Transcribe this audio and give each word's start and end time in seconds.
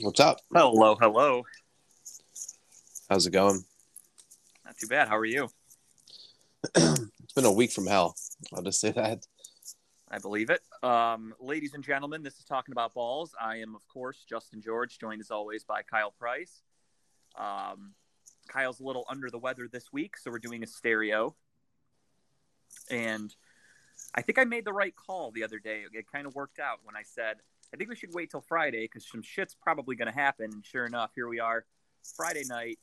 What's 0.00 0.18
up? 0.18 0.40
Hello, 0.52 0.96
hello. 0.96 1.44
How's 3.08 3.26
it 3.26 3.30
going? 3.30 3.64
Not 4.64 4.76
too 4.76 4.88
bad. 4.88 5.06
How 5.06 5.16
are 5.16 5.24
you? 5.24 5.48
It's 7.24 7.32
been 7.42 7.44
a 7.44 7.52
week 7.52 7.72
from 7.72 7.86
hell. 7.86 8.14
I'll 8.54 8.62
just 8.62 8.80
say 8.80 8.92
that. 8.92 9.26
I 10.08 10.18
believe 10.18 10.50
it. 10.50 10.60
Um, 10.84 11.34
ladies 11.40 11.74
and 11.74 11.82
gentlemen, 11.82 12.22
this 12.22 12.38
is 12.38 12.44
Talking 12.44 12.72
About 12.72 12.94
Balls. 12.94 13.34
I 13.40 13.56
am, 13.56 13.74
of 13.74 13.86
course, 13.88 14.24
Justin 14.28 14.60
George, 14.60 14.98
joined 15.00 15.20
as 15.20 15.32
always 15.32 15.64
by 15.64 15.82
Kyle 15.82 16.12
Price. 16.12 16.62
Um, 17.36 17.94
Kyle's 18.46 18.78
a 18.78 18.84
little 18.84 19.04
under 19.08 19.30
the 19.30 19.38
weather 19.38 19.68
this 19.70 19.92
week, 19.92 20.16
so 20.16 20.30
we're 20.30 20.38
doing 20.38 20.62
a 20.62 20.66
stereo. 20.66 21.34
And 22.90 23.34
I 24.14 24.22
think 24.22 24.38
I 24.38 24.44
made 24.44 24.64
the 24.64 24.72
right 24.72 24.94
call 24.94 25.32
the 25.32 25.42
other 25.42 25.58
day. 25.58 25.84
It 25.92 26.06
kind 26.10 26.26
of 26.26 26.34
worked 26.34 26.60
out 26.60 26.80
when 26.84 26.94
I 26.94 27.02
said, 27.02 27.36
I 27.74 27.76
think 27.76 27.90
we 27.90 27.96
should 27.96 28.14
wait 28.14 28.30
till 28.30 28.40
Friday 28.40 28.82
because 28.82 29.04
some 29.10 29.20
shit's 29.20 29.56
probably 29.60 29.96
going 29.96 30.06
to 30.06 30.14
happen. 30.14 30.48
And 30.52 30.64
sure 30.64 30.86
enough, 30.86 31.10
here 31.16 31.26
we 31.26 31.40
are. 31.40 31.64
Friday 32.16 32.44
night, 32.48 32.78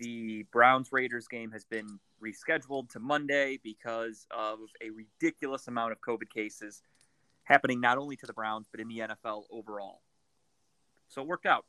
the 0.00 0.44
Browns 0.50 0.88
Raiders 0.90 1.28
game 1.28 1.52
has 1.52 1.64
been 1.64 2.00
rescheduled 2.20 2.90
to 2.90 2.98
Monday 2.98 3.60
because 3.62 4.26
of 4.36 4.58
a 4.82 4.90
ridiculous 4.90 5.68
amount 5.68 5.92
of 5.92 6.00
COVID 6.00 6.30
cases 6.34 6.82
happening 7.44 7.80
not 7.80 7.96
only 7.96 8.16
to 8.16 8.26
the 8.26 8.32
Browns, 8.32 8.66
but 8.68 8.80
in 8.80 8.88
the 8.88 8.98
NFL 8.98 9.44
overall. 9.52 10.00
So 11.06 11.22
it 11.22 11.28
worked 11.28 11.46
out. 11.46 11.64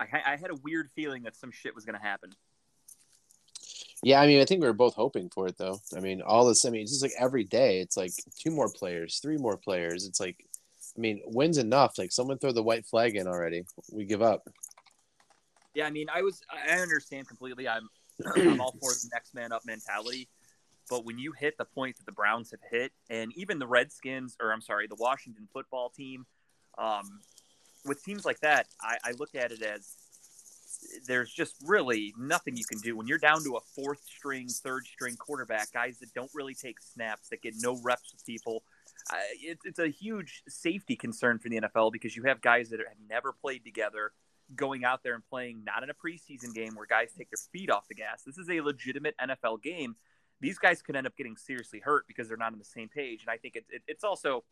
I, 0.00 0.06
I 0.26 0.36
had 0.36 0.50
a 0.50 0.56
weird 0.62 0.88
feeling 0.94 1.24
that 1.24 1.36
some 1.36 1.50
shit 1.50 1.74
was 1.74 1.84
going 1.84 1.98
to 1.98 2.04
happen. 2.04 2.30
Yeah, 4.02 4.18
I 4.18 4.26
mean, 4.26 4.40
I 4.40 4.46
think 4.46 4.62
we 4.62 4.66
were 4.66 4.72
both 4.72 4.94
hoping 4.94 5.28
for 5.28 5.46
it, 5.46 5.58
though. 5.58 5.78
I 5.94 6.00
mean, 6.00 6.22
all 6.22 6.46
this, 6.46 6.64
I 6.64 6.70
mean, 6.70 6.82
it's 6.82 6.90
just 6.90 7.02
like 7.02 7.12
every 7.18 7.44
day, 7.44 7.80
it's 7.80 7.98
like 7.98 8.12
two 8.40 8.50
more 8.50 8.70
players, 8.70 9.20
three 9.20 9.36
more 9.36 9.58
players. 9.58 10.06
It's 10.06 10.18
like, 10.18 10.44
I 10.96 11.00
mean, 11.00 11.22
wins 11.24 11.58
enough. 11.58 11.98
Like, 11.98 12.12
someone 12.12 12.38
throw 12.38 12.52
the 12.52 12.62
white 12.62 12.86
flag 12.86 13.16
in 13.16 13.26
already. 13.26 13.62
We 13.90 14.04
give 14.04 14.22
up. 14.22 14.48
Yeah, 15.74 15.86
I 15.86 15.90
mean, 15.90 16.08
I 16.12 16.22
was, 16.22 16.42
I 16.50 16.78
understand 16.80 17.28
completely. 17.28 17.66
I'm, 17.66 17.88
I'm 18.36 18.60
all 18.60 18.72
for 18.72 18.92
the 18.92 19.08
next 19.12 19.34
man 19.34 19.52
up 19.52 19.62
mentality. 19.64 20.28
But 20.90 21.06
when 21.06 21.18
you 21.18 21.32
hit 21.32 21.56
the 21.56 21.64
point 21.64 21.96
that 21.96 22.04
the 22.04 22.12
Browns 22.12 22.50
have 22.50 22.60
hit, 22.70 22.92
and 23.08 23.32
even 23.36 23.58
the 23.58 23.66
Redskins, 23.66 24.36
or 24.40 24.52
I'm 24.52 24.60
sorry, 24.60 24.86
the 24.86 24.96
Washington 24.96 25.48
football 25.52 25.88
team, 25.88 26.26
um, 26.76 27.20
with 27.86 28.02
teams 28.04 28.24
like 28.24 28.40
that, 28.40 28.66
I, 28.80 28.98
I 29.04 29.12
look 29.12 29.34
at 29.34 29.52
it 29.52 29.62
as 29.62 29.96
there's 31.06 31.32
just 31.32 31.54
really 31.64 32.12
nothing 32.18 32.56
you 32.56 32.64
can 32.64 32.78
do 32.78 32.96
when 32.96 33.06
you're 33.06 33.18
down 33.18 33.42
to 33.44 33.56
a 33.56 33.60
fourth 33.74 34.02
string, 34.04 34.48
third 34.48 34.86
string 34.86 35.16
quarterback, 35.16 35.72
guys 35.72 35.98
that 36.00 36.12
don't 36.14 36.30
really 36.34 36.54
take 36.54 36.80
snaps, 36.80 37.28
that 37.28 37.42
get 37.42 37.54
no 37.58 37.78
reps 37.82 38.12
with 38.12 38.24
people. 38.26 38.62
Uh, 39.10 39.16
it, 39.42 39.58
it's 39.64 39.78
a 39.78 39.88
huge 39.88 40.42
safety 40.48 40.96
concern 40.96 41.38
for 41.38 41.48
the 41.48 41.60
NFL 41.60 41.92
because 41.92 42.16
you 42.16 42.24
have 42.24 42.40
guys 42.40 42.70
that 42.70 42.80
have 42.80 42.96
never 43.08 43.32
played 43.32 43.64
together 43.64 44.12
going 44.54 44.84
out 44.84 45.02
there 45.02 45.14
and 45.14 45.24
playing 45.28 45.64
not 45.64 45.82
in 45.82 45.90
a 45.90 45.94
preseason 45.94 46.54
game 46.54 46.74
where 46.74 46.86
guys 46.86 47.10
take 47.16 47.30
their 47.30 47.42
feet 47.52 47.70
off 47.70 47.88
the 47.88 47.94
gas. 47.94 48.22
This 48.24 48.38
is 48.38 48.48
a 48.50 48.60
legitimate 48.60 49.14
NFL 49.20 49.62
game. 49.62 49.96
These 50.40 50.58
guys 50.58 50.82
could 50.82 50.96
end 50.96 51.06
up 51.06 51.16
getting 51.16 51.36
seriously 51.36 51.80
hurt 51.80 52.04
because 52.06 52.28
they're 52.28 52.36
not 52.36 52.52
on 52.52 52.58
the 52.58 52.64
same 52.64 52.88
page. 52.88 53.22
And 53.22 53.30
I 53.30 53.36
think 53.36 53.56
it, 53.56 53.64
it, 53.70 53.82
it's 53.86 54.04
also 54.04 54.44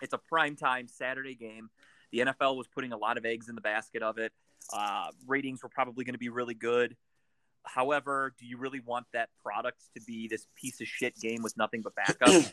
it's 0.00 0.12
a 0.12 0.18
prime 0.18 0.56
time 0.56 0.88
Saturday 0.88 1.34
game. 1.34 1.70
The 2.10 2.18
NFL 2.18 2.56
was 2.56 2.66
putting 2.66 2.92
a 2.92 2.96
lot 2.96 3.16
of 3.16 3.24
eggs 3.24 3.48
in 3.48 3.54
the 3.54 3.60
basket 3.60 4.02
of 4.02 4.18
it. 4.18 4.32
Uh, 4.72 5.08
ratings 5.26 5.62
were 5.62 5.68
probably 5.68 6.04
going 6.04 6.14
to 6.14 6.18
be 6.18 6.28
really 6.28 6.54
good. 6.54 6.96
However, 7.64 8.34
do 8.38 8.46
you 8.46 8.58
really 8.58 8.80
want 8.80 9.06
that 9.12 9.28
product 9.42 9.82
to 9.94 10.02
be 10.02 10.28
this 10.28 10.46
piece 10.56 10.80
of 10.80 10.88
shit 10.88 11.18
game 11.20 11.42
with 11.42 11.56
nothing 11.56 11.82
but 11.82 11.94
backup? 11.94 12.28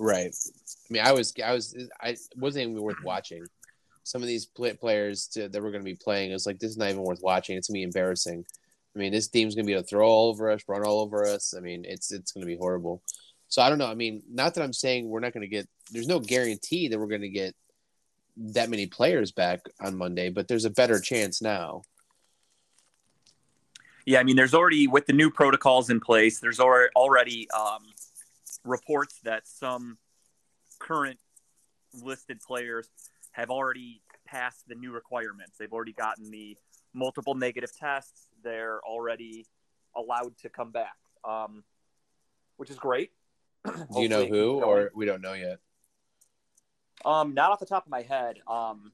right. 0.00 0.34
I 0.34 0.92
mean, 0.92 1.02
I 1.04 1.12
was, 1.12 1.34
I 1.44 1.52
was, 1.52 1.76
I 2.00 2.16
wasn't 2.36 2.70
even 2.70 2.82
worth 2.82 3.02
watching. 3.02 3.44
Some 4.04 4.22
of 4.22 4.28
these 4.28 4.46
players 4.46 5.26
to, 5.28 5.48
that 5.48 5.62
we're 5.62 5.70
going 5.70 5.84
to 5.84 5.90
be 5.90 5.96
playing 5.96 6.32
is 6.32 6.46
like 6.46 6.58
this 6.58 6.70
is 6.70 6.78
not 6.78 6.88
even 6.88 7.02
worth 7.02 7.20
watching. 7.22 7.56
It's 7.56 7.68
gonna 7.68 7.76
be 7.76 7.82
embarrassing. 7.82 8.44
I 8.96 8.98
mean, 8.98 9.12
this 9.12 9.28
team's 9.28 9.54
gonna 9.54 9.66
be 9.66 9.74
able 9.74 9.82
to 9.82 9.88
throw 9.88 10.08
all 10.08 10.30
over 10.30 10.50
us, 10.50 10.62
run 10.66 10.84
all 10.84 11.00
over 11.00 11.26
us. 11.26 11.54
I 11.56 11.60
mean, 11.60 11.84
it's 11.86 12.10
it's 12.10 12.32
gonna 12.32 12.46
be 12.46 12.56
horrible. 12.56 13.02
So 13.48 13.62
I 13.62 13.70
don't 13.70 13.78
know. 13.78 13.86
I 13.86 13.94
mean, 13.94 14.22
not 14.30 14.54
that 14.54 14.62
I'm 14.62 14.72
saying 14.72 15.08
we're 15.08 15.20
not 15.20 15.32
going 15.32 15.42
to 15.42 15.48
get. 15.48 15.66
There's 15.90 16.06
no 16.06 16.20
guarantee 16.20 16.88
that 16.88 16.98
we're 16.98 17.06
going 17.06 17.22
to 17.22 17.30
get 17.30 17.54
that 18.36 18.70
many 18.70 18.86
players 18.86 19.32
back 19.32 19.60
on 19.80 19.96
Monday, 19.96 20.28
but 20.28 20.46
there's 20.46 20.66
a 20.66 20.70
better 20.70 21.00
chance 21.00 21.42
now. 21.42 21.82
Yeah, 24.04 24.20
I 24.20 24.22
mean, 24.22 24.36
there's 24.36 24.54
already 24.54 24.86
with 24.86 25.06
the 25.06 25.12
new 25.12 25.30
protocols 25.30 25.90
in 25.90 25.98
place. 25.98 26.40
There's 26.40 26.60
already 26.60 27.48
um, 27.50 27.82
reports 28.64 29.20
that 29.24 29.46
some 29.46 29.98
current 30.78 31.18
listed 32.02 32.40
players 32.40 32.88
have 33.32 33.50
already 33.50 34.02
passed 34.26 34.68
the 34.68 34.74
new 34.74 34.92
requirements. 34.92 35.56
They've 35.58 35.72
already 35.72 35.92
gotten 35.92 36.30
the 36.30 36.56
multiple 36.94 37.34
negative 37.34 37.70
tests. 37.76 38.28
They're 38.42 38.80
already 38.80 39.46
allowed 39.96 40.36
to 40.38 40.48
come 40.48 40.70
back, 40.70 40.96
um, 41.24 41.64
which 42.56 42.70
is 42.70 42.76
great. 42.76 43.10
Do 43.64 44.02
you 44.02 44.08
know 44.08 44.26
who, 44.26 44.62
or 44.62 44.90
we 44.94 45.06
don't 45.06 45.20
know 45.20 45.34
yet? 45.34 45.58
Um, 47.04 47.34
not 47.34 47.52
off 47.52 47.60
the 47.60 47.66
top 47.66 47.86
of 47.86 47.90
my 47.90 48.02
head. 48.02 48.38
Um, 48.46 48.92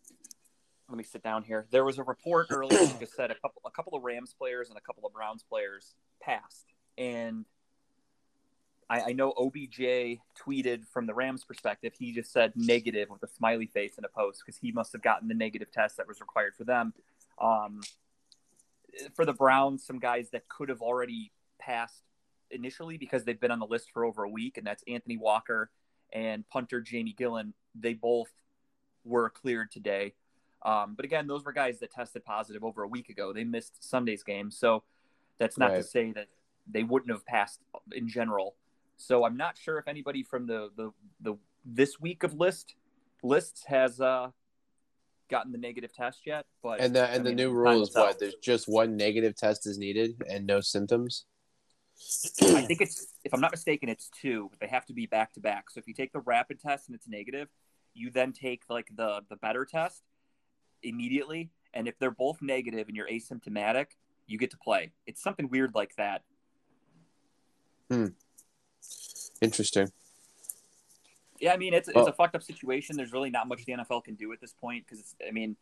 let 0.89 0.99
me 0.99 1.05
sit 1.05 1.23
down 1.23 1.43
here. 1.43 1.67
There 1.71 1.85
was 1.85 1.99
a 1.99 2.03
report 2.03 2.49
earlier 2.51 2.79
that 2.79 3.09
said 3.17 3.31
a 3.31 3.35
couple, 3.35 3.63
a 3.65 3.71
couple 3.71 3.97
of 3.97 4.05
Rams 4.05 4.35
players 4.39 4.69
and 4.69 4.79
a 4.79 4.81
couple 4.81 5.07
of 5.07 5.13
Browns 5.13 5.43
players 5.43 5.95
passed, 6.23 6.67
and 6.99 7.47
I, 8.95 9.09
I 9.09 9.13
know 9.13 9.33
OBJ 9.33 10.21
tweeted 10.39 10.87
from 10.87 11.07
the 11.07 11.15
Rams' 11.15 11.45
perspective. 11.45 11.95
He 11.99 12.13
just 12.13 12.33
said 12.33 12.53
negative 12.55 13.11
with 13.11 13.23
a 13.23 13.29
smiley 13.29 13.67
face 13.67 13.99
in 13.99 14.05
a 14.05 14.09
post 14.09 14.43
because 14.45 14.59
he 14.59 14.71
must 14.71 14.93
have 14.93 15.03
gotten 15.03 15.27
the 15.27 15.35
negative 15.35 15.73
test 15.73 15.97
that 15.97 16.07
was 16.07 16.21
required 16.21 16.55
for 16.57 16.65
them. 16.65 16.95
Um, 17.41 17.81
for 19.15 19.25
the 19.25 19.33
Browns, 19.33 19.85
some 19.85 19.99
guys 19.99 20.31
that 20.31 20.49
could 20.49 20.69
have 20.69 20.81
already 20.81 21.33
passed 21.59 22.05
initially 22.51 22.97
because 22.97 23.25
they've 23.25 23.41
been 23.41 23.51
on 23.51 23.59
the 23.59 23.67
list 23.67 23.91
for 23.93 24.05
over 24.05 24.23
a 24.23 24.29
week, 24.29 24.59
and 24.59 24.67
that's 24.67 24.85
Anthony 24.87 25.17
Walker 25.17 25.71
and 26.13 26.49
punter 26.49 26.81
Jamie 26.81 27.17
Gillan 27.19 27.53
they 27.75 27.95
both 27.95 28.31
were 29.05 29.29
cleared 29.29 29.73
today. 29.73 30.15
Um, 30.65 30.95
but 30.95 31.05
again, 31.05 31.27
those 31.27 31.45
were 31.45 31.53
guys 31.53 31.81
that 31.81 31.91
tested 31.91 32.25
positive 32.25 32.63
over 32.63 32.85
a 32.85 32.89
week 32.89 33.09
ago. 33.09 33.33
They 33.33 33.45
missed 33.45 33.83
Sunday's 33.83 34.23
game, 34.23 34.53
so 34.53 34.85
that's 35.39 35.59
not 35.59 35.71
right. 35.71 35.77
to 35.79 35.83
say 35.83 36.13
that 36.13 36.29
they 36.71 36.85
wouldn't 36.85 37.11
have 37.11 37.27
passed 37.27 37.61
in 37.93 38.09
general. 38.09 38.55
So 38.97 39.25
I'm 39.25 39.37
not 39.37 39.57
sure 39.57 39.79
if 39.79 39.89
anybody 39.89 40.23
from 40.23 40.47
the 40.47 40.71
the, 40.77 40.91
the 41.21 41.37
this 41.65 42.01
week 42.01 42.23
of 42.23 42.35
list 42.35 42.75
lists 43.23 43.65
has 43.67 44.01
uh, 44.01 44.31
gotten 45.31 45.53
the 45.53 45.59
negative 45.59 45.93
test 45.93 46.27
yet. 46.27 46.47
But 46.63 46.81
and 46.81 46.95
the 46.95 47.09
and 47.09 47.27
I 47.27 47.31
the 47.31 47.35
new 47.35 47.53
rule 47.53 47.83
is 47.83 47.95
what? 47.95 48.19
There's 48.19 48.35
just 48.37 48.69
one 48.69 48.97
negative 48.97 49.37
test 49.37 49.67
is 49.67 49.79
needed 49.79 50.23
and 50.29 50.47
no 50.47 50.61
symptoms. 50.61 51.27
I 52.43 52.63
think 52.63 52.81
it's 52.81 53.15
if 53.25 53.33
I'm 53.33 53.41
not 53.41 53.53
mistaken, 53.53 53.89
it's 53.89 54.11
two. 54.21 54.51
They 54.61 54.67
have 54.67 54.85
to 54.87 54.93
be 54.93 55.07
back 55.07 55.33
to 55.35 55.41
back. 55.41 55.71
So 55.71 55.79
if 55.79 55.87
you 55.87 55.95
take 55.95 56.13
the 56.13 56.21
rapid 56.21 56.61
test 56.61 56.89
and 56.89 56.95
it's 56.95 57.09
negative, 57.09 57.49
you 57.95 58.11
then 58.11 58.33
take 58.33 58.63
like 58.69 58.89
the 58.95 59.21
the 59.29 59.37
better 59.37 59.65
test 59.65 60.03
immediately 60.83 61.51
and 61.73 61.89
if 61.89 61.99
they're 61.99 62.11
both 62.11 62.43
negative 62.43 62.89
and 62.89 62.97
you're 62.97 63.09
asymptomatic 63.09 63.87
you 64.27 64.37
get 64.37 64.51
to 64.51 64.59
play 64.59 64.93
it's 65.07 65.23
something 65.23 65.49
weird 65.49 65.75
like 65.75 65.95
that 65.97 66.23
hmm 67.91 68.07
interesting. 69.41 69.91
Yeah 71.41 71.53
i 71.53 71.57
mean 71.57 71.75
it's, 71.75 71.89
it's 71.89 72.09
a 72.09 72.13
fucked 72.13 72.35
up 72.35 72.43
situation. 72.43 72.97
There's 72.97 73.13
really 73.13 73.31
not 73.31 73.49
much 73.49 73.65
the 73.65 73.73
nfl 73.73 74.03
can 74.03 74.15
do 74.15 74.33
at 74.33 74.41
this 74.41 74.53
point 74.53 74.85
because 74.87 75.15
i 75.27 75.31
mean 75.31 75.57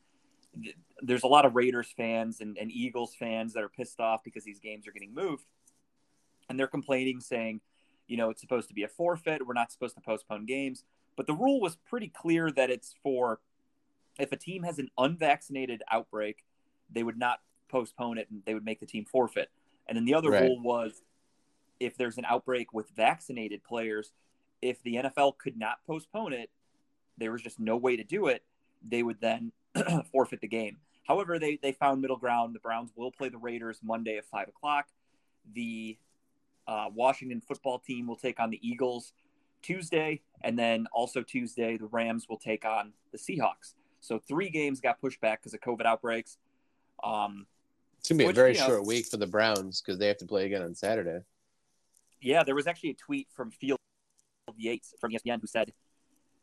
there's 1.01 1.23
a 1.23 1.27
lot 1.29 1.47
of 1.47 1.55
raiders 1.55 1.89
fans 1.97 2.41
and, 2.41 2.59
and 2.59 2.71
eagles 2.71 3.15
fans 3.15 3.55
that 3.55 3.63
are 3.63 3.71
pissed 3.71 4.01
off 4.01 4.23
because 4.23 4.45
these 4.45 4.61
games 4.61 4.87
are 4.87 4.93
getting 4.93 5.15
moved. 5.15 5.47
And 6.49 6.59
they're 6.59 6.67
complaining 6.67 7.21
saying 7.21 7.61
you 8.07 8.17
know 8.17 8.31
it's 8.31 8.41
supposed 8.41 8.69
to 8.69 8.75
be 8.75 8.83
a 8.83 8.89
forfeit. 8.89 9.47
We're 9.47 9.55
not 9.55 9.73
supposed 9.73 9.95
to 9.97 10.01
postpone 10.01 10.47
games. 10.47 10.85
But 11.17 11.27
the 11.27 11.35
rule 11.35 11.61
was 11.61 11.77
pretty 11.77 12.09
clear 12.09 12.51
that 12.53 12.71
it's 12.71 12.95
for 13.03 13.41
if 14.19 14.33
a 14.33 14.37
team 14.37 14.63
has 14.63 14.79
an 14.79 14.89
unvaccinated 14.99 15.83
outbreak, 15.91 16.45
they 16.91 17.03
would 17.03 17.19
not 17.19 17.41
postpone 17.69 18.19
it 18.19 18.29
and 18.31 18.43
they 18.45 18.55
would 18.55 18.65
make 18.65 18.81
the 18.81 18.87
team 18.87 19.05
forfeit. 19.05 19.51
And 19.87 19.97
then 19.97 20.05
the 20.05 20.15
other 20.15 20.31
right. 20.31 20.43
rule 20.43 20.61
was 20.61 21.03
if 21.83 21.97
there's 21.97 22.19
an 22.19 22.25
outbreak 22.25 22.73
with 22.73 22.89
vaccinated 22.91 23.65
players, 23.65 24.13
if 24.61 24.83
the 24.83 24.97
NFL 24.97 25.39
could 25.39 25.57
not 25.57 25.79
postpone 25.87 26.33
it, 26.33 26.51
there 27.19 27.33
was 27.33 27.43
just 27.43 27.59
no 27.59 27.77
way 27.77 27.97
to 27.97 28.05
do 28.05 28.29
it, 28.29 28.45
they 28.87 29.03
would 29.03 29.21
then 29.21 29.53
forfeit 30.13 30.41
the 30.41 30.49
game. 30.49 30.79
However, 31.05 31.39
they, 31.39 31.59
they 31.61 31.73
found 31.73 32.01
middle 32.01 32.17
ground. 32.17 32.55
The 32.55 32.61
Browns 32.61 32.93
will 32.95 33.11
play 33.11 33.29
the 33.29 33.39
Raiders 33.39 33.81
Monday 33.83 34.17
at 34.17 34.25
5 34.27 34.49
o'clock. 34.49 34.87
The 35.53 35.99
uh, 36.69 36.87
Washington 36.95 37.41
football 37.41 37.81
team 37.81 38.07
will 38.07 38.17
take 38.17 38.39
on 38.39 38.51
the 38.51 38.61
Eagles 38.67 39.13
Tuesday, 39.63 40.21
and 40.43 40.59
then 40.59 40.87
also 40.93 41.23
Tuesday, 41.23 41.77
the 41.77 41.87
Rams 41.87 42.29
will 42.29 42.39
take 42.39 42.65
on 42.65 42.93
the 43.11 43.19
Seahawks. 43.19 43.75
So 44.01 44.19
three 44.19 44.51
games 44.51 44.81
got 44.81 45.01
pushed 45.01 45.21
back 45.21 45.41
because 45.41 45.55
of 45.55 45.61
COVID 45.61 45.87
outbreaks. 45.87 46.39
Um, 47.03 47.47
it's 47.99 48.09
gonna 48.09 48.19
be 48.19 48.27
which, 48.27 48.35
a 48.35 48.41
very 48.41 48.55
short 48.55 48.83
know, 48.83 48.83
week 48.83 49.07
for 49.07 49.17
the 49.17 49.27
Browns 49.27 49.81
because 49.81 49.99
they 49.99 50.09
have 50.09 50.19
to 50.19 50.27
play 50.27 50.47
again 50.47 50.63
on 50.63 50.75
Saturday. 50.75 51.21
Yeah, 52.23 52.45
there 52.45 52.55
was 52.55 52.67
actually 52.67 52.91
a 52.91 52.95
tweet 52.95 53.29
from 53.35 53.51
Field 53.51 53.79
Yates 54.57 54.95
from 55.01 55.11
ESPN 55.11 55.41
who 55.41 55.47
said 55.47 55.73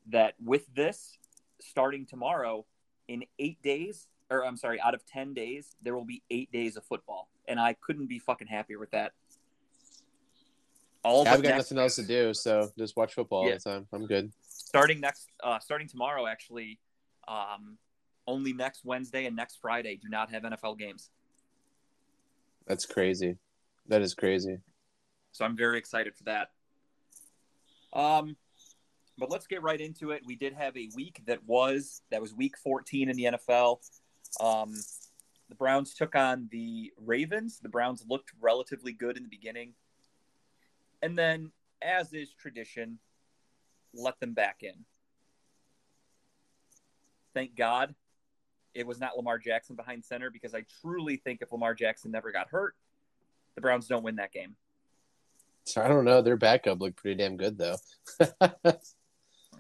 that 0.07 0.33
with 0.43 0.73
this 0.75 1.17
starting 1.61 2.05
tomorrow, 2.05 2.65
in 3.07 3.23
eight 3.39 3.61
days, 3.63 4.07
or 4.29 4.45
I'm 4.45 4.57
sorry, 4.57 4.79
out 4.79 4.93
of 4.93 5.05
10 5.05 5.33
days, 5.33 5.75
there 5.81 5.95
will 5.95 6.05
be 6.05 6.21
eight 6.29 6.51
days 6.51 6.77
of 6.77 6.85
football. 6.85 7.29
And 7.47 7.59
I 7.59 7.73
couldn't 7.73 8.07
be 8.07 8.19
fucking 8.19 8.47
happier 8.47 8.77
with 8.77 8.91
that. 8.91 9.13
All 11.03 11.27
I've 11.27 11.41
got 11.41 11.55
nothing 11.55 11.77
else 11.77 11.95
to 11.95 12.03
do, 12.03 12.33
so 12.33 12.69
just 12.77 12.97
watch 12.97 13.13
football 13.13 13.45
Yeah. 13.45 13.53
all 13.53 13.57
the 13.57 13.63
time. 13.63 13.87
I'm 13.93 14.05
good. 14.05 14.31
starting 14.47 14.99
next, 14.99 15.29
uh, 15.41 15.57
starting 15.59 15.87
tomorrow, 15.87 16.27
actually, 16.27 16.79
um, 17.27 17.79
only 18.27 18.53
next 18.53 18.85
Wednesday 18.85 19.25
and 19.25 19.35
next 19.35 19.55
Friday 19.55 19.95
do 19.95 20.07
not 20.09 20.29
have 20.29 20.43
NFL 20.43 20.75
games. 20.75 21.09
That's 22.67 22.85
crazy. 22.85 23.37
That 23.87 24.03
is 24.03 24.13
crazy. 24.13 24.59
So 25.31 25.45
I'm 25.45 25.55
very 25.55 25.77
excited 25.77 26.15
for 26.15 26.23
that. 26.25 26.49
Um, 27.93 28.35
but 29.17 29.29
let's 29.29 29.47
get 29.47 29.61
right 29.61 29.79
into 29.79 30.11
it. 30.11 30.21
We 30.25 30.35
did 30.35 30.53
have 30.53 30.75
a 30.77 30.89
week 30.95 31.21
that 31.27 31.43
was 31.45 32.01
that 32.11 32.21
was 32.21 32.33
week 32.33 32.57
14 32.57 33.09
in 33.09 33.15
the 33.15 33.23
NFL. 33.23 33.77
Um, 34.39 34.73
the 35.49 35.55
Browns 35.55 35.93
took 35.93 36.15
on 36.15 36.47
the 36.51 36.91
Ravens. 36.97 37.59
The 37.59 37.69
Browns 37.69 38.05
looked 38.07 38.31
relatively 38.39 38.93
good 38.93 39.17
in 39.17 39.23
the 39.23 39.29
beginning, 39.29 39.73
and 41.01 41.17
then, 41.17 41.51
as 41.81 42.13
is 42.13 42.33
tradition, 42.33 42.99
let 43.93 44.19
them 44.19 44.33
back 44.33 44.57
in. 44.61 44.85
Thank 47.33 47.55
God 47.55 47.95
it 48.73 48.85
was 48.85 48.99
not 48.99 49.17
Lamar 49.17 49.37
Jackson 49.37 49.75
behind 49.75 50.05
center 50.05 50.29
because 50.29 50.53
I 50.53 50.63
truly 50.81 51.17
think 51.17 51.41
if 51.41 51.51
Lamar 51.51 51.73
Jackson 51.73 52.11
never 52.11 52.31
got 52.31 52.49
hurt, 52.49 52.75
the 53.55 53.61
Browns 53.61 53.87
don't 53.87 54.03
win 54.03 54.17
that 54.17 54.31
game. 54.31 54.55
So 55.69 55.83
I 55.83 55.87
don't 55.87 56.05
know. 56.05 56.21
Their 56.21 56.37
backup 56.37 56.81
looked 56.81 56.97
pretty 56.97 57.15
damn 57.21 57.37
good 57.37 57.57
though. 57.57 57.75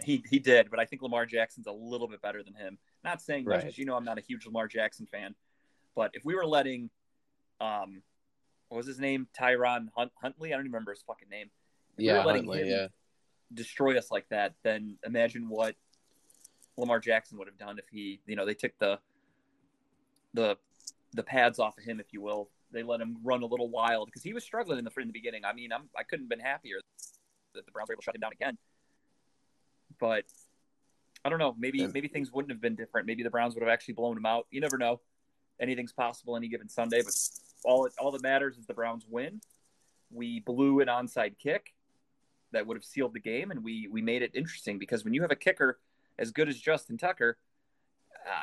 He 0.03 0.23
he 0.29 0.39
did, 0.39 0.69
but 0.71 0.79
I 0.79 0.85
think 0.85 1.01
Lamar 1.01 1.25
Jackson's 1.25 1.67
a 1.67 1.71
little 1.71 2.07
bit 2.07 2.21
better 2.21 2.41
than 2.41 2.53
him. 2.53 2.77
Not 3.03 3.21
saying 3.21 3.43
Right. 3.45 3.65
as 3.65 3.77
you 3.77 3.83
know, 3.83 3.95
I'm 3.95 4.05
not 4.05 4.17
a 4.17 4.21
huge 4.21 4.45
Lamar 4.45 4.67
Jackson 4.67 5.05
fan, 5.05 5.35
but 5.93 6.11
if 6.13 6.23
we 6.23 6.35
were 6.35 6.45
letting, 6.45 6.89
um, 7.59 8.01
what 8.69 8.77
was 8.77 8.87
his 8.87 8.97
name, 8.99 9.27
Tyron 9.37 9.89
Hunt- 9.95 10.13
Huntley? 10.21 10.53
I 10.53 10.55
don't 10.55 10.61
even 10.61 10.71
remember 10.71 10.91
his 10.91 11.01
fucking 11.01 11.29
name. 11.29 11.49
If 11.91 11.97
we 11.97 12.05
yeah, 12.05 12.23
were 12.23 12.31
Huntley, 12.31 12.59
him 12.61 12.67
yeah. 12.67 12.87
destroy 13.53 13.97
us 13.97 14.09
like 14.09 14.29
that, 14.29 14.53
then 14.63 14.97
imagine 15.05 15.49
what 15.49 15.75
Lamar 16.77 16.99
Jackson 16.99 17.37
would 17.37 17.47
have 17.47 17.57
done 17.57 17.77
if 17.77 17.85
he, 17.91 18.21
you 18.25 18.37
know, 18.37 18.45
they 18.45 18.53
took 18.53 18.77
the 18.79 18.99
the 20.33 20.57
the 21.13 21.23
pads 21.23 21.59
off 21.59 21.77
of 21.77 21.83
him, 21.83 21.99
if 21.99 22.13
you 22.13 22.21
will. 22.21 22.49
They 22.71 22.83
let 22.83 23.01
him 23.01 23.17
run 23.23 23.41
a 23.41 23.45
little 23.45 23.69
wild 23.69 24.07
because 24.07 24.23
he 24.23 24.33
was 24.33 24.43
struggling 24.43 24.77
in 24.77 24.85
the 24.85 24.91
in 25.01 25.07
the 25.07 25.13
beginning. 25.13 25.43
I 25.45 25.53
mean, 25.53 25.71
I'm 25.71 25.89
I 25.97 26.03
couldn't 26.03 26.25
have 26.25 26.29
been 26.29 26.39
happier 26.39 26.77
that 27.55 27.65
the 27.65 27.71
Browns 27.71 27.89
were 27.89 27.93
able 27.93 28.01
to 28.01 28.05
shut 28.05 28.15
him 28.15 28.21
down 28.21 28.31
again. 28.31 28.57
But 29.99 30.25
I 31.25 31.29
don't 31.29 31.39
know. 31.39 31.55
Maybe 31.57 31.79
Yeah. 31.79 31.87
maybe 31.87 32.07
things 32.07 32.31
wouldn't 32.31 32.51
have 32.51 32.61
been 32.61 32.75
different. 32.75 33.07
Maybe 33.07 33.23
the 33.23 33.29
Browns 33.29 33.55
would 33.55 33.61
have 33.61 33.69
actually 33.71 33.95
blown 33.95 34.17
him 34.17 34.25
out. 34.25 34.47
You 34.51 34.61
never 34.61 34.77
know. 34.77 35.01
Anything's 35.59 35.91
possible 35.91 36.37
any 36.37 36.47
given 36.47 36.69
Sunday. 36.69 37.01
But 37.01 37.13
all 37.65 37.85
it, 37.85 37.93
all 37.99 38.11
that 38.11 38.21
matters 38.21 38.57
is 38.57 38.65
the 38.65 38.73
Browns 38.73 39.05
win. 39.09 39.41
We 40.11 40.39
blew 40.39 40.79
an 40.79 40.87
onside 40.87 41.37
kick 41.37 41.73
that 42.51 42.65
would 42.65 42.77
have 42.77 42.83
sealed 42.85 43.13
the 43.13 43.19
game, 43.19 43.51
and 43.51 43.63
we 43.63 43.87
we 43.91 44.01
made 44.01 44.21
it 44.21 44.31
interesting 44.33 44.79
because 44.79 45.03
when 45.03 45.13
you 45.13 45.21
have 45.21 45.31
a 45.31 45.35
kicker 45.35 45.79
as 46.17 46.31
good 46.31 46.47
as 46.49 46.59
Justin 46.59 46.97
Tucker, 46.97 47.37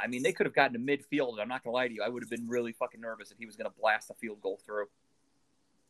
I 0.02 0.06
mean 0.06 0.22
they 0.22 0.32
could 0.32 0.46
have 0.46 0.54
gotten 0.54 0.72
to 0.72 0.78
midfield. 0.78 1.40
I'm 1.40 1.48
not 1.48 1.62
gonna 1.62 1.74
lie 1.74 1.88
to 1.88 1.94
you, 1.94 2.02
I 2.02 2.08
would 2.08 2.22
have 2.22 2.30
been 2.30 2.48
really 2.48 2.72
fucking 2.72 3.00
nervous 3.00 3.30
if 3.30 3.38
he 3.38 3.46
was 3.46 3.56
gonna 3.56 3.72
blast 3.80 4.10
a 4.10 4.14
field 4.14 4.40
goal 4.40 4.60
through. 4.64 4.86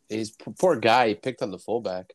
He's 0.09 0.31
poor 0.31 0.77
guy. 0.77 1.09
He 1.09 1.15
picked 1.15 1.43
on 1.43 1.51
the 1.51 1.59
fullback. 1.59 2.13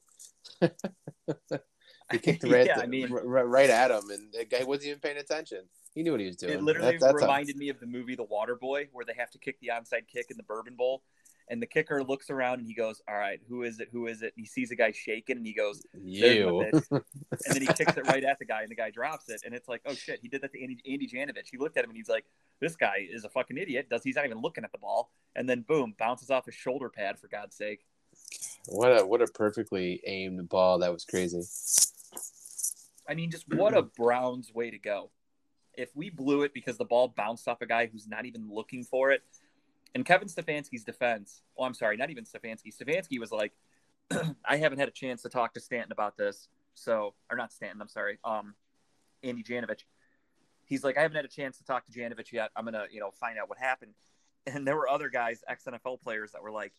he 0.61 2.17
kicked 2.17 2.43
right, 2.47 2.65
yeah, 2.65 2.79
I 2.79 2.85
mean, 2.85 3.11
right, 3.11 3.43
right 3.43 3.69
at 3.69 3.91
him, 3.91 4.09
and 4.09 4.31
the 4.31 4.45
guy 4.45 4.63
wasn't 4.63 4.87
even 4.87 4.99
paying 4.99 5.17
attention. 5.17 5.63
He 5.93 6.03
knew 6.03 6.11
what 6.11 6.21
he 6.21 6.27
was 6.27 6.37
doing. 6.37 6.53
It 6.53 6.63
literally 6.63 6.93
That- 6.93 7.01
that's 7.01 7.13
a- 7.13 7.25
reminded 7.25 7.57
me 7.57 7.69
of 7.69 7.79
the 7.79 7.85
movie 7.85 8.15
The 8.15 8.23
Water 8.23 8.55
Boy, 8.55 8.87
where 8.93 9.03
they 9.03 9.13
have 9.17 9.29
to 9.31 9.37
kick 9.37 9.59
the 9.59 9.67
onside 9.67 10.07
kick 10.07 10.27
in 10.31 10.37
the 10.37 10.43
Bourbon 10.43 10.75
Bowl, 10.75 11.03
and 11.49 11.61
the 11.61 11.65
kicker 11.65 12.03
looks 12.03 12.29
around 12.29 12.59
and 12.59 12.67
he 12.67 12.73
goes, 12.73 13.01
"All 13.07 13.15
right, 13.15 13.39
who 13.49 13.63
is 13.63 13.79
it? 13.79 13.89
Who 13.91 14.07
is 14.07 14.21
it?" 14.21 14.33
And 14.35 14.43
he 14.43 14.45
sees 14.45 14.71
a 14.71 14.75
guy 14.75 14.91
shaking, 14.91 15.37
and 15.37 15.45
he 15.45 15.53
goes, 15.53 15.83
"There's 15.93 16.35
you. 16.35 16.61
and 16.61 16.73
then 16.91 17.61
he 17.61 17.67
kicks 17.67 17.97
it 17.97 18.07
right 18.07 18.23
at 18.23 18.39
the 18.39 18.45
guy, 18.45 18.61
and 18.61 18.71
the 18.71 18.75
guy 18.75 18.91
drops 18.91 19.29
it, 19.29 19.41
and 19.45 19.53
it's 19.53 19.67
like, 19.67 19.81
"Oh 19.85 19.93
shit!" 19.93 20.19
He 20.21 20.27
did 20.27 20.41
that 20.41 20.51
to 20.53 20.61
Andy, 20.61 20.77
Andy 20.87 21.07
Janovich. 21.07 21.49
He 21.51 21.57
looked 21.57 21.77
at 21.77 21.83
him 21.83 21.89
and 21.89 21.97
he's 21.97 22.09
like, 22.09 22.25
"This 22.59 22.75
guy 22.75 23.07
is 23.09 23.25
a 23.25 23.29
fucking 23.29 23.57
idiot. 23.57 23.87
Does 23.89 24.03
he's 24.03 24.15
not 24.15 24.25
even 24.25 24.41
looking 24.41 24.63
at 24.63 24.71
the 24.71 24.77
ball?" 24.77 25.11
And 25.35 25.49
then 25.49 25.61
boom, 25.67 25.95
bounces 25.97 26.29
off 26.29 26.45
his 26.45 26.55
shoulder 26.55 26.89
pad 26.89 27.19
for 27.19 27.27
God's 27.27 27.55
sake. 27.55 27.85
What 28.67 28.99
a 28.99 29.05
what 29.05 29.21
a 29.21 29.27
perfectly 29.27 30.01
aimed 30.05 30.47
ball. 30.49 30.79
That 30.79 30.93
was 30.93 31.05
crazy. 31.05 31.41
I 33.07 33.15
mean, 33.15 33.31
just 33.31 33.47
what 33.53 33.75
a 33.75 33.81
Browns 33.81 34.53
way 34.53 34.71
to 34.71 34.77
go. 34.77 35.11
If 35.73 35.89
we 35.95 36.09
blew 36.09 36.43
it 36.43 36.53
because 36.53 36.77
the 36.77 36.85
ball 36.85 37.07
bounced 37.07 37.47
off 37.47 37.61
a 37.61 37.65
guy 37.65 37.87
who's 37.87 38.07
not 38.07 38.25
even 38.25 38.49
looking 38.49 38.83
for 38.83 39.11
it, 39.11 39.23
and 39.93 40.05
Kevin 40.05 40.27
Stefanski's 40.27 40.83
defense, 40.83 41.41
oh, 41.57 41.63
I'm 41.63 41.73
sorry, 41.73 41.97
not 41.97 42.09
even 42.09 42.23
Stefanski. 42.23 42.73
Stefanski 42.75 43.19
was 43.19 43.31
like, 43.31 43.53
I 44.45 44.57
haven't 44.57 44.79
had 44.79 44.87
a 44.87 44.91
chance 44.91 45.21
to 45.23 45.29
talk 45.29 45.53
to 45.53 45.59
Stanton 45.59 45.91
about 45.91 46.17
this. 46.17 46.47
So, 46.73 47.13
or 47.29 47.37
not 47.37 47.51
Stanton, 47.51 47.81
I'm 47.81 47.89
sorry, 47.89 48.19
um, 48.23 48.55
Andy 49.23 49.43
Janovich. 49.43 49.83
He's 50.65 50.83
like, 50.83 50.97
I 50.97 51.01
haven't 51.01 51.17
had 51.17 51.25
a 51.25 51.29
chance 51.29 51.57
to 51.57 51.65
talk 51.65 51.85
to 51.85 51.91
Janovich 51.91 52.31
yet. 52.31 52.51
I'm 52.55 52.63
going 52.63 52.73
to, 52.73 52.85
you 52.91 53.01
know, 53.01 53.11
find 53.11 53.37
out 53.37 53.49
what 53.49 53.57
happened. 53.57 53.93
And 54.47 54.65
there 54.65 54.75
were 54.75 54.89
other 54.89 55.09
guys, 55.09 55.43
ex 55.47 55.65
NFL 55.65 56.01
players, 56.01 56.31
that 56.31 56.41
were 56.41 56.51
like, 56.51 56.73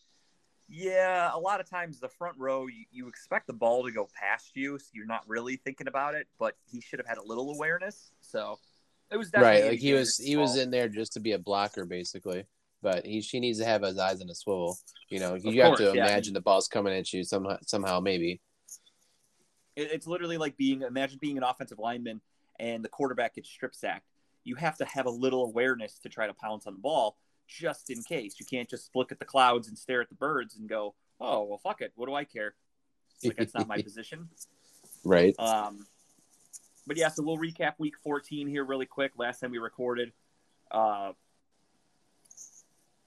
yeah, 0.67 1.29
a 1.33 1.39
lot 1.39 1.59
of 1.59 1.69
times 1.69 1.99
the 1.99 2.09
front 2.09 2.35
row, 2.37 2.67
you, 2.67 2.85
you 2.91 3.07
expect 3.07 3.47
the 3.47 3.53
ball 3.53 3.85
to 3.85 3.91
go 3.91 4.09
past 4.19 4.55
you, 4.55 4.79
so 4.79 4.87
you're 4.93 5.05
not 5.05 5.21
really 5.27 5.57
thinking 5.57 5.87
about 5.87 6.15
it. 6.15 6.27
But 6.39 6.55
he 6.65 6.81
should 6.81 6.99
have 6.99 7.07
had 7.07 7.17
a 7.17 7.23
little 7.23 7.53
awareness. 7.53 8.11
So 8.21 8.59
it 9.11 9.17
was 9.17 9.29
definitely 9.29 9.61
Right, 9.61 9.71
like 9.71 9.79
he 9.79 9.93
was 9.93 10.17
he 10.17 10.35
was 10.35 10.57
in 10.57 10.71
there 10.71 10.89
just 10.89 11.13
to 11.13 11.19
be 11.19 11.33
a 11.33 11.39
blocker, 11.39 11.85
basically. 11.85 12.45
But 12.83 13.05
he 13.05 13.21
she 13.21 13.39
needs 13.39 13.57
to 13.59 13.65
have 13.65 13.81
his 13.81 13.97
eyes 13.97 14.21
on 14.21 14.29
a 14.29 14.35
swivel. 14.35 14.77
You 15.09 15.19
know, 15.21 15.35
Of 15.35 15.45
you 15.45 15.61
have 15.61 15.69
course, 15.77 15.79
to 15.79 15.85
yeah. 15.95 16.05
imagine 16.05 16.33
the 16.33 16.41
ball's 16.41 16.67
coming 16.67 16.93
at 16.93 17.11
you 17.13 17.23
somehow. 17.23 17.57
Somehow, 17.65 17.99
maybe. 18.01 18.41
It- 19.75 19.91
It's 19.91 20.05
literally 20.05 20.37
like 20.37 20.57
being 20.57 20.81
imagine 20.81 21.17
being 21.21 21.37
an 21.37 21.43
offensive 21.43 21.79
lineman 21.79 22.21
and 22.59 22.83
the 22.83 22.89
quarterback 22.89 23.35
gets 23.35 23.49
strip 23.49 23.73
sacked. 23.73 24.05
You 24.43 24.55
have 24.55 24.77
to 24.77 24.85
have 24.85 25.05
a 25.05 25.09
little 25.09 25.45
awareness 25.45 25.97
to 25.99 26.09
try 26.09 26.27
to 26.27 26.33
pounce 26.33 26.67
on 26.67 26.73
the 26.73 26.79
ball 26.79 27.17
just 27.47 27.89
in 27.89 28.03
case. 28.03 28.35
You 28.39 28.45
can't 28.45 28.69
just 28.69 28.93
look 28.95 29.11
at 29.13 29.19
the 29.19 29.25
clouds 29.25 29.67
and 29.69 29.77
stare 29.77 30.01
at 30.01 30.09
the 30.09 30.15
birds 30.15 30.57
and 30.57 30.67
go, 30.67 30.93
"Oh 31.21 31.43
well, 31.43 31.57
fuck 31.57 31.81
it. 31.81 31.93
What 31.95 32.07
do 32.07 32.13
I 32.13 32.25
care?" 32.25 32.53
Like 33.23 33.37
that's 33.37 33.53
not 33.53 33.67
my 33.67 33.81
position. 33.81 34.29
Right. 35.05 35.33
Um, 35.39 35.87
but 36.85 36.97
yeah, 36.97 37.07
so 37.07 37.23
we'll 37.23 37.37
recap 37.37 37.75
week 37.77 37.97
14 38.03 38.47
here 38.49 38.65
really 38.65 38.85
quick. 38.85 39.13
Last 39.17 39.39
time 39.39 39.51
we 39.51 39.57
recorded. 39.57 40.11
Uh, 40.69 41.13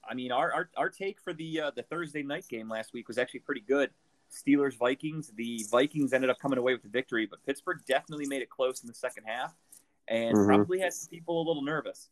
I 0.09 0.13
mean, 0.13 0.31
our, 0.31 0.51
our, 0.53 0.69
our 0.77 0.89
take 0.89 1.19
for 1.21 1.33
the 1.33 1.61
uh, 1.61 1.71
the 1.75 1.83
Thursday 1.83 2.23
night 2.23 2.47
game 2.47 2.69
last 2.69 2.93
week 2.93 3.07
was 3.07 3.17
actually 3.17 3.41
pretty 3.41 3.61
good. 3.61 3.89
Steelers 4.31 4.77
Vikings. 4.77 5.31
The 5.35 5.65
Vikings 5.71 6.13
ended 6.13 6.29
up 6.29 6.39
coming 6.39 6.57
away 6.59 6.73
with 6.73 6.83
the 6.83 6.89
victory, 6.89 7.25
but 7.25 7.45
Pittsburgh 7.45 7.79
definitely 7.87 8.27
made 8.27 8.41
it 8.41 8.49
close 8.49 8.81
in 8.81 8.87
the 8.87 8.93
second 8.93 9.23
half, 9.25 9.53
and 10.07 10.35
Mhm. 10.35 10.45
probably 10.45 10.79
had 10.79 10.93
some 10.93 11.09
people 11.09 11.41
a 11.41 11.45
little 11.45 11.63
nervous. 11.63 12.09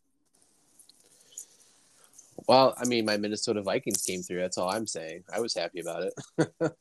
Well, 2.46 2.74
I 2.78 2.84
mean, 2.86 3.04
my 3.06 3.16
Minnesota 3.16 3.62
Vikings 3.62 4.02
came 4.02 4.22
through. 4.22 4.40
That's 4.40 4.58
all 4.58 4.70
I'm 4.70 4.86
saying. 4.86 5.24
I 5.32 5.40
was 5.40 5.54
happy 5.54 5.80
about 5.80 6.04
it. 6.04 6.72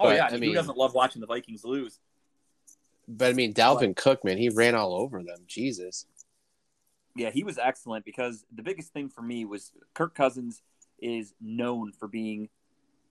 Oh 0.00 0.10
yeah, 0.10 0.26
I 0.26 0.36
mean, 0.38 0.50
who 0.50 0.54
doesn't 0.54 0.76
love 0.76 0.92
watching 0.92 1.20
the 1.20 1.26
Vikings 1.28 1.64
lose? 1.64 2.00
But 3.06 3.30
I 3.30 3.32
mean, 3.32 3.54
Dalvin 3.54 3.94
Cook, 3.94 4.24
man, 4.24 4.38
he 4.38 4.48
ran 4.48 4.74
all 4.74 4.92
over 4.94 5.22
them. 5.22 5.38
Jesus. 5.46 6.06
Yeah, 7.16 7.30
he 7.30 7.44
was 7.44 7.58
excellent 7.58 8.04
because 8.04 8.44
the 8.52 8.62
biggest 8.62 8.92
thing 8.92 9.08
for 9.08 9.22
me 9.22 9.44
was 9.44 9.72
Kirk 9.94 10.14
Cousins 10.14 10.62
is 11.00 11.34
known 11.40 11.92
for 11.92 12.08
being 12.08 12.48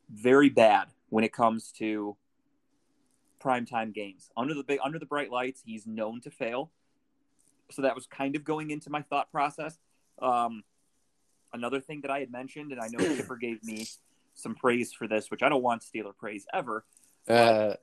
very 0.09 0.49
bad 0.49 0.87
when 1.09 1.23
it 1.23 1.31
comes 1.31 1.71
to 1.73 2.17
primetime 3.41 3.93
games. 3.93 4.29
Under 4.35 4.53
the 4.53 4.63
big 4.63 4.79
under 4.83 4.99
the 4.99 5.05
bright 5.05 5.31
lights, 5.31 5.61
he's 5.65 5.85
known 5.85 6.21
to 6.21 6.31
fail. 6.31 6.71
So 7.71 7.81
that 7.81 7.95
was 7.95 8.05
kind 8.05 8.35
of 8.35 8.43
going 8.43 8.71
into 8.71 8.89
my 8.89 9.01
thought 9.01 9.31
process. 9.31 9.77
Um, 10.21 10.63
another 11.53 11.79
thing 11.79 12.01
that 12.01 12.11
I 12.11 12.19
had 12.19 12.31
mentioned, 12.31 12.71
and 12.71 12.81
I 12.81 12.87
know 12.87 12.99
Chipper 13.15 13.37
gave 13.37 13.63
me 13.63 13.87
some 14.35 14.55
praise 14.55 14.91
for 14.93 15.07
this, 15.07 15.31
which 15.31 15.43
I 15.43 15.49
don't 15.49 15.63
want 15.63 15.81
Steeler 15.81 16.15
praise 16.15 16.45
ever. 16.53 16.85
Uh, 17.27 17.73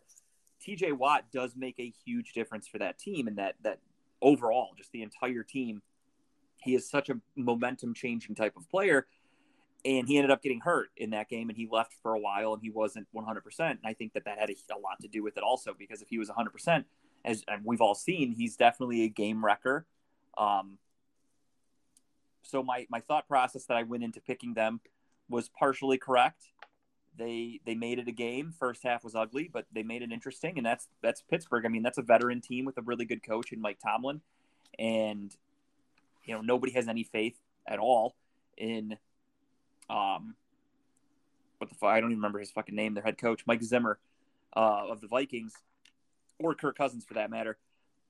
TJ 0.66 0.92
Watt 0.92 1.24
does 1.32 1.54
make 1.56 1.76
a 1.78 1.92
huge 2.04 2.32
difference 2.32 2.68
for 2.68 2.78
that 2.78 2.98
team 2.98 3.26
and 3.26 3.38
that 3.38 3.56
that 3.62 3.78
overall, 4.20 4.70
just 4.76 4.92
the 4.92 5.02
entire 5.02 5.42
team. 5.42 5.82
He 6.62 6.74
is 6.74 6.88
such 6.88 7.08
a 7.08 7.20
momentum 7.36 7.94
changing 7.94 8.34
type 8.34 8.56
of 8.56 8.68
player. 8.68 9.06
And 9.84 10.06
he 10.06 10.18
ended 10.18 10.30
up 10.30 10.42
getting 10.42 10.60
hurt 10.60 10.90
in 10.96 11.10
that 11.10 11.30
game 11.30 11.48
and 11.48 11.56
he 11.56 11.66
left 11.70 11.94
for 12.02 12.14
a 12.14 12.18
while 12.18 12.52
and 12.52 12.60
he 12.62 12.68
wasn't 12.68 13.06
100%. 13.16 13.40
And 13.58 13.78
I 13.84 13.94
think 13.94 14.12
that 14.12 14.26
that 14.26 14.38
had 14.38 14.50
a, 14.50 14.74
a 14.74 14.78
lot 14.78 15.00
to 15.00 15.08
do 15.08 15.22
with 15.22 15.38
it 15.38 15.42
also 15.42 15.74
because 15.78 16.02
if 16.02 16.08
he 16.08 16.18
was 16.18 16.28
100%, 16.28 16.84
as 17.24 17.44
we've 17.64 17.80
all 17.80 17.94
seen, 17.94 18.32
he's 18.32 18.56
definitely 18.56 19.04
a 19.04 19.08
game 19.08 19.42
wrecker. 19.42 19.86
Um, 20.36 20.76
so 22.42 22.62
my, 22.62 22.86
my 22.90 23.00
thought 23.00 23.26
process 23.26 23.64
that 23.66 23.76
I 23.78 23.84
went 23.84 24.04
into 24.04 24.20
picking 24.20 24.52
them 24.52 24.80
was 25.30 25.48
partially 25.48 25.96
correct 25.96 26.50
they 27.16 27.60
they 27.66 27.74
made 27.74 27.98
it 27.98 28.08
a 28.08 28.12
game. 28.12 28.52
First 28.58 28.82
half 28.82 29.04
was 29.04 29.14
ugly, 29.14 29.48
but 29.52 29.66
they 29.72 29.82
made 29.82 30.02
it 30.02 30.12
interesting, 30.12 30.56
and 30.56 30.66
that's 30.66 30.88
that's 31.02 31.22
Pittsburgh. 31.22 31.66
I 31.66 31.68
mean, 31.68 31.82
that's 31.82 31.98
a 31.98 32.02
veteran 32.02 32.40
team 32.40 32.64
with 32.64 32.78
a 32.78 32.82
really 32.82 33.04
good 33.04 33.22
coach 33.22 33.52
in 33.52 33.60
Mike 33.60 33.78
Tomlin, 33.82 34.20
and 34.78 35.34
you 36.30 36.36
know 36.36 36.42
nobody 36.42 36.72
has 36.72 36.86
any 36.86 37.02
faith 37.02 37.36
at 37.66 37.80
all 37.80 38.14
in 38.56 38.96
um 39.88 40.36
what 41.58 41.68
the 41.68 41.74
fuck 41.74 41.90
I 41.90 42.00
don't 42.00 42.10
even 42.10 42.18
remember 42.18 42.38
his 42.38 42.52
fucking 42.52 42.74
name, 42.74 42.94
their 42.94 43.02
head 43.02 43.18
coach, 43.18 43.42
Mike 43.46 43.62
Zimmer 43.62 43.98
uh, 44.56 44.86
of 44.88 45.00
the 45.00 45.08
Vikings, 45.08 45.52
or 46.38 46.54
Kirk 46.54 46.78
Cousins 46.78 47.04
for 47.04 47.14
that 47.14 47.30
matter. 47.30 47.58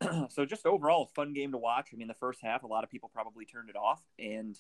so 0.29 0.45
just 0.45 0.67
overall 0.67 1.09
a 1.11 1.15
fun 1.15 1.33
game 1.33 1.51
to 1.51 1.59
watch. 1.59 1.89
I 1.93 1.97
mean, 1.97 2.07
the 2.07 2.15
first 2.15 2.41
half, 2.43 2.63
a 2.63 2.67
lot 2.69 2.85
of 2.85 2.91
people 2.91 3.11
probably 3.13 3.45
turned 3.45 3.69
it 3.69 3.75
off 3.75 4.03
and 4.19 4.57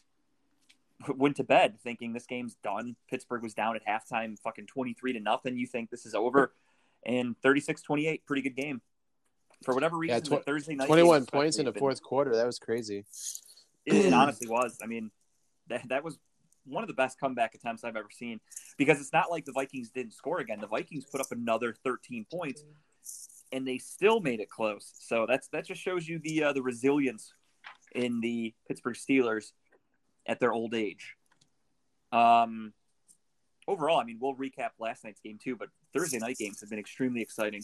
went 1.17 1.37
to 1.37 1.45
bed 1.45 1.79
thinking 1.81 2.15
this 2.15 2.27
game's 2.27 2.57
done. 2.65 2.97
Pittsburgh 3.09 3.43
was 3.43 3.55
down 3.55 3.77
at 3.77 3.87
halftime, 3.87 4.37
fucking 4.41 4.67
23 4.67 5.13
to 5.13 5.21
nothing. 5.21 5.57
You 5.57 5.67
think 5.67 5.91
this 5.91 6.07
is 6.07 6.15
over. 6.15 6.53
And 7.07 7.37
36 7.43 7.83
28, 7.83 8.27
pretty 8.27 8.43
good 8.43 8.57
game. 8.57 8.81
For 9.63 9.73
whatever 9.73 9.99
reason, 9.99 10.23
yeah, 10.25 10.39
tw- 10.39 10.45
Thursday 10.45 10.75
night. 10.75 10.87
21 10.87 11.27
points 11.27 11.59
in 11.59 11.67
the 11.67 11.73
fourth 11.73 12.03
quarter. 12.03 12.35
That 12.35 12.47
was 12.47 12.59
crazy. 12.59 13.05
It, 13.87 14.07
it 14.07 14.13
honestly 14.15 14.49
was. 14.49 14.79
I 14.83 14.87
mean, 14.87 15.11
that, 15.69 15.89
that 15.89 16.05
was 16.05 16.19
one 16.65 16.85
of 16.85 16.89
the 16.89 16.95
best 16.95 17.19
comeback 17.19 17.55
attempts 17.55 17.85
I've 17.85 17.97
ever 17.97 18.11
seen 18.11 18.41
because 18.77 19.01
it's 19.01 19.13
not 19.13 19.31
like 19.31 19.45
the 19.45 19.53
Vikings 19.53 19.91
didn't 19.91 20.13
score 20.13 20.41
again. 20.41 20.61
The 20.61 20.67
Vikings 20.67 21.05
put 21.05 21.21
up 21.21 21.33
another 21.33 21.75
13 21.85 22.27
points 22.31 22.65
and 23.53 23.67
they 23.67 23.79
still 23.79 24.21
made 24.21 24.41
it 24.41 24.51
close. 24.51 24.93
So 24.99 25.27
that's 25.29 25.49
that 25.49 25.67
just 25.67 25.81
shows 25.81 26.09
you 26.09 26.21
the 26.23 26.45
uh, 26.45 26.53
the 26.53 26.63
resilience 26.63 27.33
in 27.95 28.21
the 28.21 28.55
Pittsburgh 28.69 28.97
Steelers 28.97 29.53
at 30.27 30.39
their 30.39 30.53
old 30.53 30.75
age. 30.75 31.17
Um, 32.13 32.73
overall, 33.67 33.99
I 33.99 34.05
mean, 34.05 34.19
we'll 34.21 34.35
recap 34.35 34.71
last 34.79 35.05
night's 35.05 35.21
game 35.21 35.39
too, 35.43 35.57
but 35.57 35.69
Thursday 35.95 36.19
night 36.19 36.37
games 36.39 36.61
have 36.61 36.71
been 36.71 36.79
extremely 36.79 37.21
exciting. 37.21 37.63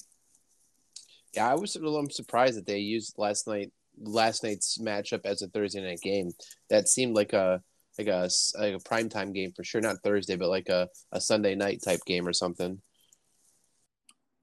Yeah, 1.35 1.51
I 1.51 1.55
was 1.55 1.77
a 1.77 1.81
little 1.81 2.09
surprised 2.11 2.57
that 2.57 2.67
they 2.67 2.79
used 2.79 3.19
last 3.19 3.47
night 3.47 3.71
last 3.99 4.45
night's 4.45 4.79
matchup 4.79 5.25
as 5.25 5.43
a 5.43 5.49
Thursday 5.49 5.83
night 5.83 6.01
game. 6.03 6.33
That 6.71 6.89
seemed 6.89 7.15
like 7.15 7.33
a 7.33 7.63
like 7.99 8.09
a 8.09 8.29
like 8.59 8.75
a 8.75 8.79
primetime 8.79 9.35
game 9.35 9.53
for 9.55 9.65
sure, 9.65 9.81
not 9.81 9.97
Thursday, 10.05 10.37
but 10.37 10.49
like 10.49 10.69
a, 10.69 10.89
a 11.13 11.21
Sunday 11.21 11.55
night 11.55 11.81
type 11.85 12.01
game 12.07 12.27
or 12.27 12.33
something. 12.33 12.81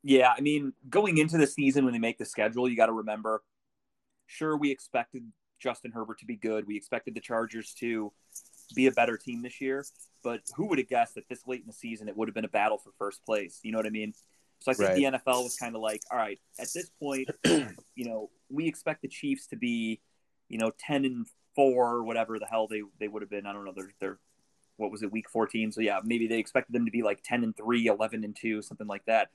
Yeah, 0.04 0.34
I 0.36 0.42
mean, 0.42 0.74
going 0.90 1.18
into 1.18 1.38
the 1.38 1.48
season 1.48 1.86
when 1.86 1.94
they 1.94 2.00
make 2.00 2.18
the 2.18 2.26
schedule, 2.26 2.68
you 2.68 2.76
got 2.76 2.88
to 2.88 2.94
remember. 2.94 3.42
Sure, 4.28 4.58
we 4.58 4.72
expected 4.72 5.24
Justin 5.60 5.92
Herbert 5.92 6.20
to 6.20 6.26
be 6.26 6.36
good. 6.36 6.68
We 6.68 6.76
expected 6.76 7.16
the 7.16 7.22
Chargers 7.22 7.74
to 7.76 8.12
be 8.76 8.88
a 8.88 8.92
better 8.92 9.18
team 9.18 9.42
this 9.42 9.62
year, 9.62 9.86
but 10.24 10.42
who 10.56 10.68
would 10.68 10.78
have 10.80 10.90
guessed 10.90 11.16
that 11.16 11.30
this 11.30 11.48
late 11.48 11.62
in 11.62 11.68
the 11.68 11.74
season 11.74 12.10
it 12.10 12.18
would 12.18 12.28
have 12.28 12.36
been 12.36 12.46
a 12.46 12.50
battle 12.50 12.78
for 12.78 12.92
first 12.98 13.24
place? 13.26 13.60
You 13.64 13.72
know 13.72 13.78
what 13.78 13.86
I 13.86 13.92
mean? 13.92 14.14
So 14.64 14.72
I 14.72 14.76
think 14.76 14.90
right. 14.90 14.96
the 14.96 15.20
NFL 15.20 15.44
was 15.44 15.58
kind 15.58 15.76
of 15.76 15.82
like, 15.82 16.02
all 16.10 16.18
right, 16.18 16.40
at 16.58 16.68
this 16.74 16.90
point, 17.00 17.30
you 17.44 18.06
know, 18.06 18.30
we 18.50 18.66
expect 18.66 19.02
the 19.02 19.10
Chiefs 19.10 19.48
to 19.48 19.58
be, 19.58 20.00
you 20.48 20.58
know, 20.58 20.72
ten 20.80 21.06
and 21.06 21.28
four, 21.54 22.04
whatever 22.04 22.40
the 22.40 22.46
hell 22.46 22.68
they 22.68 22.82
they 23.00 23.08
would 23.08 23.22
have 23.22 23.30
been. 23.30 23.46
I 23.46 23.54
don't 23.54 23.66
know. 23.66 23.74
They're 23.76 23.94
they're 24.00 24.20
what 24.78 24.90
was 24.90 25.04
it, 25.04 25.12
week 25.12 25.30
fourteen? 25.30 25.72
So 25.72 25.82
yeah, 25.82 26.00
maybe 26.04 26.28
they 26.28 26.40
expected 26.40 26.74
them 26.74 26.86
to 26.86 26.92
be 26.92 27.04
like 27.04 27.22
ten 27.24 27.44
and 27.44 27.56
three, 27.56 27.88
11 27.88 28.24
and 28.24 28.36
two, 28.36 28.62
something 28.62 28.88
like 28.88 29.06
that 29.06 29.30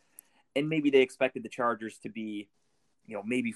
and 0.59 0.69
maybe 0.69 0.91
they 0.91 1.01
expected 1.01 1.43
the 1.43 1.49
Chargers 1.49 1.99
to 1.99 2.09
be, 2.09 2.49
you 3.07 3.15
know, 3.15 3.23
maybe 3.25 3.55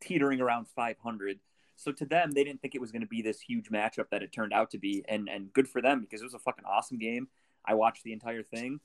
teetering 0.00 0.40
around 0.40 0.66
500. 0.68 1.38
So 1.76 1.92
to 1.92 2.04
them, 2.04 2.32
they 2.32 2.42
didn't 2.42 2.60
think 2.60 2.74
it 2.74 2.80
was 2.80 2.90
going 2.90 3.02
to 3.02 3.08
be 3.08 3.22
this 3.22 3.40
huge 3.40 3.70
matchup 3.70 4.06
that 4.10 4.22
it 4.22 4.32
turned 4.32 4.52
out 4.52 4.70
to 4.72 4.78
be, 4.78 5.04
and 5.08 5.28
and 5.28 5.52
good 5.52 5.68
for 5.68 5.80
them 5.80 6.00
because 6.00 6.20
it 6.20 6.24
was 6.24 6.34
a 6.34 6.40
fucking 6.40 6.64
awesome 6.64 6.98
game. 6.98 7.28
I 7.64 7.74
watched 7.74 8.02
the 8.02 8.12
entire 8.12 8.42
thing. 8.42 8.80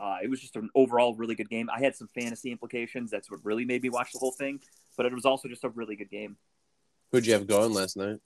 Uh, 0.00 0.16
it 0.22 0.30
was 0.30 0.40
just 0.40 0.56
an 0.56 0.70
overall 0.74 1.14
really 1.14 1.34
good 1.34 1.50
game. 1.50 1.68
I 1.68 1.80
had 1.80 1.94
some 1.94 2.08
fantasy 2.08 2.50
implications. 2.50 3.10
That's 3.10 3.30
what 3.30 3.44
really 3.44 3.64
made 3.64 3.82
me 3.82 3.90
watch 3.90 4.12
the 4.12 4.18
whole 4.18 4.32
thing. 4.32 4.60
But 4.96 5.06
it 5.06 5.12
was 5.12 5.24
also 5.24 5.48
just 5.48 5.64
a 5.64 5.68
really 5.68 5.96
good 5.96 6.10
game. 6.10 6.36
Who'd 7.12 7.26
you 7.26 7.34
have 7.34 7.46
going 7.46 7.72
last 7.72 7.96
night? 7.96 8.18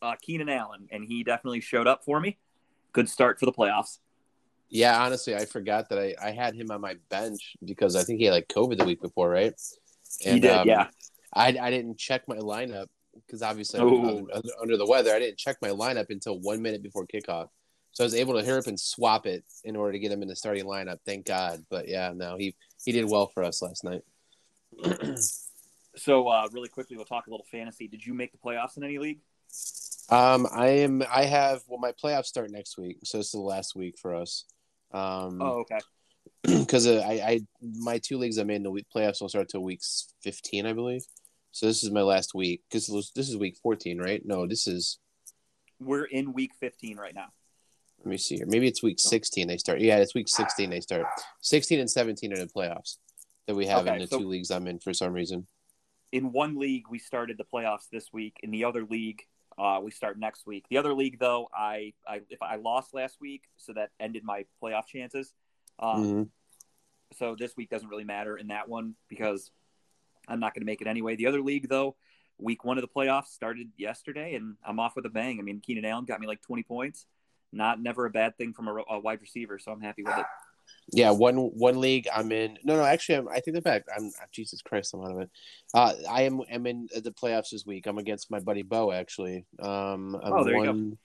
Uh, 0.00 0.14
Keenan 0.20 0.48
Allen, 0.48 0.88
and 0.92 1.04
he 1.04 1.24
definitely 1.24 1.60
showed 1.60 1.88
up 1.88 2.04
for 2.04 2.20
me. 2.20 2.38
Good 2.92 3.08
start 3.08 3.40
for 3.40 3.46
the 3.46 3.52
playoffs. 3.52 3.98
Yeah, 4.68 5.02
honestly, 5.02 5.34
I 5.34 5.46
forgot 5.46 5.88
that 5.88 5.98
I, 5.98 6.14
I 6.22 6.30
had 6.30 6.54
him 6.54 6.70
on 6.70 6.80
my 6.80 6.96
bench 7.08 7.56
because 7.64 7.96
I 7.96 8.04
think 8.04 8.20
he 8.20 8.26
had 8.26 8.32
like 8.34 8.48
COVID 8.48 8.78
the 8.78 8.84
week 8.84 9.00
before, 9.00 9.30
right? 9.30 9.54
And, 10.24 10.34
he 10.34 10.40
did, 10.40 10.50
um, 10.50 10.68
yeah. 10.68 10.88
I, 11.32 11.56
I 11.60 11.70
didn't 11.70 11.98
check 11.98 12.28
my 12.28 12.36
lineup 12.36 12.86
because 13.26 13.42
obviously 13.42 13.80
I'm 13.80 14.26
under 14.60 14.76
the 14.76 14.86
weather. 14.86 15.14
I 15.14 15.18
didn't 15.18 15.38
check 15.38 15.56
my 15.60 15.70
lineup 15.70 16.10
until 16.10 16.38
one 16.38 16.62
minute 16.62 16.82
before 16.82 17.06
kickoff. 17.06 17.48
So 17.98 18.04
I 18.04 18.06
was 18.06 18.14
able 18.14 18.34
to 18.34 18.46
hurry 18.46 18.60
up 18.60 18.68
and 18.68 18.78
swap 18.78 19.26
it 19.26 19.42
in 19.64 19.74
order 19.74 19.90
to 19.90 19.98
get 19.98 20.12
him 20.12 20.22
in 20.22 20.28
the 20.28 20.36
starting 20.36 20.66
lineup. 20.66 20.98
Thank 21.04 21.26
God. 21.26 21.64
But 21.68 21.88
yeah, 21.88 22.12
no, 22.14 22.36
he, 22.36 22.54
he 22.84 22.92
did 22.92 23.10
well 23.10 23.26
for 23.26 23.42
us 23.42 23.60
last 23.60 23.82
night. 23.82 24.02
so 25.96 26.28
uh, 26.28 26.46
really 26.52 26.68
quickly, 26.68 26.96
we'll 26.96 27.06
talk 27.06 27.26
a 27.26 27.30
little 27.30 27.46
fantasy. 27.50 27.88
Did 27.88 28.06
you 28.06 28.14
make 28.14 28.30
the 28.30 28.38
playoffs 28.38 28.76
in 28.76 28.84
any 28.84 28.98
league? 28.98 29.18
Um, 30.10 30.46
I 30.52 30.68
am. 30.68 31.02
I 31.12 31.24
have. 31.24 31.62
Well, 31.66 31.80
my 31.80 31.90
playoffs 31.90 32.26
start 32.26 32.52
next 32.52 32.78
week, 32.78 32.98
so 33.02 33.18
this 33.18 33.26
is 33.26 33.32
the 33.32 33.40
last 33.40 33.74
week 33.74 33.98
for 34.00 34.14
us. 34.14 34.44
Um, 34.92 35.42
oh, 35.42 35.64
okay. 35.64 35.80
Because 36.60 36.86
uh, 36.86 37.02
I, 37.04 37.12
I, 37.14 37.40
my 37.60 37.98
two 37.98 38.16
leagues 38.16 38.38
I'm 38.38 38.48
in, 38.50 38.62
the 38.62 38.70
week 38.70 38.86
playoffs 38.94 39.20
will 39.20 39.28
start 39.28 39.48
till 39.48 39.64
week 39.64 39.80
15, 40.22 40.66
I 40.66 40.72
believe. 40.72 41.02
So 41.50 41.66
this 41.66 41.82
is 41.82 41.90
my 41.90 42.02
last 42.02 42.32
week 42.32 42.62
because 42.70 42.86
this 43.16 43.28
is 43.28 43.36
week 43.36 43.56
14, 43.60 43.98
right? 43.98 44.22
No, 44.24 44.46
this 44.46 44.68
is. 44.68 45.00
We're 45.80 46.04
in 46.04 46.32
week 46.32 46.52
15 46.60 46.96
right 46.96 47.14
now. 47.14 47.32
Let 48.00 48.06
me 48.06 48.16
see 48.16 48.36
here. 48.36 48.46
Maybe 48.46 48.68
it's 48.68 48.82
week 48.82 49.00
16 49.00 49.48
they 49.48 49.58
start. 49.58 49.80
Yeah, 49.80 49.96
it's 49.96 50.14
week 50.14 50.28
16 50.28 50.70
they 50.70 50.80
start. 50.80 51.06
16 51.42 51.80
and 51.80 51.90
17 51.90 52.32
are 52.32 52.36
the 52.36 52.46
playoffs 52.46 52.96
that 53.46 53.54
we 53.54 53.66
have 53.66 53.86
okay, 53.86 53.94
in 53.94 54.00
the 54.00 54.06
so 54.06 54.18
two 54.18 54.28
leagues 54.28 54.50
I'm 54.50 54.66
in 54.66 54.78
for 54.78 54.92
some 54.92 55.12
reason. 55.12 55.46
In 56.12 56.32
one 56.32 56.56
league, 56.56 56.84
we 56.90 56.98
started 56.98 57.38
the 57.38 57.44
playoffs 57.44 57.88
this 57.90 58.12
week. 58.12 58.38
In 58.42 58.50
the 58.50 58.64
other 58.64 58.84
league, 58.84 59.22
uh, 59.58 59.80
we 59.82 59.90
start 59.90 60.18
next 60.18 60.46
week. 60.46 60.64
The 60.70 60.78
other 60.78 60.94
league, 60.94 61.18
though, 61.18 61.48
I, 61.52 61.92
I 62.06 62.20
if 62.30 62.40
I 62.40 62.56
lost 62.56 62.94
last 62.94 63.18
week, 63.20 63.42
so 63.56 63.72
that 63.72 63.90
ended 63.98 64.22
my 64.24 64.44
playoff 64.62 64.86
chances. 64.86 65.34
Um, 65.78 66.04
mm-hmm. 66.04 66.22
So 67.14 67.34
this 67.38 67.56
week 67.56 67.68
doesn't 67.68 67.88
really 67.88 68.04
matter 68.04 68.36
in 68.36 68.48
that 68.48 68.68
one 68.68 68.94
because 69.08 69.50
I'm 70.28 70.40
not 70.40 70.54
going 70.54 70.62
to 70.62 70.66
make 70.66 70.80
it 70.80 70.86
anyway. 70.86 71.16
The 71.16 71.26
other 71.26 71.42
league, 71.42 71.68
though, 71.68 71.96
week 72.38 72.64
one 72.64 72.78
of 72.78 72.82
the 72.82 72.88
playoffs 72.88 73.28
started 73.28 73.68
yesterday, 73.76 74.34
and 74.34 74.56
I'm 74.64 74.78
off 74.78 74.94
with 74.94 75.06
a 75.06 75.10
bang. 75.10 75.38
I 75.38 75.42
mean, 75.42 75.60
Keenan 75.60 75.84
Allen 75.84 76.04
got 76.04 76.20
me 76.20 76.26
like 76.26 76.40
20 76.42 76.62
points. 76.62 77.06
Not 77.52 77.80
never 77.80 78.06
a 78.06 78.10
bad 78.10 78.36
thing 78.36 78.52
from 78.52 78.68
a, 78.68 78.76
a 78.90 79.00
wide 79.00 79.20
receiver, 79.20 79.58
so 79.58 79.72
I'm 79.72 79.80
happy 79.80 80.02
with 80.02 80.18
it. 80.18 80.26
Yeah, 80.90 81.10
one 81.10 81.36
one 81.36 81.80
league 81.80 82.08
I'm 82.14 82.32
in. 82.32 82.58
No, 82.64 82.76
no, 82.76 82.84
actually, 82.84 83.16
I'm, 83.16 83.28
I 83.28 83.40
think 83.40 83.54
the 83.54 83.62
back. 83.62 83.84
I'm 83.94 84.10
Jesus 84.32 84.62
Christ, 84.62 84.94
I'm 84.94 85.02
out 85.02 85.12
of 85.12 85.20
it. 85.20 85.30
Uh, 85.74 85.92
I 86.08 86.22
am 86.22 86.40
am 86.50 86.66
in 86.66 86.88
the 86.94 87.10
playoffs 87.10 87.50
this 87.50 87.66
week. 87.66 87.86
I'm 87.86 87.98
against 87.98 88.30
my 88.30 88.40
buddy 88.40 88.62
Bo. 88.62 88.92
Actually, 88.92 89.44
um, 89.60 90.18
I'm 90.22 90.32
oh, 90.32 90.44
there 90.44 90.56
one, 90.56 90.66
you 90.66 90.90
go. 90.90 90.98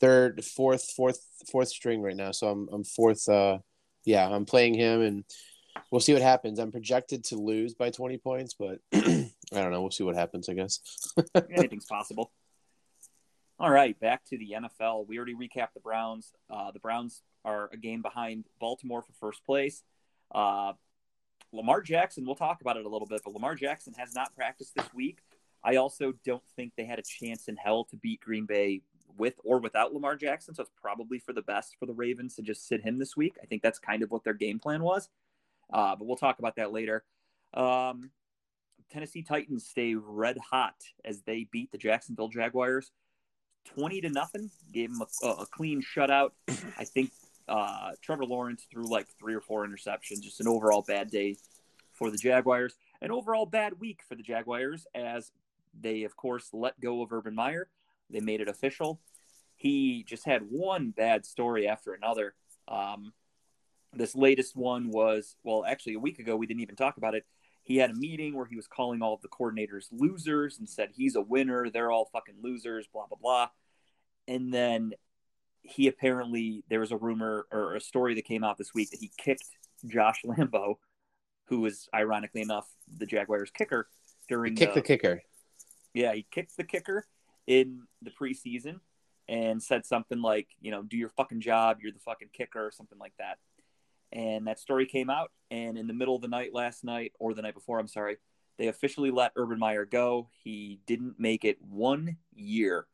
Third, 0.00 0.44
fourth, 0.44 0.90
fourth, 0.90 1.24
fourth 1.50 1.68
string 1.68 2.02
right 2.02 2.16
now. 2.16 2.32
So 2.32 2.48
I'm 2.48 2.68
I'm 2.72 2.84
fourth. 2.84 3.26
Uh, 3.28 3.58
yeah, 4.04 4.28
I'm 4.28 4.44
playing 4.44 4.74
him, 4.74 5.00
and 5.00 5.24
we'll 5.90 6.00
see 6.00 6.12
what 6.12 6.22
happens. 6.22 6.58
I'm 6.58 6.72
projected 6.72 7.24
to 7.24 7.36
lose 7.36 7.74
by 7.74 7.90
20 7.90 8.18
points, 8.18 8.54
but 8.58 8.78
I 8.92 9.30
don't 9.52 9.70
know. 9.70 9.80
We'll 9.80 9.90
see 9.90 10.04
what 10.04 10.16
happens. 10.16 10.48
I 10.48 10.54
guess 10.54 10.80
anything's 11.56 11.86
possible. 11.86 12.30
All 13.60 13.70
right, 13.70 13.98
back 14.00 14.24
to 14.26 14.38
the 14.38 14.56
NFL. 14.56 15.06
We 15.06 15.16
already 15.16 15.34
recapped 15.34 15.74
the 15.74 15.80
Browns. 15.80 16.32
Uh, 16.50 16.72
the 16.72 16.80
Browns 16.80 17.22
are 17.44 17.70
a 17.72 17.76
game 17.76 18.02
behind 18.02 18.46
Baltimore 18.58 19.02
for 19.02 19.12
first 19.12 19.44
place. 19.46 19.84
Uh, 20.34 20.72
Lamar 21.52 21.80
Jackson, 21.80 22.26
we'll 22.26 22.34
talk 22.34 22.60
about 22.60 22.76
it 22.76 22.84
a 22.84 22.88
little 22.88 23.06
bit, 23.06 23.20
but 23.24 23.32
Lamar 23.32 23.54
Jackson 23.54 23.94
has 23.96 24.12
not 24.12 24.34
practiced 24.34 24.74
this 24.74 24.92
week. 24.92 25.20
I 25.62 25.76
also 25.76 26.14
don't 26.24 26.42
think 26.56 26.72
they 26.76 26.84
had 26.84 26.98
a 26.98 27.02
chance 27.02 27.46
in 27.46 27.56
hell 27.56 27.84
to 27.84 27.96
beat 27.96 28.20
Green 28.20 28.44
Bay 28.44 28.82
with 29.16 29.34
or 29.44 29.60
without 29.60 29.94
Lamar 29.94 30.16
Jackson. 30.16 30.52
So 30.56 30.62
it's 30.62 30.72
probably 30.82 31.20
for 31.20 31.32
the 31.32 31.42
best 31.42 31.76
for 31.78 31.86
the 31.86 31.94
Ravens 31.94 32.34
to 32.34 32.42
just 32.42 32.66
sit 32.66 32.82
him 32.82 32.98
this 32.98 33.16
week. 33.16 33.36
I 33.40 33.46
think 33.46 33.62
that's 33.62 33.78
kind 33.78 34.02
of 34.02 34.10
what 34.10 34.24
their 34.24 34.34
game 34.34 34.58
plan 34.58 34.82
was. 34.82 35.08
Uh, 35.72 35.94
but 35.94 36.06
we'll 36.06 36.16
talk 36.16 36.40
about 36.40 36.56
that 36.56 36.72
later. 36.72 37.04
Um, 37.54 38.10
Tennessee 38.90 39.22
Titans 39.22 39.64
stay 39.64 39.94
red 39.94 40.38
hot 40.38 40.74
as 41.04 41.22
they 41.22 41.46
beat 41.52 41.70
the 41.70 41.78
Jacksonville 41.78 42.28
Jaguars 42.28 42.90
20 43.64 44.00
to 44.02 44.08
nothing. 44.10 44.50
Gave 44.72 44.90
him 44.90 45.02
a, 45.02 45.26
a 45.26 45.46
clean 45.46 45.82
shutout. 45.82 46.30
I 46.78 46.84
think 46.84 47.10
uh, 47.48 47.92
Trevor 48.02 48.24
Lawrence 48.24 48.66
threw 48.70 48.88
like 48.88 49.06
three 49.18 49.34
or 49.34 49.40
four 49.40 49.66
interceptions. 49.66 50.20
Just 50.20 50.40
an 50.40 50.48
overall 50.48 50.82
bad 50.86 51.10
day 51.10 51.36
for 51.92 52.10
the 52.10 52.16
Jaguars. 52.16 52.74
An 53.00 53.10
overall 53.10 53.46
bad 53.46 53.80
week 53.80 54.00
for 54.08 54.14
the 54.14 54.22
Jaguars 54.22 54.86
as 54.94 55.32
they, 55.78 56.04
of 56.04 56.16
course, 56.16 56.48
let 56.52 56.80
go 56.80 57.02
of 57.02 57.12
Urban 57.12 57.34
Meyer. 57.34 57.68
They 58.10 58.20
made 58.20 58.40
it 58.40 58.48
official. 58.48 59.00
He 59.56 60.04
just 60.06 60.24
had 60.24 60.42
one 60.42 60.90
bad 60.90 61.24
story 61.24 61.66
after 61.66 61.92
another. 61.92 62.34
Um, 62.68 63.12
this 63.92 64.14
latest 64.14 64.56
one 64.56 64.90
was, 64.90 65.36
well, 65.44 65.64
actually, 65.64 65.94
a 65.94 66.00
week 66.00 66.18
ago, 66.18 66.36
we 66.36 66.46
didn't 66.46 66.62
even 66.62 66.76
talk 66.76 66.96
about 66.96 67.14
it. 67.14 67.24
He 67.64 67.78
had 67.78 67.90
a 67.90 67.94
meeting 67.94 68.36
where 68.36 68.46
he 68.46 68.56
was 68.56 68.66
calling 68.66 69.02
all 69.02 69.14
of 69.14 69.22
the 69.22 69.28
coordinators 69.28 69.86
losers 69.90 70.58
and 70.58 70.68
said 70.68 70.90
he's 70.94 71.16
a 71.16 71.20
winner. 71.20 71.70
They're 71.70 71.90
all 71.90 72.10
fucking 72.12 72.36
losers, 72.42 72.86
blah, 72.92 73.06
blah, 73.06 73.18
blah. 73.20 73.48
And 74.28 74.52
then 74.52 74.92
he 75.62 75.88
apparently 75.88 76.62
there 76.68 76.80
was 76.80 76.92
a 76.92 76.96
rumor 76.96 77.46
or 77.50 77.74
a 77.74 77.80
story 77.80 78.14
that 78.14 78.26
came 78.26 78.44
out 78.44 78.58
this 78.58 78.74
week 78.74 78.90
that 78.90 79.00
he 79.00 79.10
kicked 79.16 79.48
Josh 79.86 80.22
Lambo, 80.26 80.76
who 81.46 81.60
was 81.60 81.88
ironically 81.94 82.42
enough 82.42 82.68
the 82.98 83.06
Jaguars 83.06 83.50
kicker 83.50 83.88
during 84.28 84.52
he 84.52 84.58
kicked 84.58 84.74
the, 84.74 84.80
the 84.80 84.86
kicker. 84.86 85.22
Yeah, 85.94 86.12
he 86.12 86.26
kicked 86.30 86.56
the 86.56 86.64
kicker 86.64 87.06
in 87.46 87.82
the 88.02 88.10
preseason, 88.10 88.80
and 89.28 89.62
said 89.62 89.86
something 89.86 90.20
like, 90.20 90.48
you 90.60 90.70
know, 90.70 90.82
do 90.82 90.96
your 90.96 91.08
fucking 91.08 91.40
job, 91.40 91.78
you're 91.82 91.92
the 91.92 91.98
fucking 92.00 92.28
kicker, 92.32 92.66
or 92.66 92.70
something 92.70 92.98
like 92.98 93.14
that. 93.18 93.38
And 94.14 94.46
that 94.46 94.60
story 94.60 94.86
came 94.86 95.10
out, 95.10 95.32
and 95.50 95.76
in 95.76 95.88
the 95.88 95.92
middle 95.92 96.14
of 96.14 96.22
the 96.22 96.28
night 96.28 96.54
last 96.54 96.84
night, 96.84 97.12
or 97.18 97.34
the 97.34 97.42
night 97.42 97.54
before, 97.54 97.80
I'm 97.80 97.88
sorry, 97.88 98.18
they 98.58 98.68
officially 98.68 99.10
let 99.10 99.32
Urban 99.34 99.58
Meyer 99.58 99.84
go. 99.84 100.28
He 100.44 100.78
didn't 100.86 101.18
make 101.18 101.44
it 101.44 101.58
one 101.60 102.16
year. 102.32 102.86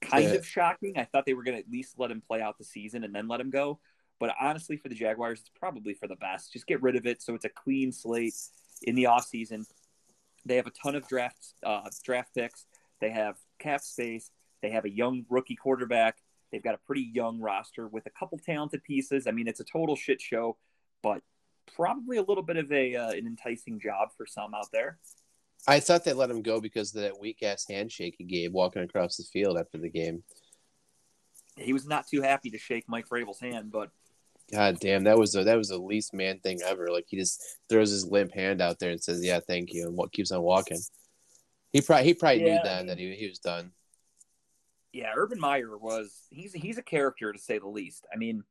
Kind 0.00 0.30
yeah. 0.30 0.36
of 0.36 0.46
shocking. 0.46 0.94
I 0.96 1.04
thought 1.04 1.26
they 1.26 1.34
were 1.34 1.44
going 1.44 1.56
to 1.56 1.62
at 1.62 1.70
least 1.70 1.98
let 1.98 2.10
him 2.10 2.22
play 2.26 2.40
out 2.40 2.56
the 2.56 2.64
season 2.64 3.04
and 3.04 3.14
then 3.14 3.28
let 3.28 3.40
him 3.40 3.50
go. 3.50 3.78
But 4.18 4.34
honestly, 4.40 4.76
for 4.76 4.88
the 4.88 4.94
Jaguars, 4.94 5.40
it's 5.40 5.50
probably 5.50 5.94
for 5.94 6.08
the 6.08 6.16
best. 6.16 6.52
Just 6.52 6.66
get 6.66 6.80
rid 6.82 6.96
of 6.96 7.06
it 7.06 7.20
so 7.20 7.34
it's 7.34 7.44
a 7.44 7.50
clean 7.50 7.92
slate 7.92 8.34
in 8.82 8.94
the 8.94 9.04
offseason. 9.04 9.64
They 10.46 10.56
have 10.56 10.66
a 10.66 10.70
ton 10.70 10.94
of 10.94 11.06
draft 11.06 11.54
uh, 11.62 11.88
draft 12.02 12.34
picks. 12.34 12.66
They 13.00 13.10
have 13.10 13.36
cap 13.58 13.82
space. 13.82 14.30
They 14.62 14.70
have 14.70 14.84
a 14.84 14.90
young 14.90 15.24
rookie 15.28 15.56
quarterback. 15.56 16.18
They've 16.52 16.62
got 16.62 16.74
a 16.74 16.78
pretty 16.86 17.10
young 17.12 17.40
roster 17.40 17.88
with 17.88 18.06
a 18.06 18.10
couple 18.10 18.38
talented 18.38 18.84
pieces. 18.84 19.26
I 19.26 19.30
mean, 19.30 19.48
it's 19.48 19.60
a 19.60 19.64
total 19.64 19.96
shit 19.96 20.20
show, 20.20 20.58
but 21.02 21.22
probably 21.74 22.18
a 22.18 22.22
little 22.22 22.42
bit 22.42 22.58
of 22.58 22.70
a 22.70 22.94
uh, 22.94 23.10
an 23.10 23.26
enticing 23.26 23.80
job 23.80 24.10
for 24.16 24.26
some 24.26 24.54
out 24.54 24.70
there. 24.72 24.98
I 25.66 25.80
thought 25.80 26.04
they 26.04 26.12
let 26.12 26.30
him 26.30 26.42
go 26.42 26.60
because 26.60 26.94
of 26.94 27.02
that 27.02 27.20
weak 27.20 27.42
ass 27.42 27.64
handshake 27.68 28.16
he 28.18 28.24
gave 28.24 28.52
walking 28.52 28.82
across 28.82 29.16
the 29.16 29.24
field 29.24 29.56
after 29.56 29.78
the 29.78 29.88
game. 29.88 30.24
He 31.56 31.72
was 31.72 31.86
not 31.86 32.06
too 32.06 32.20
happy 32.20 32.50
to 32.50 32.58
shake 32.58 32.88
Mike 32.88 33.08
Vrabel's 33.08 33.40
hand, 33.40 33.70
but 33.70 33.90
God 34.50 34.78
damn, 34.80 35.04
that 35.04 35.18
was 35.18 35.32
the 35.32 35.44
that 35.44 35.56
was 35.56 35.68
the 35.68 35.78
least 35.78 36.12
man 36.12 36.38
thing 36.40 36.60
ever. 36.66 36.88
Like 36.90 37.06
he 37.08 37.16
just 37.16 37.42
throws 37.68 37.90
his 37.90 38.06
limp 38.06 38.34
hand 38.34 38.60
out 38.60 38.78
there 38.78 38.90
and 38.90 39.02
says, 39.02 39.24
"Yeah, 39.24 39.40
thank 39.40 39.72
you," 39.72 39.86
and 39.86 39.96
what 39.96 40.12
keeps 40.12 40.32
on 40.32 40.42
walking. 40.42 40.80
He 41.72 41.80
probably 41.80 42.04
he 42.04 42.14
probably 42.14 42.44
yeah, 42.44 42.56
knew 42.56 42.60
then 42.64 42.86
that 42.88 42.98
he 42.98 43.14
he 43.14 43.28
was 43.28 43.38
done. 43.38 43.72
Yeah, 44.92 45.12
Urban 45.16 45.40
Meyer 45.40 45.76
was 45.76 46.26
he's 46.30 46.52
he's 46.52 46.78
a 46.78 46.82
character 46.82 47.32
to 47.32 47.38
say 47.38 47.58
the 47.58 47.68
least. 47.68 48.06
I 48.12 48.16
mean, 48.16 48.44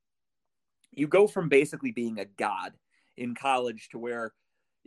you 0.91 1.07
go 1.07 1.27
from 1.27 1.50
basically 1.50 1.91
being 1.91 2.19
a 2.19 2.25
god 2.25 2.74
in 3.17 3.36
college 3.36 3.89
to 3.89 4.00
where 4.00 4.33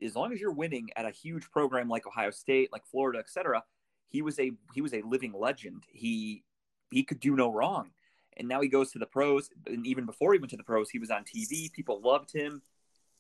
as 0.03 0.17
long 0.17 0.33
as 0.33 0.41
you're 0.41 0.53
winning 0.53 0.91
at 0.97 1.07
a 1.07 1.11
huge 1.11 1.51
program 1.51 1.89
like 1.89 2.07
Ohio 2.07 2.31
State, 2.31 2.73
like 2.73 2.85
Florida, 2.87 3.19
etc., 3.19 3.63
he 4.09 4.23
was 4.23 4.39
a 4.39 4.53
he 4.75 4.81
was 4.81 4.95
a 4.95 5.03
living 5.03 5.33
legend. 5.33 5.85
He 5.89 6.45
he 6.91 7.03
could 7.03 7.21
do 7.21 7.37
no 7.37 7.51
wrong. 7.51 7.91
And 8.37 8.49
now 8.49 8.61
he 8.61 8.69
goes 8.69 8.91
to 8.93 8.99
the 8.99 9.07
pros. 9.07 9.49
And 9.67 9.87
even 9.87 10.07
before 10.07 10.33
he 10.33 10.39
went 10.39 10.51
to 10.51 10.57
the 10.57 10.65
pros, 10.65 10.91
he 10.91 10.99
was 10.99 11.11
on 11.11 11.25
TV. 11.25 11.73
People 11.73 12.01
loved 12.01 12.33
him. 12.33 12.63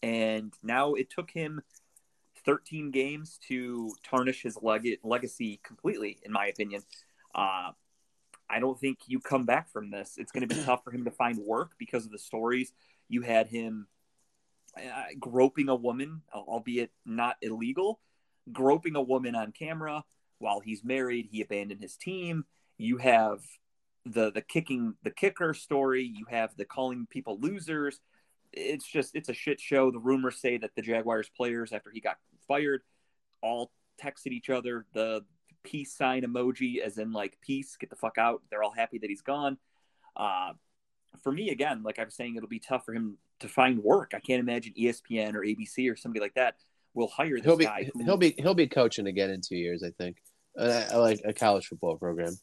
And 0.03 0.53
now 0.63 0.95
it 0.95 1.09
took 1.09 1.31
him 1.31 1.63
13 2.45 2.91
games 2.91 3.39
to 3.49 3.93
tarnish 4.03 4.43
his 4.43 4.59
leg- 4.61 4.99
legacy 5.03 5.61
completely, 5.63 6.19
in 6.25 6.33
my 6.33 6.47
opinion. 6.47 6.83
Uh, 7.35 7.71
I 8.55 8.61
don't 8.61 8.79
think 8.79 9.01
you 9.09 9.19
come 9.19 9.45
back 9.47 9.69
from 9.73 9.91
this. 9.91 10.15
It's 10.17 10.31
going 10.31 10.49
to 10.49 10.55
be 10.55 10.63
tough 10.63 10.85
for 10.85 10.93
him 10.93 11.05
to 11.07 11.11
find 11.11 11.39
work 11.39 11.73
because 11.77 12.05
of 12.07 12.13
the 12.13 12.19
stories. 12.19 12.73
You 13.09 13.23
had 13.23 13.49
him 13.49 13.89
uh, 14.77 15.07
groping 15.19 15.69
a 15.69 15.75
woman, 15.75 16.23
albeit 16.33 16.93
not 17.05 17.37
illegal, 17.43 17.99
groping 18.53 18.95
a 18.95 19.03
woman 19.03 19.35
on 19.35 19.51
camera 19.51 20.05
while 20.39 20.61
he's 20.61 20.85
married. 20.85 21.27
He 21.33 21.43
abandoned 21.43 21.81
his 21.81 21.97
team. 21.97 22.45
You 22.79 22.99
have 22.99 23.41
the 24.07 24.31
the 24.31 24.43
kicking 24.43 24.95
the 25.03 25.11
kicker 25.11 25.53
story. 25.53 26.05
You 26.05 26.27
have 26.31 26.57
the 26.57 26.65
calling 26.65 27.09
people 27.11 27.41
losers. 27.41 27.99
It's 28.53 28.87
just 28.87 29.17
it's 29.17 29.29
a 29.29 29.35
shit 29.35 29.59
show. 29.59 29.91
The 29.91 29.99
rumors 29.99 30.41
say 30.41 30.59
that 30.59 30.77
the 30.77 30.83
Jaguars 30.83 31.29
players, 31.37 31.73
after 31.73 31.91
he 31.91 32.01
got 32.01 32.19
fired, 32.47 32.83
all 33.43 33.73
texted 34.01 34.29
each 34.29 34.49
other 34.49 34.87
the 34.93 35.25
peace 35.65 35.97
sign 35.97 36.23
emoji, 36.23 36.79
as 36.79 36.99
in 36.99 37.13
like 37.13 37.39
peace, 37.41 37.77
get 37.77 37.91
the 37.91 37.97
fuck 37.97 38.19
out. 38.19 38.43
They're 38.51 38.63
all 38.63 38.75
happy 38.75 38.99
that 38.99 39.11
he's 39.11 39.23
gone. 39.23 39.59
Uh, 40.17 40.53
for 41.23 41.33
me, 41.33 41.51
again, 41.51 41.83
like 41.83 41.99
I 41.99 42.05
was 42.05 42.15
saying, 42.15 42.37
it'll 42.37 42.49
be 42.49 42.61
tough 42.61 42.85
for 42.85 42.93
him 42.93 43.17
to 43.41 43.49
find 43.49 43.83
work. 43.83 44.13
I 44.15 44.21
can't 44.21 44.41
imagine 44.41 44.75
ESPN 44.79 45.35
or 45.35 45.41
ABC 45.41 45.91
or 45.91 45.97
somebody 45.97 46.21
like 46.21 46.35
that 46.35 46.57
will 46.95 47.09
hire 47.09 47.37
this 47.37 47.45
he'll 47.45 47.57
be, 47.57 47.65
guy. 47.65 47.91
Who, 47.93 48.05
he'll 48.05 48.17
be 48.17 48.35
he'll 48.39 48.55
be 48.55 48.69
coaching 48.69 49.07
again 49.07 49.31
in 49.31 49.41
two 49.41 49.57
years, 49.57 49.83
I 49.83 49.91
think, 49.91 50.19
uh, 50.59 50.85
like 50.95 51.21
a 51.25 51.33
college 51.33 51.67
football 51.67 51.97
program. 51.97 52.39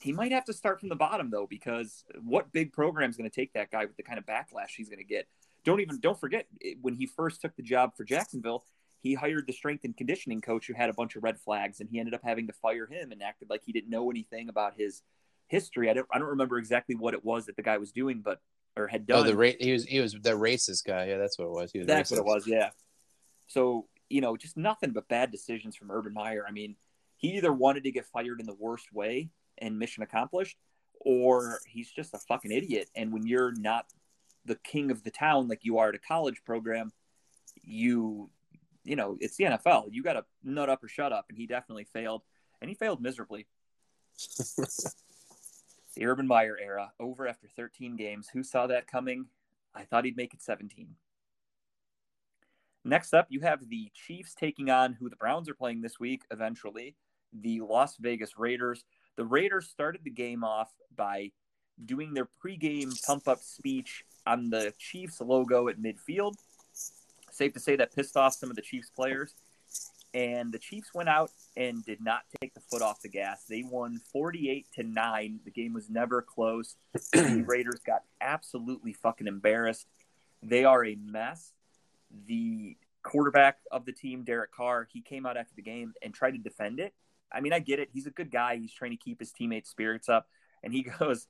He 0.00 0.12
might 0.12 0.30
have 0.30 0.44
to 0.44 0.52
start 0.52 0.78
from 0.78 0.90
the 0.90 0.96
bottom 0.96 1.30
though, 1.30 1.46
because 1.48 2.04
what 2.22 2.52
big 2.52 2.72
program 2.72 3.10
is 3.10 3.16
going 3.16 3.28
to 3.28 3.34
take 3.34 3.52
that 3.54 3.70
guy 3.70 3.84
with 3.84 3.96
the 3.96 4.02
kind 4.02 4.18
of 4.18 4.26
backlash 4.26 4.70
he's 4.76 4.88
going 4.88 5.00
to 5.00 5.04
get? 5.04 5.26
Don't 5.64 5.80
even 5.80 5.98
don't 5.98 6.18
forget 6.18 6.46
when 6.80 6.94
he 6.94 7.06
first 7.06 7.40
took 7.40 7.56
the 7.56 7.62
job 7.62 7.96
for 7.96 8.04
Jacksonville, 8.04 8.64
he 9.00 9.14
hired 9.14 9.46
the 9.46 9.52
strength 9.52 9.84
and 9.84 9.96
conditioning 9.96 10.40
coach 10.40 10.66
who 10.66 10.74
had 10.74 10.90
a 10.90 10.92
bunch 10.92 11.16
of 11.16 11.22
red 11.22 11.38
flags, 11.38 11.80
and 11.80 11.88
he 11.88 11.98
ended 11.98 12.14
up 12.14 12.22
having 12.24 12.46
to 12.48 12.52
fire 12.52 12.86
him 12.86 13.12
and 13.12 13.22
acted 13.22 13.48
like 13.48 13.62
he 13.64 13.72
didn't 13.72 13.90
know 13.90 14.10
anything 14.10 14.48
about 14.48 14.74
his 14.76 15.02
history. 15.46 15.90
I 15.90 15.94
don't 15.94 16.06
I 16.12 16.18
don't 16.18 16.28
remember 16.28 16.58
exactly 16.58 16.94
what 16.94 17.14
it 17.14 17.24
was 17.24 17.46
that 17.46 17.56
the 17.56 17.62
guy 17.62 17.78
was 17.78 17.92
doing, 17.92 18.20
but 18.20 18.40
or 18.76 18.86
had 18.86 19.06
done. 19.06 19.20
Oh, 19.20 19.22
the 19.22 19.36
ra- 19.36 19.50
he 19.58 19.72
was 19.72 19.84
he 19.84 20.00
was 20.00 20.12
the 20.12 20.30
racist 20.30 20.84
guy. 20.84 21.06
Yeah, 21.06 21.18
that's 21.18 21.38
what 21.38 21.46
it 21.46 21.50
was. 21.50 21.72
was 21.74 21.86
that's 21.86 22.10
racist. 22.10 22.16
what 22.16 22.20
it 22.20 22.34
was. 22.34 22.46
Yeah. 22.46 22.70
So 23.46 23.86
you 24.08 24.20
know, 24.20 24.36
just 24.36 24.56
nothing 24.56 24.92
but 24.92 25.08
bad 25.08 25.30
decisions 25.30 25.76
from 25.76 25.90
Urban 25.90 26.14
Meyer. 26.14 26.44
I 26.46 26.50
mean, 26.50 26.76
he 27.16 27.36
either 27.36 27.52
wanted 27.52 27.84
to 27.84 27.90
get 27.90 28.06
fired 28.06 28.40
in 28.40 28.46
the 28.46 28.54
worst 28.54 28.92
way 28.92 29.30
and 29.58 29.78
mission 29.78 30.02
accomplished, 30.02 30.56
or 31.00 31.60
he's 31.66 31.90
just 31.90 32.14
a 32.14 32.18
fucking 32.18 32.52
idiot. 32.52 32.88
And 32.94 33.12
when 33.12 33.26
you're 33.26 33.52
not 33.52 33.86
the 34.44 34.56
king 34.56 34.90
of 34.90 35.02
the 35.04 35.10
town 35.10 35.48
like 35.48 35.60
you 35.62 35.78
are 35.78 35.90
at 35.90 35.94
a 35.94 35.98
college 35.98 36.42
program, 36.44 36.92
you 37.62 38.30
you 38.88 38.96
know 38.96 39.16
it's 39.20 39.36
the 39.36 39.44
NFL. 39.44 39.88
You 39.90 40.02
got 40.02 40.14
to 40.14 40.24
nut 40.42 40.70
up 40.70 40.82
or 40.82 40.88
shut 40.88 41.12
up, 41.12 41.26
and 41.28 41.36
he 41.36 41.46
definitely 41.46 41.84
failed, 41.84 42.22
and 42.60 42.68
he 42.68 42.74
failed 42.74 43.02
miserably. 43.02 43.46
the 44.56 46.06
Urban 46.06 46.26
Meyer 46.26 46.56
era 46.60 46.92
over 46.98 47.28
after 47.28 47.48
13 47.54 47.96
games. 47.96 48.28
Who 48.32 48.42
saw 48.42 48.66
that 48.66 48.86
coming? 48.86 49.26
I 49.74 49.84
thought 49.84 50.04
he'd 50.04 50.16
make 50.16 50.32
it 50.32 50.42
17. 50.42 50.88
Next 52.84 53.12
up, 53.12 53.26
you 53.28 53.40
have 53.40 53.68
the 53.68 53.90
Chiefs 53.92 54.34
taking 54.34 54.70
on 54.70 54.94
who 54.94 55.10
the 55.10 55.16
Browns 55.16 55.48
are 55.48 55.54
playing 55.54 55.82
this 55.82 56.00
week 56.00 56.22
eventually, 56.30 56.96
the 57.32 57.60
Las 57.60 57.96
Vegas 58.00 58.38
Raiders. 58.38 58.84
The 59.16 59.26
Raiders 59.26 59.68
started 59.68 60.00
the 60.04 60.10
game 60.10 60.42
off 60.42 60.70
by 60.96 61.32
doing 61.84 62.14
their 62.14 62.28
pregame 62.42 62.90
pump 63.04 63.28
up 63.28 63.40
speech 63.40 64.04
on 64.26 64.50
the 64.50 64.72
Chiefs 64.78 65.20
logo 65.20 65.68
at 65.68 65.78
midfield. 65.78 66.34
Safe 67.38 67.52
to 67.54 67.60
say 67.60 67.76
that 67.76 67.94
pissed 67.94 68.16
off 68.16 68.34
some 68.34 68.50
of 68.50 68.56
the 68.56 68.62
Chiefs 68.62 68.90
players. 68.90 69.34
And 70.14 70.52
the 70.52 70.58
Chiefs 70.58 70.90
went 70.94 71.08
out 71.08 71.30
and 71.56 71.84
did 71.84 72.02
not 72.02 72.22
take 72.40 72.54
the 72.54 72.60
foot 72.60 72.82
off 72.82 73.02
the 73.02 73.08
gas. 73.08 73.44
They 73.48 73.62
won 73.62 74.00
48 74.12 74.66
to 74.74 74.82
9. 74.82 75.40
The 75.44 75.50
game 75.50 75.72
was 75.72 75.88
never 75.88 76.22
close. 76.22 76.76
the 77.12 77.44
Raiders 77.46 77.80
got 77.86 78.02
absolutely 78.20 78.92
fucking 78.92 79.26
embarrassed. 79.26 79.86
They 80.42 80.64
are 80.64 80.84
a 80.84 80.96
mess. 80.96 81.52
The 82.26 82.76
quarterback 83.02 83.58
of 83.70 83.84
the 83.84 83.92
team, 83.92 84.24
Derek 84.24 84.52
Carr, 84.52 84.88
he 84.90 85.02
came 85.02 85.26
out 85.26 85.36
after 85.36 85.54
the 85.54 85.62
game 85.62 85.92
and 86.02 86.12
tried 86.12 86.32
to 86.32 86.38
defend 86.38 86.80
it 86.80 86.94
I 87.32 87.40
mean, 87.40 87.52
I 87.52 87.58
get 87.58 87.78
it. 87.78 87.90
He's 87.92 88.06
a 88.06 88.10
good 88.10 88.30
guy. 88.30 88.56
He's 88.56 88.72
trying 88.72 88.92
to 88.92 88.96
keep 88.96 89.20
his 89.20 89.32
teammates' 89.32 89.70
spirits 89.70 90.08
up. 90.08 90.26
And 90.62 90.72
he 90.72 90.82
goes, 90.98 91.26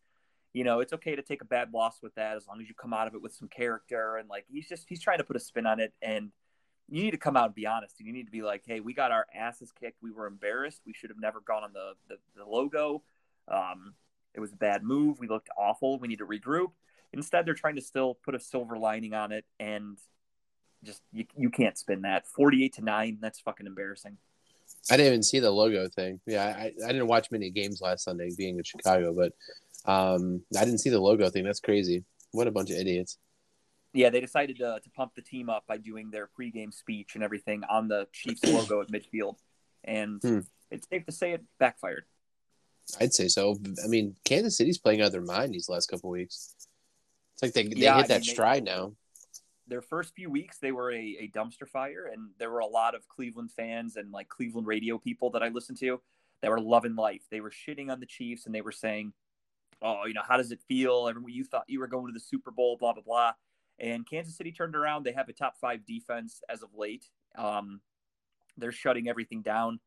you 0.59 0.65
know, 0.65 0.81
it's 0.81 0.93
okay 0.93 1.15
to 1.15 1.23
take 1.23 1.41
a 1.41 1.45
bad 1.45 1.73
loss 1.73 2.01
with 2.03 2.17
that 2.17 2.37
as 2.37 2.49
long 2.49 2.61
as 2.61 2.69
you 2.69 2.75
come 2.75 2.93
out 2.93 3.07
of 3.07 3.15
it 3.15 3.23
with 3.23 3.33
some 3.33 3.47
character. 3.47 4.17
And 4.17 4.29
like, 4.29 4.45
he's 4.49 4.69
just, 4.69 4.87
he's 4.89 5.01
trying 5.01 5.19
to 5.19 5.25
put 5.25 5.37
a 5.37 5.39
spin 5.39 5.67
on 5.67 5.79
it. 5.79 5.93
And 6.03 6.33
you 6.89 7.01
need 7.01 7.13
to 7.13 7.17
come 7.17 7.37
out 7.37 7.47
and 7.47 7.55
be 7.55 7.65
honest. 7.65 7.95
and 8.01 8.09
You 8.09 8.13
need 8.13 8.25
to 8.25 8.33
be 8.33 8.43
like, 8.43 8.65
hey, 8.67 8.81
we 8.81 8.93
got 8.93 9.13
our 9.13 9.25
asses 9.33 9.71
kicked. 9.71 10.03
We 10.03 10.11
were 10.11 10.27
embarrassed. 10.27 10.81
We 10.85 10.93
should 10.93 11.11
have 11.11 11.21
never 11.21 11.41
gone 11.41 11.63
on 11.63 11.73
the, 11.73 11.93
the, 12.09 12.17
the 12.37 12.45
logo. 12.45 13.05
Um, 13.47 13.95
it 14.35 14.41
was 14.41 14.53
a 14.53 14.57
bad 14.57 14.83
move. 14.83 15.21
We 15.21 15.29
looked 15.29 15.49
awful. 15.57 15.97
We 16.01 16.09
need 16.09 16.19
to 16.19 16.27
regroup. 16.27 16.73
Instead, 17.13 17.47
they're 17.47 17.55
trying 17.55 17.77
to 17.77 17.81
still 17.81 18.19
put 18.25 18.35
a 18.35 18.41
silver 18.41 18.77
lining 18.77 19.15
on 19.15 19.31
it. 19.31 19.45
And 19.61 19.97
just, 20.83 21.03
you, 21.13 21.25
you 21.37 21.51
can't 21.51 21.79
spin 21.79 22.03
that. 22.03 22.27
48 22.27 22.73
to 22.75 22.83
9. 22.83 23.19
That's 23.21 23.39
fucking 23.39 23.69
embarrassing. 23.69 24.17
I 24.91 24.97
didn't 24.97 25.13
even 25.13 25.23
see 25.23 25.39
the 25.39 25.51
logo 25.51 25.89
thing. 25.89 26.21
Yeah, 26.27 26.47
I, 26.47 26.73
I 26.85 26.89
didn't 26.89 27.07
watch 27.07 27.31
many 27.31 27.51
games 27.51 27.81
last 27.81 28.05
Sunday 28.05 28.31
being 28.37 28.59
in 28.59 28.65
Chicago, 28.65 29.13
but 29.15 29.33
um, 29.85 30.43
I 30.57 30.65
didn't 30.65 30.79
see 30.79 30.91
the 30.91 31.01
logo 31.01 31.29
thing. 31.31 31.45
That's 31.45 31.61
crazy. 31.61 32.05
What 32.33 32.47
a 32.47 32.51
bunch 32.51 32.71
of 32.71 32.77
idiots. 32.77 33.19
Yeah, 33.95 34.11
they 34.11 34.21
decided 34.21 34.59
to, 34.59 34.81
to 34.83 34.91
pump 34.91 35.13
the 35.15 35.23
team 35.23 35.49
up 35.49 35.65
by 35.67 35.79
doing 35.79 36.11
their 36.11 36.29
pregame 36.39 36.73
speech 36.73 37.15
and 37.15 37.25
everything 37.25 37.63
on 37.69 37.89
the 37.89 38.07
Chiefs 38.13 38.45
logo 38.47 38.81
at 38.83 38.89
midfield. 38.89 39.37
And 39.85 40.21
hmm. 40.21 40.41
it's 40.71 40.89
safe 40.89 41.07
to 41.07 41.13
say 41.13 41.33
it 41.33 41.45
backfired. 41.59 42.05
I'd 43.01 43.15
say 43.15 43.29
so. 43.29 43.57
I 43.85 43.89
mean, 43.89 44.17
Kansas 44.25 44.57
City's 44.57 44.79
playing 44.79 45.01
out 45.01 45.07
of 45.07 45.13
their 45.13 45.21
mind 45.21 45.55
these 45.55 45.69
last 45.69 45.87
couple 45.87 46.11
weeks. 46.11 46.55
It's 47.35 47.43
like 47.43 47.53
they, 47.53 47.65
they 47.65 47.83
yeah, 47.83 47.97
hit 47.97 48.05
I 48.05 48.09
that 48.09 48.21
mean, 48.21 48.31
stride 48.31 48.67
they, 48.67 48.73
now 48.73 48.93
their 49.69 49.83
first 49.83 50.15
few 50.15 50.31
weeks 50.31 50.59
they 50.59 50.73
were 50.73 50.91
a, 50.91 51.17
a 51.21 51.31
dumpster 51.35 51.69
fire 51.69 52.11
and 52.13 52.31
there 52.39 52.51
were 52.51 52.59
a 52.61 52.67
lot 52.67 52.95
of 52.95 53.07
cleveland 53.09 53.51
fans 53.53 53.97
and 53.97 54.11
like 54.11 54.29
cleveland 54.29 54.67
radio 54.67 54.99
people 54.99 55.31
that 55.31 55.43
i 55.43 55.49
listened 55.49 55.79
to 55.79 56.01
that 56.41 56.51
were 56.51 56.61
loving 56.61 56.97
life 56.97 57.23
they 57.31 57.41
were 57.41 57.51
shitting 57.51 57.91
on 57.91 58.01
the 58.01 58.07
chiefs 58.07 58.47
and 58.47 58.55
they 58.55 58.61
were 58.61 58.73
saying 58.73 59.13
oh 59.83 60.07
you 60.07 60.15
know 60.15 60.23
how 60.27 60.37
does 60.37 60.53
it 60.53 60.61
feel 60.69 61.07
everyone 61.09 61.33
you 61.33 61.45
thought 61.45 61.65
you 61.69 61.79
were 61.81 61.87
going 61.87 62.07
to 62.07 62.13
the 62.13 62.21
super 62.21 62.51
bowl 62.51 62.77
blah 62.77 62.93
blah 62.93 63.03
blah 63.03 63.33
and 63.79 64.09
kansas 64.09 64.37
city 64.37 64.53
turned 64.53 64.75
around 64.75 65.05
they 65.05 65.13
have 65.13 65.29
a 65.29 65.33
top 65.33 65.57
five 65.61 65.85
defense 65.87 66.43
as 66.49 66.63
of 66.63 66.69
late 66.77 67.07
um, 67.37 67.81
they're 68.57 68.73
shutting 68.73 69.09
everything 69.09 69.43
down 69.43 69.81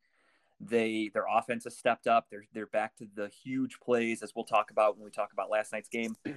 They 0.60 1.10
their 1.12 1.26
offense 1.30 1.64
has 1.64 1.76
stepped 1.76 2.06
up. 2.06 2.28
They're 2.30 2.46
they're 2.52 2.66
back 2.66 2.96
to 2.96 3.06
the 3.14 3.28
huge 3.28 3.78
plays 3.80 4.22
as 4.22 4.32
we'll 4.34 4.44
talk 4.44 4.70
about 4.70 4.96
when 4.96 5.04
we 5.04 5.10
talk 5.10 5.32
about 5.32 5.50
last 5.50 5.72
night's 5.72 5.88
game. 5.88 6.16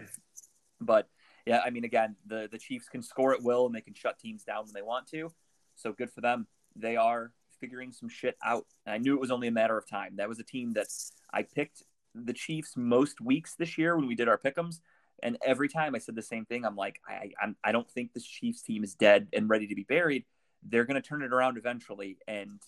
But 0.82 1.08
yeah, 1.46 1.62
I 1.66 1.70
mean, 1.70 1.86
again, 1.86 2.18
the 2.26 2.50
the 2.52 2.58
Chiefs 2.58 2.90
can 2.90 3.02
score 3.02 3.34
at 3.34 3.42
will 3.42 3.66
and 3.66 3.74
they 3.74 3.82
can 3.82 3.94
shut 3.94 4.20
teams 4.20 4.44
down 4.44 4.66
when 4.66 4.74
they 4.74 4.82
want 4.82 5.08
to. 5.12 5.32
So 5.76 5.94
good 5.94 6.12
for 6.12 6.22
them. 6.22 6.48
They 6.76 6.98
are 6.98 7.32
figuring 7.62 7.94
some 7.94 8.10
shit 8.10 8.36
out. 8.44 8.66
And 8.86 8.94
I 8.94 8.98
knew 8.98 9.16
it 9.16 9.22
was 9.22 9.32
only 9.32 9.48
a 9.48 9.52
matter 9.52 9.78
of 9.78 9.88
time. 9.88 10.18
That 10.18 10.28
was 10.28 10.40
a 10.40 10.44
team 10.44 10.74
that 10.74 10.88
I 11.34 11.44
picked 11.44 11.84
the 12.16 12.34
Chiefs 12.34 12.74
most 12.76 13.22
weeks 13.22 13.56
this 13.56 13.78
year 13.78 13.96
when 13.96 14.08
we 14.08 14.16
did 14.16 14.28
our 14.28 14.38
pickums. 14.38 14.80
And 15.22 15.38
every 15.46 15.70
time 15.70 15.96
I 15.96 16.00
said 16.00 16.16
the 16.16 16.22
same 16.22 16.46
thing, 16.46 16.66
I'm 16.66 16.76
like, 16.76 17.00
I, 17.08 17.32
I'm, 17.42 17.56
I 17.64 17.72
don't 17.72 17.90
think 17.90 18.14
this 18.14 18.26
Chiefs 18.26 18.62
team 18.62 18.84
is 18.84 18.96
dead 18.96 19.28
and 19.34 19.50
ready 19.50 19.68
to 19.68 19.76
be 19.76 19.84
buried. 19.84 20.26
They're 20.64 20.86
going 20.86 21.02
to 21.02 21.08
turn 21.08 21.22
it 21.22 21.32
around 21.32 21.58
eventually, 21.58 22.18
and 22.28 22.60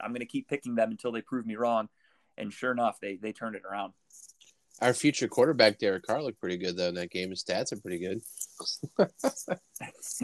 I'm 0.00 0.10
going 0.10 0.20
to 0.20 0.26
keep 0.26 0.48
picking 0.48 0.74
them 0.74 0.90
until 0.90 1.12
they 1.12 1.22
prove 1.22 1.46
me 1.46 1.56
wrong. 1.56 1.88
And 2.36 2.52
sure 2.52 2.72
enough, 2.72 3.00
they 3.00 3.16
they 3.16 3.32
turned 3.32 3.56
it 3.56 3.62
around. 3.70 3.92
Our 4.80 4.94
future 4.94 5.28
quarterback 5.28 5.78
Derek 5.78 6.06
Carr 6.06 6.22
looked 6.22 6.40
pretty 6.40 6.56
good 6.56 6.76
though 6.76 6.88
in 6.88 6.94
that 6.94 7.10
game. 7.10 7.30
His 7.30 7.44
stats 7.44 7.72
are 7.72 7.80
pretty 7.80 7.98
good. 7.98 8.22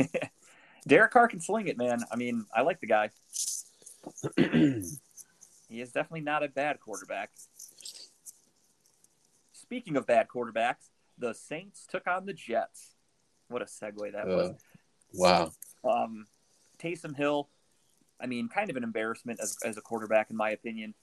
Derek 0.87 1.11
Carr 1.11 1.29
can 1.29 1.41
sling 1.41 1.69
it, 1.69 1.77
man. 1.77 2.01
I 2.11 2.17
mean, 2.17 2.47
I 2.55 2.63
like 2.63 2.81
the 2.81 2.87
guy. 2.87 3.11
he 4.37 5.81
is 5.81 5.93
definitely 5.93 6.21
not 6.21 6.43
a 6.43 6.49
bad 6.49 6.81
quarterback. 6.81 7.31
Speaking 9.67 9.97
of 9.97 10.07
bad 10.07 10.29
quarterbacks, 10.29 10.91
the 11.19 11.35
Saints 11.35 11.87
took 11.89 12.07
on 12.07 12.27
the 12.27 12.33
Jets. 12.33 12.95
What 13.49 13.63
a 13.63 13.65
segue 13.65 14.13
that 14.13 14.27
was. 14.27 14.51
Uh, 14.51 14.55
wow. 15.15 15.51
Um, 15.85 16.27
Taysom 16.79 17.17
Hill, 17.17 17.49
I 18.21 18.27
mean, 18.27 18.49
kind 18.49 18.71
of 18.71 18.77
an 18.77 18.85
embarrassment 18.85 19.41
as, 19.41 19.57
as 19.65 19.77
a 19.77 19.81
quarterback, 19.81 20.31
in 20.31 20.37
my 20.37 20.51
opinion. 20.51 20.95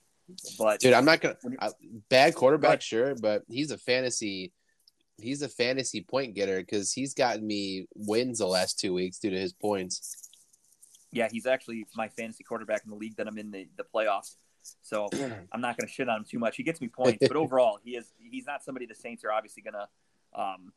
But 0.58 0.80
Dude, 0.80 0.94
I'm 0.94 1.04
not 1.04 1.20
gonna 1.20 1.36
I, 1.60 1.70
bad 2.10 2.36
quarterback, 2.36 2.70
Right. 2.70 2.84
sure, 2.84 3.16
but 3.16 3.44
he's 3.50 3.72
a 3.72 3.78
fantasy. 3.78 4.54
He's 5.18 5.42
a 5.42 5.50
fantasy 5.50 6.02
point 6.02 6.34
getter 6.34 6.60
because 6.60 6.94
he's 6.94 7.14
gotten 7.14 7.46
me 7.46 7.88
wins 7.96 8.40
the 8.40 8.48
last 8.48 8.80
two 8.80 8.94
weeks 8.94 9.20
due 9.20 9.30
to 9.30 9.40
his 9.40 9.54
points. 9.54 10.30
yeah, 11.12 11.28
he's 11.30 11.46
actually 11.46 11.86
my 11.96 12.08
fantasy 12.08 12.44
quarterback 12.44 12.84
in 12.86 12.90
the 12.90 12.96
league 12.96 13.16
that 13.18 13.28
I'm 13.28 13.38
in 13.38 13.52
the, 13.52 13.68
the 13.78 13.84
playoffs. 13.94 14.38
So 14.82 15.08
I'm 15.52 15.62
not 15.62 15.78
going 15.78 15.88
to 15.88 15.94
shit 15.94 16.10
on 16.10 16.18
him 16.20 16.26
too 16.30 16.40
much. 16.40 16.56
He 16.58 16.64
gets 16.64 16.82
me 16.82 16.88
points, 16.88 17.28
but 17.28 17.36
overall, 17.38 17.80
he 17.84 17.92
is 17.96 18.12
he's 18.18 18.46
not 18.46 18.64
somebody 18.64 18.86
the 18.86 18.96
Saints 18.96 19.24
are 19.24 19.32
obviously 19.32 19.64
going 19.64 19.74
to. 19.74 19.88
Um, 20.42 20.74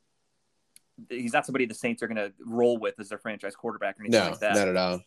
he's 1.09 1.33
not 1.33 1.46
somebody 1.46 1.66
the 1.66 1.75
Saints 1.75 2.03
are 2.03 2.09
going 2.09 2.16
to 2.16 2.33
roll 2.44 2.79
with 2.79 2.99
as 2.99 3.09
their 3.09 3.18
franchise 3.18 3.55
quarterback 3.57 3.99
or 3.99 4.03
anything 4.03 4.20
No, 4.20 4.31
like 4.31 4.40
that. 4.40 4.55
not 4.55 4.68
at 4.68 4.77
all. 4.77 5.01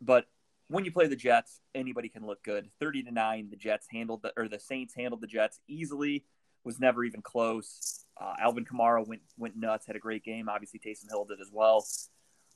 But 0.00 0.26
when 0.68 0.84
you 0.84 0.92
play 0.92 1.06
the 1.06 1.16
Jets, 1.16 1.60
anybody 1.74 2.08
can 2.08 2.26
look 2.26 2.42
good. 2.42 2.70
Thirty 2.80 3.02
to 3.02 3.10
nine, 3.10 3.48
the 3.50 3.56
Jets 3.56 3.86
handled 3.90 4.22
the 4.22 4.32
or 4.36 4.48
the 4.48 4.60
Saints 4.60 4.94
handled 4.94 5.20
the 5.20 5.26
Jets 5.26 5.60
easily. 5.68 6.24
Was 6.64 6.80
never 6.80 7.04
even 7.04 7.20
close. 7.20 8.04
Uh, 8.18 8.32
Alvin 8.40 8.64
Kamara 8.64 9.06
went 9.06 9.20
went 9.36 9.56
nuts. 9.56 9.86
Had 9.86 9.96
a 9.96 10.00
great 10.00 10.24
game. 10.24 10.48
Obviously, 10.48 10.80
Taysom 10.80 11.10
Hill 11.10 11.26
did 11.26 11.40
as 11.40 11.50
well. 11.52 11.84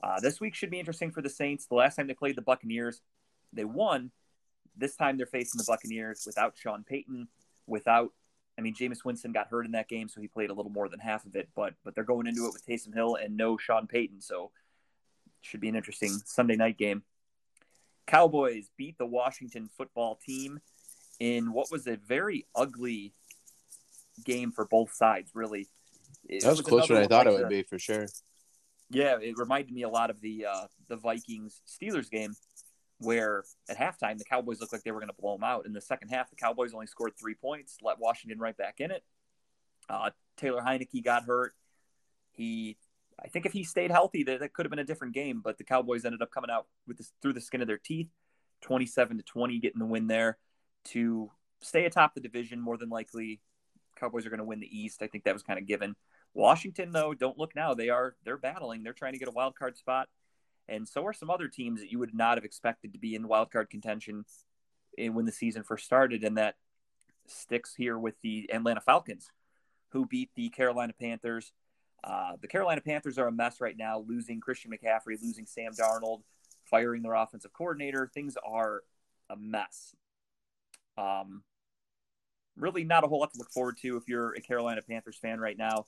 Uh, 0.03 0.21
this 0.21 0.41
week 0.41 0.55
should 0.55 0.71
be 0.71 0.79
interesting 0.79 1.11
for 1.11 1.21
the 1.21 1.29
Saints. 1.29 1.67
The 1.67 1.75
last 1.75 1.97
time 1.97 2.07
they 2.07 2.15
played 2.15 2.37
the 2.37 2.43
Buccaneers, 2.43 3.03
they 3.53 3.65
won. 3.65 4.11
This 4.79 4.97
time 4.97 5.17
they're 5.17 5.27
facing 5.27 5.59
the 5.59 5.65
Buccaneers 5.67 6.23
without 6.27 6.57
Sean 6.57 6.85
Payton, 6.85 7.29
without. 7.67 8.13
I 8.57 8.61
mean, 8.61 8.75
Jameis 8.75 9.05
Winston 9.05 9.31
got 9.33 9.47
hurt 9.49 9.67
in 9.67 9.73
that 9.73 9.89
game, 9.89 10.09
so 10.09 10.21
he 10.21 10.27
played 10.27 10.51
a 10.51 10.55
little 10.55 10.73
more 10.73 10.89
than 10.89 10.99
half 10.99 11.25
of 11.27 11.37
it. 11.37 11.49
But 11.55 11.75
but 11.85 11.95
they're 11.95 12.05
going 12.05 12.27
into 12.27 12.47
it 12.47 12.53
with 12.53 12.67
Taysom 12.67 12.95
Hill 12.95 13.15
and 13.17 13.37
no 13.37 13.57
Sean 13.57 13.87
Payton, 13.87 14.21
so 14.21 14.51
should 15.43 15.61
be 15.61 15.69
an 15.69 15.77
interesting 15.77 16.11
Sunday 16.25 16.57
night 16.57 16.77
game. 16.77 17.03
Cowboys 18.07 18.71
beat 18.77 18.99
the 18.99 19.07
Washington 19.07 19.69
football 19.77 20.19
team 20.25 20.61
in 21.21 21.53
what 21.53 21.71
was 21.71 21.87
a 21.87 21.97
very 21.97 22.47
ugly 22.55 23.13
game 24.25 24.51
for 24.51 24.65
both 24.65 24.93
sides, 24.93 25.33
really. 25.35 25.69
It 26.29 26.43
That 26.43 26.51
was 26.51 26.61
closer 26.63 26.95
than 26.95 27.05
I 27.05 27.07
thought 27.07 27.27
it 27.27 27.33
would 27.33 27.45
the- 27.45 27.49
be 27.49 27.63
for 27.63 27.79
sure. 27.79 28.07
Yeah, 28.91 29.19
it 29.21 29.37
reminded 29.37 29.73
me 29.75 29.83
a 29.83 29.89
lot 29.89 30.09
of 30.09 30.21
the 30.23 30.47
uh, 30.47 30.67
the 30.89 30.97
Vikings 30.97 31.61
Steelers 31.69 32.11
game, 32.11 32.35
where 32.99 33.45
at 33.69 33.77
halftime 33.79 34.19
the 34.19 34.25
Cowboys 34.25 34.61
looked 34.61 34.73
like 34.73 34.83
they 34.83 34.91
were 34.91 35.01
going 35.01 35.09
to 35.09 35.21
blow 35.21 35.35
them 35.35 35.45
out. 35.45 35.67
In 35.67 35.73
the 35.73 35.81
second 35.81 36.09
half, 36.09 36.31
the 36.31 36.37
Cowboys 36.37 36.75
only 36.75 36.87
scored 36.87 37.13
three 37.19 37.35
points, 37.35 37.79
let 37.83 37.99
Washington 37.99 38.39
right 38.39 38.57
back 38.57 38.81
in 38.81 38.91
it. 38.91 39.05
Uh, 39.89 40.11
Taylor 40.37 40.61
Heinicke 40.61 41.05
got 41.05 41.25
hurt. 41.25 41.55
He, 42.33 42.77
I 43.23 43.29
think, 43.29 43.47
if 43.47 43.53
he 43.53 43.65
stayed 43.65 43.91
healthy, 43.91 44.23
that, 44.25 44.41
that 44.41 44.53
could 44.53 44.67
have 44.67 44.71
been 44.71 44.79
a 44.79 44.85
different 44.85 45.15
game. 45.15 45.41
But 45.43 45.59
the 45.59 45.65
Cowboys 45.65 46.05
ended 46.05 46.23
up 46.23 46.31
coming 46.31 46.51
out 46.51 46.67
with 46.87 46.99
this 46.99 47.13
through 47.23 47.33
the 47.33 47.41
skin 47.41 47.61
of 47.61 47.67
their 47.67 47.79
teeth, 47.79 48.09
twenty-seven 48.61 49.17
to 49.17 49.23
twenty, 49.23 49.59
getting 49.59 49.79
the 49.79 49.87
win 49.87 50.07
there 50.07 50.39
to 50.87 51.31
stay 51.61 51.85
atop 51.85 52.15
the 52.15 52.21
division. 52.21 52.61
More 52.61 52.77
than 52.77 52.91
likely, 52.91 53.41
Cowboys 53.99 54.27
are 54.27 54.31
going 54.31 54.39
to 54.39 54.45
win 54.45 54.61
the 54.61 54.79
East. 54.79 55.03
I 55.03 55.07
think 55.07 55.25
that 55.25 55.35
was 55.35 55.43
kind 55.43 55.59
of 55.59 55.67
given. 55.67 55.97
Washington, 56.35 56.93
though, 56.93 57.15
don't 57.15 57.39
look 57.39 57.57
now. 57.57 57.75
They 57.75 57.89
are 57.89 58.15
they're 58.25 58.37
battling. 58.37 58.83
They're 58.83 58.93
trying 58.93 59.15
to 59.15 59.19
get 59.19 59.29
a 59.29 59.33
wild 59.33 59.57
card 59.57 59.77
spot, 59.77 60.09
and 60.69 60.87
so 60.87 61.05
are 61.07 61.13
some 61.13 61.31
other 61.31 61.49
teams 61.49 61.81
that 61.81 61.91
you 61.91 61.99
would 61.99 62.15
not 62.15 62.37
have 62.37 62.45
expected 62.45 62.93
to 62.93 62.99
be 62.99 63.15
in 63.15 63.29
wild 63.29 63.51
card 63.51 63.71
contention 63.71 64.25
when 64.97 65.25
the 65.25 65.33
season 65.33 65.63
first 65.63 65.85
started. 65.85 66.25
And 66.25 66.37
that 66.37 66.57
sticks 67.27 67.75
here 67.75 67.99
with 67.99 68.15
the 68.23 68.51
Atlanta 68.53 68.81
Falcons, 68.81 69.31
who 69.91 70.07
beat 70.07 70.31
the 70.35 70.49
Carolina 70.51 70.93
Panthers. 70.99 71.53
Uh, 72.05 72.33
the 72.41 72.49
Carolina 72.49 72.81
Panthers 72.81 73.19
are 73.19 73.27
a 73.27 73.33
mess 73.33 73.61
right 73.61 73.77
now, 73.77 74.05
losing 74.07 74.41
Christian 74.41 74.71
McCaffrey, 74.71 75.21
losing 75.21 75.47
Sam 75.47 75.73
Darnold, 75.73 76.23
firing 76.65 77.03
their 77.03 77.15
offensive 77.15 77.53
coordinator. 77.53 78.11
Things 78.13 78.37
are 78.47 78.83
a 79.31 79.37
mess. 79.37 79.95
Um, 80.97 81.43
really, 82.57 82.85
not 82.85 83.05
a 83.05 83.09
whole 83.09 83.21
lot 83.21 83.33
to 83.33 83.39
look 83.39 83.51
forward 83.51 83.79
to 83.79 83.97
if 83.97 84.09
you're 84.09 84.35
a 84.35 84.41
Carolina 84.41 84.83
Panthers 84.83 85.17
fan 85.17 85.41
right 85.41 85.57
now. 85.59 85.87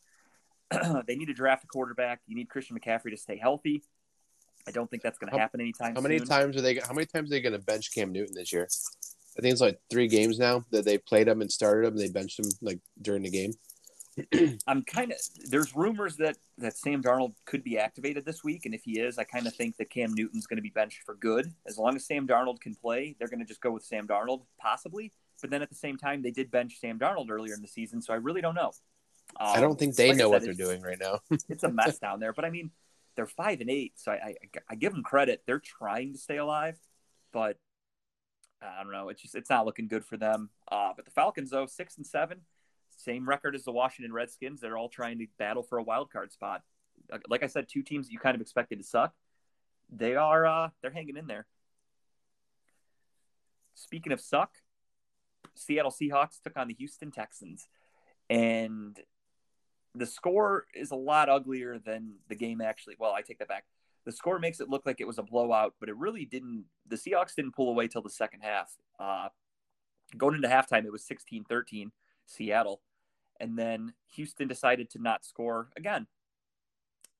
they 1.06 1.16
need 1.16 1.26
to 1.26 1.34
draft 1.34 1.64
a 1.64 1.66
quarterback. 1.66 2.20
You 2.26 2.36
need 2.36 2.48
Christian 2.48 2.78
McCaffrey 2.78 3.10
to 3.10 3.16
stay 3.16 3.36
healthy. 3.36 3.82
I 4.66 4.70
don't 4.70 4.90
think 4.90 5.02
that's 5.02 5.18
going 5.18 5.32
to 5.32 5.38
happen 5.38 5.60
anytime 5.60 5.94
How 5.94 6.00
many 6.00 6.18
soon. 6.18 6.26
times 6.28 6.56
are 6.56 6.60
they? 6.60 6.76
How 6.76 6.92
many 6.92 7.06
times 7.06 7.30
are 7.30 7.34
they 7.34 7.40
going 7.40 7.52
to 7.52 7.58
bench 7.58 7.92
Cam 7.94 8.12
Newton 8.12 8.34
this 8.34 8.52
year? 8.52 8.68
I 9.38 9.42
think 9.42 9.52
it's 9.52 9.60
like 9.60 9.78
three 9.90 10.08
games 10.08 10.38
now 10.38 10.64
that 10.70 10.84
they 10.84 10.98
played 10.98 11.28
him 11.28 11.40
and 11.40 11.50
started 11.50 11.86
him. 11.86 11.94
And 11.94 12.02
they 12.02 12.10
benched 12.10 12.38
him 12.38 12.50
like 12.60 12.80
during 13.00 13.22
the 13.22 13.30
game. 13.30 13.52
I'm 14.66 14.82
kind 14.82 15.12
of 15.12 15.18
there's 15.48 15.74
rumors 15.74 16.16
that 16.16 16.36
that 16.58 16.76
Sam 16.76 17.02
Darnold 17.02 17.34
could 17.46 17.62
be 17.62 17.78
activated 17.78 18.24
this 18.24 18.42
week, 18.44 18.66
and 18.66 18.74
if 18.74 18.82
he 18.84 19.00
is, 19.00 19.18
I 19.18 19.24
kind 19.24 19.46
of 19.46 19.54
think 19.54 19.76
that 19.76 19.88
Cam 19.88 20.12
Newton's 20.14 20.46
going 20.46 20.56
to 20.56 20.62
be 20.62 20.70
benched 20.70 21.02
for 21.04 21.14
good. 21.14 21.52
As 21.66 21.78
long 21.78 21.96
as 21.96 22.06
Sam 22.06 22.26
Darnold 22.26 22.60
can 22.60 22.74
play, 22.74 23.16
they're 23.18 23.28
going 23.28 23.40
to 23.40 23.46
just 23.46 23.60
go 23.60 23.70
with 23.70 23.84
Sam 23.84 24.06
Darnold, 24.06 24.42
possibly. 24.58 25.12
But 25.40 25.50
then 25.50 25.62
at 25.62 25.70
the 25.70 25.74
same 25.76 25.96
time, 25.96 26.22
they 26.22 26.32
did 26.32 26.50
bench 26.50 26.78
Sam 26.80 26.98
Darnold 26.98 27.30
earlier 27.30 27.54
in 27.54 27.62
the 27.62 27.68
season, 27.68 28.02
so 28.02 28.12
I 28.12 28.16
really 28.16 28.40
don't 28.40 28.54
know. 28.54 28.72
Um, 29.38 29.56
I 29.56 29.60
don't 29.60 29.78
think 29.78 29.94
they 29.94 30.08
like 30.08 30.18
know 30.18 30.24
said, 30.24 30.30
what 30.30 30.42
they're 30.42 30.54
doing 30.54 30.82
right 30.82 30.98
now. 31.00 31.20
it's 31.48 31.62
a 31.62 31.70
mess 31.70 31.98
down 31.98 32.20
there. 32.20 32.32
But 32.32 32.44
I 32.44 32.50
mean, 32.50 32.70
they're 33.16 33.26
five 33.26 33.60
and 33.60 33.70
eight, 33.70 33.92
so 33.96 34.12
I, 34.12 34.14
I, 34.14 34.34
I 34.70 34.74
give 34.74 34.92
them 34.92 35.02
credit. 35.02 35.42
They're 35.46 35.60
trying 35.60 36.12
to 36.12 36.18
stay 36.18 36.38
alive, 36.38 36.78
but 37.32 37.58
I 38.62 38.82
don't 38.82 38.92
know. 38.92 39.08
It's 39.08 39.22
just 39.22 39.34
it's 39.34 39.50
not 39.50 39.66
looking 39.66 39.88
good 39.88 40.04
for 40.04 40.16
them. 40.16 40.50
Uh, 40.70 40.92
but 40.94 41.04
the 41.04 41.10
Falcons, 41.10 41.50
though, 41.50 41.66
six 41.66 41.96
and 41.96 42.06
seven, 42.06 42.40
same 42.96 43.28
record 43.28 43.54
as 43.54 43.64
the 43.64 43.72
Washington 43.72 44.12
Redskins. 44.12 44.60
They're 44.60 44.76
all 44.76 44.88
trying 44.88 45.18
to 45.18 45.26
battle 45.38 45.62
for 45.62 45.78
a 45.78 45.82
wild 45.82 46.10
card 46.10 46.32
spot. 46.32 46.62
Like- 47.28 47.42
I 47.42 47.46
said, 47.46 47.68
two 47.68 47.82
teams 47.82 48.06
that 48.06 48.12
you 48.12 48.18
kind 48.18 48.34
of 48.34 48.40
expected 48.40 48.78
to 48.78 48.84
suck. 48.84 49.14
They 49.90 50.14
are 50.14 50.46
uh, 50.46 50.68
they're 50.82 50.92
hanging 50.92 51.16
in 51.16 51.26
there. 51.26 51.46
Speaking 53.74 54.12
of 54.12 54.20
suck, 54.20 54.56
Seattle 55.54 55.90
Seahawks 55.90 56.40
took 56.42 56.56
on 56.56 56.68
the 56.68 56.74
Houston 56.74 57.10
Texans, 57.10 57.66
and 58.28 58.98
the 59.94 60.06
score 60.06 60.66
is 60.74 60.90
a 60.90 60.96
lot 60.96 61.28
uglier 61.28 61.78
than 61.78 62.14
the 62.28 62.36
game 62.36 62.60
actually. 62.60 62.96
Well, 62.98 63.12
I 63.12 63.22
take 63.22 63.38
that 63.38 63.48
back. 63.48 63.64
The 64.06 64.12
score 64.12 64.38
makes 64.38 64.60
it 64.60 64.68
look 64.68 64.86
like 64.86 65.00
it 65.00 65.06
was 65.06 65.18
a 65.18 65.22
blowout, 65.22 65.74
but 65.78 65.88
it 65.88 65.96
really 65.96 66.24
didn't. 66.24 66.64
The 66.88 66.96
Seahawks 66.96 67.34
didn't 67.34 67.54
pull 67.54 67.68
away 67.68 67.88
till 67.88 68.02
the 68.02 68.10
second 68.10 68.40
half. 68.40 68.72
Uh, 68.98 69.28
going 70.16 70.36
into 70.36 70.48
halftime, 70.48 70.84
it 70.84 70.92
was 70.92 71.04
16 71.04 71.44
13 71.44 71.92
Seattle. 72.26 72.80
And 73.38 73.58
then 73.58 73.94
Houston 74.14 74.48
decided 74.48 74.90
to 74.90 75.02
not 75.02 75.24
score 75.24 75.70
again. 75.76 76.06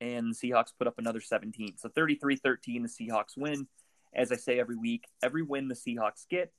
And 0.00 0.33
the 0.33 0.35
Seahawks 0.35 0.72
put 0.76 0.87
up 0.87 0.98
another 0.98 1.20
17. 1.20 1.76
So 1.76 1.88
33 1.88 2.37
13, 2.37 2.83
the 2.83 2.88
Seahawks 2.88 3.37
win. 3.37 3.66
As 4.14 4.33
I 4.33 4.37
say 4.37 4.59
every 4.59 4.76
week, 4.76 5.04
every 5.22 5.42
win 5.42 5.68
the 5.68 5.74
Seahawks 5.74 6.26
get 6.28 6.52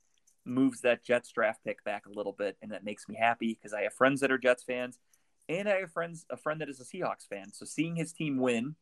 moves 0.44 0.80
that 0.80 1.04
Jets 1.04 1.30
draft 1.30 1.60
pick 1.64 1.82
back 1.84 2.06
a 2.06 2.12
little 2.12 2.32
bit. 2.32 2.56
And 2.62 2.72
that 2.72 2.84
makes 2.84 3.08
me 3.08 3.16
happy 3.16 3.54
because 3.54 3.72
I 3.72 3.82
have 3.82 3.94
friends 3.94 4.20
that 4.20 4.30
are 4.30 4.38
Jets 4.38 4.62
fans 4.62 4.98
and 5.48 5.68
I 5.68 5.80
have 5.80 5.92
friends 5.92 6.26
a 6.30 6.36
friend 6.36 6.60
that 6.60 6.68
is 6.68 6.80
a 6.80 6.84
Seahawks 6.84 7.26
fan. 7.28 7.52
So 7.52 7.64
seeing 7.64 7.96
his 7.96 8.12
team 8.12 8.38
win 8.38 8.76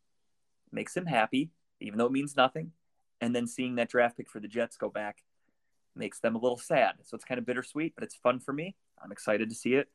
makes 0.72 0.96
him 0.96 1.06
happy, 1.06 1.50
even 1.80 1.98
though 1.98 2.06
it 2.06 2.12
means 2.12 2.36
nothing. 2.36 2.72
And 3.20 3.34
then 3.34 3.46
seeing 3.46 3.74
that 3.74 3.90
draft 3.90 4.16
pick 4.16 4.30
for 4.30 4.40
the 4.40 4.48
Jets 4.48 4.76
go 4.76 4.88
back 4.88 5.18
makes 5.94 6.20
them 6.20 6.34
a 6.34 6.38
little 6.38 6.58
sad. 6.58 6.94
So 7.04 7.14
it's 7.14 7.24
kind 7.24 7.38
of 7.38 7.46
bittersweet, 7.46 7.94
but 7.94 8.04
it's 8.04 8.14
fun 8.14 8.40
for 8.40 8.52
me. 8.52 8.76
I'm 9.02 9.12
excited 9.12 9.48
to 9.50 9.54
see 9.54 9.74
it 9.74 9.88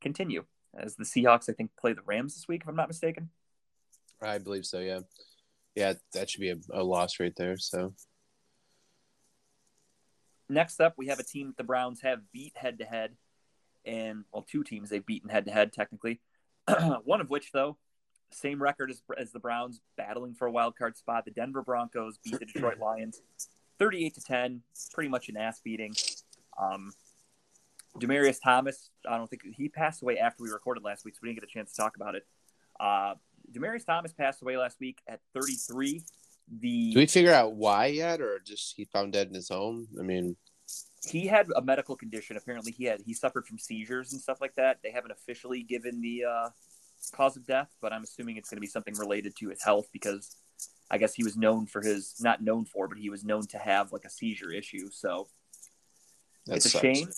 continue. 0.00 0.44
As 0.78 0.96
the 0.96 1.04
Seahawks, 1.04 1.48
I 1.48 1.54
think, 1.54 1.70
play 1.76 1.92
the 1.94 2.02
Rams 2.02 2.34
this 2.34 2.46
week, 2.46 2.62
if 2.62 2.68
I'm 2.68 2.76
not 2.76 2.88
mistaken. 2.88 3.30
I 4.20 4.38
believe 4.38 4.66
so. 4.66 4.78
Yeah, 4.78 5.00
yeah, 5.74 5.94
that 6.12 6.28
should 6.30 6.40
be 6.40 6.50
a, 6.50 6.56
a 6.70 6.84
loss 6.84 7.18
right 7.18 7.34
there. 7.36 7.56
So 7.56 7.94
Next 10.48 10.80
up, 10.80 10.94
we 10.96 11.08
have 11.08 11.18
a 11.18 11.24
team 11.24 11.48
that 11.48 11.56
the 11.58 11.64
Browns 11.64 12.00
have 12.00 12.20
beat 12.32 12.56
head 12.56 12.78
to 12.78 12.84
head, 12.84 13.16
and 13.88 14.24
well, 14.32 14.46
two 14.48 14.62
teams 14.62 14.90
they've 14.90 15.04
beaten 15.04 15.30
head 15.30 15.46
to 15.46 15.50
head 15.50 15.72
technically. 15.72 16.20
One 17.04 17.20
of 17.20 17.30
which, 17.30 17.50
though, 17.52 17.78
same 18.30 18.62
record 18.62 18.90
as, 18.90 19.02
as 19.16 19.32
the 19.32 19.40
Browns, 19.40 19.80
battling 19.96 20.34
for 20.34 20.46
a 20.46 20.50
wild 20.50 20.76
card 20.76 20.96
spot. 20.96 21.24
The 21.24 21.30
Denver 21.30 21.62
Broncos 21.62 22.18
beat 22.22 22.38
the 22.38 22.44
Detroit 22.44 22.78
Lions, 22.78 23.22
thirty-eight 23.78 24.14
to 24.14 24.20
ten, 24.20 24.62
pretty 24.92 25.08
much 25.08 25.28
an 25.28 25.36
ass 25.36 25.60
beating. 25.64 25.94
Um, 26.60 26.92
Demaryius 27.98 28.38
Thomas, 28.42 28.90
I 29.08 29.16
don't 29.16 29.28
think 29.28 29.42
he 29.56 29.68
passed 29.68 30.02
away 30.02 30.18
after 30.18 30.42
we 30.42 30.50
recorded 30.50 30.84
last 30.84 31.04
week, 31.04 31.14
so 31.14 31.20
we 31.22 31.28
didn't 31.28 31.40
get 31.40 31.50
a 31.50 31.52
chance 31.52 31.72
to 31.72 31.80
talk 31.80 31.96
about 31.96 32.14
it. 32.14 32.26
Uh, 32.78 33.14
Demaryius 33.52 33.86
Thomas 33.86 34.12
passed 34.12 34.42
away 34.42 34.56
last 34.56 34.78
week 34.78 34.98
at 35.08 35.20
33. 35.34 36.02
The 36.60 36.92
Do 36.92 36.98
we 37.00 37.06
figure 37.06 37.32
out 37.32 37.54
why 37.54 37.86
yet, 37.86 38.20
or 38.20 38.38
just 38.40 38.74
he 38.76 38.84
found 38.84 39.12
dead 39.12 39.28
in 39.28 39.34
his 39.34 39.48
home? 39.48 39.88
I 39.98 40.02
mean, 40.02 40.36
he 41.06 41.26
had 41.26 41.48
a 41.54 41.62
medical 41.62 41.96
condition. 41.96 42.36
Apparently, 42.36 42.72
he 42.72 42.84
had 42.84 43.00
he 43.04 43.14
suffered 43.14 43.46
from 43.46 43.58
seizures 43.58 44.12
and 44.12 44.20
stuff 44.20 44.40
like 44.40 44.54
that. 44.56 44.78
They 44.82 44.90
haven't 44.90 45.12
officially 45.12 45.62
given 45.62 46.00
the 46.00 46.24
uh, 46.24 46.48
cause 47.12 47.36
of 47.36 47.46
death, 47.46 47.74
but 47.80 47.92
I'm 47.92 48.02
assuming 48.02 48.36
it's 48.36 48.50
going 48.50 48.56
to 48.56 48.60
be 48.60 48.66
something 48.66 48.94
related 48.94 49.36
to 49.36 49.48
his 49.48 49.62
health 49.62 49.88
because 49.92 50.36
I 50.90 50.98
guess 50.98 51.14
he 51.14 51.22
was 51.22 51.36
known 51.36 51.66
for 51.66 51.82
his 51.82 52.16
not 52.20 52.42
known 52.42 52.64
for, 52.64 52.88
but 52.88 52.98
he 52.98 53.10
was 53.10 53.24
known 53.24 53.46
to 53.48 53.58
have 53.58 53.92
like 53.92 54.04
a 54.04 54.10
seizure 54.10 54.52
issue. 54.52 54.90
So 54.90 55.28
that 56.46 56.56
it's 56.56 56.66
a 56.66 56.70
shame. 56.70 57.08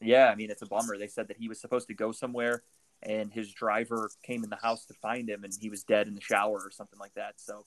Yeah, 0.00 0.28
I 0.28 0.34
mean 0.34 0.50
it's 0.50 0.62
a 0.62 0.66
bummer. 0.66 0.96
They 0.96 1.08
said 1.08 1.28
that 1.28 1.36
he 1.36 1.48
was 1.48 1.60
supposed 1.60 1.88
to 1.88 1.94
go 1.94 2.12
somewhere, 2.12 2.62
and 3.02 3.32
his 3.32 3.52
driver 3.52 4.10
came 4.22 4.44
in 4.44 4.50
the 4.50 4.56
house 4.56 4.86
to 4.86 4.94
find 4.94 5.28
him, 5.28 5.44
and 5.44 5.52
he 5.60 5.70
was 5.70 5.84
dead 5.84 6.08
in 6.08 6.14
the 6.14 6.20
shower 6.20 6.60
or 6.64 6.70
something 6.70 6.98
like 6.98 7.14
that. 7.14 7.34
So, 7.36 7.64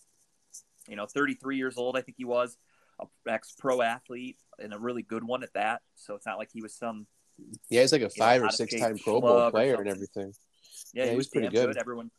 you 0.88 0.96
know, 0.96 1.06
33 1.06 1.58
years 1.58 1.78
old, 1.78 1.98
I 1.98 2.02
think 2.02 2.18
he 2.18 2.26
was, 2.26 2.58
ex 3.28 3.54
pro 3.58 3.82
athlete 3.82 4.38
and 4.60 4.74
a 4.74 4.80
really 4.80 5.02
good 5.02 5.24
one 5.24 5.44
at 5.44 5.54
that. 5.54 5.82
So 5.96 6.16
it's 6.16 6.26
not 6.26 6.38
like 6.38 6.50
he 6.52 6.62
was 6.62 6.76
some. 6.76 7.08
Yeah, 7.70 7.82
he's 7.82 7.92
like 7.92 8.02
a 8.02 8.06
know, 8.06 8.10
five 8.18 8.42
or 8.42 8.46
out 8.46 8.52
of 8.52 8.56
six 8.56 8.80
time 8.80 8.98
Pro 8.98 9.20
Bowl 9.22 9.52
player 9.52 9.76
and 9.76 9.90
everything. 9.90 10.34
Yeah, 10.94 11.04
Yeah, 11.04 11.06
he 11.06 11.12
he 11.12 11.18
was 11.18 11.26
was 11.26 11.30
pretty 11.30 11.50
damn 11.50 11.68
good. 11.68 11.78
Everyone 11.78 12.12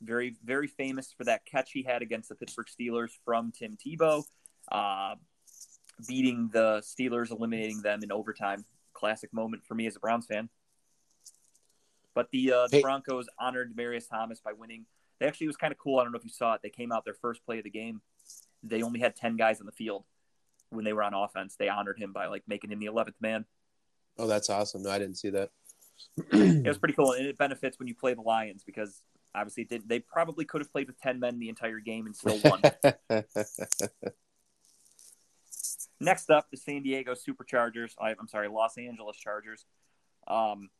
very 0.00 0.36
very 0.44 0.66
famous 0.66 1.12
for 1.16 1.24
that 1.24 1.44
catch 1.44 1.72
he 1.72 1.82
had 1.82 2.02
against 2.02 2.28
the 2.28 2.34
Pittsburgh 2.34 2.66
Steelers 2.66 3.10
from 3.24 3.52
Tim 3.52 3.76
Tebow, 3.76 4.24
uh, 4.70 5.14
beating 6.08 6.50
the 6.52 6.82
Steelers, 6.82 7.30
eliminating 7.30 7.82
them 7.82 8.00
in 8.02 8.10
overtime. 8.10 8.64
Classic 8.94 9.32
moment 9.32 9.64
for 9.66 9.74
me 9.74 9.86
as 9.86 9.96
a 9.96 10.00
Browns 10.00 10.26
fan. 10.26 10.48
But 12.14 12.30
the, 12.30 12.52
uh, 12.52 12.66
the 12.68 12.76
Hey. 12.76 12.82
Broncos 12.82 13.26
honored 13.38 13.74
Marius 13.74 14.06
Thomas 14.06 14.38
by 14.40 14.52
winning. 14.52 14.84
They 15.18 15.26
actually 15.26 15.46
it 15.46 15.48
was 15.48 15.56
kind 15.56 15.72
of 15.72 15.78
cool. 15.78 15.98
I 15.98 16.02
don't 16.02 16.12
know 16.12 16.18
if 16.18 16.24
you 16.24 16.30
saw 16.30 16.54
it. 16.54 16.60
They 16.62 16.68
came 16.70 16.92
out 16.92 17.04
their 17.04 17.14
first 17.14 17.44
play 17.46 17.58
of 17.58 17.64
the 17.64 17.70
game. 17.70 18.02
They 18.62 18.82
only 18.82 19.00
had 19.00 19.16
ten 19.16 19.36
guys 19.36 19.60
on 19.60 19.66
the 19.66 19.72
field 19.72 20.04
when 20.72 20.84
they 20.84 20.92
were 20.92 21.02
on 21.02 21.14
offense. 21.14 21.56
They 21.58 21.68
honored 21.68 21.98
him 21.98 22.12
by 22.12 22.26
like 22.26 22.42
making 22.46 22.70
him 22.70 22.80
the 22.80 22.86
eleventh 22.86 23.16
man. 23.20 23.44
Oh, 24.18 24.26
that's 24.26 24.50
awesome. 24.50 24.82
No, 24.82 24.90
I 24.90 24.98
didn't 24.98 25.16
see 25.16 25.30
that. 25.30 25.50
It 26.32 26.66
was 26.66 26.78
pretty 26.78 26.94
cool, 26.94 27.12
and 27.12 27.26
it 27.26 27.38
benefits 27.38 27.78
when 27.78 27.88
you 27.88 27.94
play 27.94 28.14
the 28.14 28.22
Lions 28.22 28.62
because 28.64 29.02
obviously 29.34 29.64
they, 29.64 29.78
they 29.78 30.00
probably 30.00 30.44
could 30.44 30.60
have 30.60 30.70
played 30.72 30.86
with 30.86 31.00
ten 31.00 31.20
men 31.20 31.38
the 31.38 31.48
entire 31.48 31.80
game 31.80 32.06
and 32.06 32.16
still 32.16 32.38
won. 32.44 32.60
Next 36.00 36.30
up, 36.30 36.50
the 36.50 36.56
San 36.56 36.82
Diego 36.82 37.14
Superchargers. 37.14 37.92
I, 38.00 38.10
I'm 38.18 38.28
sorry, 38.28 38.48
Los 38.48 38.76
Angeles 38.76 39.16
Chargers. 39.16 39.64
Um, 40.26 40.70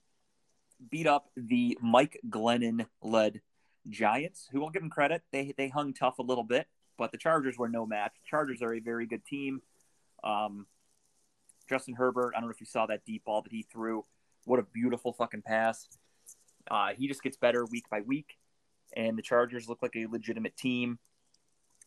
beat 0.91 1.07
up 1.07 1.31
the 1.37 1.79
Mike 1.81 2.19
Glennon 2.29 2.87
led 3.03 3.41
Giants, 3.89 4.49
who 4.51 4.61
will 4.61 4.71
give 4.71 4.83
them 4.83 4.91
credit. 4.91 5.23
They 5.31 5.55
they 5.57 5.69
hung 5.69 5.95
tough 5.95 6.19
a 6.19 6.23
little 6.23 6.45
bit, 6.45 6.67
but 6.99 7.13
the 7.13 7.19
Chargers 7.19 7.57
were 7.57 7.69
no 7.69 7.87
match. 7.87 8.13
Chargers 8.29 8.63
are 8.63 8.75
a 8.75 8.81
very 8.81 9.07
good 9.07 9.25
team. 9.25 9.63
Um, 10.25 10.67
Justin 11.69 11.95
Herbert, 11.95 12.35
I 12.37 12.41
don't 12.41 12.49
know 12.49 12.53
if 12.53 12.61
you 12.61 12.67
saw 12.67 12.87
that 12.87 13.05
deep 13.05 13.25
ball 13.25 13.43
that 13.43 13.53
he 13.53 13.63
threw. 13.63 14.05
What 14.45 14.59
a 14.59 14.63
beautiful 14.63 15.13
fucking 15.13 15.43
pass. 15.43 15.89
Uh, 16.71 16.91
he 16.97 17.09
just 17.09 17.23
gets 17.23 17.37
better 17.37 17.65
week 17.65 17.85
by 17.91 18.01
week, 18.01 18.39
and 18.97 19.17
the 19.17 19.23
Chargers 19.23 19.69
look 19.69 19.83
like 19.83 19.97
a 19.97 20.07
legitimate 20.07 20.57
team. 20.57 20.99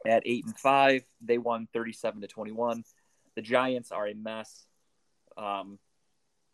At 0.05 0.23
eight 0.25 0.45
and 0.45 0.57
five, 0.57 1.03
they 1.21 1.37
won 1.37 1.67
thirty-seven 1.73 2.21
to 2.21 2.27
twenty-one. 2.27 2.83
The 3.35 3.41
Giants 3.41 3.91
are 3.91 4.07
a 4.07 4.13
mess. 4.13 4.65
Um, 5.37 5.79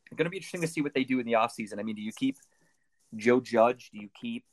it's 0.05 0.15
going 0.17 0.25
to 0.25 0.29
be 0.29 0.37
interesting 0.37 0.61
to 0.61 0.67
see 0.67 0.81
what 0.81 0.93
they 0.93 1.03
do 1.03 1.19
in 1.19 1.25
the 1.25 1.33
offseason. 1.33 1.79
I 1.79 1.83
mean, 1.83 1.95
do 1.95 2.01
you 2.01 2.11
keep 2.11 2.37
Joe 3.15 3.39
Judge? 3.39 3.89
Do 3.91 3.99
you 3.99 4.09
keep 4.19 4.45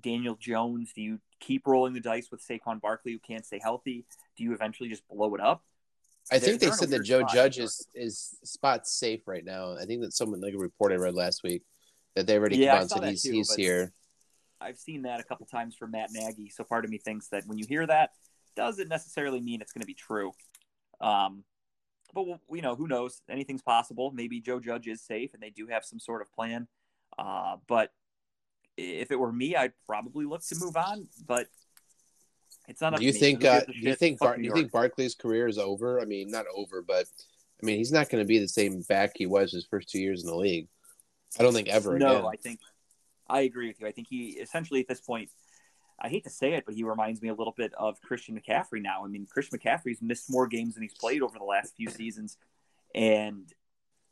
Daniel 0.00 0.36
Jones? 0.38 0.92
Do 0.94 1.02
you 1.02 1.20
keep 1.40 1.66
rolling 1.66 1.94
the 1.94 2.00
dice 2.00 2.30
with 2.30 2.46
Saquon 2.46 2.80
Barkley, 2.80 3.12
who 3.12 3.18
can't 3.18 3.44
stay 3.44 3.60
healthy? 3.62 4.06
Do 4.36 4.44
you 4.44 4.52
eventually 4.52 4.88
just 4.88 5.06
blow 5.08 5.34
it 5.34 5.40
up? 5.40 5.62
I 6.32 6.38
think 6.38 6.60
they 6.60 6.66
they're 6.66 6.68
in 6.68 6.74
a 6.74 6.76
said 6.76 6.90
that 6.90 7.02
Joe 7.02 7.20
spot, 7.20 7.34
Judge 7.34 7.58
is 7.58 7.86
is 7.94 8.36
spot 8.44 8.86
safe 8.86 9.20
right 9.26 9.44
now. 9.44 9.76
I 9.76 9.84
think 9.84 10.02
that 10.02 10.12
someone 10.12 10.40
like 10.40 10.54
a 10.54 10.58
report 10.58 10.92
I 10.92 10.96
read 10.96 11.14
last 11.14 11.42
week 11.42 11.62
that 12.14 12.26
they 12.26 12.38
already 12.38 12.56
Yeah, 12.56 12.70
come 12.70 12.74
I 12.74 12.76
out 12.76 12.80
and 12.82 12.90
saw 12.90 12.94
said 12.96 13.02
that 13.04 13.10
he's 13.10 13.22
too, 13.22 13.32
he's 13.32 13.54
here. 13.54 13.92
I've 14.60 14.78
seen 14.78 15.02
that 15.02 15.20
a 15.20 15.24
couple 15.24 15.46
times 15.46 15.74
from 15.76 15.90
Matt 15.90 16.10
Nagy. 16.12 16.48
So 16.48 16.64
part 16.64 16.84
of 16.84 16.90
me 16.90 16.98
thinks 16.98 17.28
that 17.28 17.46
when 17.46 17.58
you 17.58 17.66
hear 17.68 17.86
that, 17.86 18.10
doesn't 18.56 18.88
necessarily 18.88 19.40
mean 19.40 19.60
it's 19.60 19.72
going 19.72 19.82
to 19.82 19.86
be 19.86 19.94
true. 19.94 20.32
Um, 21.00 21.44
but 22.14 22.26
we'll- 22.26 22.40
you 22.50 22.62
know, 22.62 22.74
who 22.76 22.86
knows? 22.86 23.20
Anything's 23.28 23.62
possible. 23.62 24.10
Maybe 24.12 24.40
Joe 24.40 24.60
Judge 24.60 24.86
is 24.86 25.02
safe, 25.02 25.34
and 25.34 25.42
they 25.42 25.50
do 25.50 25.66
have 25.66 25.84
some 25.84 25.98
sort 25.98 26.22
of 26.22 26.32
plan. 26.32 26.68
Uh, 27.18 27.56
but 27.66 27.92
if 28.76 29.10
it 29.10 29.16
were 29.16 29.32
me, 29.32 29.56
I'd 29.56 29.72
probably 29.86 30.24
look 30.24 30.42
to 30.46 30.56
move 30.58 30.76
on. 30.76 31.08
But 31.26 31.48
it's 32.68 32.80
not. 32.80 32.96
Do 32.96 33.04
you 33.04 33.12
think? 33.12 33.44
Uh, 33.44 33.60
do 33.60 33.72
you 33.74 33.94
think? 33.94 34.18
Bar- 34.18 34.36
do 34.36 34.42
you 34.42 34.52
think 34.52 34.72
Barkley's 34.72 35.14
career 35.14 35.46
is 35.46 35.58
over? 35.58 36.00
I 36.00 36.04
mean, 36.04 36.30
not 36.30 36.46
over, 36.54 36.82
but 36.82 37.06
I 37.62 37.66
mean, 37.66 37.78
he's 37.78 37.92
not 37.92 38.10
going 38.10 38.22
to 38.22 38.26
be 38.26 38.38
the 38.38 38.48
same 38.48 38.80
back 38.82 39.12
he 39.16 39.26
was 39.26 39.52
his 39.52 39.66
first 39.66 39.88
two 39.88 40.00
years 40.00 40.22
in 40.22 40.30
the 40.30 40.36
league. 40.36 40.68
I 41.38 41.42
don't 41.42 41.52
think 41.52 41.68
ever 41.68 41.98
no, 41.98 42.18
again. 42.18 42.24
I 42.32 42.36
think 42.36 42.60
I 43.28 43.40
agree 43.42 43.68
with 43.68 43.80
you. 43.80 43.86
I 43.86 43.92
think 43.92 44.08
he 44.08 44.30
essentially 44.30 44.80
at 44.80 44.88
this 44.88 45.00
point, 45.00 45.30
I 46.00 46.08
hate 46.08 46.24
to 46.24 46.30
say 46.30 46.54
it, 46.54 46.64
but 46.66 46.74
he 46.74 46.84
reminds 46.84 47.20
me 47.22 47.28
a 47.28 47.34
little 47.34 47.54
bit 47.56 47.72
of 47.74 48.00
Christian 48.00 48.38
McCaffrey 48.38 48.82
now. 48.82 49.04
I 49.04 49.08
mean, 49.08 49.26
Christian 49.30 49.58
McCaffrey's 49.58 50.00
missed 50.02 50.30
more 50.30 50.46
games 50.46 50.74
than 50.74 50.82
he's 50.82 50.94
played 50.94 51.22
over 51.22 51.38
the 51.38 51.44
last 51.44 51.74
few 51.76 51.90
seasons, 51.90 52.38
and 52.94 53.52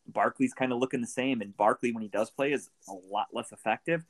Barkley's 0.06 0.54
kind 0.54 0.72
of 0.72 0.78
looking 0.78 1.00
the 1.00 1.06
same. 1.06 1.40
And 1.40 1.56
Barkley, 1.56 1.92
when 1.92 2.02
he 2.02 2.08
does 2.08 2.30
play, 2.30 2.52
is 2.52 2.70
a 2.88 2.92
lot 3.10 3.28
less 3.32 3.52
effective. 3.52 4.04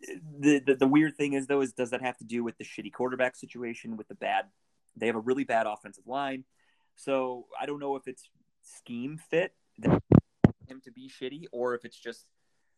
The, 0.00 0.76
the 0.78 0.86
weird 0.86 1.16
thing 1.16 1.32
is 1.32 1.46
though 1.46 1.60
is 1.60 1.72
does 1.72 1.90
that 1.90 2.02
have 2.02 2.16
to 2.18 2.24
do 2.24 2.44
with 2.44 2.56
the 2.58 2.64
shitty 2.64 2.92
quarterback 2.92 3.34
situation 3.36 3.96
with 3.96 4.08
the 4.08 4.14
bad? 4.14 4.44
They 4.96 5.06
have 5.06 5.16
a 5.16 5.20
really 5.20 5.44
bad 5.44 5.66
offensive 5.66 6.06
line, 6.06 6.44
so 6.96 7.46
I 7.60 7.66
don't 7.66 7.80
know 7.80 7.96
if 7.96 8.06
it's 8.06 8.28
scheme 8.62 9.18
fit 9.30 9.54
that 9.78 10.02
him 10.68 10.80
to 10.84 10.92
be 10.92 11.08
shitty 11.08 11.44
or 11.52 11.74
if 11.74 11.84
it's 11.84 11.98
just 11.98 12.26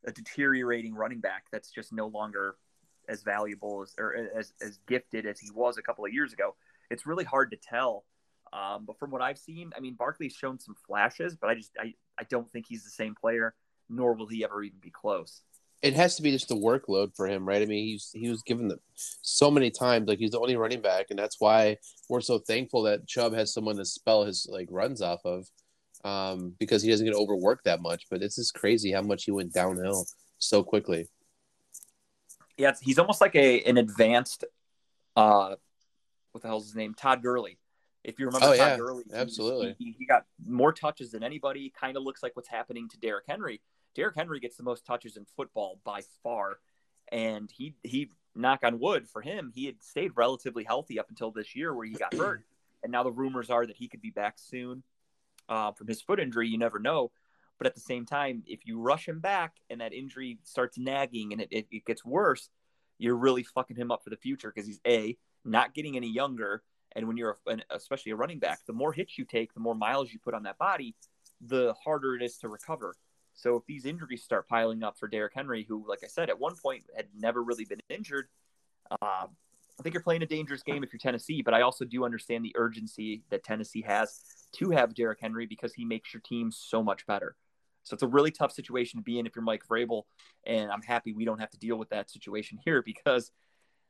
a 0.06 0.12
deteriorating 0.12 0.94
running 0.94 1.20
back 1.20 1.44
that's 1.52 1.70
just 1.70 1.92
no 1.92 2.06
longer 2.06 2.56
as 3.08 3.22
valuable 3.22 3.82
as 3.82 3.94
or 3.98 4.14
as 4.36 4.52
as 4.62 4.78
gifted 4.86 5.26
as 5.26 5.38
he 5.38 5.50
was 5.50 5.76
a 5.78 5.82
couple 5.82 6.04
of 6.04 6.12
years 6.12 6.32
ago. 6.32 6.54
It's 6.90 7.06
really 7.06 7.24
hard 7.24 7.50
to 7.50 7.56
tell. 7.56 8.04
Um, 8.52 8.84
but 8.84 8.98
from 8.98 9.10
what 9.10 9.22
I've 9.22 9.38
seen, 9.38 9.70
I 9.76 9.80
mean, 9.80 9.94
Barkley's 9.94 10.34
shown 10.34 10.58
some 10.58 10.74
flashes, 10.86 11.36
but 11.36 11.50
I 11.50 11.54
just 11.54 11.70
I, 11.78 11.94
I 12.18 12.24
don't 12.24 12.50
think 12.50 12.66
he's 12.66 12.84
the 12.84 12.90
same 12.90 13.14
player, 13.14 13.54
nor 13.88 14.14
will 14.14 14.26
he 14.26 14.44
ever 14.44 14.62
even 14.62 14.78
be 14.80 14.90
close. 14.90 15.42
It 15.82 15.94
has 15.94 16.16
to 16.16 16.22
be 16.22 16.30
just 16.30 16.48
the 16.48 16.56
workload 16.56 17.16
for 17.16 17.26
him, 17.26 17.46
right? 17.48 17.62
I 17.62 17.64
mean, 17.66 17.86
he's 17.86 18.10
he 18.12 18.28
was 18.28 18.42
given 18.42 18.68
the 18.68 18.78
so 19.22 19.50
many 19.50 19.70
times, 19.70 20.08
like 20.08 20.18
he's 20.18 20.32
the 20.32 20.40
only 20.40 20.56
running 20.56 20.82
back, 20.82 21.06
and 21.10 21.18
that's 21.18 21.40
why 21.40 21.78
we're 22.08 22.20
so 22.20 22.38
thankful 22.38 22.82
that 22.82 23.06
Chubb 23.06 23.32
has 23.34 23.52
someone 23.54 23.76
to 23.76 23.84
spell 23.84 24.24
his 24.24 24.46
like 24.50 24.68
runs 24.70 25.00
off 25.00 25.20
of, 25.24 25.46
um, 26.04 26.54
because 26.58 26.82
he 26.82 26.90
doesn't 26.90 27.06
get 27.06 27.14
overworked 27.14 27.64
that 27.64 27.80
much. 27.80 28.04
But 28.10 28.22
it's 28.22 28.36
just 28.36 28.52
crazy 28.52 28.92
how 28.92 29.00
much 29.00 29.24
he 29.24 29.30
went 29.30 29.54
downhill 29.54 30.04
so 30.38 30.62
quickly. 30.62 31.08
Yeah, 32.58 32.72
he's 32.82 32.98
almost 32.98 33.22
like 33.22 33.34
a 33.34 33.62
an 33.62 33.78
advanced, 33.78 34.44
uh, 35.16 35.54
what 36.32 36.42
the 36.42 36.48
hell's 36.48 36.66
his 36.66 36.76
name? 36.76 36.92
Todd 36.92 37.22
Gurley. 37.22 37.56
If 38.04 38.18
you 38.18 38.26
remember 38.26 38.48
Oh, 38.48 38.50
Todd 38.50 38.56
yeah, 38.58 38.76
Gurley, 38.76 39.04
he- 39.08 39.14
absolutely. 39.14 39.76
he, 39.78 39.94
he 39.98 40.04
got 40.06 40.24
more 40.46 40.72
touches 40.74 41.10
than 41.12 41.22
anybody. 41.22 41.72
Kind 41.78 41.96
of 41.96 42.02
looks 42.02 42.22
like 42.22 42.36
what's 42.36 42.48
happening 42.48 42.86
to 42.90 42.98
Derrick 42.98 43.24
Henry. 43.28 43.60
Derrick 43.94 44.16
Henry 44.16 44.40
gets 44.40 44.56
the 44.56 44.62
most 44.62 44.84
touches 44.84 45.16
in 45.16 45.24
football 45.36 45.80
by 45.84 46.02
far, 46.22 46.58
and 47.10 47.50
he 47.50 47.74
he 47.82 48.10
knock 48.34 48.60
on 48.62 48.78
wood 48.78 49.08
for 49.08 49.22
him, 49.22 49.52
he 49.54 49.66
had 49.66 49.82
stayed 49.82 50.12
relatively 50.16 50.64
healthy 50.64 50.98
up 50.98 51.08
until 51.08 51.30
this 51.30 51.54
year 51.54 51.74
where 51.74 51.86
he 51.86 51.94
got 51.94 52.14
hurt, 52.14 52.44
and 52.82 52.92
now 52.92 53.02
the 53.02 53.12
rumors 53.12 53.50
are 53.50 53.66
that 53.66 53.76
he 53.76 53.88
could 53.88 54.00
be 54.00 54.10
back 54.10 54.34
soon 54.38 54.82
uh, 55.48 55.72
from 55.72 55.86
his 55.86 56.00
foot 56.00 56.20
injury. 56.20 56.48
You 56.48 56.58
never 56.58 56.78
know. 56.78 57.10
But 57.58 57.66
at 57.66 57.74
the 57.74 57.80
same 57.80 58.06
time, 58.06 58.42
if 58.46 58.60
you 58.64 58.80
rush 58.80 59.06
him 59.06 59.20
back 59.20 59.56
and 59.68 59.82
that 59.82 59.92
injury 59.92 60.38
starts 60.44 60.78
nagging 60.78 61.32
and 61.32 61.42
it, 61.42 61.48
it, 61.50 61.66
it 61.70 61.84
gets 61.84 62.02
worse, 62.02 62.48
you're 62.96 63.16
really 63.16 63.42
fucking 63.42 63.76
him 63.76 63.90
up 63.90 64.02
for 64.02 64.08
the 64.08 64.16
future 64.16 64.50
because 64.54 64.66
he's 64.66 64.80
a 64.86 65.18
not 65.44 65.74
getting 65.74 65.96
any 65.96 66.10
younger, 66.10 66.62
and 66.92 67.06
when 67.06 67.18
you're 67.18 67.36
a, 67.46 67.58
especially 67.70 68.12
a 68.12 68.16
running 68.16 68.38
back, 68.38 68.60
the 68.66 68.72
more 68.72 68.92
hits 68.92 69.18
you 69.18 69.24
take, 69.26 69.52
the 69.52 69.60
more 69.60 69.74
miles 69.74 70.10
you 70.10 70.18
put 70.18 70.32
on 70.32 70.44
that 70.44 70.56
body, 70.56 70.94
the 71.40 71.74
harder 71.84 72.14
it 72.14 72.22
is 72.22 72.38
to 72.38 72.48
recover. 72.48 72.94
So 73.34 73.56
if 73.56 73.64
these 73.66 73.84
injuries 73.86 74.22
start 74.22 74.48
piling 74.48 74.82
up 74.82 74.98
for 74.98 75.08
Derrick 75.08 75.32
Henry, 75.34 75.64
who, 75.68 75.84
like 75.88 76.00
I 76.04 76.08
said, 76.08 76.28
at 76.28 76.38
one 76.38 76.54
point 76.56 76.84
had 76.94 77.06
never 77.16 77.42
really 77.42 77.64
been 77.64 77.80
injured, 77.88 78.28
uh, 78.90 79.26
I 79.80 79.82
think 79.82 79.94
you're 79.94 80.02
playing 80.02 80.22
a 80.22 80.26
dangerous 80.26 80.62
game 80.62 80.84
if 80.84 80.92
you're 80.92 81.00
Tennessee, 81.00 81.40
but 81.40 81.54
I 81.54 81.62
also 81.62 81.86
do 81.86 82.04
understand 82.04 82.44
the 82.44 82.52
urgency 82.56 83.22
that 83.30 83.42
Tennessee 83.42 83.82
has 83.82 84.20
to 84.52 84.70
have 84.70 84.94
Derrick 84.94 85.20
Henry 85.22 85.46
because 85.46 85.72
he 85.72 85.86
makes 85.86 86.12
your 86.12 86.20
team 86.20 86.50
so 86.52 86.82
much 86.82 87.06
better. 87.06 87.34
So 87.82 87.94
it's 87.94 88.02
a 88.02 88.06
really 88.08 88.30
tough 88.30 88.52
situation 88.52 89.00
to 89.00 89.02
be 89.02 89.18
in 89.18 89.26
if 89.26 89.34
you're 89.34 89.42
Mike 89.42 89.62
Vrabel, 89.66 90.02
and 90.44 90.70
I'm 90.70 90.82
happy 90.82 91.14
we 91.14 91.24
don't 91.24 91.38
have 91.38 91.50
to 91.50 91.58
deal 91.58 91.76
with 91.76 91.88
that 91.90 92.10
situation 92.10 92.58
here 92.64 92.82
because 92.82 93.32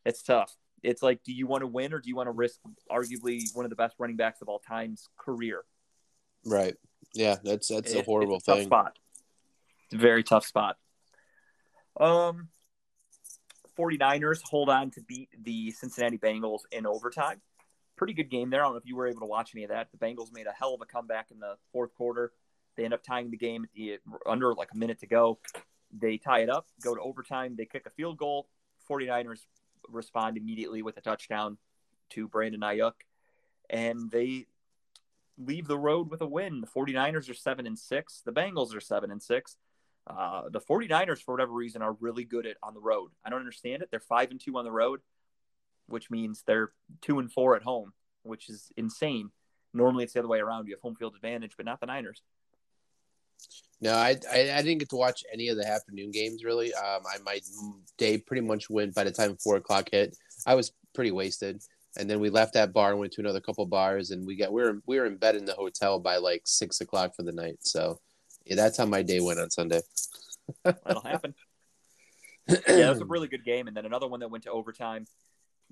it's 0.06 0.22
tough. 0.22 0.54
It's 0.82 1.02
like, 1.02 1.22
do 1.24 1.32
you 1.32 1.46
want 1.46 1.62
to 1.62 1.66
win 1.66 1.92
or 1.92 1.98
do 1.98 2.08
you 2.08 2.14
want 2.16 2.28
to 2.28 2.32
risk 2.32 2.60
arguably 2.90 3.42
one 3.54 3.66
of 3.66 3.70
the 3.70 3.76
best 3.76 3.96
running 3.98 4.16
backs 4.16 4.40
of 4.42 4.48
all 4.48 4.60
time's 4.60 5.08
career? 5.18 5.64
Right. 6.46 6.76
Yeah, 7.14 7.36
that's 7.42 7.68
that's 7.68 7.92
It- 7.92 7.98
a 7.98 8.02
horrible 8.02 8.36
a 8.36 8.40
tough 8.40 8.58
thing. 8.58 8.66
spot. 8.68 8.96
Very 9.92 10.22
tough 10.22 10.46
spot. 10.46 10.76
Um, 11.98 12.48
49ers 13.78 14.40
hold 14.44 14.68
on 14.68 14.90
to 14.92 15.02
beat 15.02 15.28
the 15.42 15.70
Cincinnati 15.72 16.18
Bengals 16.18 16.60
in 16.70 16.86
overtime. 16.86 17.40
Pretty 17.96 18.14
good 18.14 18.30
game 18.30 18.50
there. 18.50 18.60
I 18.60 18.64
don't 18.64 18.74
know 18.74 18.78
if 18.78 18.86
you 18.86 18.96
were 18.96 19.08
able 19.08 19.20
to 19.20 19.26
watch 19.26 19.50
any 19.54 19.64
of 19.64 19.70
that. 19.70 19.88
The 19.90 19.98
Bengals 19.98 20.32
made 20.32 20.46
a 20.46 20.52
hell 20.52 20.74
of 20.74 20.80
a 20.80 20.86
comeback 20.86 21.30
in 21.30 21.38
the 21.38 21.56
fourth 21.72 21.94
quarter. 21.94 22.32
They 22.76 22.84
end 22.84 22.94
up 22.94 23.02
tying 23.02 23.30
the 23.30 23.36
game 23.36 23.66
under 24.26 24.54
like 24.54 24.68
a 24.72 24.76
minute 24.76 25.00
to 25.00 25.06
go. 25.06 25.38
They 25.92 26.16
tie 26.16 26.40
it 26.40 26.48
up, 26.48 26.66
go 26.82 26.94
to 26.94 27.00
overtime. 27.00 27.56
They 27.56 27.66
kick 27.66 27.84
a 27.86 27.90
field 27.90 28.16
goal. 28.16 28.48
49ers 28.88 29.40
respond 29.88 30.36
immediately 30.36 30.82
with 30.82 30.96
a 30.96 31.00
touchdown 31.00 31.58
to 32.10 32.28
Brandon 32.28 32.60
Aiyuk, 32.60 32.92
and 33.68 34.10
they 34.10 34.46
leave 35.38 35.66
the 35.66 35.78
road 35.78 36.10
with 36.10 36.20
a 36.20 36.26
win. 36.26 36.60
The 36.60 36.66
49ers 36.66 37.30
are 37.30 37.34
7 37.34 37.66
and 37.66 37.78
6. 37.78 38.22
The 38.24 38.32
Bengals 38.32 38.74
are 38.74 38.80
7 38.80 39.10
and 39.10 39.22
6. 39.22 39.56
Uh, 40.18 40.48
the 40.48 40.60
49ers, 40.60 41.22
for 41.22 41.32
whatever 41.32 41.52
reason, 41.52 41.82
are 41.82 41.92
really 42.00 42.24
good 42.24 42.46
at 42.46 42.56
on 42.62 42.74
the 42.74 42.80
road. 42.80 43.10
I 43.24 43.30
don't 43.30 43.40
understand 43.40 43.82
it. 43.82 43.88
They're 43.90 44.00
5 44.00 44.30
and 44.32 44.40
2 44.40 44.56
on 44.56 44.64
the 44.64 44.72
road, 44.72 45.00
which 45.86 46.10
means 46.10 46.42
they're 46.46 46.72
2 47.02 47.18
and 47.18 47.32
4 47.32 47.56
at 47.56 47.62
home, 47.62 47.92
which 48.22 48.48
is 48.48 48.72
insane. 48.76 49.30
Normally 49.72 50.04
it's 50.04 50.14
the 50.14 50.20
other 50.20 50.28
way 50.28 50.40
around. 50.40 50.66
You 50.66 50.74
have 50.74 50.80
home 50.80 50.96
field 50.96 51.14
advantage, 51.14 51.52
but 51.56 51.66
not 51.66 51.80
the 51.80 51.86
Niners. 51.86 52.22
No, 53.80 53.94
I, 53.94 54.16
I 54.30 54.52
I 54.52 54.62
didn't 54.62 54.78
get 54.78 54.90
to 54.90 54.96
watch 54.96 55.24
any 55.32 55.48
of 55.48 55.56
the 55.56 55.66
afternoon 55.66 56.10
games 56.10 56.44
really. 56.44 56.74
Um, 56.74 57.02
I 57.06 57.18
my 57.24 57.40
day 57.96 58.18
pretty 58.18 58.42
much 58.42 58.68
went 58.68 58.94
by 58.94 59.04
the 59.04 59.10
time 59.10 59.36
four 59.36 59.56
o'clock 59.56 59.88
hit. 59.90 60.16
I 60.46 60.54
was 60.54 60.72
pretty 60.94 61.12
wasted, 61.12 61.62
and 61.96 62.10
then 62.10 62.20
we 62.20 62.28
left 62.28 62.54
that 62.54 62.74
bar 62.74 62.90
and 62.90 63.00
went 63.00 63.12
to 63.14 63.22
another 63.22 63.40
couple 63.40 63.64
bars, 63.64 64.10
and 64.10 64.26
we 64.26 64.36
got 64.36 64.52
we 64.52 64.62
were 64.62 64.82
we 64.86 64.98
were 64.98 65.06
in 65.06 65.16
bed 65.16 65.36
in 65.36 65.46
the 65.46 65.54
hotel 65.54 65.98
by 65.98 66.18
like 66.18 66.42
six 66.44 66.82
o'clock 66.82 67.14
for 67.16 67.22
the 67.22 67.32
night. 67.32 67.56
So 67.60 67.98
yeah, 68.44 68.56
that's 68.56 68.78
how 68.78 68.86
my 68.86 69.02
day 69.02 69.20
went 69.20 69.40
on 69.40 69.50
Sunday. 69.50 69.80
That'll 70.64 71.02
happen. 71.02 71.34
yeah, 72.48 72.58
that 72.66 72.90
was 72.90 73.00
a 73.00 73.04
really 73.06 73.28
good 73.28 73.44
game. 73.44 73.68
And 73.68 73.76
then 73.76 73.86
another 73.86 74.08
one 74.08 74.20
that 74.20 74.30
went 74.30 74.44
to 74.44 74.50
overtime. 74.50 75.06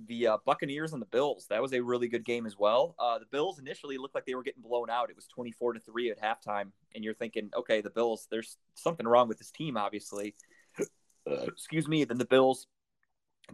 The 0.07 0.28
uh, 0.28 0.37
Buccaneers 0.46 0.92
and 0.92 1.02
the 1.02 1.07
Bills. 1.07 1.46
That 1.50 1.61
was 1.61 1.72
a 1.72 1.81
really 1.81 2.07
good 2.07 2.24
game 2.24 2.46
as 2.46 2.57
well. 2.57 2.94
Uh, 3.00 3.18
the 3.18 3.26
Bills 3.26 3.59
initially 3.59 3.98
looked 3.98 4.14
like 4.14 4.26
they 4.26 4.37
were 4.37 4.44
getting 4.44 4.62
blown 4.62 4.90
out. 4.90 5.11
It 5.11 5.16
was 5.16 5.26
twenty-four 5.26 5.72
to 5.72 5.81
three 5.81 6.11
at 6.12 6.22
halftime, 6.22 6.70
and 6.94 7.02
you're 7.02 7.14
thinking, 7.14 7.50
okay, 7.57 7.81
the 7.81 7.90
Bills. 7.90 8.28
There's 8.31 8.59
something 8.74 9.07
wrong 9.09 9.26
with 9.26 9.38
this 9.38 9.50
team, 9.50 9.76
obviously. 9.76 10.37
Uh, 10.78 11.46
excuse 11.48 11.88
me. 11.88 12.04
Then 12.04 12.18
the 12.18 12.24
Bills 12.24 12.68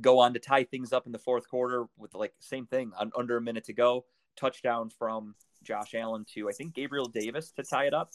go 0.01 0.19
on 0.19 0.35
to 0.35 0.39
tie 0.39 0.65
things 0.65 0.93
up 0.93 1.07
in 1.07 1.13
the 1.13 1.19
fourth 1.19 1.49
quarter 1.49 1.87
with 1.97 2.15
like 2.15 2.35
same 2.41 2.67
thing 2.67 2.93
on 2.99 3.11
under 3.17 3.37
a 3.37 3.41
minute 3.41 3.65
to 3.65 3.73
go. 3.73 4.05
Touchdown 4.37 4.91
from 4.91 5.35
Josh 5.63 5.95
Allen 5.95 6.27
to 6.35 6.49
I 6.49 6.53
think 6.53 6.75
Gabriel 6.75 7.07
Davis 7.07 7.53
to 7.53 7.63
tie 7.63 7.87
it 7.87 7.95
up, 7.95 8.11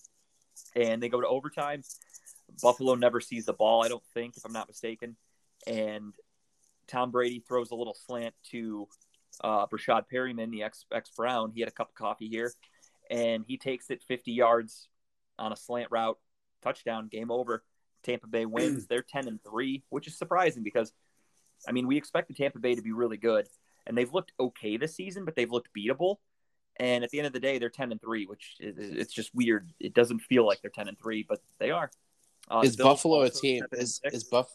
and 0.75 1.01
they 1.01 1.09
go 1.09 1.21
to 1.21 1.27
overtime. 1.27 1.83
Buffalo 2.61 2.95
never 2.95 3.21
sees 3.21 3.45
the 3.45 3.53
ball, 3.53 3.83
I 3.83 3.87
don't 3.87 4.03
think, 4.13 4.37
if 4.37 4.45
I'm 4.45 4.53
not 4.53 4.67
mistaken. 4.67 5.15
And 5.67 6.13
Tom 6.87 7.11
Brady 7.11 7.43
throws 7.47 7.71
a 7.71 7.75
little 7.75 7.95
slant 7.95 8.33
to 8.51 8.87
uh, 9.43 9.67
Breshad 9.67 10.03
Perriman, 10.11 10.51
the 10.51 10.63
ex 10.63 10.85
ex 10.91 11.09
Brown. 11.11 11.51
He 11.53 11.61
had 11.61 11.69
a 11.69 11.73
cup 11.73 11.89
of 11.89 11.95
coffee 11.95 12.27
here, 12.27 12.51
and 13.09 13.45
he 13.47 13.57
takes 13.57 13.89
it 13.89 14.03
50 14.03 14.31
yards 14.31 14.87
on 15.37 15.51
a 15.51 15.55
slant 15.55 15.89
route, 15.91 16.17
touchdown, 16.61 17.07
game 17.07 17.31
over. 17.31 17.63
Tampa 18.03 18.27
Bay 18.27 18.45
wins. 18.45 18.87
They're 18.87 19.03
10 19.03 19.27
and 19.27 19.43
three, 19.43 19.83
which 19.89 20.07
is 20.07 20.17
surprising 20.17 20.63
because, 20.63 20.93
I 21.67 21.71
mean, 21.71 21.87
we 21.87 21.97
expected 21.97 22.37
Tampa 22.37 22.59
Bay 22.59 22.75
to 22.75 22.81
be 22.81 22.91
really 22.91 23.17
good, 23.17 23.47
and 23.85 23.97
they've 23.97 24.13
looked 24.13 24.31
okay 24.39 24.77
this 24.77 24.95
season, 24.95 25.25
but 25.25 25.35
they've 25.35 25.51
looked 25.51 25.69
beatable. 25.77 26.17
And 26.79 27.03
at 27.03 27.09
the 27.09 27.19
end 27.19 27.27
of 27.27 27.33
the 27.33 27.39
day, 27.41 27.59
they're 27.59 27.69
10 27.69 27.91
and 27.91 28.01
three, 28.01 28.25
which 28.25 28.55
is, 28.59 28.75
it's 28.77 29.13
just 29.13 29.35
weird. 29.35 29.69
It 29.79 29.93
doesn't 29.93 30.19
feel 30.19 30.45
like 30.45 30.61
they're 30.61 30.71
10 30.71 30.87
and 30.87 30.97
three, 30.97 31.25
but 31.27 31.41
they 31.59 31.71
are. 31.71 31.91
Uh, 32.49 32.61
is 32.63 32.77
Buffalo 32.77 33.21
a 33.21 33.29
team? 33.29 33.63
Is 33.73 34.01
is 34.05 34.23
Buff? 34.23 34.49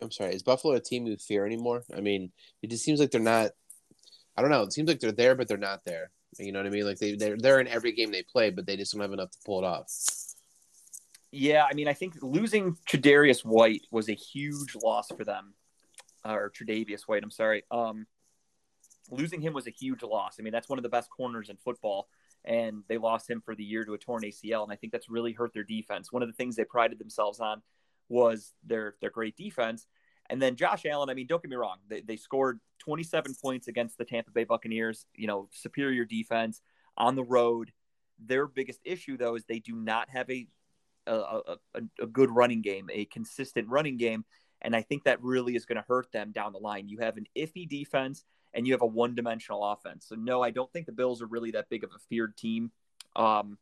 I'm 0.00 0.10
sorry. 0.10 0.34
Is 0.34 0.42
Buffalo 0.42 0.74
a 0.74 0.80
team 0.80 1.06
you 1.06 1.16
fear 1.16 1.44
anymore? 1.44 1.82
I 1.94 2.00
mean, 2.00 2.32
it 2.62 2.70
just 2.70 2.84
seems 2.84 3.00
like 3.00 3.10
they're 3.10 3.20
not. 3.20 3.50
I 4.36 4.42
don't 4.42 4.50
know. 4.50 4.62
It 4.62 4.72
seems 4.72 4.88
like 4.88 5.00
they're 5.00 5.12
there, 5.12 5.34
but 5.34 5.46
they're 5.46 5.58
not 5.58 5.84
there. 5.84 6.10
You 6.38 6.52
know 6.52 6.60
what 6.60 6.66
I 6.66 6.70
mean? 6.70 6.86
Like 6.86 6.98
they 6.98 7.16
they're 7.16 7.36
they're 7.36 7.60
in 7.60 7.68
every 7.68 7.92
game 7.92 8.10
they 8.10 8.22
play, 8.22 8.50
but 8.50 8.66
they 8.66 8.76
just 8.76 8.92
don't 8.92 9.02
have 9.02 9.12
enough 9.12 9.30
to 9.32 9.38
pull 9.44 9.58
it 9.62 9.66
off. 9.66 9.90
Yeah, 11.30 11.66
I 11.68 11.74
mean, 11.74 11.88
I 11.88 11.94
think 11.94 12.14
losing 12.22 12.76
Tre'Davious 12.88 13.44
White 13.44 13.82
was 13.90 14.08
a 14.08 14.14
huge 14.14 14.76
loss 14.82 15.08
for 15.08 15.24
them, 15.24 15.54
or 16.24 16.50
Tre'Davious 16.50 17.02
White. 17.02 17.24
I'm 17.24 17.30
sorry. 17.30 17.64
Um, 17.70 18.06
losing 19.10 19.40
him 19.40 19.52
was 19.52 19.66
a 19.66 19.70
huge 19.70 20.02
loss. 20.02 20.36
I 20.38 20.42
mean, 20.42 20.52
that's 20.52 20.68
one 20.68 20.78
of 20.78 20.82
the 20.82 20.88
best 20.88 21.10
corners 21.10 21.50
in 21.50 21.56
football, 21.56 22.08
and 22.44 22.82
they 22.88 22.98
lost 22.98 23.28
him 23.28 23.40
for 23.44 23.54
the 23.54 23.64
year 23.64 23.84
to 23.84 23.94
a 23.94 23.98
torn 23.98 24.22
ACL, 24.22 24.64
and 24.64 24.72
I 24.72 24.76
think 24.76 24.92
that's 24.92 25.08
really 25.08 25.32
hurt 25.32 25.52
their 25.52 25.64
defense. 25.64 26.12
One 26.12 26.22
of 26.22 26.28
the 26.28 26.34
things 26.34 26.56
they 26.56 26.64
prided 26.64 26.98
themselves 26.98 27.40
on 27.40 27.62
was 28.08 28.52
their 28.64 28.94
their 29.00 29.10
great 29.10 29.36
defense. 29.36 29.86
And 30.30 30.40
then 30.40 30.56
Josh 30.56 30.86
Allen, 30.86 31.10
I 31.10 31.14
mean, 31.14 31.26
don't 31.26 31.42
get 31.42 31.50
me 31.50 31.56
wrong, 31.56 31.78
they, 31.88 32.00
they 32.00 32.16
scored 32.16 32.58
27 32.78 33.34
points 33.42 33.68
against 33.68 33.98
the 33.98 34.06
Tampa 34.06 34.30
Bay 34.30 34.44
Buccaneers, 34.44 35.06
you 35.14 35.26
know, 35.26 35.48
superior 35.52 36.06
defense 36.06 36.62
on 36.96 37.14
the 37.14 37.24
road. 37.24 37.72
Their 38.18 38.46
biggest 38.46 38.80
issue, 38.84 39.18
though, 39.18 39.34
is 39.34 39.44
they 39.44 39.58
do 39.58 39.74
not 39.74 40.08
have 40.08 40.30
a 40.30 40.46
a, 41.06 41.12
a, 41.12 41.80
a 42.00 42.06
good 42.06 42.30
running 42.30 42.62
game, 42.62 42.88
a 42.92 43.04
consistent 43.06 43.68
running 43.68 43.96
game. 43.96 44.24
And 44.62 44.74
I 44.74 44.82
think 44.82 45.04
that 45.04 45.22
really 45.22 45.56
is 45.56 45.66
going 45.66 45.76
to 45.76 45.84
hurt 45.86 46.10
them 46.12 46.32
down 46.32 46.52
the 46.52 46.58
line. 46.58 46.88
You 46.88 46.98
have 46.98 47.18
an 47.18 47.26
iffy 47.36 47.68
defense 47.68 48.24
and 48.54 48.66
you 48.66 48.72
have 48.72 48.82
a 48.82 48.86
one 48.86 49.14
dimensional 49.14 49.64
offense. 49.64 50.06
So, 50.08 50.14
no, 50.14 50.42
I 50.42 50.50
don't 50.50 50.72
think 50.72 50.86
the 50.86 50.92
Bills 50.92 51.20
are 51.20 51.26
really 51.26 51.50
that 51.52 51.68
big 51.68 51.84
of 51.84 51.90
a 51.90 51.98
feared 52.08 52.36
team. 52.36 52.70
Um, 53.16 53.58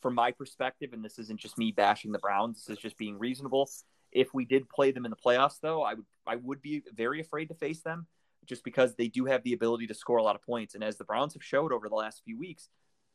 from 0.00 0.14
my 0.14 0.32
perspective, 0.32 0.92
and 0.92 1.04
this 1.04 1.18
isn't 1.18 1.38
just 1.38 1.58
me 1.58 1.72
bashing 1.72 2.12
the 2.12 2.18
Browns, 2.18 2.64
this 2.64 2.76
is 2.76 2.82
just 2.82 2.96
being 2.96 3.18
reasonable. 3.18 3.70
If 4.10 4.34
we 4.34 4.44
did 4.44 4.68
play 4.68 4.90
them 4.90 5.04
in 5.04 5.10
the 5.10 5.16
playoffs, 5.16 5.60
though, 5.60 5.82
I 5.82 5.94
would 5.94 6.06
I 6.26 6.36
would 6.36 6.62
be 6.62 6.82
very 6.94 7.20
afraid 7.20 7.48
to 7.48 7.54
face 7.54 7.80
them 7.80 8.06
just 8.44 8.64
because 8.64 8.94
they 8.94 9.08
do 9.08 9.24
have 9.26 9.42
the 9.44 9.52
ability 9.52 9.86
to 9.86 9.94
score 9.94 10.18
a 10.18 10.22
lot 10.22 10.34
of 10.34 10.42
points. 10.42 10.74
And 10.74 10.82
as 10.82 10.96
the 10.96 11.04
Browns 11.04 11.34
have 11.34 11.44
showed 11.44 11.72
over 11.72 11.88
the 11.88 11.94
last 11.94 12.22
few 12.24 12.38
weeks, 12.38 12.68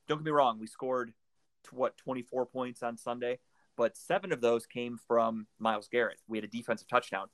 don't 0.07 0.19
get 0.19 0.25
me 0.25 0.31
wrong, 0.31 0.59
we 0.59 0.67
scored 0.67 1.13
what 1.71 1.97
24 1.97 2.45
points 2.45 2.81
on 2.81 2.97
Sunday, 2.97 3.39
but 3.75 3.97
seven 3.97 4.31
of 4.31 4.39
those 4.39 4.65
came 4.65 4.97
from 5.07 5.47
Myles 5.59 5.89
Garrett. 5.91 6.19
We 6.27 6.37
had 6.37 6.45
a 6.45 6.47
defensive 6.47 6.87
touchdown. 6.87 7.27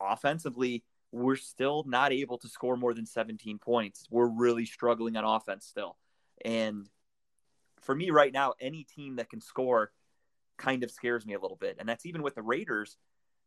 Offensively, 0.00 0.84
we're 1.12 1.36
still 1.36 1.84
not 1.86 2.12
able 2.12 2.38
to 2.38 2.48
score 2.48 2.76
more 2.76 2.94
than 2.94 3.06
17 3.06 3.58
points. 3.58 4.06
We're 4.10 4.28
really 4.28 4.66
struggling 4.66 5.16
on 5.16 5.24
offense 5.24 5.66
still. 5.66 5.96
And 6.44 6.88
for 7.80 7.94
me 7.94 8.10
right 8.10 8.32
now, 8.32 8.54
any 8.60 8.84
team 8.84 9.16
that 9.16 9.30
can 9.30 9.40
score 9.40 9.92
kind 10.56 10.82
of 10.82 10.90
scares 10.90 11.24
me 11.26 11.34
a 11.34 11.40
little 11.40 11.56
bit. 11.56 11.76
And 11.78 11.88
that's 11.88 12.06
even 12.06 12.22
with 12.22 12.34
the 12.34 12.42
Raiders. 12.42 12.96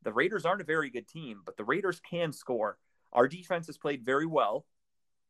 The 0.03 0.13
Raiders 0.13 0.45
aren't 0.45 0.61
a 0.61 0.65
very 0.65 0.89
good 0.89 1.07
team, 1.07 1.41
but 1.45 1.57
the 1.57 1.63
Raiders 1.63 1.99
can 1.99 2.31
score. 2.31 2.77
Our 3.11 3.27
defense 3.27 3.67
has 3.67 3.77
played 3.77 4.05
very 4.05 4.25
well. 4.25 4.65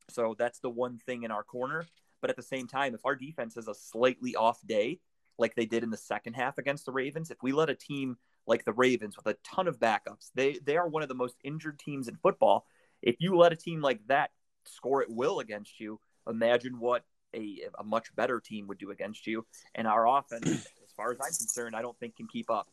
So 0.09 0.35
that's 0.37 0.59
the 0.59 0.69
one 0.69 0.97
thing 0.97 1.23
in 1.23 1.31
our 1.31 1.43
corner. 1.43 1.85
But 2.21 2.29
at 2.29 2.35
the 2.35 2.43
same 2.43 2.67
time, 2.67 2.93
if 2.93 3.05
our 3.05 3.15
defense 3.15 3.55
has 3.55 3.67
a 3.67 3.73
slightly 3.73 4.35
off 4.35 4.59
day, 4.65 4.99
like 5.37 5.55
they 5.55 5.65
did 5.65 5.83
in 5.83 5.89
the 5.89 5.97
second 5.97 6.33
half 6.33 6.57
against 6.57 6.85
the 6.85 6.91
Ravens, 6.91 7.31
if 7.31 7.41
we 7.41 7.53
let 7.53 7.69
a 7.69 7.75
team 7.75 8.17
like 8.49 8.65
the 8.65 8.73
Ravens 8.73 9.15
with 9.15 9.27
a 9.27 9.38
ton 9.43 9.67
of 9.67 9.79
backups, 9.79 10.31
they 10.35 10.60
they 10.63 10.75
are 10.75 10.87
one 10.87 11.04
of 11.04 11.10
the 11.10 11.15
most 11.15 11.35
injured 11.43 11.79
teams 11.79 12.08
in 12.08 12.15
football. 12.15 12.65
If 13.02 13.15
you 13.19 13.37
let 13.37 13.54
a 13.54 13.56
team 13.56 13.81
like 13.81 14.02
that 14.08 14.31
score 14.65 15.02
at 15.02 15.10
will 15.10 15.39
against 15.39 15.79
you, 15.79 16.00
imagine 16.27 16.79
what 16.79 17.04
a, 17.33 17.62
a 17.77 17.83
much 17.83 18.13
better 18.15 18.39
team 18.39 18.67
would 18.67 18.77
do 18.77 18.91
against 18.91 19.27
you. 19.27 19.45
And 19.75 19.87
our 19.87 20.08
offense, 20.08 20.47
as 20.83 20.91
far 20.97 21.12
as 21.12 21.17
I'm 21.21 21.27
concerned, 21.27 21.75
I 21.75 21.81
don't 21.81 21.97
think 22.00 22.17
can 22.17 22.27
keep 22.27 22.50
up. 22.50 22.67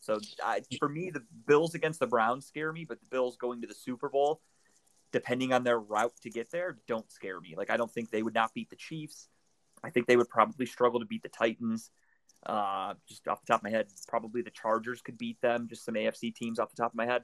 So 0.00 0.20
I, 0.42 0.60
for 0.78 0.88
me, 0.88 1.10
the 1.10 1.22
Bills 1.46 1.74
against 1.74 1.98
the 1.98 2.06
Browns 2.06 2.46
scare 2.46 2.72
me, 2.72 2.84
but 2.84 3.00
the 3.00 3.06
Bills 3.06 3.36
going 3.36 3.62
to 3.62 3.66
the 3.66 3.74
Super 3.74 4.10
Bowl, 4.10 4.42
depending 5.12 5.52
on 5.52 5.64
their 5.64 5.78
route 5.78 6.12
to 6.22 6.30
get 6.30 6.50
there, 6.50 6.76
don't 6.86 7.10
scare 7.10 7.40
me. 7.40 7.54
Like 7.56 7.70
I 7.70 7.76
don't 7.76 7.90
think 7.90 8.10
they 8.10 8.22
would 8.22 8.34
not 8.34 8.52
beat 8.52 8.68
the 8.68 8.76
Chiefs. 8.76 9.28
I 9.82 9.90
think 9.90 10.06
they 10.06 10.16
would 10.16 10.28
probably 10.28 10.66
struggle 10.66 11.00
to 11.00 11.06
beat 11.06 11.22
the 11.22 11.28
Titans. 11.28 11.90
Uh, 12.46 12.94
just 13.08 13.26
off 13.28 13.40
the 13.40 13.46
top 13.52 13.60
of 13.60 13.64
my 13.64 13.70
head, 13.70 13.86
probably 14.08 14.42
the 14.42 14.50
Chargers 14.50 15.00
could 15.00 15.16
beat 15.18 15.40
them. 15.40 15.66
Just 15.68 15.84
some 15.84 15.94
AFC 15.94 16.34
teams 16.34 16.58
off 16.58 16.70
the 16.70 16.76
top 16.82 16.92
of 16.92 16.96
my 16.96 17.06
head. 17.06 17.22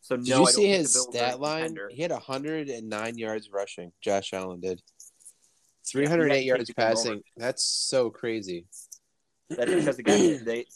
So 0.00 0.16
no, 0.16 0.22
Did 0.22 0.34
I 0.34 0.38
you 0.38 0.46
see 0.46 0.66
his 0.68 0.92
the 0.92 0.98
Bills 0.98 1.06
are 1.06 1.10
a 1.10 1.12
stat 1.12 1.40
line? 1.40 1.58
contender. 1.62 1.90
He 1.92 2.02
had 2.02 2.10
109 2.10 3.18
yards 3.18 3.50
rushing. 3.52 3.92
Josh 4.00 4.32
Allen 4.32 4.60
did. 4.60 4.80
308 5.86 6.36
had 6.36 6.44
yards 6.44 6.66
to 6.68 6.74
come 6.74 6.84
over. 6.84 6.94
passing. 6.94 7.22
That's 7.36 7.64
so 7.64 8.10
crazy. 8.10 8.66
That's 9.48 9.70
because 9.72 9.98
again 9.98 10.40
they 10.44 10.66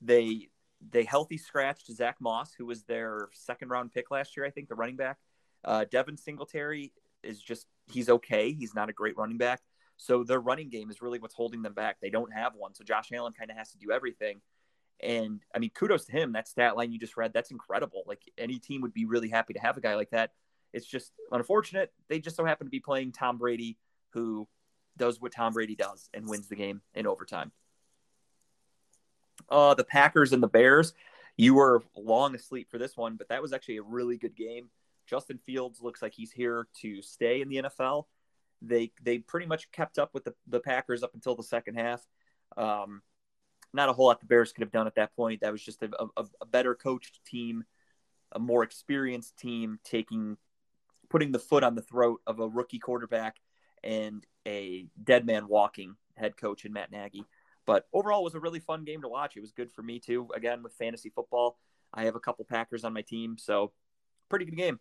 they 0.00 0.48
they 0.90 1.04
healthy 1.04 1.38
scratched 1.38 1.90
Zach 1.92 2.16
Moss, 2.20 2.52
who 2.56 2.66
was 2.66 2.82
their 2.84 3.28
second 3.32 3.68
round 3.68 3.92
pick 3.92 4.10
last 4.10 4.36
year, 4.36 4.46
I 4.46 4.50
think, 4.50 4.68
the 4.68 4.74
running 4.74 4.96
back. 4.96 5.18
Uh, 5.64 5.84
Devin 5.90 6.16
Singletary 6.16 6.92
is 7.22 7.40
just 7.40 7.66
he's 7.90 8.08
okay. 8.08 8.52
He's 8.52 8.74
not 8.74 8.88
a 8.88 8.92
great 8.92 9.16
running 9.16 9.38
back. 9.38 9.60
So 9.96 10.24
their 10.24 10.40
running 10.40 10.70
game 10.70 10.90
is 10.90 11.00
really 11.00 11.18
what's 11.18 11.34
holding 11.34 11.62
them 11.62 11.74
back. 11.74 11.98
They 12.00 12.10
don't 12.10 12.32
have 12.32 12.54
one. 12.54 12.74
So 12.74 12.84
Josh 12.84 13.10
Allen 13.12 13.32
kind 13.32 13.50
of 13.50 13.56
has 13.56 13.70
to 13.72 13.78
do 13.78 13.92
everything. 13.92 14.40
And 15.00 15.40
I 15.54 15.58
mean, 15.58 15.70
kudos 15.70 16.06
to 16.06 16.12
him. 16.12 16.32
That 16.32 16.48
stat 16.48 16.76
line 16.76 16.92
you 16.92 16.98
just 16.98 17.16
read, 17.16 17.32
that's 17.32 17.50
incredible. 17.50 18.02
Like 18.06 18.22
any 18.38 18.58
team 18.58 18.80
would 18.82 18.94
be 18.94 19.04
really 19.04 19.28
happy 19.28 19.54
to 19.54 19.60
have 19.60 19.76
a 19.76 19.80
guy 19.80 19.94
like 19.94 20.10
that. 20.10 20.32
It's 20.72 20.86
just 20.86 21.12
unfortunate. 21.30 21.92
They 22.08 22.18
just 22.18 22.36
so 22.36 22.44
happen 22.44 22.66
to 22.66 22.70
be 22.70 22.80
playing 22.80 23.12
Tom 23.12 23.38
Brady, 23.38 23.78
who 24.10 24.48
does 24.96 25.20
what 25.20 25.32
Tom 25.32 25.52
Brady 25.52 25.76
does 25.76 26.08
and 26.12 26.28
wins 26.28 26.48
the 26.48 26.56
game 26.56 26.80
in 26.94 27.06
overtime. 27.06 27.52
Uh, 29.48 29.74
the 29.74 29.84
Packers 29.84 30.32
and 30.32 30.42
the 30.42 30.48
Bears. 30.48 30.94
You 31.36 31.54
were 31.54 31.82
long 31.96 32.34
asleep 32.34 32.70
for 32.70 32.78
this 32.78 32.96
one, 32.96 33.16
but 33.16 33.28
that 33.28 33.42
was 33.42 33.52
actually 33.52 33.78
a 33.78 33.82
really 33.82 34.16
good 34.16 34.36
game. 34.36 34.70
Justin 35.06 35.38
Fields 35.38 35.80
looks 35.82 36.00
like 36.00 36.14
he's 36.14 36.32
here 36.32 36.66
to 36.80 37.02
stay 37.02 37.40
in 37.40 37.48
the 37.48 37.56
NFL. 37.56 38.04
They 38.62 38.92
they 39.02 39.18
pretty 39.18 39.46
much 39.46 39.70
kept 39.72 39.98
up 39.98 40.10
with 40.14 40.24
the, 40.24 40.34
the 40.46 40.60
Packers 40.60 41.02
up 41.02 41.14
until 41.14 41.34
the 41.34 41.42
second 41.42 41.76
half. 41.76 42.06
Um, 42.56 43.02
not 43.72 43.88
a 43.88 43.92
whole 43.92 44.06
lot 44.06 44.20
the 44.20 44.26
Bears 44.26 44.52
could 44.52 44.62
have 44.62 44.70
done 44.70 44.86
at 44.86 44.94
that 44.94 45.14
point. 45.16 45.40
That 45.40 45.52
was 45.52 45.62
just 45.62 45.82
a, 45.82 45.90
a, 46.16 46.24
a 46.40 46.46
better 46.46 46.74
coached 46.74 47.20
team, 47.26 47.64
a 48.32 48.38
more 48.38 48.62
experienced 48.62 49.36
team 49.36 49.78
taking 49.84 50.36
putting 51.10 51.32
the 51.32 51.38
foot 51.38 51.64
on 51.64 51.74
the 51.74 51.82
throat 51.82 52.20
of 52.26 52.40
a 52.40 52.48
rookie 52.48 52.78
quarterback 52.78 53.36
and 53.82 54.26
a 54.46 54.86
dead 55.02 55.26
man 55.26 55.48
walking 55.48 55.96
head 56.16 56.36
coach 56.36 56.64
in 56.64 56.72
Matt 56.72 56.90
Nagy. 56.90 57.24
But 57.66 57.86
overall, 57.92 58.20
it 58.20 58.24
was 58.24 58.34
a 58.34 58.40
really 58.40 58.60
fun 58.60 58.84
game 58.84 59.02
to 59.02 59.08
watch. 59.08 59.36
It 59.36 59.40
was 59.40 59.52
good 59.52 59.72
for 59.72 59.82
me 59.82 59.98
too. 59.98 60.28
Again, 60.34 60.62
with 60.62 60.74
fantasy 60.74 61.10
football, 61.10 61.58
I 61.92 62.04
have 62.04 62.16
a 62.16 62.20
couple 62.20 62.44
Packers 62.44 62.84
on 62.84 62.92
my 62.92 63.02
team, 63.02 63.36
so 63.38 63.72
pretty 64.28 64.44
good 64.44 64.56
game. 64.56 64.80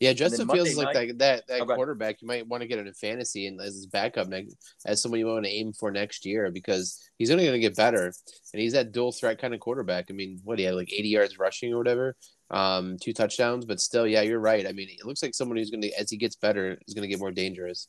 Yeah, 0.00 0.12
Justin 0.14 0.48
feels 0.48 0.74
like 0.76 0.94
that 0.94 1.18
that, 1.18 1.46
that 1.46 1.60
oh, 1.60 1.66
quarterback. 1.66 2.22
You 2.22 2.28
might 2.28 2.46
want 2.46 2.62
to 2.62 2.66
get 2.66 2.78
in 2.78 2.92
fantasy 2.92 3.46
and 3.46 3.60
as 3.60 3.74
his 3.74 3.86
backup 3.86 4.26
next, 4.26 4.56
as 4.84 5.00
someone 5.00 5.20
you 5.20 5.26
want 5.26 5.44
to 5.44 5.50
aim 5.50 5.72
for 5.72 5.92
next 5.92 6.26
year 6.26 6.50
because 6.50 6.98
he's 7.18 7.30
only 7.30 7.44
going 7.44 7.54
to 7.54 7.60
get 7.60 7.76
better, 7.76 8.06
and 8.52 8.60
he's 8.60 8.72
that 8.72 8.90
dual 8.90 9.12
threat 9.12 9.40
kind 9.40 9.54
of 9.54 9.60
quarterback. 9.60 10.06
I 10.10 10.12
mean, 10.14 10.40
what 10.42 10.56
do 10.56 10.62
you 10.62 10.68
have 10.68 10.76
like 10.76 10.92
eighty 10.92 11.08
yards 11.08 11.38
rushing 11.38 11.72
or 11.72 11.78
whatever, 11.78 12.16
um, 12.50 12.96
two 13.00 13.12
touchdowns, 13.12 13.64
but 13.64 13.80
still, 13.80 14.06
yeah, 14.06 14.22
you're 14.22 14.40
right. 14.40 14.66
I 14.66 14.72
mean, 14.72 14.88
it 14.90 15.06
looks 15.06 15.22
like 15.22 15.34
someone 15.34 15.56
who's 15.56 15.70
going 15.70 15.82
to, 15.82 16.00
as 16.00 16.10
he 16.10 16.16
gets 16.16 16.36
better, 16.36 16.78
is 16.86 16.94
going 16.94 17.02
to 17.02 17.08
get 17.08 17.20
more 17.20 17.30
dangerous. 17.30 17.86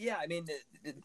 Yeah, 0.00 0.16
I 0.22 0.28
mean, 0.28 0.46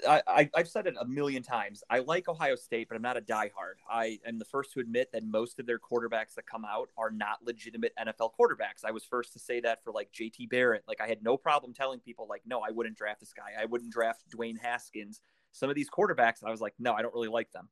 I, 0.08 0.22
I 0.28 0.50
have 0.56 0.68
said 0.68 0.86
it 0.86 0.94
a 1.02 1.06
million 1.06 1.42
times. 1.42 1.84
I 1.90 2.00
like 2.00 2.30
Ohio 2.30 2.56
State, 2.56 2.88
but 2.88 2.96
I'm 2.96 3.02
not 3.02 3.18
a 3.18 3.22
diehard. 3.22 3.82
I 3.90 4.20
am 4.24 4.38
the 4.38 4.46
first 4.46 4.72
to 4.74 4.82
admit 4.82 5.12
that 5.14 5.24
most 5.26 5.60
of 5.60 5.66
their 5.66 5.80
quarterbacks 5.80 6.36
that 6.36 6.46
come 6.46 6.64
out 6.64 6.90
are 6.96 7.10
not 7.10 7.44
legitimate 7.44 7.92
NFL 8.00 8.34
quarterbacks. 8.40 8.86
I 8.86 8.92
was 8.92 9.04
first 9.04 9.34
to 9.34 9.40
say 9.40 9.60
that 9.62 9.84
for 9.84 9.92
like 9.92 10.12
JT 10.12 10.48
Barrett. 10.52 10.84
Like 10.88 11.02
I 11.02 11.08
had 11.08 11.24
no 11.24 11.38
problem 11.38 11.74
telling 11.74 12.02
people 12.02 12.28
like, 12.30 12.44
no, 12.46 12.62
I 12.62 12.70
wouldn't 12.70 12.96
draft 12.96 13.20
this 13.20 13.34
guy. 13.34 13.60
I 13.60 13.66
wouldn't 13.66 13.92
draft 13.92 14.26
Dwayne 14.30 14.60
Haskins. 14.62 15.22
Some 15.54 15.70
of 15.72 15.76
these 15.76 15.90
quarterbacks, 15.90 16.44
I 16.46 16.52
was 16.52 16.62
like, 16.62 16.76
no, 16.78 16.94
I 16.94 17.02
don't 17.02 17.16
really 17.16 17.30
like 17.30 17.52
them 17.52 17.70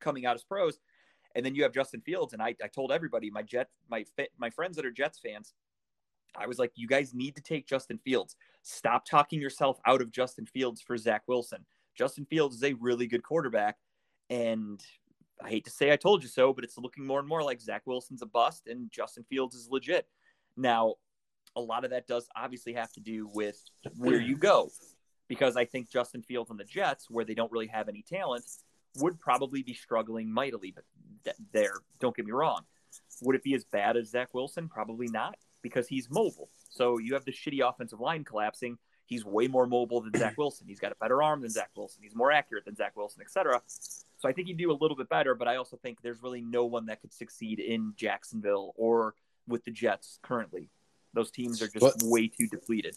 coming 0.00 0.26
out 0.26 0.34
as 0.34 0.42
pros. 0.42 0.80
And 1.36 1.46
then 1.46 1.54
you 1.54 1.62
have 1.62 1.72
Justin 1.72 2.00
Fields, 2.00 2.32
and 2.32 2.42
I, 2.42 2.56
I 2.62 2.66
told 2.66 2.90
everybody, 2.90 3.30
my 3.30 3.42
Jet, 3.42 3.68
my 3.88 4.04
my 4.36 4.50
friends 4.50 4.74
that 4.74 4.84
are 4.84 4.90
Jets 4.90 5.20
fans, 5.20 5.54
I 6.36 6.46
was 6.46 6.58
like, 6.58 6.72
you 6.74 6.86
guys 6.86 7.14
need 7.14 7.36
to 7.36 7.42
take 7.42 7.66
Justin 7.66 7.98
Fields. 7.98 8.36
Stop 8.62 9.04
talking 9.04 9.40
yourself 9.40 9.78
out 9.86 10.00
of 10.00 10.12
Justin 10.12 10.46
Fields 10.46 10.80
for 10.80 10.96
Zach 10.96 11.22
Wilson. 11.26 11.64
Justin 11.96 12.24
Fields 12.24 12.56
is 12.56 12.64
a 12.64 12.74
really 12.74 13.06
good 13.06 13.22
quarterback. 13.22 13.76
And 14.28 14.80
I 15.42 15.48
hate 15.48 15.64
to 15.64 15.70
say 15.70 15.92
I 15.92 15.96
told 15.96 16.22
you 16.22 16.28
so, 16.28 16.52
but 16.52 16.64
it's 16.64 16.78
looking 16.78 17.06
more 17.06 17.18
and 17.18 17.28
more 17.28 17.42
like 17.42 17.60
Zach 17.60 17.82
Wilson's 17.86 18.22
a 18.22 18.26
bust 18.26 18.68
and 18.68 18.90
Justin 18.90 19.24
Fields 19.28 19.56
is 19.56 19.68
legit. 19.70 20.06
Now, 20.56 20.94
a 21.56 21.60
lot 21.60 21.84
of 21.84 21.90
that 21.90 22.06
does 22.06 22.28
obviously 22.36 22.74
have 22.74 22.92
to 22.92 23.00
do 23.00 23.28
with 23.34 23.60
where 23.96 24.20
you 24.20 24.36
go, 24.36 24.70
because 25.26 25.56
I 25.56 25.64
think 25.64 25.90
Justin 25.90 26.22
Fields 26.22 26.50
and 26.50 26.60
the 26.60 26.64
Jets, 26.64 27.10
where 27.10 27.24
they 27.24 27.34
don't 27.34 27.50
really 27.50 27.66
have 27.66 27.88
any 27.88 28.02
talent, 28.02 28.44
would 28.98 29.18
probably 29.18 29.62
be 29.62 29.74
struggling 29.74 30.32
mightily. 30.32 30.72
But 30.72 31.34
there, 31.52 31.74
don't 31.98 32.14
get 32.14 32.26
me 32.26 32.32
wrong. 32.32 32.62
Would 33.22 33.34
it 33.34 33.42
be 33.42 33.54
as 33.54 33.64
bad 33.64 33.96
as 33.96 34.10
Zach 34.10 34.32
Wilson? 34.32 34.68
Probably 34.68 35.08
not 35.08 35.36
because 35.62 35.88
he's 35.88 36.08
mobile. 36.10 36.48
So 36.68 36.98
you 36.98 37.14
have 37.14 37.24
the 37.24 37.32
shitty 37.32 37.66
offensive 37.66 38.00
line 38.00 38.24
collapsing. 38.24 38.78
He's 39.06 39.24
way 39.24 39.48
more 39.48 39.66
mobile 39.66 40.00
than 40.00 40.12
Zach 40.14 40.38
Wilson. 40.38 40.68
He's 40.68 40.78
got 40.78 40.92
a 40.92 40.96
better 41.00 41.22
arm 41.22 41.40
than 41.40 41.50
Zach 41.50 41.70
Wilson. 41.76 42.02
He's 42.02 42.14
more 42.14 42.30
accurate 42.30 42.64
than 42.64 42.76
Zach 42.76 42.96
Wilson, 42.96 43.22
etc. 43.22 43.60
So 44.18 44.28
I 44.28 44.32
think 44.32 44.46
he'd 44.46 44.56
do 44.56 44.70
a 44.70 44.78
little 44.80 44.96
bit 44.96 45.08
better, 45.08 45.34
but 45.34 45.48
I 45.48 45.56
also 45.56 45.76
think 45.76 46.00
there's 46.00 46.22
really 46.22 46.40
no 46.40 46.64
one 46.64 46.86
that 46.86 47.00
could 47.00 47.12
succeed 47.12 47.58
in 47.58 47.92
Jacksonville 47.96 48.72
or 48.76 49.14
with 49.48 49.64
the 49.64 49.72
Jets 49.72 50.18
currently. 50.22 50.70
Those 51.12 51.32
teams 51.32 51.60
are 51.60 51.66
just 51.66 51.82
what, 51.82 51.96
way 52.04 52.28
too 52.28 52.46
depleted. 52.46 52.96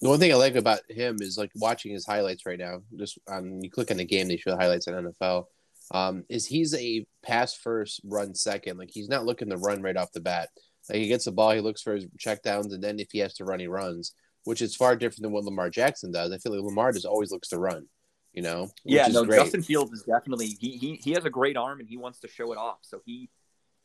The 0.00 0.08
one 0.08 0.18
thing 0.18 0.32
I 0.32 0.36
like 0.36 0.56
about 0.56 0.80
him 0.90 1.18
is 1.20 1.38
like 1.38 1.52
watching 1.54 1.92
his 1.92 2.04
highlights 2.04 2.46
right 2.46 2.58
now. 2.58 2.82
Just 2.96 3.18
um, 3.28 3.60
you 3.62 3.70
click 3.70 3.90
on 3.90 3.98
the 3.98 4.04
game, 4.04 4.26
they 4.26 4.36
show 4.36 4.50
the 4.50 4.56
highlights 4.56 4.88
on 4.88 4.94
NFL. 4.94 5.44
Um, 5.92 6.24
is 6.28 6.46
he's 6.46 6.74
a 6.74 7.06
pass 7.22 7.54
first, 7.54 8.00
run 8.04 8.34
second. 8.34 8.78
Like 8.78 8.90
he's 8.90 9.08
not 9.08 9.24
looking 9.24 9.50
to 9.50 9.56
run 9.56 9.82
right 9.82 9.96
off 9.96 10.12
the 10.12 10.20
bat. 10.20 10.48
Like 10.88 10.98
he 10.98 11.08
gets 11.08 11.24
the 11.24 11.32
ball, 11.32 11.52
he 11.52 11.60
looks 11.60 11.82
for 11.82 11.94
his 11.94 12.06
checkdowns, 12.18 12.72
and 12.72 12.82
then 12.82 12.98
if 12.98 13.08
he 13.10 13.18
has 13.20 13.34
to 13.34 13.44
run, 13.44 13.60
he 13.60 13.66
runs, 13.66 14.12
which 14.44 14.62
is 14.62 14.76
far 14.76 14.96
different 14.96 15.22
than 15.22 15.32
what 15.32 15.44
Lamar 15.44 15.70
Jackson 15.70 16.12
does. 16.12 16.32
I 16.32 16.38
feel 16.38 16.52
like 16.52 16.62
Lamar 16.62 16.92
just 16.92 17.06
always 17.06 17.30
looks 17.30 17.48
to 17.48 17.58
run. 17.58 17.86
You 18.32 18.42
know? 18.42 18.70
Yeah, 18.84 19.06
no. 19.06 19.24
Great. 19.24 19.38
Justin 19.38 19.62
Fields 19.62 19.92
is 19.92 20.02
definitely 20.02 20.48
he, 20.48 20.76
he 20.76 20.96
he 20.96 21.12
has 21.12 21.24
a 21.24 21.30
great 21.30 21.56
arm 21.56 21.78
and 21.78 21.88
he 21.88 21.96
wants 21.96 22.18
to 22.20 22.28
show 22.28 22.52
it 22.52 22.58
off. 22.58 22.78
So 22.82 23.00
he 23.04 23.30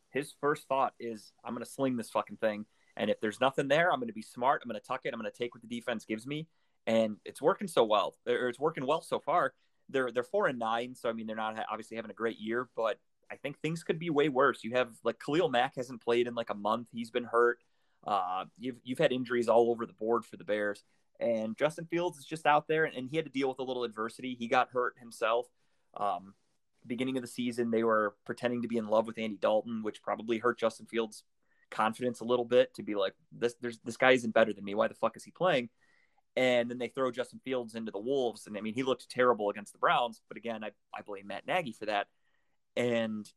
his 0.09 0.33
first 0.41 0.67
thought 0.67 0.93
is 0.99 1.31
I'm 1.43 1.53
going 1.53 1.63
to 1.63 1.69
sling 1.69 1.97
this 1.97 2.09
fucking 2.09 2.37
thing, 2.37 2.65
and 2.97 3.09
if 3.09 3.21
there's 3.21 3.39
nothing 3.39 3.67
there, 3.67 3.91
I'm 3.91 3.99
going 3.99 4.07
to 4.07 4.13
be 4.13 4.23
smart. 4.23 4.61
I'm 4.63 4.69
going 4.69 4.79
to 4.79 4.85
tuck 4.85 5.01
it. 5.05 5.13
I'm 5.13 5.19
going 5.19 5.31
to 5.31 5.37
take 5.37 5.53
what 5.53 5.61
the 5.61 5.67
defense 5.67 6.03
gives 6.03 6.25
me, 6.25 6.47
and 6.87 7.17
it's 7.25 7.41
working 7.41 7.67
so 7.67 7.83
well. 7.83 8.15
Or 8.27 8.49
it's 8.49 8.59
working 8.59 8.85
well 8.85 9.01
so 9.01 9.19
far. 9.19 9.53
They're 9.87 10.11
they're 10.11 10.23
four 10.23 10.47
and 10.47 10.59
nine, 10.59 10.95
so 10.95 11.09
I 11.09 11.13
mean 11.13 11.27
they're 11.27 11.35
not 11.35 11.63
obviously 11.69 11.95
having 11.95 12.11
a 12.11 12.15
great 12.15 12.39
year, 12.39 12.69
but 12.75 12.99
I 13.31 13.35
think 13.35 13.59
things 13.59 13.83
could 13.83 13.99
be 13.99 14.09
way 14.09 14.29
worse. 14.29 14.63
You 14.63 14.71
have 14.71 14.89
like 15.03 15.19
Khalil 15.19 15.49
Mack 15.49 15.75
hasn't 15.75 16.01
played 16.01 16.27
in 16.27 16.35
like 16.35 16.49
a 16.49 16.55
month. 16.55 16.87
He's 16.91 17.11
been 17.11 17.25
hurt. 17.25 17.59
Uh, 18.05 18.45
you've 18.57 18.77
you've 18.83 18.99
had 18.99 19.11
injuries 19.11 19.47
all 19.49 19.69
over 19.69 19.85
the 19.85 19.93
board 19.93 20.25
for 20.25 20.37
the 20.37 20.43
Bears, 20.43 20.83
and 21.19 21.57
Justin 21.57 21.85
Fields 21.85 22.17
is 22.17 22.25
just 22.25 22.45
out 22.45 22.67
there, 22.67 22.85
and 22.85 23.09
he 23.09 23.17
had 23.17 23.25
to 23.25 23.31
deal 23.31 23.49
with 23.49 23.59
a 23.59 23.63
little 23.63 23.83
adversity. 23.83 24.35
He 24.39 24.47
got 24.47 24.69
hurt 24.71 24.95
himself. 24.99 25.47
Um, 25.95 26.33
beginning 26.87 27.17
of 27.17 27.21
the 27.21 27.27
season, 27.27 27.71
they 27.71 27.83
were 27.83 28.15
pretending 28.25 28.61
to 28.61 28.67
be 28.67 28.77
in 28.77 28.87
love 28.87 29.05
with 29.05 29.17
Andy 29.17 29.37
Dalton, 29.37 29.83
which 29.83 30.01
probably 30.01 30.37
hurt 30.37 30.59
Justin 30.59 30.85
Fields' 30.85 31.23
confidence 31.69 32.21
a 32.21 32.25
little 32.25 32.45
bit 32.45 32.73
to 32.75 32.83
be 32.83 32.95
like, 32.95 33.13
this 33.31 33.55
there's 33.61 33.79
this 33.79 33.97
guy 33.97 34.11
isn't 34.11 34.33
better 34.33 34.53
than 34.53 34.63
me. 34.63 34.75
Why 34.75 34.87
the 34.87 34.95
fuck 34.95 35.17
is 35.17 35.23
he 35.23 35.31
playing? 35.31 35.69
And 36.35 36.69
then 36.71 36.77
they 36.77 36.87
throw 36.87 37.11
Justin 37.11 37.41
Fields 37.43 37.75
into 37.75 37.91
the 37.91 37.99
Wolves, 37.99 38.47
and 38.47 38.57
I 38.57 38.61
mean 38.61 38.73
he 38.73 38.83
looked 38.83 39.09
terrible 39.09 39.49
against 39.49 39.73
the 39.73 39.79
Browns. 39.79 40.21
But 40.27 40.37
again, 40.37 40.63
I, 40.63 40.71
I 40.97 41.01
blame 41.01 41.27
Matt 41.27 41.47
Nagy 41.47 41.73
for 41.73 41.85
that. 41.87 42.07
And 42.75 43.29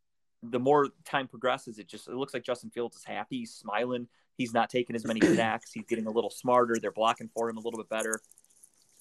the 0.42 0.58
more 0.58 0.88
time 1.04 1.28
progresses, 1.28 1.78
it 1.78 1.88
just 1.88 2.08
it 2.08 2.14
looks 2.14 2.34
like 2.34 2.44
Justin 2.44 2.70
Fields 2.70 2.96
is 2.96 3.04
happy, 3.04 3.38
he's 3.38 3.52
smiling. 3.52 4.08
He's 4.38 4.54
not 4.54 4.70
taking 4.70 4.96
as 4.96 5.04
many 5.04 5.20
sacks. 5.36 5.72
He's 5.72 5.84
getting 5.86 6.06
a 6.06 6.10
little 6.10 6.30
smarter. 6.30 6.76
They're 6.80 6.90
blocking 6.90 7.28
for 7.34 7.50
him 7.50 7.58
a 7.58 7.60
little 7.60 7.78
bit 7.78 7.88
better. 7.88 8.20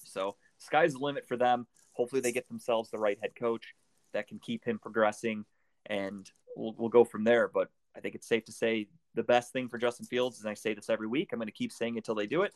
So 0.04 0.36
sky's 0.58 0.92
the 0.92 0.98
limit 0.98 1.26
for 1.26 1.36
them. 1.36 1.66
Hopefully, 1.92 2.20
they 2.20 2.32
get 2.32 2.48
themselves 2.48 2.90
the 2.90 2.98
right 2.98 3.18
head 3.20 3.34
coach 3.34 3.74
that 4.12 4.28
can 4.28 4.38
keep 4.38 4.64
him 4.64 4.78
progressing, 4.78 5.44
and 5.86 6.30
we'll, 6.56 6.74
we'll 6.76 6.88
go 6.88 7.04
from 7.04 7.24
there. 7.24 7.48
But 7.48 7.70
I 7.96 8.00
think 8.00 8.14
it's 8.14 8.28
safe 8.28 8.44
to 8.46 8.52
say 8.52 8.88
the 9.14 9.22
best 9.22 9.52
thing 9.52 9.68
for 9.68 9.78
Justin 9.78 10.06
Fields, 10.06 10.40
and 10.40 10.48
I 10.48 10.54
say 10.54 10.74
this 10.74 10.88
every 10.88 11.06
week, 11.06 11.30
I'm 11.32 11.38
going 11.38 11.46
to 11.46 11.52
keep 11.52 11.72
saying 11.72 11.94
it 11.94 11.98
until 11.98 12.14
they 12.14 12.26
do 12.26 12.42
it, 12.42 12.54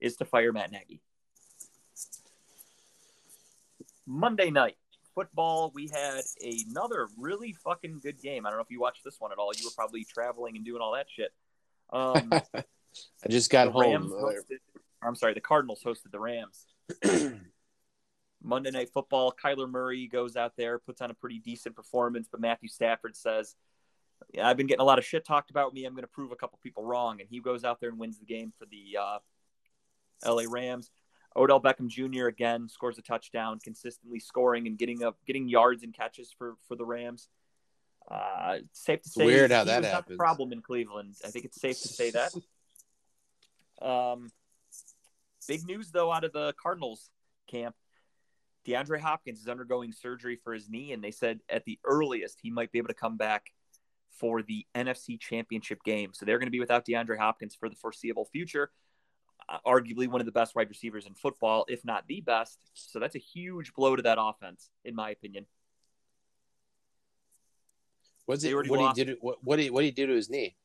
is 0.00 0.16
to 0.16 0.24
fire 0.24 0.52
Matt 0.52 0.70
Nagy. 0.72 1.00
Monday 4.06 4.50
night, 4.50 4.76
football, 5.18 5.72
we 5.74 5.88
had 5.88 6.22
another 6.68 7.08
really 7.18 7.52
fucking 7.64 7.98
good 8.00 8.20
game. 8.20 8.46
I 8.46 8.50
don't 8.50 8.58
know 8.58 8.62
if 8.62 8.70
you 8.70 8.80
watched 8.80 9.02
this 9.04 9.16
one 9.18 9.32
at 9.32 9.38
all. 9.38 9.50
You 9.56 9.66
were 9.66 9.72
probably 9.74 10.04
traveling 10.04 10.54
and 10.54 10.64
doing 10.64 10.80
all 10.80 10.94
that 10.94 11.06
shit. 11.08 11.32
Um, 11.90 12.30
I 12.54 13.28
just 13.28 13.50
got 13.50 13.72
home. 13.72 14.10
Hosted, 14.10 14.58
I'm 15.02 15.16
sorry, 15.16 15.34
the 15.34 15.40
Cardinals 15.40 15.82
hosted 15.84 16.12
the 16.12 16.20
Rams. 16.20 16.66
Monday 18.42 18.70
Night 18.70 18.90
Football. 18.90 19.34
Kyler 19.42 19.68
Murray 19.68 20.06
goes 20.06 20.36
out 20.36 20.52
there, 20.56 20.78
puts 20.78 21.00
on 21.00 21.10
a 21.10 21.14
pretty 21.14 21.40
decent 21.40 21.74
performance, 21.74 22.28
but 22.30 22.40
Matthew 22.40 22.68
Stafford 22.68 23.16
says, 23.16 23.56
yeah, 24.32 24.48
I've 24.48 24.56
been 24.56 24.68
getting 24.68 24.82
a 24.82 24.84
lot 24.84 24.98
of 25.00 25.04
shit 25.04 25.24
talked 25.24 25.50
about 25.50 25.74
me. 25.74 25.84
I'm 25.84 25.94
going 25.94 26.02
to 26.02 26.08
prove 26.08 26.30
a 26.30 26.36
couple 26.36 26.60
people 26.62 26.84
wrong. 26.84 27.20
And 27.20 27.28
he 27.28 27.40
goes 27.40 27.64
out 27.64 27.80
there 27.80 27.90
and 27.90 27.98
wins 27.98 28.18
the 28.18 28.24
game 28.24 28.52
for 28.56 28.66
the 28.66 28.98
uh, 29.00 29.18
LA 30.32 30.44
Rams. 30.48 30.90
Odell 31.38 31.60
Beckham 31.60 31.88
Jr. 31.88 32.26
again 32.26 32.68
scores 32.68 32.98
a 32.98 33.02
touchdown, 33.02 33.58
consistently 33.62 34.18
scoring 34.18 34.66
and 34.66 34.76
getting 34.76 35.02
up, 35.02 35.16
getting 35.26 35.48
yards 35.48 35.82
and 35.82 35.94
catches 35.94 36.34
for 36.36 36.56
for 36.66 36.76
the 36.76 36.84
Rams. 36.84 37.28
Uh, 38.10 38.58
safe 38.72 39.02
to 39.02 39.08
say, 39.08 39.26
weird 39.26 39.50
how 39.50 39.64
that 39.64 39.84
happens. 39.84 40.16
problem 40.16 40.52
in 40.52 40.62
Cleveland. 40.62 41.14
I 41.24 41.28
think 41.28 41.44
it's 41.44 41.60
safe 41.60 41.80
to 41.80 41.88
say 41.88 42.10
that. 42.10 42.32
Um, 43.80 44.30
big 45.46 45.64
news 45.66 45.90
though 45.90 46.12
out 46.12 46.24
of 46.24 46.32
the 46.32 46.54
Cardinals 46.60 47.10
camp. 47.48 47.74
DeAndre 48.66 49.00
Hopkins 49.00 49.40
is 49.40 49.48
undergoing 49.48 49.92
surgery 49.92 50.38
for 50.42 50.52
his 50.52 50.68
knee, 50.68 50.92
and 50.92 51.02
they 51.02 51.10
said 51.10 51.40
at 51.48 51.64
the 51.64 51.78
earliest 51.84 52.38
he 52.42 52.50
might 52.50 52.72
be 52.72 52.78
able 52.78 52.88
to 52.88 52.94
come 52.94 53.16
back 53.16 53.46
for 54.10 54.42
the 54.42 54.66
NFC 54.74 55.18
Championship 55.18 55.82
game. 55.84 56.10
So 56.12 56.26
they're 56.26 56.38
going 56.38 56.48
to 56.48 56.52
be 56.52 56.60
without 56.60 56.84
DeAndre 56.84 57.18
Hopkins 57.18 57.54
for 57.54 57.68
the 57.68 57.76
foreseeable 57.76 58.26
future. 58.26 58.70
Arguably 59.66 60.08
one 60.08 60.20
of 60.20 60.26
the 60.26 60.32
best 60.32 60.54
wide 60.54 60.68
receivers 60.68 61.06
in 61.06 61.14
football, 61.14 61.64
if 61.68 61.84
not 61.84 62.06
the 62.06 62.20
best. 62.20 62.58
So 62.74 62.98
that's 62.98 63.14
a 63.14 63.20
huge 63.20 63.72
blow 63.72 63.96
to 63.96 64.02
that 64.02 64.18
offense, 64.20 64.70
in 64.84 64.94
my 64.94 65.10
opinion. 65.10 65.46
What's 68.26 68.44
it? 68.44 68.54
What 68.54 68.96
he 68.96 69.04
did? 69.04 69.16
What 69.20 69.38
what 69.42 69.56
did 69.56 69.64
he, 69.64 69.70
what 69.70 69.80
did 69.80 69.86
he 69.86 69.92
do 69.92 70.06
to 70.06 70.14
his 70.14 70.28
knee? 70.28 70.56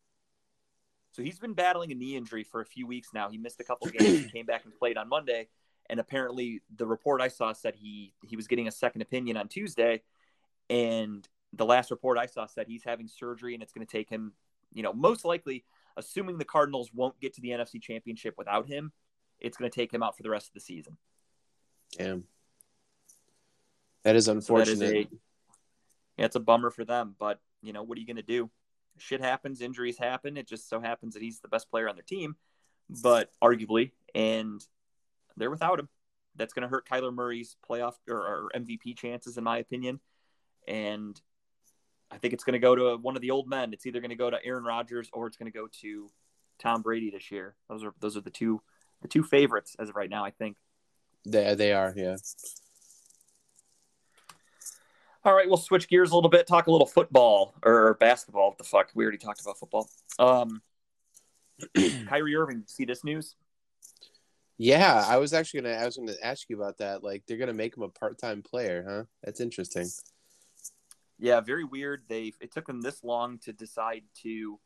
So 1.13 1.21
he's 1.21 1.39
been 1.39 1.53
battling 1.53 1.91
a 1.91 1.95
knee 1.95 2.17
injury 2.17 2.43
for 2.43 2.59
a 2.59 2.65
few 2.65 2.87
weeks 2.87 3.09
now. 3.13 3.29
He 3.29 3.37
missed 3.37 3.59
a 3.61 3.63
couple 3.63 3.87
games. 3.87 4.25
he 4.25 4.29
came 4.29 4.45
back 4.45 4.65
and 4.65 4.75
played 4.77 4.97
on 4.97 5.07
Monday, 5.07 5.47
and 5.89 5.99
apparently 5.99 6.61
the 6.75 6.85
report 6.85 7.21
I 7.21 7.29
saw 7.29 7.53
said 7.53 7.75
he 7.75 8.13
he 8.23 8.35
was 8.35 8.47
getting 8.47 8.67
a 8.67 8.71
second 8.71 9.01
opinion 9.01 9.37
on 9.37 9.47
Tuesday, 9.47 10.01
and 10.69 11.27
the 11.53 11.65
last 11.65 11.91
report 11.91 12.17
I 12.17 12.25
saw 12.25 12.47
said 12.47 12.67
he's 12.67 12.83
having 12.83 13.07
surgery 13.07 13.53
and 13.53 13.61
it's 13.61 13.71
going 13.71 13.85
to 13.85 13.91
take 13.91 14.09
him, 14.09 14.33
you 14.73 14.83
know, 14.83 14.91
most 14.91 15.23
likely, 15.23 15.63
assuming 15.97 16.37
the 16.37 16.45
Cardinals 16.45 16.89
won't 16.93 17.19
get 17.19 17.33
to 17.35 17.41
the 17.41 17.49
NFC 17.49 17.81
Championship 17.81 18.35
without 18.37 18.67
him, 18.67 18.91
it's 19.39 19.57
going 19.57 19.69
to 19.69 19.75
take 19.75 19.93
him 19.93 20.03
out 20.03 20.15
for 20.15 20.23
the 20.23 20.29
rest 20.29 20.47
of 20.47 20.53
the 20.53 20.59
season. 20.59 20.97
Damn. 21.97 22.23
That 24.03 24.15
is 24.15 24.27
unfortunate. 24.27 24.77
So 24.77 24.85
that 24.85 24.95
is 24.95 25.05
a, 25.05 25.09
yeah, 26.17 26.25
it's 26.25 26.35
a 26.35 26.41
bummer 26.41 26.69
for 26.69 26.85
them, 26.85 27.15
but 27.19 27.39
you 27.61 27.73
know, 27.73 27.83
what 27.83 27.97
are 27.97 28.01
you 28.01 28.07
going 28.07 28.17
to 28.17 28.23
do? 28.23 28.49
Shit 28.97 29.21
happens, 29.21 29.61
injuries 29.61 29.97
happen. 29.97 30.37
It 30.37 30.47
just 30.47 30.69
so 30.69 30.79
happens 30.79 31.13
that 31.13 31.23
he's 31.23 31.39
the 31.39 31.47
best 31.47 31.69
player 31.69 31.89
on 31.89 31.95
their 31.95 32.03
team, 32.03 32.35
but 33.01 33.31
arguably, 33.41 33.91
and 34.13 34.63
they're 35.37 35.49
without 35.49 35.79
him. 35.79 35.89
That's 36.35 36.53
going 36.53 36.63
to 36.63 36.67
hurt 36.67 36.87
Kyler 36.87 37.13
Murray's 37.13 37.55
playoff 37.69 37.93
or, 38.09 38.17
or 38.17 38.51
MVP 38.55 38.97
chances, 38.97 39.37
in 39.37 39.43
my 39.43 39.59
opinion. 39.59 39.99
And 40.67 41.19
I 42.13 42.17
think 42.17 42.33
it's 42.33 42.43
going 42.43 42.53
to 42.53 42.59
go 42.59 42.75
to 42.75 42.97
one 43.01 43.15
of 43.15 43.21
the 43.21 43.31
old 43.31 43.49
men. 43.49 43.73
It's 43.73 43.85
either 43.85 43.99
going 43.99 44.11
to 44.11 44.15
go 44.15 44.29
to 44.29 44.37
Aaron 44.45 44.63
Rodgers 44.63 45.09
or 45.13 45.25
it's 45.27 45.35
going 45.35 45.51
to 45.51 45.57
go 45.57 45.67
to 45.81 46.09
Tom 46.59 46.81
Brady 46.83 47.09
this 47.09 47.31
year. 47.31 47.55
Those 47.69 47.83
are 47.83 47.93
those 47.99 48.15
are 48.15 48.21
the 48.21 48.29
two 48.29 48.61
the 49.01 49.07
two 49.07 49.23
favorites 49.23 49.75
as 49.79 49.89
of 49.89 49.95
right 49.95 50.09
now. 50.09 50.23
I 50.23 50.31
think. 50.31 50.57
They 51.25 51.55
they 51.55 51.73
are 51.73 51.93
yeah. 51.95 52.17
All 55.25 55.33
right, 55.33 55.47
we'll 55.47 55.57
switch 55.57 55.87
gears 55.87 56.11
a 56.11 56.15
little 56.15 56.29
bit. 56.29 56.47
Talk 56.47 56.67
a 56.67 56.71
little 56.71 56.85
football 56.85 57.55
or 57.63 57.93
basketball. 57.95 58.49
What 58.49 58.57
the 58.57 58.65
fuck? 58.65 58.89
We 58.93 59.05
already 59.05 59.17
talked 59.17 59.41
about 59.41 59.57
football. 59.57 59.89
Um, 60.19 60.61
Kyrie 62.07 62.35
Irving. 62.35 62.63
See 62.67 62.83
this 62.83 63.05
news? 63.05 63.35
Yeah, 64.57 65.03
I 65.07 65.17
was 65.17 65.33
actually 65.33 65.61
gonna. 65.61 65.75
I 65.75 65.85
was 65.85 65.97
gonna 65.97 66.13
ask 66.21 66.49
you 66.49 66.57
about 66.57 66.77
that. 66.79 67.03
Like, 67.03 67.23
they're 67.25 67.37
gonna 67.37 67.53
make 67.53 67.75
him 67.75 67.83
a 67.83 67.89
part-time 67.89 68.43
player, 68.43 68.85
huh? 68.87 69.03
That's 69.23 69.39
interesting. 69.39 69.87
Yeah, 71.23 71.39
very 71.39 71.63
weird. 71.63 72.01
They 72.09 72.33
it 72.41 72.51
took 72.51 72.67
them 72.67 72.81
this 72.81 73.01
long 73.01 73.37
to 73.45 73.53
decide 73.53 74.03
to 74.23 74.59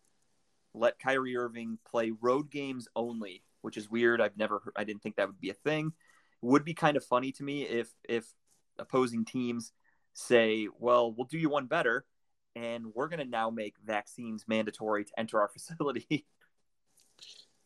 let 0.74 0.98
Kyrie 0.98 1.38
Irving 1.38 1.78
play 1.88 2.12
road 2.20 2.50
games 2.50 2.88
only, 2.96 3.44
which 3.62 3.78
is 3.78 3.92
weird. 3.92 4.20
I've 4.20 4.38
never 4.38 4.58
heard, 4.66 4.74
I 4.76 4.84
didn't 4.84 5.04
think 5.04 5.18
that 5.18 5.28
would 5.28 5.40
be 5.40 5.52
a 5.52 5.54
thing. 5.54 5.94
It 6.42 6.46
would 6.48 6.66
be 6.66 6.74
kind 6.74 6.98
of 6.98 7.06
funny 7.06 7.32
to 7.34 7.44
me 7.44 7.62
if 7.62 7.94
if 8.10 8.26
opposing 8.80 9.24
teams 9.24 9.72
say, 10.14 10.68
"Well, 10.80 11.14
we'll 11.14 11.28
do 11.28 11.38
you 11.38 11.48
one 11.48 11.68
better, 11.68 12.08
and 12.56 12.88
we're 12.96 13.08
going 13.08 13.20
to 13.20 13.30
now 13.30 13.52
make 13.52 13.76
vaccines 13.86 14.46
mandatory 14.48 15.06
to 15.06 15.12
enter 15.16 15.40
our 15.40 15.50
facility." 15.54 16.26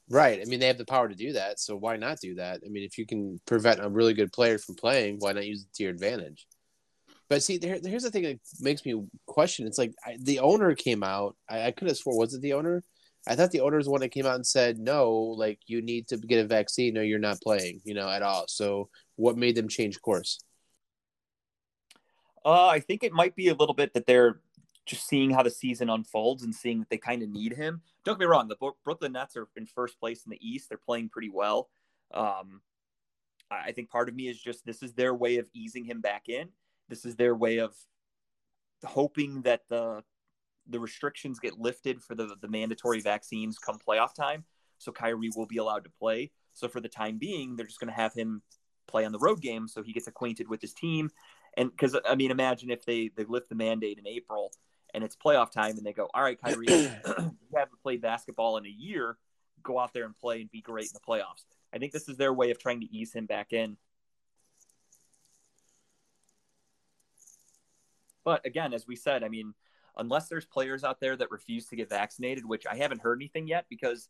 Right. 0.09 0.41
I 0.41 0.43
mean, 0.49 0.59
they 0.59 0.67
have 0.67 0.77
the 0.77 0.83
power 0.83 1.07
to 1.07 1.15
do 1.15 1.31
that, 1.31 1.61
so 1.61 1.77
why 1.77 1.95
not 1.95 2.19
do 2.19 2.35
that? 2.35 2.59
I 2.65 2.67
mean, 2.67 2.83
if 2.83 2.97
you 2.97 3.05
can 3.05 3.39
prevent 3.45 3.81
a 3.81 3.87
really 3.87 4.13
good 4.13 4.33
player 4.33 4.57
from 4.57 4.75
playing, 4.75 5.15
why 5.19 5.31
not 5.31 5.45
use 5.45 5.61
it 5.61 5.73
to 5.75 5.83
your 5.83 5.93
advantage? 5.93 6.45
But 7.31 7.41
see, 7.41 7.57
there, 7.57 7.79
here's 7.81 8.03
the 8.03 8.11
thing 8.11 8.23
that 8.23 8.41
makes 8.59 8.85
me 8.85 9.01
question. 9.25 9.65
It's 9.65 9.77
like 9.77 9.93
I, 10.05 10.17
the 10.21 10.39
owner 10.39 10.75
came 10.75 11.01
out. 11.01 11.37
I, 11.49 11.67
I 11.67 11.71
could 11.71 11.87
have 11.87 11.95
swore 11.95 12.17
was 12.17 12.33
it 12.33 12.41
the 12.41 12.51
owner? 12.51 12.83
I 13.25 13.35
thought 13.35 13.51
the 13.51 13.61
owner 13.61 13.77
was 13.77 13.85
the 13.85 13.91
one 13.93 14.01
that 14.01 14.09
came 14.09 14.25
out 14.25 14.35
and 14.35 14.45
said 14.45 14.77
no, 14.77 15.13
like 15.13 15.59
you 15.65 15.81
need 15.81 16.09
to 16.09 16.17
get 16.17 16.43
a 16.43 16.45
vaccine, 16.45 16.97
or 16.97 17.03
you're 17.03 17.19
not 17.19 17.39
playing, 17.39 17.79
you 17.85 17.93
know, 17.93 18.09
at 18.09 18.21
all. 18.21 18.49
So 18.49 18.89
what 19.15 19.37
made 19.37 19.55
them 19.55 19.69
change 19.69 20.01
course? 20.01 20.43
Uh, 22.43 22.67
I 22.67 22.81
think 22.81 23.01
it 23.01 23.13
might 23.13 23.37
be 23.37 23.47
a 23.47 23.55
little 23.55 23.75
bit 23.75 23.93
that 23.93 24.07
they're 24.07 24.41
just 24.85 25.07
seeing 25.07 25.31
how 25.31 25.41
the 25.41 25.51
season 25.51 25.89
unfolds 25.89 26.43
and 26.43 26.53
seeing 26.53 26.79
that 26.79 26.89
they 26.89 26.97
kind 26.97 27.23
of 27.23 27.29
need 27.29 27.53
him. 27.53 27.81
Don't 28.03 28.15
get 28.15 28.25
me 28.25 28.29
wrong, 28.29 28.49
the 28.49 28.73
Brooklyn 28.83 29.13
Nets 29.13 29.37
are 29.37 29.47
in 29.55 29.67
first 29.67 29.97
place 30.01 30.25
in 30.25 30.31
the 30.31 30.39
East. 30.45 30.67
They're 30.67 30.77
playing 30.77 31.07
pretty 31.07 31.29
well. 31.29 31.69
Um, 32.13 32.59
I 33.49 33.71
think 33.71 33.89
part 33.89 34.09
of 34.09 34.15
me 34.15 34.27
is 34.27 34.37
just 34.37 34.65
this 34.65 34.83
is 34.83 34.95
their 34.95 35.13
way 35.15 35.37
of 35.37 35.47
easing 35.53 35.85
him 35.85 36.01
back 36.01 36.27
in 36.27 36.49
this 36.91 37.05
is 37.05 37.15
their 37.15 37.33
way 37.33 37.57
of 37.57 37.73
hoping 38.85 39.41
that 39.43 39.61
the 39.69 40.03
the 40.67 40.79
restrictions 40.79 41.39
get 41.39 41.57
lifted 41.57 42.03
for 42.03 42.13
the 42.13 42.35
the 42.41 42.47
mandatory 42.47 42.99
vaccines 42.99 43.57
come 43.57 43.79
playoff 43.79 44.13
time. 44.13 44.43
So 44.77 44.91
Kyrie 44.91 45.31
will 45.35 45.47
be 45.47 45.57
allowed 45.57 45.85
to 45.85 45.89
play. 45.89 46.31
So 46.53 46.67
for 46.67 46.81
the 46.81 46.89
time 46.89 47.17
being, 47.17 47.55
they're 47.55 47.65
just 47.65 47.79
going 47.79 47.93
to 47.93 47.99
have 47.99 48.13
him 48.13 48.41
play 48.87 49.05
on 49.05 49.11
the 49.11 49.19
road 49.19 49.41
game 49.41 49.67
so 49.67 49.81
he 49.81 49.93
gets 49.93 50.07
acquainted 50.07 50.49
with 50.49 50.59
his 50.59 50.73
team. 50.73 51.09
And 51.55 51.71
because 51.71 51.97
I 52.05 52.15
mean, 52.15 52.29
imagine 52.29 52.69
if 52.69 52.85
they 52.85 53.09
they 53.15 53.23
lift 53.23 53.47
the 53.47 53.55
mandate 53.55 53.97
in 53.97 54.05
April 54.05 54.51
and 54.93 55.01
it's 55.01 55.15
playoff 55.15 55.51
time 55.51 55.77
and 55.77 55.85
they 55.85 55.93
go, 55.93 56.09
all 56.13 56.21
right, 56.21 56.39
Kyrie, 56.39 56.65
you 56.67 57.55
haven't 57.55 57.81
played 57.81 58.01
basketball 58.01 58.57
in 58.57 58.65
a 58.65 58.69
year. 58.69 59.17
Go 59.63 59.79
out 59.79 59.93
there 59.93 60.05
and 60.05 60.17
play 60.17 60.41
and 60.41 60.51
be 60.51 60.61
great 60.61 60.87
in 60.87 60.93
the 60.93 60.99
playoffs. 60.99 61.45
I 61.73 61.77
think 61.77 61.93
this 61.93 62.09
is 62.09 62.17
their 62.17 62.33
way 62.33 62.51
of 62.51 62.59
trying 62.59 62.81
to 62.81 62.93
ease 62.93 63.13
him 63.13 63.27
back 63.27 63.53
in 63.53 63.77
But 68.23 68.45
again, 68.45 68.73
as 68.73 68.87
we 68.87 68.95
said, 68.95 69.23
I 69.23 69.29
mean, 69.29 69.53
unless 69.97 70.27
there's 70.27 70.45
players 70.45 70.83
out 70.83 70.99
there 70.99 71.15
that 71.15 71.31
refuse 71.31 71.67
to 71.67 71.75
get 71.75 71.89
vaccinated, 71.89 72.45
which 72.45 72.65
I 72.65 72.75
haven't 72.75 73.01
heard 73.01 73.17
anything 73.19 73.47
yet 73.47 73.65
because 73.69 74.09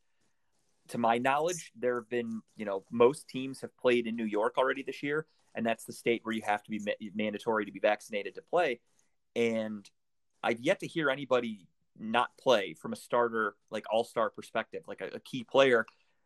to 0.90 0.98
my 0.98 1.18
knowledge, 1.18 1.72
there 1.76 1.96
have 1.96 2.10
been, 2.10 2.42
you 2.56 2.66
know, 2.66 2.84
most 2.92 3.28
teams 3.28 3.62
have 3.62 3.76
played 3.78 4.08
in 4.08 4.16
New 4.16 4.26
York 4.26 4.58
already 4.58 4.84
this 4.84 5.02
year, 5.02 5.26
and 5.56 5.66
that's 5.66 5.86
the 5.86 5.94
state 5.94 6.22
where 6.24 6.36
you 6.36 6.42
have 6.46 6.64
to 6.64 6.70
be 6.70 6.80
ma- 6.80 7.10
mandatory 7.16 7.66
to 7.66 7.72
be 7.72 7.80
vaccinated 7.80 8.36
to 8.36 8.42
play. 8.42 8.80
And 9.36 9.90
I've 10.44 10.60
yet 10.60 10.80
to 10.82 10.88
hear 10.88 11.10
anybody 11.10 11.68
not 12.00 12.36
play 12.38 12.74
from 12.74 12.94
a 12.94 12.96
starter, 12.96 13.56
like 13.70 13.86
all 13.92 14.04
star 14.04 14.30
perspective, 14.30 14.84
like 14.88 15.02
a, 15.02 15.16
a 15.16 15.20
key 15.20 15.44
player. 15.44 15.86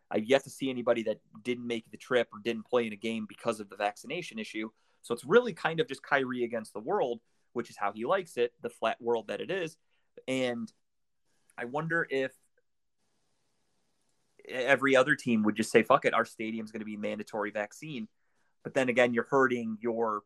I've 0.10 0.26
yet 0.26 0.44
to 0.44 0.50
see 0.50 0.70
anybody 0.70 1.04
that 1.04 1.20
didn't 1.44 1.66
make 1.66 1.90
the 1.92 1.98
trip 1.98 2.30
or 2.32 2.40
didn't 2.44 2.68
play 2.68 2.88
in 2.88 2.94
a 2.94 2.98
game 2.98 3.26
because 3.28 3.60
of 3.60 3.70
the 3.70 3.76
vaccination 3.76 4.40
issue. 4.40 4.70
So 5.02 5.14
it's 5.14 5.26
really 5.26 5.54
kind 5.54 5.80
of 5.80 5.88
just 5.88 6.04
Kyrie 6.04 6.44
against 6.44 6.74
the 6.74 6.80
world 6.80 7.22
which 7.56 7.70
is 7.70 7.78
how 7.78 7.92
he 7.92 8.06
likes 8.06 8.38
it, 8.38 8.54
the 8.62 8.70
flat 8.70 9.02
world 9.02 9.28
that 9.28 9.42
it 9.42 9.50
is. 9.50 9.78
And 10.28 10.72
I 11.58 11.66
wonder 11.66 12.06
if 12.10 12.32
every 14.48 14.96
other 14.96 15.16
team 15.16 15.44
would 15.44 15.56
just 15.56 15.72
say, 15.72 15.84
fuck 15.84 16.06
it, 16.06 16.14
our 16.14 16.26
stadium's 16.26 16.72
going 16.72 16.82
to 16.82 16.86
be 16.86 16.98
mandatory 16.98 17.52
vaccine. 17.52 18.08
But 18.64 18.74
then 18.74 18.90
again, 18.90 19.14
you're 19.14 19.28
hurting 19.30 19.78
your 19.80 20.24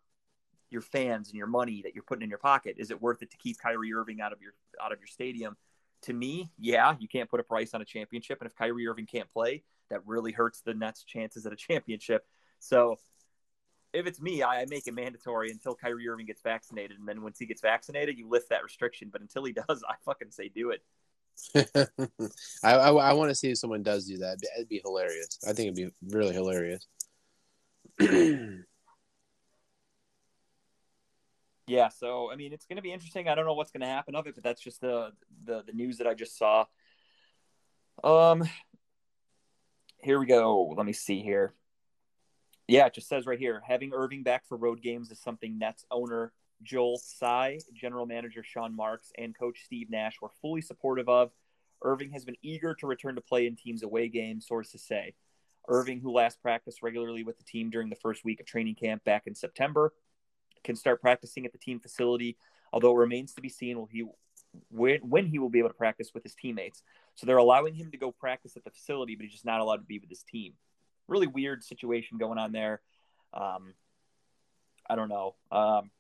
your 0.72 0.82
fans 0.82 1.30
and 1.30 1.38
your 1.38 1.48
money 1.48 1.82
that 1.84 1.96
you're 1.96 2.04
putting 2.04 2.22
in 2.22 2.30
your 2.30 2.40
pocket. 2.40 2.76
Is 2.78 2.92
it 2.92 3.02
worth 3.02 3.24
it 3.24 3.32
to 3.32 3.38
keep 3.38 3.58
Kyrie 3.58 3.94
Irving 3.94 4.22
out 4.22 4.32
of 4.32 4.42
your 4.42 4.54
out 4.82 4.92
of 4.92 5.00
your 5.00 5.08
stadium? 5.08 5.58
To 6.04 6.14
me, 6.14 6.52
yeah, 6.58 6.96
you 7.00 7.08
can't 7.08 7.30
put 7.30 7.40
a 7.40 7.44
price 7.44 7.74
on 7.74 7.82
a 7.82 7.86
championship. 7.86 8.40
And 8.40 8.50
if 8.50 8.56
Kyrie 8.56 8.88
Irving 8.88 9.06
can't 9.06 9.30
play, 9.30 9.64
that 9.90 10.02
really 10.06 10.32
hurts 10.32 10.62
the 10.62 10.74
Nets' 10.74 11.04
chances 11.04 11.46
at 11.46 11.54
a 11.54 11.56
championship. 11.58 12.26
So 12.60 12.98
if 13.94 14.06
it's 14.06 14.22
me, 14.22 14.44
I 14.44 14.66
make 14.66 14.88
it 14.88 14.94
mandatory 14.94 15.50
until 15.50 15.76
Kyrie 15.76 16.08
Irving 16.08 16.26
gets 16.26 16.42
vaccinated, 16.42 17.00
and 17.00 17.08
then 17.08 17.22
once 17.22 17.40
he 17.40 17.46
gets 17.46 17.62
vaccinated, 17.62 18.18
you 18.18 18.28
lift 18.30 18.50
that 18.50 18.64
restriction. 18.64 19.10
But 19.12 19.22
until 19.22 19.46
he 19.46 19.54
does, 19.68 19.84
I 19.88 19.96
fucking 20.06 20.32
say 20.32 20.50
do 20.50 20.72
it. 20.72 20.84
I, 22.64 22.74
I, 22.74 22.92
I 22.92 23.14
want 23.14 23.30
to 23.30 23.36
see 23.36 23.52
if 23.52 23.58
someone 23.58 23.82
does 23.82 24.06
do 24.06 24.18
that. 24.18 24.38
It'd 24.58 24.68
be 24.70 24.82
hilarious. 24.84 25.40
I 25.48 25.54
think 25.54 25.72
it'd 25.72 25.76
be 25.76 25.90
really 26.16 26.34
hilarious. 26.34 26.86
yeah. 31.68 31.88
So 31.90 32.32
I 32.32 32.36
mean, 32.36 32.54
it's 32.54 32.66
going 32.66 32.76
to 32.76 32.82
be 32.82 32.92
interesting. 32.92 33.28
I 33.28 33.36
don't 33.36 33.46
know 33.46 33.54
what's 33.54 33.72
going 33.72 33.82
to 33.82 33.88
happen 33.88 34.16
of 34.16 34.28
it, 34.28 34.36
but 34.36 34.44
that's 34.44 34.62
just 34.62 34.82
the, 34.82 35.12
the 35.46 35.64
the 35.66 35.74
news 35.74 35.98
that 35.98 36.08
I 36.08 36.14
just 36.14 36.38
saw. 36.38 36.66
Um. 38.04 38.44
Here 40.02 40.18
we 40.18 40.28
go. 40.28 40.74
Let 40.78 40.86
me 40.86 40.94
see 40.94 41.22
here. 41.22 41.54
Yeah, 42.70 42.86
it 42.86 42.94
just 42.94 43.10
says 43.10 43.26
right 43.26 43.40
here 43.40 43.64
having 43.66 43.94
Irving 43.96 44.22
back 44.22 44.46
for 44.48 44.56
road 44.56 44.84
games 44.84 45.10
is 45.10 45.20
something 45.20 45.58
Nets 45.58 45.86
owner 45.90 46.34
Joel 46.62 47.00
Tsai, 47.00 47.58
general 47.74 48.06
manager 48.06 48.44
Sean 48.44 48.76
Marks, 48.76 49.12
and 49.18 49.36
coach 49.36 49.62
Steve 49.66 49.90
Nash 49.90 50.18
were 50.22 50.30
fully 50.40 50.62
supportive 50.62 51.10
of. 51.10 51.32
Irving 51.82 52.12
has 52.12 52.26
been 52.26 52.36
eager 52.44 52.76
to 52.76 52.86
return 52.86 53.16
to 53.16 53.22
play 53.22 53.48
in 53.48 53.56
teams' 53.56 53.82
away 53.82 54.08
games, 54.08 54.46
sources 54.46 54.84
say. 54.84 55.16
Irving, 55.68 56.00
who 56.00 56.12
last 56.12 56.44
practiced 56.44 56.84
regularly 56.84 57.24
with 57.24 57.40
the 57.40 57.44
team 57.44 57.72
during 57.72 57.90
the 57.90 57.96
first 57.96 58.24
week 58.24 58.40
of 58.40 58.46
training 58.46 58.76
camp 58.76 59.04
back 59.04 59.26
in 59.26 59.34
September, 59.34 59.92
can 60.64 60.76
start 60.76 61.02
practicing 61.02 61.48
at 61.48 61.52
the 61.52 61.58
team 61.58 61.80
facility, 61.80 62.38
although 62.72 62.96
it 62.96 63.00
remains 63.00 63.34
to 63.34 63.42
be 63.42 63.50
seen 63.50 63.84
he 63.90 64.06
when, 64.70 65.00
when 65.00 65.26
he 65.26 65.40
will 65.40 65.50
be 65.50 65.58
able 65.58 65.70
to 65.70 65.76
practice 65.76 66.12
with 66.14 66.22
his 66.22 66.36
teammates. 66.36 66.84
So 67.16 67.26
they're 67.26 67.38
allowing 67.38 67.74
him 67.74 67.90
to 67.90 67.98
go 67.98 68.12
practice 68.12 68.56
at 68.56 68.64
the 68.64 68.70
facility, 68.70 69.16
but 69.16 69.24
he's 69.24 69.32
just 69.32 69.46
not 69.46 69.60
allowed 69.60 69.78
to 69.78 69.84
be 69.84 69.98
with 69.98 70.10
his 70.10 70.22
team 70.22 70.54
really 71.10 71.28
weird 71.28 71.64
situation 71.64 72.18
going 72.18 72.38
on 72.38 72.52
there. 72.52 72.82
Um, 73.34 73.74
I 74.90 74.96
don't 74.96 75.10
know. 75.10 75.36
Um, 75.52 75.92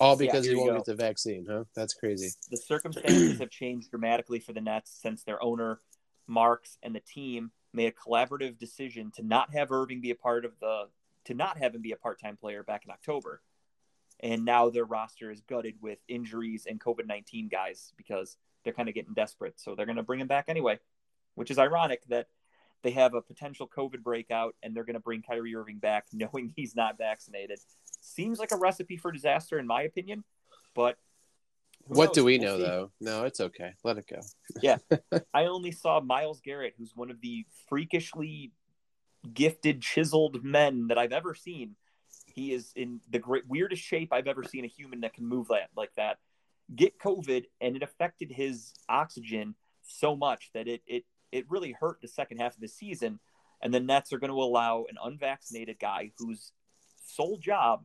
All 0.00 0.16
because 0.16 0.44
here 0.44 0.54
he 0.54 0.58
won't 0.58 0.70
go. 0.70 0.76
get 0.76 0.84
the 0.84 0.94
vaccine, 0.94 1.46
huh? 1.48 1.64
That's 1.74 1.94
crazy. 1.94 2.30
The 2.50 2.56
circumstances 2.56 3.38
have 3.38 3.50
changed 3.50 3.90
dramatically 3.90 4.40
for 4.40 4.52
the 4.52 4.60
Nets 4.60 4.98
since 5.00 5.22
their 5.22 5.42
owner, 5.42 5.80
Marks, 6.26 6.76
and 6.82 6.94
the 6.94 7.00
team 7.00 7.52
made 7.72 7.86
a 7.86 7.92
collaborative 7.92 8.58
decision 8.58 9.10
to 9.16 9.22
not 9.22 9.52
have 9.52 9.70
Irving 9.70 10.00
be 10.00 10.10
a 10.10 10.14
part 10.14 10.44
of 10.44 10.52
the 10.60 10.88
to 11.24 11.34
not 11.34 11.58
have 11.58 11.74
him 11.74 11.82
be 11.82 11.92
a 11.92 11.96
part-time 11.96 12.36
player 12.36 12.62
back 12.62 12.84
in 12.86 12.90
October. 12.90 13.42
And 14.20 14.44
now 14.44 14.70
their 14.70 14.84
roster 14.84 15.30
is 15.30 15.42
gutted 15.42 15.74
with 15.80 15.98
injuries 16.08 16.66
and 16.68 16.80
COVID-19 16.80 17.50
guys 17.50 17.92
because 17.96 18.36
they're 18.64 18.72
kind 18.72 18.88
of 18.88 18.94
getting 18.94 19.12
desperate. 19.12 19.60
So 19.60 19.74
they're 19.74 19.86
going 19.86 19.96
to 19.96 20.02
bring 20.02 20.20
him 20.20 20.26
back 20.26 20.46
anyway, 20.48 20.78
which 21.34 21.50
is 21.50 21.58
ironic 21.58 22.02
that 22.08 22.28
they 22.82 22.90
have 22.92 23.14
a 23.14 23.20
potential 23.22 23.68
COVID 23.68 24.02
breakout 24.02 24.54
and 24.62 24.74
they're 24.74 24.84
going 24.84 24.94
to 24.94 25.00
bring 25.00 25.22
Kyrie 25.22 25.54
Irving 25.54 25.78
back 25.78 26.06
knowing 26.12 26.52
he's 26.56 26.76
not 26.76 26.98
vaccinated. 26.98 27.58
Seems 28.00 28.38
like 28.38 28.52
a 28.52 28.56
recipe 28.56 28.96
for 28.96 29.10
disaster 29.12 29.58
in 29.58 29.66
my 29.66 29.82
opinion, 29.82 30.22
but 30.74 30.96
What 31.84 32.06
knows? 32.06 32.14
do 32.14 32.24
we 32.24 32.38
We'll 32.38 32.48
know 32.48 32.56
see. 32.58 32.62
though? 32.64 32.90
No, 33.00 33.24
it's 33.24 33.40
okay. 33.40 33.72
Let 33.84 33.98
it 33.98 34.06
go. 34.08 34.20
Yeah. 34.62 34.78
I 35.34 35.46
only 35.46 35.72
saw 35.72 36.00
Myles 36.00 36.40
Garrett, 36.40 36.74
who's 36.78 36.92
one 36.94 37.10
of 37.10 37.20
the 37.20 37.44
freakishly 37.68 38.52
gifted, 39.34 39.82
chiseled 39.82 40.44
men 40.44 40.86
that 40.88 40.98
I've 40.98 41.12
ever 41.12 41.34
seen. 41.34 41.74
He 42.26 42.52
is 42.52 42.72
in 42.76 43.00
the 43.10 43.18
great, 43.18 43.46
weirdest 43.48 43.82
shape 43.82 44.12
I've 44.12 44.28
ever 44.28 44.44
seen 44.44 44.64
a 44.64 44.68
human 44.68 45.00
that 45.00 45.12
can 45.14 45.26
move 45.26 45.48
that 45.48 45.70
like 45.76 45.92
that. 45.96 46.18
Get 46.74 46.98
COVID, 47.00 47.46
and 47.60 47.74
it 47.74 47.82
affected 47.82 48.30
his 48.30 48.74
oxygen 48.88 49.54
so 49.82 50.14
much 50.14 50.50
that 50.54 50.68
it 50.68 50.82
it 50.86 51.04
it 51.32 51.46
really 51.48 51.72
hurt 51.78 51.98
the 52.00 52.08
second 52.08 52.38
half 52.38 52.54
of 52.54 52.60
the 52.60 52.68
season. 52.68 53.20
And 53.62 53.74
the 53.74 53.80
Nets 53.80 54.12
are 54.12 54.18
going 54.18 54.30
to 54.30 54.40
allow 54.40 54.84
an 54.88 54.96
unvaccinated 55.02 55.78
guy 55.80 56.12
whose 56.18 56.52
sole 57.04 57.38
job 57.38 57.84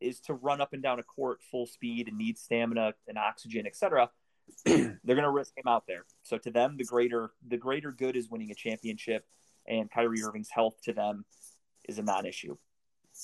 is 0.00 0.20
to 0.20 0.34
run 0.34 0.60
up 0.60 0.72
and 0.72 0.82
down 0.82 0.98
a 0.98 1.02
court 1.02 1.38
full 1.50 1.66
speed 1.66 2.08
and 2.08 2.18
need 2.18 2.36
stamina 2.38 2.94
and 3.06 3.16
oxygen, 3.16 3.66
etc. 3.66 4.10
They're 4.64 4.98
going 5.04 5.22
to 5.22 5.30
risk 5.30 5.56
him 5.56 5.68
out 5.68 5.84
there. 5.86 6.04
So 6.22 6.38
to 6.38 6.50
them, 6.50 6.76
the 6.76 6.84
greater 6.84 7.30
the 7.46 7.56
greater 7.56 7.92
good 7.92 8.16
is 8.16 8.28
winning 8.28 8.50
a 8.50 8.54
championship, 8.54 9.24
and 9.68 9.90
Kyrie 9.90 10.22
Irving's 10.22 10.50
health 10.50 10.74
to 10.84 10.92
them 10.92 11.24
is 11.88 11.98
a 11.98 12.02
non-issue. 12.02 12.56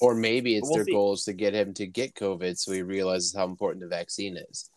Or 0.00 0.14
maybe 0.14 0.56
it's 0.56 0.68
We'll 0.68 0.76
their 0.76 0.84
see. 0.84 0.92
goal 0.92 1.14
is 1.14 1.24
to 1.24 1.32
get 1.32 1.54
him 1.54 1.74
to 1.74 1.86
get 1.86 2.14
COVID 2.14 2.56
so 2.58 2.72
he 2.72 2.82
realizes 2.82 3.34
how 3.34 3.44
important 3.46 3.82
the 3.82 3.88
vaccine 3.88 4.36
is. 4.36 4.70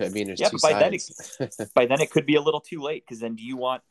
I 0.00 0.08
mean, 0.08 0.28
there's 0.28 0.40
Yeah, 0.40 0.48
two 0.48 0.58
but 0.62 0.72
by 0.72 0.80
then 0.80 0.98
sides. 0.98 1.70
By 1.74 1.86
then, 1.86 2.00
it 2.00 2.10
could 2.10 2.26
be 2.26 2.36
a 2.36 2.40
little 2.40 2.60
too 2.60 2.80
late 2.80 3.04
because 3.06 3.20
then 3.20 3.34
do 3.34 3.42
you 3.42 3.56
want 3.56 3.82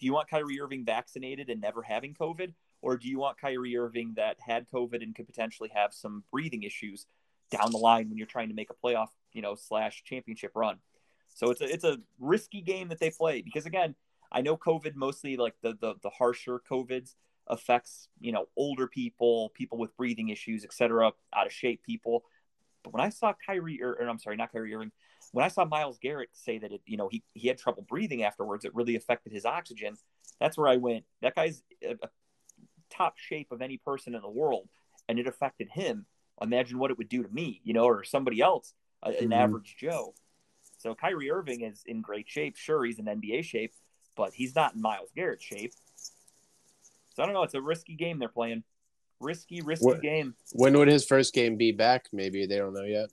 do 0.00 0.06
you 0.06 0.14
want 0.14 0.28
Kyrie 0.28 0.60
Irving 0.60 0.84
vaccinated 0.84 1.50
and 1.50 1.60
never 1.60 1.82
having 1.82 2.14
COVID, 2.14 2.54
or 2.80 2.96
do 2.96 3.06
you 3.06 3.18
want 3.18 3.38
Kyrie 3.38 3.76
Irving 3.76 4.14
that 4.16 4.38
had 4.40 4.66
COVID 4.70 5.02
and 5.02 5.14
could 5.14 5.26
potentially 5.26 5.70
have 5.74 5.92
some 5.92 6.24
breathing 6.32 6.62
issues 6.62 7.06
down 7.50 7.70
the 7.70 7.78
line 7.78 8.08
when 8.08 8.16
you're 8.16 8.26
trying 8.26 8.48
to 8.48 8.54
make 8.54 8.70
a 8.70 8.86
playoff, 8.86 9.08
you 9.32 9.42
know, 9.42 9.54
slash 9.54 10.02
championship 10.04 10.52
run? 10.54 10.78
So 11.34 11.50
it's 11.50 11.60
a 11.60 11.72
it's 11.72 11.84
a 11.84 11.98
risky 12.18 12.62
game 12.62 12.88
that 12.88 12.98
they 12.98 13.10
play 13.10 13.42
because 13.42 13.66
again, 13.66 13.94
I 14.32 14.40
know 14.40 14.56
COVID 14.56 14.94
mostly 14.94 15.36
like 15.36 15.54
the 15.62 15.76
the, 15.78 15.94
the 16.02 16.10
harsher 16.10 16.60
COVIDs 16.68 17.14
affects 17.46 18.08
you 18.20 18.32
know 18.32 18.46
older 18.56 18.86
people, 18.86 19.50
people 19.50 19.76
with 19.76 19.96
breathing 19.96 20.30
issues, 20.30 20.64
etc., 20.64 21.12
out 21.34 21.46
of 21.46 21.52
shape 21.52 21.82
people. 21.84 22.24
But 22.82 22.94
when 22.94 23.02
I 23.02 23.10
saw 23.10 23.34
Kyrie, 23.46 23.82
or, 23.82 23.92
or 23.92 24.08
I'm 24.08 24.18
sorry, 24.18 24.36
not 24.36 24.50
Kyrie 24.50 24.74
Irving, 24.74 24.92
when 25.32 25.44
I 25.44 25.48
saw 25.48 25.64
Myles 25.64 25.98
Garrett 25.98 26.30
say 26.32 26.58
that 26.58 26.72
it, 26.72 26.80
you 26.86 26.96
know, 26.96 27.08
he 27.08 27.22
he 27.34 27.48
had 27.48 27.58
trouble 27.58 27.82
breathing 27.88 28.22
afterwards, 28.24 28.64
it 28.64 28.74
really 28.74 28.96
affected 28.96 29.32
his 29.32 29.44
oxygen. 29.44 29.96
That's 30.40 30.56
where 30.58 30.68
I 30.68 30.76
went. 30.76 31.04
That 31.22 31.34
guy's 31.34 31.62
a, 31.82 31.92
a 32.02 32.08
top 32.90 33.18
shape 33.18 33.52
of 33.52 33.62
any 33.62 33.76
person 33.78 34.14
in 34.14 34.22
the 34.22 34.28
world, 34.30 34.68
and 35.08 35.18
it 35.18 35.26
affected 35.26 35.68
him. 35.70 36.06
Imagine 36.40 36.78
what 36.78 36.90
it 36.90 36.98
would 36.98 37.08
do 37.08 37.22
to 37.22 37.28
me, 37.28 37.60
you 37.64 37.74
know, 37.74 37.84
or 37.84 38.02
somebody 38.02 38.40
else, 38.40 38.72
a- 39.02 39.08
an 39.22 39.28
Mhm. 39.30 39.36
average 39.36 39.76
Joe. 39.78 40.14
So 40.78 40.94
Kyrie 40.94 41.30
Irving 41.30 41.60
is 41.60 41.82
in 41.84 42.00
great 42.00 42.28
shape. 42.28 42.56
Sure, 42.56 42.84
he's 42.84 42.98
in 42.98 43.04
NBA 43.06 43.42
shape, 43.44 43.74
but 44.16 44.32
he's 44.32 44.54
not 44.54 44.74
in 44.74 44.80
Myles 44.80 45.10
Garrett 45.14 45.42
shape. 45.42 45.74
So 47.14 47.22
I 47.22 47.26
don't 47.26 47.34
know. 47.34 47.42
It's 47.42 47.54
a 47.54 47.60
risky 47.60 47.94
game 47.94 48.18
they're 48.18 48.28
playing. 48.28 48.64
Risky, 49.20 49.60
risky 49.60 49.84
What- 49.84 50.00
game. 50.00 50.34
when 50.52 50.76
would 50.78 50.88
his 50.88 51.04
first 51.04 51.34
game 51.34 51.56
be 51.56 51.72
back? 51.72 52.08
Maybe 52.12 52.46
they 52.46 52.56
don't 52.56 52.72
know 52.72 52.84
yet. 52.84 53.10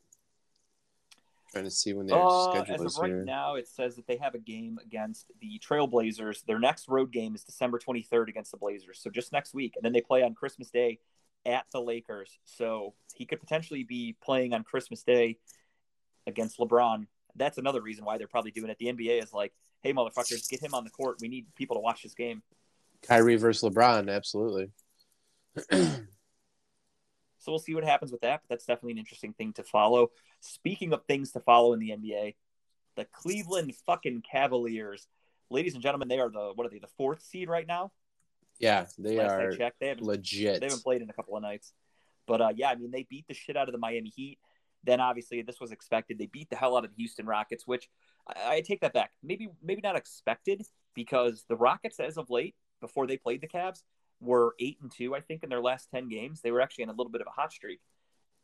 Trying 1.51 1.63
to 1.63 1.71
see 1.71 1.93
when 1.93 2.07
their 2.07 2.17
Uh, 2.17 2.51
schedule 2.51 2.75
as 2.75 2.81
is 2.81 2.97
of 2.97 3.01
right 3.03 3.09
here. 3.09 3.23
now, 3.23 3.55
it 3.55 3.67
says 3.67 3.95
that 3.95 4.05
they 4.07 4.17
have 4.17 4.35
a 4.35 4.39
game 4.39 4.79
against 4.83 5.31
the 5.39 5.59
Trailblazers. 5.59 6.43
Their 6.45 6.59
next 6.59 6.87
road 6.89 7.11
game 7.11 7.35
is 7.35 7.43
December 7.43 7.79
23rd 7.79 8.27
against 8.27 8.51
the 8.51 8.57
Blazers. 8.57 8.99
So 9.01 9.09
just 9.09 9.31
next 9.31 9.53
week. 9.53 9.73
And 9.75 9.83
then 9.85 9.93
they 9.93 10.01
play 10.01 10.23
on 10.23 10.33
Christmas 10.35 10.69
Day 10.69 10.99
at 11.45 11.65
the 11.71 11.81
Lakers. 11.81 12.37
So 12.43 12.93
he 13.15 13.25
could 13.25 13.39
potentially 13.39 13.83
be 13.83 14.17
playing 14.21 14.53
on 14.53 14.63
Christmas 14.63 15.03
Day 15.03 15.39
against 16.25 16.59
LeBron. 16.59 17.07
That's 17.35 17.57
another 17.57 17.81
reason 17.81 18.03
why 18.03 18.17
they're 18.17 18.27
probably 18.27 18.51
doing 18.51 18.69
it. 18.69 18.77
The 18.77 18.87
NBA 18.87 19.23
is 19.23 19.31
like, 19.31 19.53
hey, 19.81 19.93
motherfuckers, 19.93 20.49
get 20.49 20.61
him 20.61 20.73
on 20.73 20.83
the 20.83 20.89
court. 20.89 21.17
We 21.21 21.29
need 21.29 21.45
people 21.55 21.77
to 21.77 21.81
watch 21.81 22.03
this 22.03 22.13
game. 22.15 22.41
Kyrie 23.03 23.35
versus 23.37 23.69
LeBron, 23.69 24.11
absolutely. 24.13 24.71
So 27.47 27.53
we'll 27.53 27.59
see 27.59 27.73
what 27.75 27.85
happens 27.85 28.11
with 28.11 28.19
that. 28.21 28.41
But 28.43 28.49
that's 28.49 28.65
definitely 28.65 28.91
an 28.91 28.97
interesting 28.97 29.31
thing 29.31 29.53
to 29.53 29.63
follow. 29.63 30.11
Speaking 30.41 30.91
of 30.91 31.05
things 31.05 31.31
to 31.31 31.39
follow 31.39 31.71
in 31.71 31.79
the 31.79 31.91
NBA, 31.91 32.35
the 32.97 33.05
Cleveland 33.05 33.73
fucking 33.85 34.23
Cavaliers, 34.29 35.07
ladies 35.49 35.73
and 35.73 35.81
gentlemen, 35.81 36.09
they 36.09 36.19
are 36.19 36.29
the 36.29 36.51
what 36.55 36.67
are 36.67 36.69
they? 36.69 36.79
The 36.79 36.89
fourth 36.97 37.23
seed 37.23 37.47
right 37.47 37.65
now. 37.65 37.93
Yeah, 38.59 38.87
they 38.97 39.15
Last 39.15 39.31
are 39.31 39.51
I 39.51 39.55
checked, 39.55 39.79
they 39.79 39.87
haven't 39.87 40.03
legit. 40.03 40.59
they 40.59 40.65
haven't 40.65 40.83
played 40.83 41.01
in 41.01 41.09
a 41.09 41.13
couple 41.13 41.37
of 41.37 41.41
nights. 41.41 41.71
But 42.25 42.41
uh, 42.41 42.49
yeah, 42.53 42.69
I 42.69 42.75
mean, 42.75 42.91
they 42.91 43.07
beat 43.09 43.25
the 43.29 43.33
shit 43.33 43.55
out 43.55 43.69
of 43.69 43.71
the 43.71 43.79
Miami 43.79 44.09
Heat. 44.09 44.39
Then 44.83 44.99
obviously 44.99 45.41
this 45.41 45.61
was 45.61 45.71
expected. 45.71 46.17
They 46.17 46.25
beat 46.25 46.49
the 46.49 46.57
hell 46.57 46.75
out 46.75 46.83
of 46.83 46.89
the 46.89 46.97
Houston 46.97 47.25
Rockets, 47.25 47.65
which 47.65 47.87
I, 48.27 48.55
I 48.55 48.61
take 48.61 48.81
that 48.81 48.91
back. 48.91 49.11
Maybe 49.23 49.47
maybe 49.63 49.79
not 49.81 49.95
expected 49.95 50.65
because 50.93 51.45
the 51.47 51.55
Rockets, 51.55 52.01
as 52.01 52.17
of 52.17 52.29
late, 52.29 52.55
before 52.81 53.07
they 53.07 53.15
played 53.15 53.39
the 53.39 53.47
Cavs, 53.47 53.83
were 54.19 54.55
eight 54.59 54.77
and 54.81 54.91
two. 54.91 55.15
I 55.15 55.21
think 55.21 55.43
in 55.43 55.49
their 55.49 55.61
last 55.61 55.89
ten 55.91 56.09
games, 56.09 56.41
they 56.41 56.51
were 56.51 56.61
actually 56.61 56.83
in 56.83 56.89
a 56.89 56.93
little 56.93 57.11
bit 57.11 57.21
of 57.21 57.27
a 57.27 57.31
hot 57.31 57.51
streak. 57.51 57.79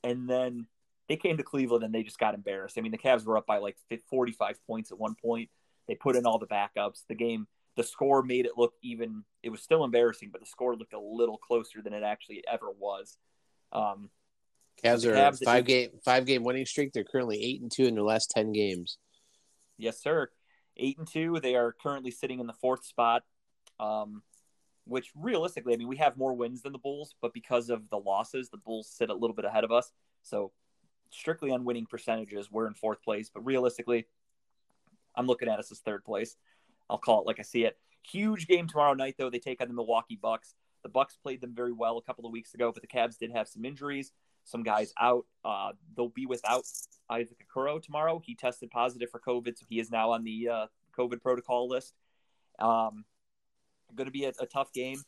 And 0.03 0.29
then 0.29 0.67
they 1.09 1.15
came 1.15 1.37
to 1.37 1.43
Cleveland 1.43 1.83
and 1.83 1.93
they 1.93 2.03
just 2.03 2.19
got 2.19 2.33
embarrassed. 2.33 2.77
I 2.77 2.81
mean, 2.81 2.91
the 2.91 2.97
Cavs 2.97 3.25
were 3.25 3.37
up 3.37 3.45
by 3.45 3.57
like 3.57 3.77
45 4.09 4.57
points 4.65 4.91
at 4.91 4.99
one 4.99 5.15
point. 5.15 5.49
They 5.87 5.95
put 5.95 6.15
in 6.15 6.25
all 6.25 6.39
the 6.39 6.47
backups. 6.47 7.03
The 7.07 7.15
game, 7.15 7.47
the 7.75 7.83
score 7.83 8.23
made 8.23 8.45
it 8.45 8.53
look 8.57 8.73
even. 8.81 9.23
It 9.41 9.49
was 9.49 9.61
still 9.61 9.83
embarrassing, 9.83 10.29
but 10.31 10.41
the 10.41 10.47
score 10.47 10.75
looked 10.75 10.93
a 10.93 10.99
little 10.99 11.37
closer 11.37 11.81
than 11.81 11.93
it 11.93 12.03
actually 12.03 12.43
ever 12.51 12.67
was. 12.77 13.17
Um, 13.71 14.09
Cavs 14.83 15.05
are 15.05 15.13
Cavs 15.13 15.43
five 15.43 15.65
game 15.65 15.89
five 16.05 16.25
game 16.25 16.43
winning 16.43 16.65
streak. 16.65 16.93
They're 16.93 17.03
currently 17.03 17.41
eight 17.43 17.61
and 17.61 17.71
two 17.71 17.85
in 17.85 17.95
their 17.95 18.03
last 18.03 18.31
ten 18.33 18.53
games. 18.53 18.97
yes, 19.77 20.01
sir. 20.01 20.29
Eight 20.77 20.97
and 20.97 21.07
two. 21.07 21.39
They 21.41 21.55
are 21.55 21.73
currently 21.73 22.11
sitting 22.11 22.39
in 22.39 22.47
the 22.47 22.53
fourth 22.53 22.85
spot. 22.85 23.23
Um, 23.79 24.23
which 24.85 25.11
realistically, 25.15 25.73
I 25.73 25.77
mean, 25.77 25.87
we 25.87 25.97
have 25.97 26.17
more 26.17 26.33
wins 26.33 26.61
than 26.61 26.73
the 26.73 26.79
Bulls, 26.79 27.15
but 27.21 27.33
because 27.33 27.69
of 27.69 27.89
the 27.89 27.97
losses, 27.97 28.49
the 28.49 28.57
Bulls 28.57 28.89
sit 28.89 29.09
a 29.09 29.13
little 29.13 29.35
bit 29.35 29.45
ahead 29.45 29.63
of 29.63 29.71
us. 29.71 29.91
So, 30.23 30.51
strictly 31.09 31.51
on 31.51 31.63
winning 31.63 31.85
percentages, 31.85 32.51
we're 32.51 32.67
in 32.67 32.73
fourth 32.73 33.01
place. 33.01 33.29
But 33.33 33.45
realistically, 33.45 34.07
I'm 35.15 35.27
looking 35.27 35.47
at 35.47 35.59
us 35.59 35.71
as 35.71 35.79
third 35.79 36.03
place. 36.03 36.35
I'll 36.89 36.97
call 36.97 37.21
it 37.21 37.27
like 37.27 37.39
I 37.39 37.43
see 37.43 37.65
it. 37.65 37.77
Huge 38.03 38.47
game 38.47 38.67
tomorrow 38.67 38.93
night, 38.93 39.15
though. 39.17 39.29
They 39.29 39.39
take 39.39 39.61
on 39.61 39.67
the 39.67 39.73
Milwaukee 39.73 40.19
Bucks. 40.21 40.55
The 40.83 40.89
Bucks 40.89 41.15
played 41.15 41.39
them 41.39 41.55
very 41.55 41.71
well 41.71 41.97
a 41.97 42.01
couple 42.01 42.25
of 42.25 42.33
weeks 42.33 42.53
ago, 42.53 42.71
but 42.73 42.81
the 42.81 42.87
Cavs 42.87 43.17
did 43.17 43.31
have 43.31 43.47
some 43.47 43.63
injuries. 43.63 44.11
Some 44.43 44.63
guys 44.63 44.93
out. 44.99 45.25
Uh, 45.45 45.71
they'll 45.95 46.09
be 46.09 46.25
without 46.25 46.65
Isaac 47.09 47.45
Okoro 47.55 47.81
tomorrow. 47.81 48.21
He 48.23 48.35
tested 48.35 48.69
positive 48.71 49.09
for 49.09 49.21
COVID, 49.21 49.57
so 49.57 49.65
he 49.69 49.79
is 49.79 49.89
now 49.89 50.11
on 50.11 50.25
the 50.25 50.49
uh, 50.49 50.65
COVID 50.97 51.21
protocol 51.21 51.69
list. 51.69 51.93
Um, 52.59 53.05
going 53.95 54.07
to 54.07 54.11
be 54.11 54.25
a, 54.25 54.33
a 54.39 54.45
tough 54.45 54.71
game, 54.73 55.01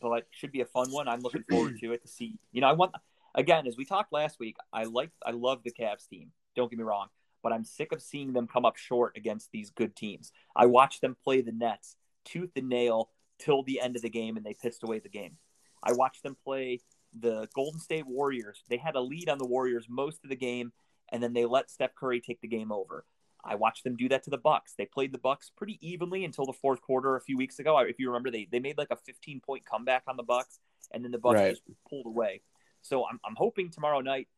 but 0.00 0.26
should 0.30 0.52
be 0.52 0.60
a 0.60 0.66
fun 0.66 0.90
one. 0.90 1.08
I'm 1.08 1.20
looking 1.20 1.44
forward 1.50 1.78
to 1.80 1.92
it 1.92 2.02
to 2.02 2.08
see. 2.08 2.38
You 2.52 2.60
know, 2.60 2.68
I 2.68 2.72
want 2.72 2.92
again 3.34 3.66
as 3.66 3.76
we 3.76 3.84
talked 3.84 4.12
last 4.12 4.38
week. 4.38 4.56
I 4.72 4.84
like 4.84 5.10
I 5.24 5.32
love 5.32 5.62
the 5.64 5.72
Cavs 5.72 6.08
team. 6.08 6.32
Don't 6.56 6.70
get 6.70 6.78
me 6.78 6.84
wrong, 6.84 7.08
but 7.42 7.52
I'm 7.52 7.64
sick 7.64 7.92
of 7.92 8.02
seeing 8.02 8.32
them 8.32 8.46
come 8.46 8.64
up 8.64 8.76
short 8.76 9.16
against 9.16 9.50
these 9.52 9.70
good 9.70 9.94
teams. 9.94 10.32
I 10.56 10.66
watched 10.66 11.00
them 11.00 11.16
play 11.22 11.40
the 11.40 11.52
Nets 11.52 11.96
tooth 12.24 12.50
and 12.56 12.68
nail 12.68 13.10
till 13.38 13.62
the 13.62 13.80
end 13.80 13.96
of 13.96 14.02
the 14.02 14.10
game, 14.10 14.36
and 14.36 14.44
they 14.44 14.54
pissed 14.54 14.82
away 14.82 14.98
the 14.98 15.08
game. 15.08 15.36
I 15.82 15.92
watched 15.92 16.22
them 16.22 16.36
play 16.44 16.80
the 17.18 17.48
Golden 17.54 17.80
State 17.80 18.06
Warriors. 18.06 18.62
They 18.68 18.76
had 18.76 18.96
a 18.96 19.00
lead 19.00 19.28
on 19.28 19.38
the 19.38 19.46
Warriors 19.46 19.86
most 19.88 20.24
of 20.24 20.30
the 20.30 20.36
game, 20.36 20.72
and 21.10 21.22
then 21.22 21.32
they 21.32 21.44
let 21.44 21.70
Steph 21.70 21.94
Curry 21.94 22.20
take 22.20 22.40
the 22.40 22.48
game 22.48 22.72
over. 22.72 23.04
I 23.44 23.54
watched 23.54 23.84
them 23.84 23.96
do 23.96 24.08
that 24.08 24.24
to 24.24 24.30
the 24.30 24.38
Bucks. 24.38 24.74
They 24.76 24.86
played 24.86 25.12
the 25.12 25.18
Bucks 25.18 25.50
pretty 25.56 25.78
evenly 25.80 26.24
until 26.24 26.44
the 26.44 26.52
fourth 26.52 26.80
quarter 26.82 27.16
a 27.16 27.20
few 27.20 27.36
weeks 27.36 27.58
ago. 27.58 27.78
If 27.78 27.98
you 27.98 28.08
remember, 28.08 28.30
they 28.30 28.48
they 28.50 28.58
made 28.58 28.78
like 28.78 28.90
a 28.90 28.96
15 28.96 29.40
point 29.40 29.64
comeback 29.64 30.02
on 30.08 30.16
the 30.16 30.22
Bucks, 30.22 30.58
and 30.92 31.04
then 31.04 31.12
the 31.12 31.18
Bucks 31.18 31.36
Right. 31.40 31.50
just 31.50 31.62
pulled 31.88 32.06
away. 32.06 32.42
So 32.82 33.04
I'm 33.06 33.20
I'm 33.24 33.36
hoping 33.36 33.70
tomorrow 33.70 34.00
night 34.00 34.28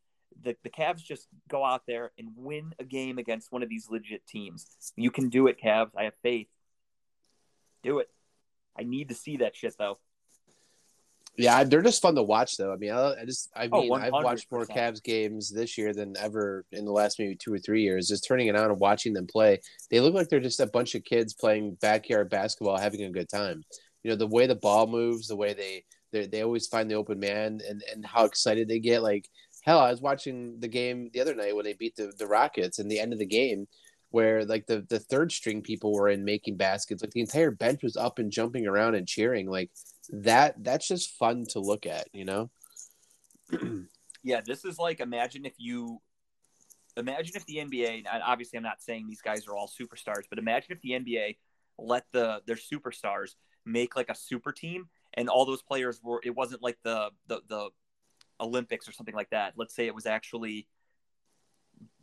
the 0.42 0.56
the 0.62 0.70
Cavs 0.70 1.02
just 1.02 1.28
go 1.48 1.64
out 1.64 1.82
there 1.86 2.12
and 2.18 2.28
win 2.36 2.72
a 2.78 2.84
game 2.84 3.18
against 3.18 3.50
one 3.50 3.62
of 3.62 3.68
these 3.68 3.88
legit 3.90 4.26
teams. 4.26 4.66
You 4.96 5.10
can 5.10 5.28
do 5.28 5.46
it, 5.48 5.58
Cavs. 5.60 5.90
I 5.96 6.04
have 6.04 6.14
faith. 6.22 6.48
Do 7.82 7.98
it. 7.98 8.08
I 8.78 8.82
need 8.82 9.08
to 9.08 9.14
see 9.14 9.38
that 9.38 9.56
shit 9.56 9.74
though. 9.78 9.98
Yeah, 11.36 11.64
they're 11.64 11.82
just 11.82 12.02
fun 12.02 12.16
to 12.16 12.22
watch, 12.22 12.56
though. 12.56 12.72
I 12.72 12.76
mean, 12.76 12.90
I, 12.92 13.14
I 13.22 13.24
just, 13.24 13.48
I 13.54 13.68
Oh, 13.72 13.80
mean, 13.82 13.98
I've 13.98 14.18
watched 14.18 14.50
more 14.50 14.66
100%. 14.66 14.66
Cavs 14.66 15.02
games 15.02 15.50
this 15.50 15.78
year 15.78 15.94
than 15.94 16.16
ever 16.18 16.64
in 16.72 16.84
the 16.84 16.92
last 16.92 17.18
maybe 17.18 17.36
two 17.36 17.52
or 17.52 17.58
three 17.58 17.82
years. 17.82 18.08
Just 18.08 18.26
turning 18.26 18.48
it 18.48 18.56
on 18.56 18.70
and 18.70 18.80
watching 18.80 19.14
them 19.14 19.26
play, 19.26 19.60
they 19.90 20.00
look 20.00 20.12
like 20.14 20.28
they're 20.28 20.40
just 20.40 20.60
a 20.60 20.66
bunch 20.66 20.94
of 20.94 21.04
kids 21.04 21.32
playing 21.34 21.74
backyard 21.80 22.28
basketball, 22.30 22.78
having 22.78 23.02
a 23.04 23.10
good 23.10 23.28
time. 23.28 23.64
You 24.02 24.10
know, 24.10 24.16
the 24.16 24.26
way 24.26 24.46
the 24.46 24.54
ball 24.54 24.86
moves, 24.86 25.28
the 25.28 25.36
way 25.36 25.54
they 25.54 25.84
they 26.12 26.26
they 26.26 26.42
always 26.42 26.66
find 26.66 26.90
the 26.90 26.94
open 26.96 27.18
man, 27.20 27.60
and 27.66 27.82
and 27.92 28.04
how 28.04 28.24
excited 28.24 28.68
they 28.68 28.80
get. 28.80 29.02
Like 29.02 29.26
hell, 29.62 29.78
I 29.80 29.90
was 29.90 30.00
watching 30.02 30.58
the 30.60 30.68
game 30.68 31.10
the 31.12 31.20
other 31.20 31.34
night 31.34 31.54
when 31.54 31.64
they 31.64 31.74
beat 31.74 31.96
the 31.96 32.12
the 32.18 32.26
Rockets, 32.26 32.78
and 32.78 32.90
the 32.90 32.98
end 33.00 33.12
of 33.12 33.18
the 33.18 33.26
game. 33.26 33.66
Where 34.12 34.44
like 34.44 34.66
the, 34.66 34.84
the 34.88 34.98
third 34.98 35.30
string 35.30 35.62
people 35.62 35.92
were 35.92 36.08
in 36.08 36.24
making 36.24 36.56
baskets, 36.56 37.00
like 37.00 37.12
the 37.12 37.20
entire 37.20 37.52
bench 37.52 37.80
was 37.84 37.96
up 37.96 38.18
and 38.18 38.32
jumping 38.32 38.66
around 38.66 38.96
and 38.96 39.06
cheering. 39.06 39.48
Like 39.48 39.70
that 40.12 40.62
that's 40.62 40.88
just 40.88 41.16
fun 41.16 41.46
to 41.50 41.60
look 41.60 41.86
at, 41.86 42.08
you 42.12 42.24
know? 42.24 42.50
Yeah, 44.22 44.40
this 44.44 44.64
is 44.64 44.78
like 44.78 45.00
imagine 45.00 45.46
if 45.46 45.54
you 45.56 46.00
imagine 46.96 47.36
if 47.36 47.46
the 47.46 47.56
NBA 47.56 48.04
and 48.10 48.22
obviously 48.22 48.58
I'm 48.58 48.62
not 48.62 48.82
saying 48.82 49.06
these 49.06 49.22
guys 49.22 49.46
are 49.46 49.56
all 49.56 49.68
superstars, 49.68 50.24
but 50.28 50.38
imagine 50.38 50.72
if 50.72 50.80
the 50.82 50.90
NBA 50.90 51.36
let 51.78 52.04
the 52.12 52.42
their 52.46 52.56
superstars 52.56 53.34
make 53.64 53.96
like 53.96 54.10
a 54.10 54.14
super 54.14 54.52
team 54.52 54.88
and 55.14 55.28
all 55.28 55.46
those 55.46 55.62
players 55.62 56.00
were 56.02 56.20
it 56.22 56.36
wasn't 56.36 56.62
like 56.62 56.78
the 56.82 57.10
the 57.28 57.40
the 57.48 57.70
Olympics 58.40 58.88
or 58.88 58.92
something 58.92 59.14
like 59.14 59.30
that. 59.30 59.54
Let's 59.56 59.74
say 59.74 59.86
it 59.86 59.94
was 59.94 60.06
actually 60.06 60.66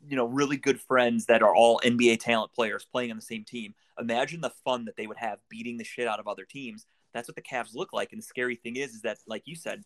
you 0.08 0.16
know 0.16 0.26
really 0.26 0.58
good 0.58 0.80
friends 0.80 1.28
that 1.28 1.44
are 1.44 1.56
all 1.56 1.80
NBA 1.84 2.20
talent 2.20 2.52
players 2.54 2.88
playing 2.92 3.12
on 3.12 3.18
the 3.18 3.22
same 3.22 3.44
team. 3.44 3.76
Imagine 4.00 4.42
the 4.42 4.54
fun 4.66 4.86
that 4.86 4.96
they 4.96 5.06
would 5.06 5.18
have 5.18 5.38
beating 5.50 5.78
the 5.78 5.84
shit 5.84 6.08
out 6.08 6.20
of 6.20 6.28
other 6.28 6.46
teams. 6.46 6.88
That's 7.18 7.28
what 7.28 7.36
the 7.36 7.42
Cavs 7.42 7.74
look 7.74 7.94
like. 7.94 8.12
And 8.12 8.22
the 8.22 8.26
scary 8.26 8.56
thing 8.56 8.76
is, 8.76 8.94
is 8.94 9.02
that 9.02 9.18
like 9.28 9.44
you 9.46 9.56
said, 9.56 9.84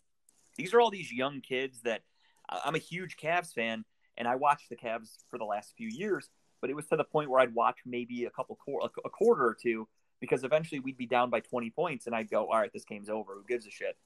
these 0.57 0.73
are 0.73 0.81
all 0.81 0.91
these 0.91 1.11
young 1.11 1.41
kids 1.41 1.81
that 1.81 2.01
I'm 2.49 2.75
a 2.75 2.79
huge 2.79 3.17
Cavs 3.17 3.53
fan, 3.53 3.85
and 4.17 4.27
I 4.27 4.35
watched 4.35 4.69
the 4.69 4.75
Cavs 4.75 5.17
for 5.29 5.37
the 5.37 5.45
last 5.45 5.73
few 5.77 5.87
years. 5.87 6.29
But 6.59 6.69
it 6.69 6.75
was 6.75 6.85
to 6.87 6.97
the 6.97 7.03
point 7.03 7.29
where 7.29 7.39
I'd 7.39 7.55
watch 7.55 7.79
maybe 7.85 8.25
a 8.25 8.29
couple 8.29 8.57
a 9.03 9.09
quarter 9.09 9.43
or 9.43 9.57
two 9.59 9.87
because 10.19 10.43
eventually 10.43 10.79
we'd 10.79 10.97
be 10.97 11.07
down 11.07 11.31
by 11.31 11.39
20 11.39 11.71
points, 11.71 12.05
and 12.05 12.15
I'd 12.15 12.29
go, 12.29 12.45
"All 12.45 12.59
right, 12.59 12.71
this 12.71 12.85
game's 12.85 13.09
over. 13.09 13.33
Who 13.33 13.43
gives 13.47 13.65
a 13.65 13.71
shit?" 13.71 13.97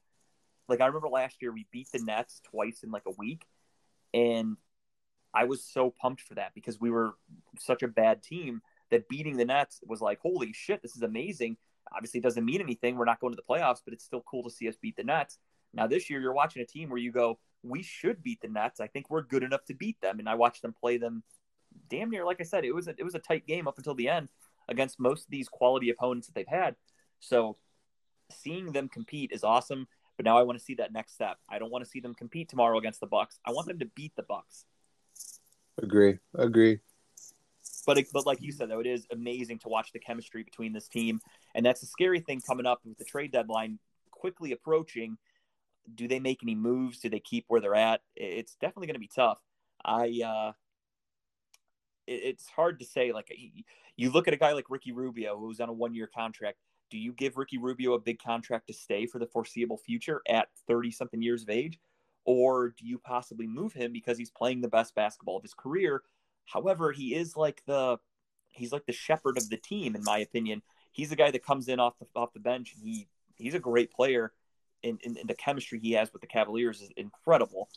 Like 0.68 0.80
I 0.80 0.86
remember 0.86 1.08
last 1.08 1.42
year 1.42 1.52
we 1.52 1.66
beat 1.70 1.88
the 1.92 1.98
Nets 1.98 2.40
twice 2.44 2.82
in 2.82 2.90
like 2.90 3.04
a 3.06 3.10
week, 3.10 3.44
and 4.14 4.56
I 5.34 5.44
was 5.44 5.62
so 5.62 5.90
pumped 5.90 6.22
for 6.22 6.34
that 6.34 6.54
because 6.54 6.80
we 6.80 6.90
were 6.90 7.14
such 7.58 7.82
a 7.82 7.88
bad 7.88 8.22
team 8.22 8.62
that 8.90 9.08
beating 9.08 9.36
the 9.36 9.44
Nets 9.44 9.80
was 9.84 10.00
like, 10.00 10.20
"Holy 10.20 10.52
shit, 10.52 10.80
this 10.82 10.96
is 10.96 11.02
amazing." 11.02 11.58
Obviously, 11.94 12.18
it 12.18 12.22
doesn't 12.22 12.44
mean 12.44 12.60
anything. 12.60 12.96
We're 12.96 13.04
not 13.04 13.20
going 13.20 13.32
to 13.32 13.36
the 13.36 13.54
playoffs, 13.54 13.80
but 13.84 13.94
it's 13.94 14.04
still 14.04 14.22
cool 14.28 14.42
to 14.44 14.50
see 14.50 14.68
us 14.68 14.76
beat 14.80 14.96
the 14.96 15.04
Nets. 15.04 15.38
Now 15.72 15.86
this 15.86 16.08
year, 16.08 16.20
you're 16.20 16.32
watching 16.32 16.62
a 16.62 16.66
team 16.66 16.88
where 16.88 16.98
you 16.98 17.12
go, 17.12 17.38
we 17.62 17.82
should 17.82 18.22
beat 18.22 18.40
the 18.40 18.48
Nets. 18.48 18.80
I 18.80 18.86
think 18.86 19.10
we're 19.10 19.22
good 19.22 19.42
enough 19.42 19.64
to 19.66 19.74
beat 19.74 20.00
them. 20.00 20.18
And 20.18 20.28
I 20.28 20.34
watched 20.34 20.62
them 20.62 20.74
play 20.78 20.98
them 20.98 21.22
damn 21.88 22.10
near. 22.10 22.24
Like 22.24 22.40
I 22.40 22.44
said, 22.44 22.64
it 22.64 22.74
was 22.74 22.88
a, 22.88 22.94
it 22.98 23.04
was 23.04 23.14
a 23.14 23.20
tight 23.20 23.46
game 23.46 23.68
up 23.68 23.78
until 23.78 23.94
the 23.94 24.08
end 24.08 24.30
against 24.68 24.98
most 24.98 25.24
of 25.24 25.30
these 25.30 25.48
quality 25.48 25.90
opponents 25.90 26.26
that 26.28 26.34
they've 26.34 26.46
had. 26.48 26.76
So 27.20 27.56
seeing 28.30 28.72
them 28.72 28.88
compete 28.88 29.32
is 29.32 29.44
awesome. 29.44 29.86
But 30.16 30.24
now 30.24 30.38
I 30.38 30.42
want 30.42 30.58
to 30.58 30.64
see 30.64 30.74
that 30.76 30.92
next 30.92 31.12
step. 31.12 31.36
I 31.48 31.58
don't 31.58 31.70
want 31.70 31.84
to 31.84 31.90
see 31.90 32.00
them 32.00 32.14
compete 32.14 32.48
tomorrow 32.48 32.78
against 32.78 33.00
the 33.00 33.06
Bucks. 33.06 33.38
I 33.44 33.52
want 33.52 33.68
them 33.68 33.78
to 33.80 33.86
beat 33.86 34.12
the 34.16 34.22
Bucks. 34.22 34.64
Agree. 35.82 36.18
Agree. 36.34 36.80
But 37.86 37.98
but 38.12 38.26
like 38.26 38.42
you 38.42 38.52
said, 38.52 38.68
though, 38.68 38.80
it 38.80 38.86
is 38.86 39.06
amazing 39.12 39.60
to 39.60 39.68
watch 39.68 39.92
the 39.92 40.00
chemistry 40.00 40.42
between 40.42 40.72
this 40.72 40.88
team, 40.88 41.20
and 41.54 41.64
that's 41.64 41.80
the 41.80 41.86
scary 41.86 42.20
thing 42.20 42.40
coming 42.40 42.66
up 42.66 42.80
with 42.84 42.98
the 42.98 43.04
trade 43.04 43.32
deadline 43.32 43.78
quickly 44.10 44.52
approaching. 44.52 45.16
Do 45.94 46.08
they 46.08 46.18
make 46.18 46.42
any 46.42 46.56
moves? 46.56 46.98
Do 46.98 47.08
they 47.08 47.20
keep 47.20 47.44
where 47.46 47.60
they're 47.60 47.76
at? 47.76 48.00
It's 48.16 48.56
definitely 48.56 48.88
going 48.88 48.96
to 48.96 49.00
be 49.00 49.10
tough. 49.14 49.38
I 49.84 50.20
uh, 50.24 50.52
it, 52.08 52.20
it's 52.24 52.48
hard 52.48 52.80
to 52.80 52.84
say. 52.84 53.12
Like 53.12 53.32
you 53.96 54.10
look 54.10 54.26
at 54.26 54.34
a 54.34 54.36
guy 54.36 54.52
like 54.52 54.68
Ricky 54.68 54.90
Rubio, 54.90 55.38
who's 55.38 55.60
on 55.60 55.68
a 55.68 55.72
one-year 55.72 56.10
contract. 56.12 56.58
Do 56.90 56.98
you 56.98 57.12
give 57.12 57.36
Ricky 57.36 57.58
Rubio 57.58 57.94
a 57.94 58.00
big 58.00 58.20
contract 58.20 58.66
to 58.66 58.72
stay 58.72 59.06
for 59.06 59.20
the 59.20 59.26
foreseeable 59.26 59.78
future 59.78 60.22
at 60.28 60.48
thirty 60.66 60.90
something 60.90 61.22
years 61.22 61.42
of 61.42 61.50
age, 61.50 61.78
or 62.24 62.70
do 62.70 62.84
you 62.84 62.98
possibly 62.98 63.46
move 63.46 63.72
him 63.72 63.92
because 63.92 64.18
he's 64.18 64.30
playing 64.30 64.60
the 64.60 64.68
best 64.68 64.94
basketball 64.96 65.36
of 65.36 65.42
his 65.44 65.54
career? 65.54 66.02
However, 66.46 66.92
he 66.92 67.14
is 67.14 67.36
like 67.36 67.62
the 67.66 67.98
he's 68.52 68.72
like 68.72 68.86
the 68.86 68.92
shepherd 68.92 69.36
of 69.36 69.48
the 69.50 69.56
team, 69.56 69.94
in 69.94 70.02
my 70.04 70.18
opinion. 70.18 70.62
He's 70.92 71.10
the 71.10 71.16
guy 71.16 71.30
that 71.30 71.44
comes 71.44 71.68
in 71.68 71.80
off 71.80 71.98
the 71.98 72.06
off 72.14 72.32
the 72.32 72.40
bench, 72.40 72.74
and 72.74 72.82
he 72.82 73.08
he's 73.36 73.54
a 73.54 73.60
great 73.60 73.92
player. 73.92 74.32
And, 74.84 75.00
and, 75.04 75.16
and 75.16 75.28
the 75.28 75.34
chemistry 75.34 75.80
he 75.80 75.92
has 75.92 76.12
with 76.12 76.20
the 76.20 76.28
Cavaliers 76.28 76.80
is 76.80 76.90
incredible. 76.96 77.68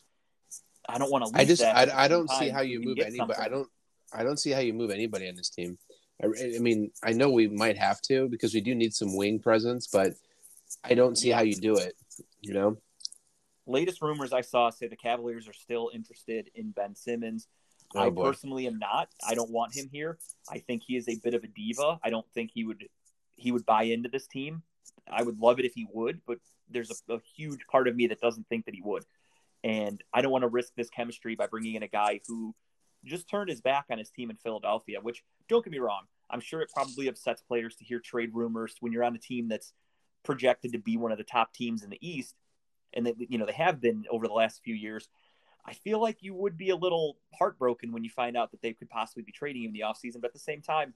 I 0.88 0.98
don't 0.98 1.10
want 1.10 1.24
to. 1.26 1.40
I 1.40 1.44
just 1.44 1.62
that 1.62 1.92
I, 1.92 2.04
I 2.04 2.08
don't 2.08 2.30
see 2.30 2.48
how 2.48 2.60
you 2.60 2.80
move 2.80 2.98
anybody. 2.98 3.40
I 3.40 3.48
don't 3.48 3.68
I 4.12 4.22
don't 4.22 4.38
see 4.38 4.50
how 4.50 4.60
you 4.60 4.72
move 4.72 4.90
anybody 4.90 5.28
on 5.28 5.36
this 5.36 5.50
team. 5.50 5.78
I, 6.22 6.26
I 6.26 6.58
mean, 6.58 6.90
I 7.02 7.12
know 7.12 7.30
we 7.30 7.48
might 7.48 7.78
have 7.78 8.00
to 8.02 8.28
because 8.28 8.54
we 8.54 8.60
do 8.60 8.74
need 8.74 8.94
some 8.94 9.16
wing 9.16 9.38
presence, 9.38 9.86
but 9.86 10.12
I 10.84 10.94
don't 10.94 11.16
see 11.16 11.30
how 11.30 11.42
you 11.42 11.54
do 11.54 11.76
it. 11.76 11.94
You 12.40 12.54
know? 12.54 12.76
Latest 13.66 14.02
rumors 14.02 14.32
I 14.32 14.40
saw 14.40 14.70
say 14.70 14.88
the 14.88 14.96
Cavaliers 14.96 15.48
are 15.48 15.52
still 15.52 15.90
interested 15.94 16.50
in 16.54 16.70
Ben 16.70 16.94
Simmons. 16.94 17.48
Oh, 17.94 18.00
I 18.00 18.10
boy. 18.10 18.24
personally 18.24 18.66
am 18.66 18.78
not. 18.78 19.08
I 19.26 19.34
don't 19.34 19.50
want 19.50 19.76
him 19.76 19.88
here. 19.90 20.18
I 20.50 20.58
think 20.58 20.82
he 20.86 20.96
is 20.96 21.08
a 21.08 21.16
bit 21.16 21.34
of 21.34 21.44
a 21.44 21.48
diva. 21.48 21.98
I 22.04 22.10
don't 22.10 22.26
think 22.34 22.50
he 22.52 22.64
would 22.64 22.84
he 23.36 23.52
would 23.52 23.66
buy 23.66 23.84
into 23.84 24.08
this 24.08 24.26
team. 24.26 24.62
I 25.10 25.22
would 25.22 25.38
love 25.38 25.58
it 25.58 25.64
if 25.64 25.74
he 25.74 25.86
would, 25.92 26.20
but 26.26 26.38
there's 26.68 26.90
a, 27.08 27.14
a 27.14 27.20
huge 27.36 27.66
part 27.66 27.88
of 27.88 27.96
me 27.96 28.06
that 28.08 28.20
doesn't 28.20 28.48
think 28.48 28.66
that 28.66 28.74
he 28.74 28.82
would. 28.82 29.04
And 29.64 30.02
I 30.12 30.22
don't 30.22 30.30
want 30.30 30.42
to 30.42 30.48
risk 30.48 30.74
this 30.76 30.90
chemistry 30.90 31.34
by 31.34 31.46
bringing 31.46 31.74
in 31.74 31.82
a 31.82 31.88
guy 31.88 32.20
who 32.26 32.54
just 33.04 33.28
turned 33.28 33.48
his 33.48 33.60
back 33.60 33.86
on 33.90 33.98
his 33.98 34.10
team 34.10 34.30
in 34.30 34.36
Philadelphia, 34.36 35.00
which 35.00 35.22
don't 35.48 35.64
get 35.64 35.72
me 35.72 35.78
wrong, 35.78 36.02
I'm 36.30 36.40
sure 36.40 36.60
it 36.60 36.70
probably 36.72 37.08
upsets 37.08 37.42
players 37.42 37.74
to 37.76 37.84
hear 37.84 37.98
trade 37.98 38.30
rumors 38.32 38.76
when 38.80 38.92
you're 38.92 39.04
on 39.04 39.14
a 39.14 39.18
team 39.18 39.48
that's 39.48 39.72
projected 40.22 40.72
to 40.72 40.78
be 40.78 40.96
one 40.96 41.12
of 41.12 41.18
the 41.18 41.24
top 41.24 41.52
teams 41.54 41.82
in 41.82 41.90
the 41.90 41.98
East 42.06 42.34
and 42.92 43.06
that 43.06 43.14
you 43.18 43.38
know 43.38 43.46
they 43.46 43.52
have 43.52 43.80
been 43.80 44.04
over 44.10 44.26
the 44.26 44.34
last 44.34 44.60
few 44.62 44.74
years. 44.74 45.08
I 45.64 45.74
feel 45.74 46.00
like 46.00 46.22
you 46.22 46.34
would 46.34 46.56
be 46.56 46.70
a 46.70 46.76
little 46.76 47.18
heartbroken 47.34 47.92
when 47.92 48.04
you 48.04 48.10
find 48.10 48.36
out 48.36 48.50
that 48.50 48.62
they 48.62 48.72
could 48.72 48.88
possibly 48.88 49.22
be 49.22 49.32
trading 49.32 49.64
him 49.64 49.68
in 49.68 49.74
the 49.74 49.84
offseason. 49.84 50.20
But 50.20 50.28
at 50.28 50.32
the 50.32 50.38
same 50.38 50.62
time, 50.62 50.94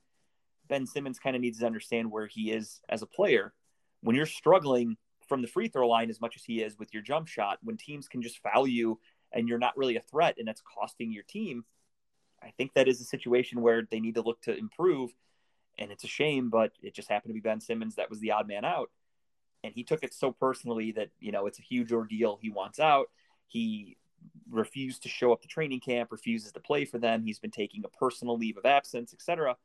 Ben 0.68 0.86
Simmons 0.86 1.18
kind 1.18 1.36
of 1.36 1.42
needs 1.42 1.58
to 1.58 1.66
understand 1.66 2.10
where 2.10 2.26
he 2.26 2.50
is 2.50 2.80
as 2.88 3.02
a 3.02 3.06
player. 3.06 3.52
When 4.00 4.16
you're 4.16 4.26
struggling 4.26 4.96
from 5.28 5.42
the 5.42 5.48
free 5.48 5.68
throw 5.68 5.88
line 5.88 6.10
as 6.10 6.20
much 6.20 6.36
as 6.36 6.44
he 6.44 6.62
is 6.62 6.78
with 6.78 6.92
your 6.92 7.02
jump 7.02 7.28
shot, 7.28 7.58
when 7.62 7.76
teams 7.76 8.08
can 8.08 8.22
just 8.22 8.38
foul 8.38 8.66
you 8.66 8.98
and 9.32 9.48
you're 9.48 9.58
not 9.58 9.76
really 9.76 9.96
a 9.96 10.00
threat 10.00 10.36
and 10.38 10.46
that's 10.46 10.62
costing 10.62 11.12
your 11.12 11.24
team, 11.24 11.64
I 12.42 12.52
think 12.56 12.74
that 12.74 12.88
is 12.88 13.00
a 13.00 13.04
situation 13.04 13.62
where 13.62 13.82
they 13.90 14.00
need 14.00 14.14
to 14.14 14.22
look 14.22 14.40
to 14.42 14.56
improve. 14.56 15.14
And 15.78 15.90
it's 15.90 16.04
a 16.04 16.08
shame, 16.08 16.50
but 16.50 16.72
it 16.82 16.94
just 16.94 17.08
happened 17.08 17.30
to 17.30 17.34
be 17.34 17.40
Ben 17.40 17.60
Simmons 17.60 17.96
that 17.96 18.10
was 18.10 18.20
the 18.20 18.30
odd 18.30 18.46
man 18.46 18.64
out. 18.64 18.90
And 19.64 19.72
he 19.74 19.82
took 19.82 20.04
it 20.04 20.14
so 20.14 20.30
personally 20.30 20.92
that, 20.92 21.08
you 21.20 21.32
know, 21.32 21.46
it's 21.46 21.58
a 21.58 21.62
huge 21.62 21.90
ordeal. 21.90 22.38
He 22.40 22.50
wants 22.50 22.78
out. 22.78 23.06
He 23.46 23.96
refused 24.50 25.02
to 25.02 25.08
show 25.08 25.32
up 25.32 25.42
to 25.42 25.48
training 25.48 25.80
camp, 25.80 26.12
refuses 26.12 26.52
to 26.52 26.60
play 26.60 26.84
for 26.84 26.98
them. 26.98 27.22
He's 27.22 27.38
been 27.38 27.50
taking 27.50 27.84
a 27.84 27.88
personal 27.88 28.36
leave 28.36 28.56
of 28.56 28.66
absence, 28.66 29.12
etc. 29.12 29.56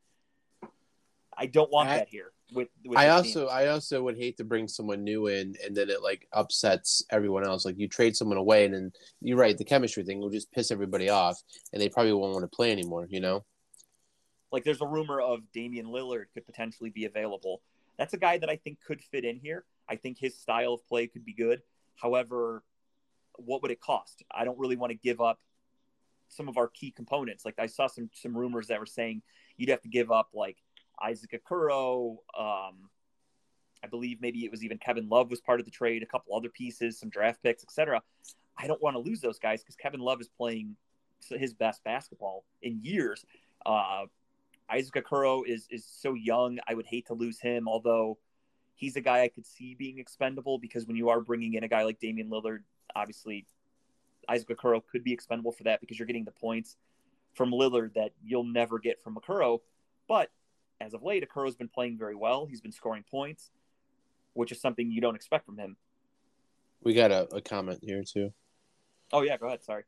I 1.38 1.46
don't 1.46 1.72
want 1.72 1.90
I- 1.90 1.98
that 1.98 2.10
here. 2.10 2.32
With, 2.52 2.70
with 2.84 2.98
I 2.98 3.10
also 3.10 3.46
I 3.46 3.68
also 3.68 4.02
would 4.02 4.18
hate 4.18 4.38
to 4.38 4.44
bring 4.44 4.68
someone 4.68 5.04
new 5.04 5.28
in 5.28 5.56
and 5.64 5.78
then 5.78 5.92
it 5.92 6.02
like 6.02 6.28
upsets 6.34 7.04
everyone 7.12 7.46
else. 7.46 7.64
Like 7.64 7.78
you 7.78 7.88
trade 7.88 8.16
someone 8.16 8.40
away 8.40 8.66
and 8.66 8.74
then 8.74 8.92
you're 9.22 9.38
right, 9.38 9.56
the 9.56 9.64
chemistry 9.64 10.02
thing 10.02 10.20
will 10.20 10.32
just 10.32 10.52
piss 10.52 10.72
everybody 10.72 11.10
off 11.10 11.40
and 11.72 11.80
they 11.80 11.90
probably 11.90 12.12
won't 12.14 12.34
want 12.34 12.44
to 12.44 12.56
play 12.56 12.72
anymore, 12.72 13.06
you 13.08 13.20
know? 13.20 13.46
like 14.52 14.64
there's 14.64 14.82
a 14.82 14.88
rumor 14.88 15.22
of 15.22 15.40
Damian 15.54 15.88
Lillard 15.88 16.26
could 16.34 16.46
potentially 16.46 16.90
be 16.90 17.06
available. 17.06 17.62
That's 17.98 18.14
a 18.14 18.18
guy 18.18 18.38
that 18.38 18.50
I 18.50 18.56
think 18.56 18.80
could 18.86 19.02
fit 19.02 19.26
in 19.26 19.38
here. 19.38 19.66
I 19.88 19.96
think 19.96 20.18
his 20.18 20.38
style 20.38 20.74
of 20.74 20.88
play 20.88 21.08
could 21.08 21.26
be 21.26 21.34
good. 21.34 21.62
However, 21.96 22.64
what 23.46 23.62
would 23.62 23.72
it 23.72 23.82
cost? 23.82 24.24
I 24.32 24.46
don't 24.46 24.58
really 24.58 24.76
want 24.76 24.92
to 24.92 24.98
give 24.98 25.22
up 25.22 25.40
some 26.28 26.48
of 26.48 26.58
our 26.58 26.68
key 26.68 26.92
components. 26.92 27.46
Like 27.46 27.56
I 27.60 27.66
saw 27.66 27.88
some 27.88 28.10
some 28.14 28.38
rumors 28.38 28.68
that 28.68 28.80
were 28.80 28.86
saying 28.86 29.22
you'd 29.58 29.70
have 29.70 29.82
to 29.82 29.90
give 29.90 30.12
up 30.12 30.30
like 30.34 30.58
Isaac 31.02 31.32
Okoro. 31.32 32.18
Um, 32.38 32.90
I 33.84 33.88
believe 33.90 34.22
maybe 34.22 34.46
it 34.46 34.52
was 34.52 34.64
even 34.64 34.78
Kevin 34.78 35.08
Love 35.10 35.30
was 35.30 35.42
part 35.42 35.60
of 35.60 35.66
the 35.66 35.72
trade, 35.72 36.04
a 36.04 36.06
couple 36.06 36.36
other 36.36 36.50
pieces, 36.50 37.00
some 37.00 37.10
draft 37.10 37.42
picks, 37.42 37.64
etc. 37.64 38.02
I 38.58 38.68
don't 38.68 38.82
want 38.82 38.96
to 38.96 39.00
lose 39.00 39.22
those 39.22 39.40
guys 39.40 39.62
because 39.62 39.76
Kevin 39.76 40.02
Love 40.02 40.20
is 40.22 40.30
playing 40.30 40.76
his 41.30 41.54
best 41.54 41.84
basketball 41.84 42.44
in 42.62 42.80
years. 42.84 43.26
Uh, 43.66 44.06
Isaac 44.70 44.94
Okoro 44.96 45.44
is 45.46 45.68
is 45.70 45.86
so 45.86 46.14
young. 46.14 46.60
I 46.68 46.74
would 46.74 46.86
hate 46.86 47.08
to 47.08 47.14
lose 47.14 47.40
him, 47.40 47.68
although 47.68 48.18
he's 48.76 48.96
a 48.96 49.02
guy 49.02 49.22
I 49.22 49.28
could 49.28 49.46
see 49.46 49.76
being 49.76 50.00
expendable 50.00 50.58
because 50.58 50.86
when 50.86 50.96
you 50.96 51.10
are 51.10 51.20
bringing 51.20 51.56
in 51.56 51.64
a 51.64 51.68
guy 51.68 51.84
like 51.84 52.00
Damian 52.00 52.30
Lillard, 52.30 52.60
obviously 52.96 53.46
Isaac 54.28 54.50
Okoro 54.50 54.82
could 54.92 55.04
be 55.04 55.14
expendable 55.14 55.52
for 55.52 55.64
that 55.64 55.80
because 55.82 55.98
you're 55.98 56.06
getting 56.06 56.26
the 56.26 56.32
points 56.32 56.78
from 57.34 57.52
Lillard 57.52 57.94
that 57.94 58.12
you'll 58.24 58.44
never 58.44 58.80
get 58.80 59.02
from 59.02 59.16
Okoro. 59.16 59.60
But 60.08 60.30
as 60.82 60.94
of 60.94 61.04
late, 61.04 61.28
Okoro's 61.28 61.56
been 61.56 61.68
playing 61.68 61.98
very 61.98 62.16
well. 62.16 62.46
He's 62.46 62.62
been 62.62 62.72
scoring 62.72 63.04
points, 63.10 63.52
which 64.34 64.52
is 64.52 64.62
something 64.62 64.92
you 64.92 65.02
don't 65.02 65.16
expect 65.16 65.46
from 65.46 65.58
him. 65.58 65.76
We 66.84 66.94
got 66.94 67.12
a, 67.12 67.28
a 67.36 67.42
comment 67.42 67.80
here 67.82 68.04
too. 68.04 68.32
Oh 69.12 69.22
yeah, 69.22 69.38
go 69.38 69.48
ahead. 69.48 69.64
Sorry. 69.64 69.84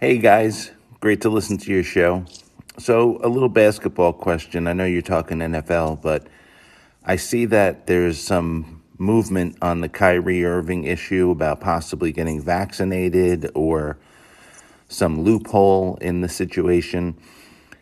Hey 0.00 0.18
guys, 0.18 0.70
great 1.00 1.20
to 1.22 1.28
listen 1.28 1.58
to 1.58 1.72
your 1.72 1.84
show. 1.84 2.24
So, 2.78 3.20
a 3.22 3.28
little 3.28 3.48
basketball 3.48 4.12
question. 4.12 4.66
I 4.66 4.72
know 4.72 4.86
you're 4.86 5.02
talking 5.02 5.38
NFL, 5.38 6.00
but 6.00 6.26
I 7.04 7.16
see 7.16 7.44
that 7.46 7.86
there's 7.86 8.18
some 8.18 8.79
movement 9.00 9.56
on 9.62 9.80
the 9.80 9.88
Kyrie 9.88 10.44
Irving 10.44 10.84
issue 10.84 11.30
about 11.30 11.60
possibly 11.60 12.12
getting 12.12 12.40
vaccinated 12.40 13.50
or 13.54 13.98
some 14.88 15.22
loophole 15.22 15.96
in 16.00 16.20
the 16.20 16.28
situation. 16.28 17.16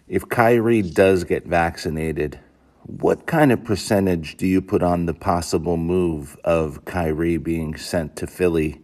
If 0.06 0.28
Kyrie 0.28 0.82
does 0.82 1.24
get 1.24 1.44
vaccinated, 1.44 2.38
what 2.84 3.26
kind 3.26 3.52
of 3.52 3.64
percentage 3.64 4.36
do 4.36 4.46
you 4.46 4.62
put 4.62 4.82
on 4.82 5.06
the 5.06 5.12
possible 5.12 5.76
move 5.76 6.38
of 6.44 6.84
Kyrie 6.84 7.36
being 7.36 7.76
sent 7.76 8.16
to 8.16 8.26
Philly 8.26 8.80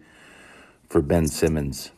for 0.88 1.00
Ben 1.00 1.26
Simmons? 1.28 1.90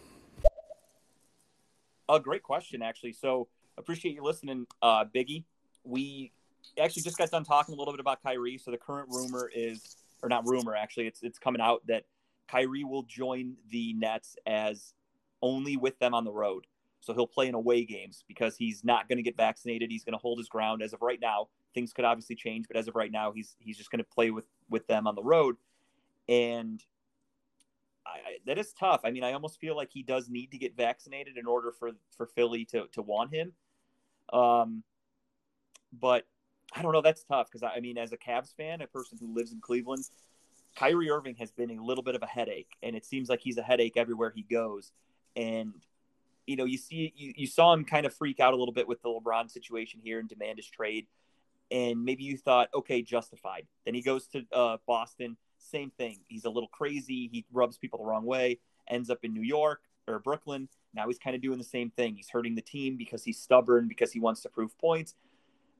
A 2.09 2.21
great 2.21 2.45
question, 2.45 2.83
actually. 2.83 3.13
So 3.13 3.49
appreciate 3.77 4.15
you 4.15 4.23
listening, 4.23 4.67
uh, 4.83 5.05
Biggie. 5.07 5.45
We 5.83 6.31
actually 6.79 7.03
just 7.03 7.19
got 7.19 7.31
done 7.31 7.45
talking 7.45 7.75
a 7.75 7.79
little 7.79 7.93
bit 7.93 8.01
about 8.01 8.23
Kyrie. 8.23 8.59
So 8.59 8.71
the 8.71 8.79
current 8.79 9.09
rumor 9.11 9.51
is, 9.55 9.96
or 10.23 10.29
not 10.29 10.47
rumor, 10.47 10.75
actually, 10.75 11.07
it's 11.07 11.23
it's 11.23 11.39
coming 11.39 11.61
out 11.61 11.87
that 11.87 12.05
Kyrie 12.49 12.85
will 12.85 13.03
join 13.03 13.57
the 13.71 13.95
Nets 13.95 14.37
as 14.47 14.95
only 15.43 15.77
with 15.77 15.99
them 15.99 16.15
on 16.15 16.25
the 16.25 16.33
road. 16.33 16.67
So 17.01 17.15
he'll 17.15 17.27
play 17.27 17.47
in 17.47 17.55
away 17.55 17.85
games 17.85 18.25
because 18.27 18.57
he's 18.57 18.83
not 18.85 19.09
going 19.09 19.19
to 19.19 19.23
get 19.23 19.37
vaccinated. 19.37 19.91
He's 19.91 20.03
going 20.03 20.15
to 20.15 20.19
hold 20.19 20.39
his 20.39 20.49
ground 20.49 20.83
as 20.83 20.93
of 20.93 21.03
right 21.03 21.21
now. 21.21 21.49
Things 21.75 21.93
could 21.93 22.05
obviously 22.05 22.35
change, 22.35 22.67
but 22.67 22.77
as 22.77 22.89
of 22.89 22.97
right 22.97 23.13
now, 23.13 23.33
he's 23.33 23.57
he's 23.61 23.77
just 23.77 23.91
going 23.91 23.99
to 23.99 24.05
play 24.05 24.31
with 24.31 24.47
with 24.71 24.87
them 24.87 25.07
on 25.07 25.15
the 25.15 25.23
road. 25.23 25.57
And 26.29 26.83
I, 28.07 28.39
that 28.47 28.59
is 28.59 28.73
tough. 28.73 29.03
I 29.05 29.11
mean, 29.11 29.25
I 29.25 29.33
almost 29.33 29.61
feel 29.61 29.77
like 29.77 29.91
he 29.93 30.03
does 30.03 30.29
need 30.29 30.51
to 30.53 30.59
get 30.59 30.77
vaccinated 30.77 31.37
in 31.37 31.47
order 31.47 31.73
for 31.79 31.91
for 32.17 32.27
Philly 32.27 32.65
to 32.67 32.87
to 32.93 33.03
want 33.03 33.33
him. 33.33 33.53
Um, 34.33 34.83
but 35.93 36.27
I 36.75 36.83
don't 36.83 36.93
know. 36.93 37.03
That's 37.03 37.25
tough 37.25 37.49
because 37.51 37.63
I 37.63 37.81
mean, 37.81 37.99
as 37.99 38.13
a 38.13 38.17
Cavs 38.17 38.55
fan, 38.55 38.81
a 38.81 38.87
person 38.87 39.19
who 39.21 39.35
lives 39.35 39.53
in 39.53 39.61
Cleveland, 39.61 40.05
Kyrie 40.77 41.11
Irving 41.11 41.37
has 41.37 41.51
been 41.51 41.71
a 41.71 41.83
little 41.83 42.05
bit 42.05 42.15
of 42.15 42.23
a 42.23 42.27
headache, 42.27 42.77
and 42.83 42.95
it 42.97 43.05
seems 43.05 43.29
like 43.29 43.41
he's 43.41 43.59
a 43.59 43.63
headache 43.63 43.97
everywhere 43.97 44.33
he 44.35 44.43
goes. 44.43 44.93
And 45.37 45.75
you 46.47 46.57
know, 46.57 46.65
you 46.65 46.79
see, 46.79 47.13
you, 47.17 47.33
you 47.37 47.47
saw 47.47 47.73
him 47.73 47.85
kind 47.85 48.07
of 48.07 48.15
freak 48.15 48.41
out 48.41 48.55
a 48.55 48.57
little 48.57 48.73
bit 48.75 48.87
with 48.87 49.03
the 49.03 49.09
LeBron 49.09 49.51
situation 49.51 50.01
here 50.03 50.21
and 50.21 50.29
demand 50.29 50.59
his 50.59 50.69
trade. 50.69 51.07
And 51.71 52.05
maybe 52.05 52.23
you 52.23 52.37
thought, 52.37 52.69
okay, 52.73 53.03
justified. 53.03 53.67
Then 53.85 53.95
he 53.95 54.03
goes 54.03 54.29
to 54.29 54.45
uh, 54.53 54.77
Boston, 54.87 55.37
same 55.59 55.91
thing. 55.91 56.21
He's 56.29 56.45
a 56.45 56.51
little 56.51 56.69
crazy. 56.69 57.29
He 57.33 57.45
rubs 57.53 57.77
people 57.77 57.99
the 57.99 58.05
wrong 58.05 58.25
way. 58.25 58.61
Ends 58.89 59.11
up 59.11 59.19
in 59.25 59.35
New 59.35 59.43
York 59.43 59.81
or 60.07 60.21
Brooklyn. 60.21 60.69
Now 60.95 61.09
he's 61.09 61.19
kind 61.19 61.35
of 61.35 61.43
doing 61.43 61.59
the 61.59 61.65
same 61.65 61.91
thing. 61.91 62.15
He's 62.15 62.29
hurting 62.31 62.55
the 62.55 62.63
team 62.63 62.97
because 62.97 63.25
he's 63.25 63.41
stubborn, 63.41 63.89
because 63.89 64.13
he 64.13 64.21
wants 64.21 64.43
to 64.43 64.49
prove 64.49 64.79
points. 64.79 65.15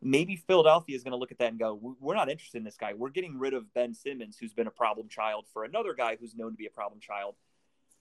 Maybe 0.07 0.37
Philadelphia 0.37 0.95
is 0.95 1.03
going 1.03 1.13
to 1.13 1.19
look 1.19 1.33
at 1.33 1.39
that 1.39 1.49
and 1.49 1.59
go, 1.59 1.97
"We're 2.01 2.15
not 2.15 2.31
interested 2.31 2.59
in 2.59 2.65
this 2.65 2.77
guy. 2.77 2.95
We're 2.95 3.11
getting 3.11 3.39
rid 3.39 3.55
of 3.55 3.73
Ben 3.75 3.93
Simmons, 3.93 4.37
who's 4.39 4.55
been 4.55 4.69
a 4.69 4.71
problem 4.71 5.09
child, 5.09 5.47
for 5.53 5.65
another 5.65 5.95
guy 5.95 6.17
who's 6.19 6.35
known 6.37 6.53
to 6.53 6.57
be 6.57 6.67
a 6.67 6.71
problem 6.71 7.01
child." 7.01 7.35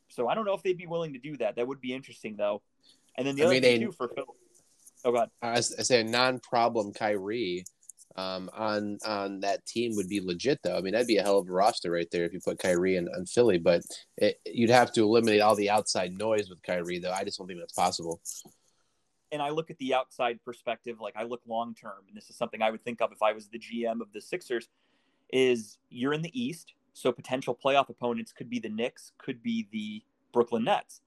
So 0.09 0.27
I 0.27 0.35
don't 0.35 0.45
know 0.45 0.53
if 0.53 0.61
they'd 0.61 0.77
be 0.77 0.85
willing 0.85 1.13
to 1.13 1.19
do 1.19 1.35
that. 1.37 1.55
That 1.55 1.67
would 1.67 1.81
be 1.81 1.93
interesting, 1.93 2.35
though. 2.35 2.61
And 3.17 3.25
then 3.25 3.35
the 3.35 3.43
I 3.43 3.45
other 3.45 3.53
mean, 3.55 3.63
thing 3.63 3.81
too 3.81 3.91
for 3.91 4.07
Phil. 4.09 4.25
Oh 5.03 5.11
God. 5.11 5.29
I, 5.41 5.57
I 5.57 5.61
say 5.61 6.01
a 6.01 6.03
non-problem 6.03 6.93
Kyrie 6.93 7.65
um, 8.15 8.49
on 8.53 8.97
on 9.05 9.39
that 9.41 9.65
team 9.65 9.95
would 9.95 10.07
be 10.07 10.21
legit 10.21 10.59
though. 10.63 10.77
I 10.77 10.81
mean, 10.81 10.93
that'd 10.93 11.07
be 11.07 11.17
a 11.17 11.23
hell 11.23 11.39
of 11.39 11.49
a 11.49 11.51
roster 11.51 11.91
right 11.91 12.09
there 12.11 12.25
if 12.25 12.33
you 12.33 12.39
put 12.39 12.59
Kyrie 12.59 12.97
in, 12.97 13.07
in 13.15 13.25
Philly. 13.25 13.57
But 13.57 13.81
it, 14.17 14.39
you'd 14.45 14.69
have 14.69 14.91
to 14.93 15.03
eliminate 15.03 15.41
all 15.41 15.55
the 15.55 15.69
outside 15.69 16.17
noise 16.17 16.49
with 16.49 16.61
Kyrie, 16.63 16.99
though. 16.99 17.11
I 17.11 17.23
just 17.23 17.37
don't 17.37 17.47
think 17.47 17.59
that's 17.59 17.73
possible. 17.73 18.21
And 19.35 19.43
I 19.43 19.49
look 19.49 19.69
at 19.69 19.77
the 19.77 19.93
outside 19.93 20.39
perspective, 20.43 21.01
like 21.01 21.15
I 21.15 21.23
look 21.23 21.41
long 21.45 21.75
term, 21.75 22.05
and 22.07 22.15
this 22.15 22.29
is 22.29 22.37
something 22.37 22.61
I 22.61 22.71
would 22.71 22.83
think 22.83 23.01
of 23.01 23.11
if 23.11 23.21
I 23.21 23.33
was 23.33 23.49
the 23.49 23.59
GM 23.59 24.01
of 24.01 24.11
the 24.13 24.21
Sixers. 24.21 24.69
Is 25.33 25.77
you're 25.89 26.13
in 26.13 26.21
the 26.21 26.39
East, 26.39 26.73
so 26.93 27.11
potential 27.11 27.57
playoff 27.61 27.89
opponents 27.89 28.31
could 28.31 28.49
be 28.49 28.59
the 28.59 28.69
Knicks, 28.69 29.11
could 29.17 29.43
be 29.43 29.67
the 29.71 30.03
Brooklyn 30.31 30.63
Nets, 30.63 31.01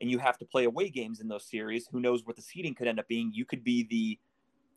and 0.00 0.08
you 0.08 0.18
have 0.18 0.38
to 0.38 0.44
play 0.44 0.64
away 0.64 0.88
games 0.88 1.18
in 1.20 1.26
those 1.26 1.44
series. 1.44 1.88
Who 1.90 1.98
knows 1.98 2.24
what 2.24 2.36
the 2.36 2.42
seeding 2.42 2.74
could 2.74 2.86
end 2.86 3.00
up 3.00 3.08
being? 3.08 3.32
You 3.34 3.44
could 3.44 3.64
be 3.64 3.84
the 3.90 4.18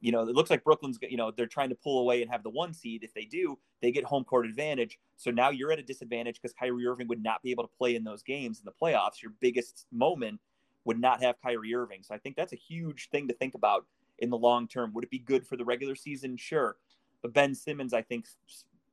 you 0.01 0.11
know, 0.11 0.21
it 0.27 0.35
looks 0.35 0.49
like 0.49 0.63
Brooklyn's, 0.63 0.97
you 1.01 1.15
know, 1.15 1.31
they're 1.31 1.45
trying 1.45 1.69
to 1.69 1.75
pull 1.75 1.99
away 1.99 2.23
and 2.23 2.31
have 2.31 2.41
the 2.41 2.49
one 2.49 2.73
seed. 2.73 3.03
If 3.03 3.13
they 3.13 3.25
do, 3.25 3.59
they 3.83 3.91
get 3.91 4.03
home 4.03 4.23
court 4.23 4.47
advantage. 4.47 4.97
So 5.15 5.29
now 5.29 5.51
you're 5.51 5.71
at 5.71 5.77
a 5.77 5.83
disadvantage 5.83 6.41
because 6.41 6.53
Kyrie 6.53 6.87
Irving 6.87 7.07
would 7.07 7.21
not 7.21 7.43
be 7.43 7.51
able 7.51 7.63
to 7.63 7.77
play 7.77 7.95
in 7.95 8.03
those 8.03 8.23
games 8.23 8.59
in 8.59 8.65
the 8.65 8.71
playoffs. 8.71 9.21
Your 9.21 9.33
biggest 9.39 9.85
moment 9.91 10.39
would 10.85 10.99
not 10.99 11.21
have 11.21 11.41
Kyrie 11.41 11.75
Irving. 11.75 12.03
So 12.03 12.15
I 12.15 12.17
think 12.17 12.35
that's 12.35 12.53
a 12.53 12.57
huge 12.57 13.09
thing 13.09 13.27
to 13.27 13.33
think 13.33 13.55
about 13.55 13.85
in 14.19 14.29
the 14.29 14.37
long 14.37 14.67
term. 14.67 14.93
Would 14.93 15.03
it 15.03 15.09
be 15.09 15.19
good 15.19 15.45
for 15.45 15.57
the 15.57 15.65
regular 15.65 15.95
season? 15.95 16.37
Sure. 16.37 16.77
But 17.21 17.33
Ben 17.33 17.53
Simmons, 17.53 17.93
I 17.93 18.01
think, 18.01 18.25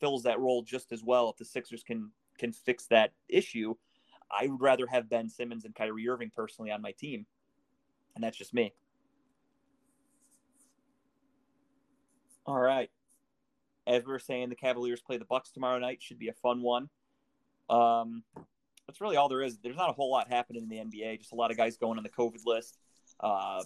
fills 0.00 0.22
that 0.24 0.38
role 0.38 0.62
just 0.62 0.92
as 0.92 1.02
well 1.02 1.30
if 1.30 1.36
the 1.36 1.44
Sixers 1.44 1.82
can 1.82 2.10
can 2.38 2.52
fix 2.52 2.86
that 2.86 3.12
issue. 3.28 3.74
I 4.30 4.46
would 4.46 4.60
rather 4.60 4.86
have 4.86 5.08
Ben 5.08 5.28
Simmons 5.28 5.64
and 5.64 5.74
Kyrie 5.74 6.08
Irving 6.08 6.30
personally 6.34 6.70
on 6.70 6.82
my 6.82 6.92
team. 6.92 7.26
And 8.14 8.22
that's 8.22 8.36
just 8.36 8.52
me. 8.52 8.74
All 12.46 12.58
right. 12.58 12.90
As 13.86 14.04
we 14.04 14.12
were 14.12 14.18
saying, 14.18 14.50
the 14.50 14.56
Cavaliers 14.56 15.00
play 15.00 15.16
the 15.16 15.24
Bucks 15.24 15.50
tomorrow 15.50 15.78
night. 15.78 16.02
Should 16.02 16.18
be 16.18 16.28
a 16.28 16.34
fun 16.34 16.62
one. 16.62 16.90
Um, 17.70 18.22
that's 18.88 19.00
really 19.02 19.16
all 19.16 19.28
there 19.28 19.42
is. 19.42 19.58
There's 19.58 19.76
not 19.76 19.90
a 19.90 19.92
whole 19.92 20.10
lot 20.10 20.28
happening 20.28 20.62
in 20.62 20.68
the 20.68 20.76
NBA. 20.76 21.18
Just 21.18 21.32
a 21.32 21.34
lot 21.34 21.50
of 21.50 21.56
guys 21.56 21.76
going 21.76 21.98
on 21.98 22.02
the 22.02 22.08
COVID 22.08 22.44
list. 22.46 22.78
Uh, 23.20 23.62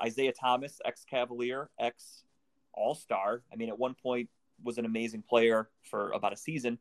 Isaiah 0.00 0.32
Thomas, 0.32 0.80
ex 0.84 1.04
Cavalier, 1.04 1.68
ex 1.78 2.22
All 2.72 2.94
Star. 2.94 3.42
I 3.52 3.56
mean, 3.56 3.68
at 3.68 3.78
one 3.78 3.94
point 3.94 4.30
was 4.62 4.78
an 4.78 4.84
amazing 4.84 5.22
player 5.28 5.68
for 5.90 6.12
about 6.12 6.32
a 6.32 6.36
season, 6.36 6.78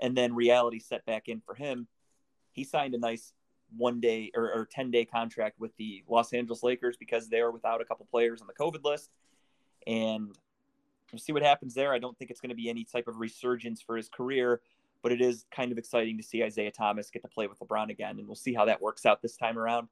and 0.00 0.16
then 0.16 0.34
reality 0.34 0.80
set 0.80 1.06
back 1.06 1.28
in 1.28 1.40
for 1.40 1.54
him. 1.54 1.86
He 2.52 2.64
signed 2.64 2.94
a 2.94 2.98
nice 2.98 3.32
one 3.76 4.00
day 4.00 4.32
or, 4.34 4.52
or 4.52 4.68
10 4.68 4.90
day 4.90 5.04
contract 5.04 5.60
with 5.60 5.70
the 5.76 6.02
Los 6.08 6.32
Angeles 6.32 6.64
Lakers 6.64 6.96
because 6.96 7.28
they 7.28 7.38
are 7.38 7.52
without 7.52 7.80
a 7.80 7.84
couple 7.84 8.04
players 8.10 8.40
on 8.40 8.48
the 8.48 8.52
COVID 8.54 8.84
list. 8.84 9.08
And 9.86 10.36
We'll 11.12 11.20
see 11.20 11.32
what 11.32 11.42
happens 11.42 11.74
there. 11.74 11.92
I 11.92 11.98
don't 11.98 12.16
think 12.16 12.30
it's 12.30 12.40
going 12.40 12.50
to 12.50 12.56
be 12.56 12.68
any 12.68 12.84
type 12.84 13.08
of 13.08 13.18
resurgence 13.18 13.82
for 13.82 13.96
his 13.96 14.08
career, 14.08 14.60
but 15.02 15.12
it 15.12 15.20
is 15.20 15.44
kind 15.54 15.72
of 15.72 15.78
exciting 15.78 16.16
to 16.18 16.22
see 16.22 16.42
Isaiah 16.42 16.70
Thomas 16.70 17.10
get 17.10 17.22
to 17.22 17.28
play 17.28 17.46
with 17.46 17.58
LeBron 17.58 17.90
again, 17.90 18.18
and 18.18 18.26
we'll 18.26 18.36
see 18.36 18.54
how 18.54 18.64
that 18.66 18.80
works 18.80 19.06
out 19.06 19.22
this 19.22 19.36
time 19.36 19.58
around. 19.58 19.88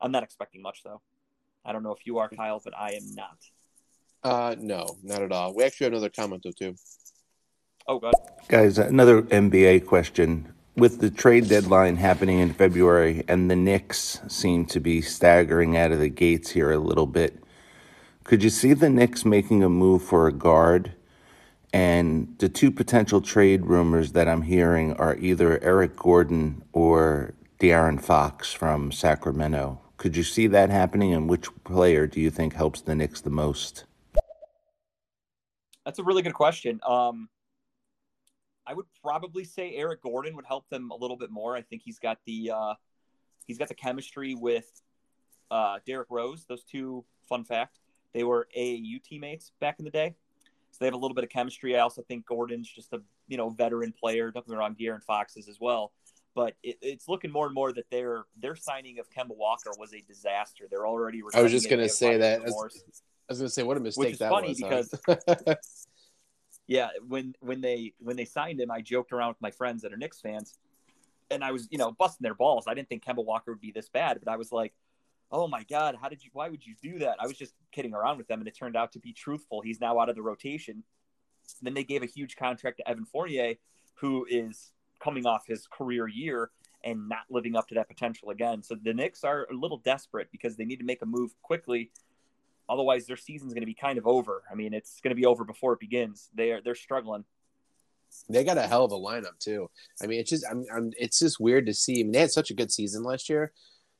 I'm 0.00 0.12
not 0.12 0.22
expecting 0.22 0.62
much 0.62 0.82
though. 0.84 1.00
I 1.64 1.72
don't 1.72 1.82
know 1.82 1.92
if 1.92 2.06
you 2.06 2.18
are, 2.18 2.28
Kyle, 2.28 2.60
but 2.62 2.74
I 2.76 2.92
am 2.92 3.14
not. 3.14 3.38
Uh, 4.22 4.54
no, 4.58 4.96
not 5.02 5.22
at 5.22 5.32
all. 5.32 5.54
We 5.54 5.64
actually 5.64 5.86
have 5.86 5.92
another 5.92 6.10
comment 6.10 6.42
though 6.44 6.52
too. 6.52 6.76
Oh, 7.88 8.00
God. 8.00 8.14
Guys, 8.48 8.78
another 8.78 9.22
NBA 9.22 9.86
question. 9.86 10.52
With 10.76 11.00
the 11.00 11.08
trade 11.08 11.48
deadline 11.48 11.96
happening 11.96 12.40
in 12.40 12.52
February 12.52 13.24
and 13.28 13.48
the 13.50 13.56
Knicks 13.56 14.20
seem 14.26 14.66
to 14.66 14.80
be 14.80 15.00
staggering 15.00 15.76
out 15.76 15.92
of 15.92 16.00
the 16.00 16.08
gates 16.08 16.50
here 16.50 16.72
a 16.72 16.78
little 16.78 17.06
bit, 17.06 17.42
could 18.24 18.42
you 18.42 18.50
see 18.50 18.72
the 18.72 18.90
Knicks 18.90 19.24
making 19.24 19.62
a 19.62 19.68
move 19.68 20.02
for 20.02 20.26
a 20.26 20.32
guard? 20.32 20.92
And 21.72 22.34
the 22.38 22.48
two 22.48 22.70
potential 22.70 23.20
trade 23.20 23.66
rumors 23.66 24.12
that 24.12 24.28
I'm 24.28 24.42
hearing 24.42 24.94
are 24.94 25.16
either 25.16 25.62
Eric 25.62 25.96
Gordon 25.96 26.62
or 26.72 27.34
De'Aaron 27.58 28.00
Fox 28.00 28.52
from 28.52 28.92
Sacramento. 28.92 29.80
Could 29.96 30.16
you 30.16 30.22
see 30.22 30.46
that 30.48 30.70
happening? 30.70 31.12
And 31.12 31.28
which 31.28 31.48
player 31.64 32.06
do 32.06 32.20
you 32.20 32.30
think 32.30 32.54
helps 32.54 32.80
the 32.80 32.94
Knicks 32.94 33.20
the 33.20 33.30
most? 33.30 33.84
That's 35.84 35.98
a 35.98 36.04
really 36.04 36.22
good 36.22 36.34
question. 36.34 36.80
Um, 36.86 37.28
I 38.66 38.74
would 38.74 38.86
probably 39.02 39.44
say 39.44 39.74
Eric 39.76 40.02
Gordon 40.02 40.34
would 40.36 40.44
help 40.44 40.68
them 40.68 40.90
a 40.90 40.96
little 40.96 41.16
bit 41.16 41.30
more. 41.30 41.56
I 41.56 41.62
think 41.62 41.82
he's 41.84 41.98
got 41.98 42.18
the 42.26 42.50
uh, 42.54 42.74
he's 43.46 43.58
got 43.58 43.68
the 43.68 43.74
chemistry 43.74 44.34
with 44.34 44.68
uh, 45.50 45.78
Derrick 45.86 46.08
Rose. 46.10 46.44
Those 46.48 46.64
two, 46.64 47.04
fun 47.28 47.44
fact, 47.44 47.78
they 48.12 48.24
were 48.24 48.48
AAU 48.56 49.02
teammates 49.02 49.52
back 49.60 49.78
in 49.78 49.84
the 49.84 49.90
day, 49.90 50.16
so 50.76 50.84
they 50.84 50.88
have 50.88 50.94
a 50.94 50.98
little 50.98 51.14
bit 51.14 51.24
of 51.24 51.30
chemistry. 51.30 51.74
I 51.74 51.80
also 51.80 52.02
think 52.02 52.26
Gordon's 52.26 52.70
just 52.70 52.92
a 52.92 53.00
you 53.28 53.38
know 53.38 53.48
veteran 53.48 53.94
player. 53.98 54.30
Don't 54.30 54.46
get 54.46 54.52
me 54.52 54.58
wrong, 54.58 54.76
De'Aaron 54.78 55.02
Fox 55.02 55.38
is 55.38 55.48
as 55.48 55.56
well. 55.58 55.92
But 56.34 56.52
it, 56.62 56.76
it's 56.82 57.08
looking 57.08 57.32
more 57.32 57.46
and 57.46 57.54
more 57.54 57.72
that 57.72 57.86
their 57.90 58.24
their 58.38 58.54
signing 58.54 58.98
of 58.98 59.08
Kemba 59.08 59.34
Walker 59.34 59.70
was 59.78 59.94
a 59.94 60.02
disaster. 60.02 60.64
They're 60.70 60.86
already. 60.86 61.22
I 61.32 61.40
was 61.40 61.50
just 61.50 61.70
going 61.70 61.80
to 61.80 61.88
say 61.88 62.18
that. 62.18 62.40
I 62.40 62.44
was, 62.44 62.82
was 63.30 63.38
going 63.38 63.48
to 63.48 63.54
say 63.54 63.62
what 63.62 63.78
a 63.78 63.80
mistake 63.80 64.04
Which 64.04 64.12
is 64.12 64.18
that 64.18 64.30
funny 64.30 64.48
was. 64.48 64.58
because 64.58 65.86
yeah, 66.66 66.90
when 67.08 67.34
when 67.40 67.62
they 67.62 67.94
when 67.98 68.16
they 68.16 68.26
signed 68.26 68.60
him, 68.60 68.70
I 68.70 68.82
joked 68.82 69.12
around 69.12 69.28
with 69.30 69.40
my 69.40 69.50
friends 69.50 69.80
that 69.80 69.94
are 69.94 69.96
Knicks 69.96 70.20
fans, 70.20 70.58
and 71.30 71.42
I 71.42 71.52
was 71.52 71.68
you 71.70 71.78
know 71.78 71.92
busting 71.92 72.22
their 72.22 72.34
balls. 72.34 72.66
I 72.68 72.74
didn't 72.74 72.90
think 72.90 73.02
Kemba 73.02 73.24
Walker 73.24 73.52
would 73.52 73.62
be 73.62 73.72
this 73.72 73.88
bad, 73.88 74.20
but 74.22 74.30
I 74.30 74.36
was 74.36 74.52
like, 74.52 74.74
oh 75.32 75.48
my 75.48 75.64
god 75.64 75.96
how 76.00 76.08
did 76.08 76.22
you 76.22 76.30
why 76.32 76.48
would 76.48 76.64
you 76.64 76.74
do 76.82 76.98
that 76.98 77.16
i 77.20 77.26
was 77.26 77.36
just 77.36 77.54
kidding 77.72 77.94
around 77.94 78.16
with 78.16 78.28
them 78.28 78.38
and 78.38 78.48
it 78.48 78.56
turned 78.56 78.76
out 78.76 78.92
to 78.92 78.98
be 78.98 79.12
truthful 79.12 79.60
he's 79.60 79.80
now 79.80 79.98
out 79.98 80.08
of 80.08 80.14
the 80.14 80.22
rotation 80.22 80.82
then 81.62 81.74
they 81.74 81.84
gave 81.84 82.02
a 82.02 82.06
huge 82.06 82.36
contract 82.36 82.78
to 82.78 82.88
evan 82.88 83.04
fournier 83.04 83.54
who 83.94 84.26
is 84.28 84.72
coming 85.00 85.26
off 85.26 85.46
his 85.46 85.66
career 85.66 86.06
year 86.08 86.50
and 86.84 87.08
not 87.08 87.24
living 87.30 87.56
up 87.56 87.68
to 87.68 87.74
that 87.74 87.88
potential 87.88 88.30
again. 88.30 88.62
So 88.62 88.76
the 88.80 88.94
Knicks 88.94 89.24
are 89.24 89.46
a 89.50 89.54
little 89.54 89.78
desperate 89.78 90.28
because 90.30 90.56
they 90.56 90.64
need 90.64 90.78
to 90.78 90.84
make 90.84 91.02
a 91.02 91.06
move 91.06 91.34
quickly. 91.42 91.90
Otherwise, 92.68 93.06
their 93.06 93.16
season's 93.16 93.52
going 93.52 93.62
to 93.62 93.66
be 93.66 93.74
kind 93.74 93.98
of 93.98 94.06
over. 94.06 94.42
I 94.50 94.54
mean, 94.54 94.72
it's 94.72 95.00
going 95.00 95.10
to 95.10 95.20
be 95.20 95.26
over 95.26 95.44
before 95.44 95.72
it 95.72 95.80
begins. 95.80 96.30
They 96.34 96.52
are 96.52 96.60
they're 96.60 96.74
struggling. 96.74 97.24
They 98.28 98.44
got 98.44 98.56
a 98.56 98.62
hell 98.62 98.84
of 98.84 98.92
a 98.92 98.96
lineup 98.96 99.38
too. 99.38 99.68
I 100.02 100.06
mean, 100.06 100.20
it's 100.20 100.30
just 100.30 100.44
I'm, 100.50 100.64
I'm 100.74 100.92
it's 100.98 101.18
just 101.18 101.40
weird 101.40 101.66
to 101.66 101.74
see. 101.74 102.00
I 102.00 102.02
mean, 102.04 102.12
they 102.12 102.20
had 102.20 102.30
such 102.30 102.50
a 102.50 102.54
good 102.54 102.72
season 102.72 103.02
last 103.02 103.28
year, 103.28 103.52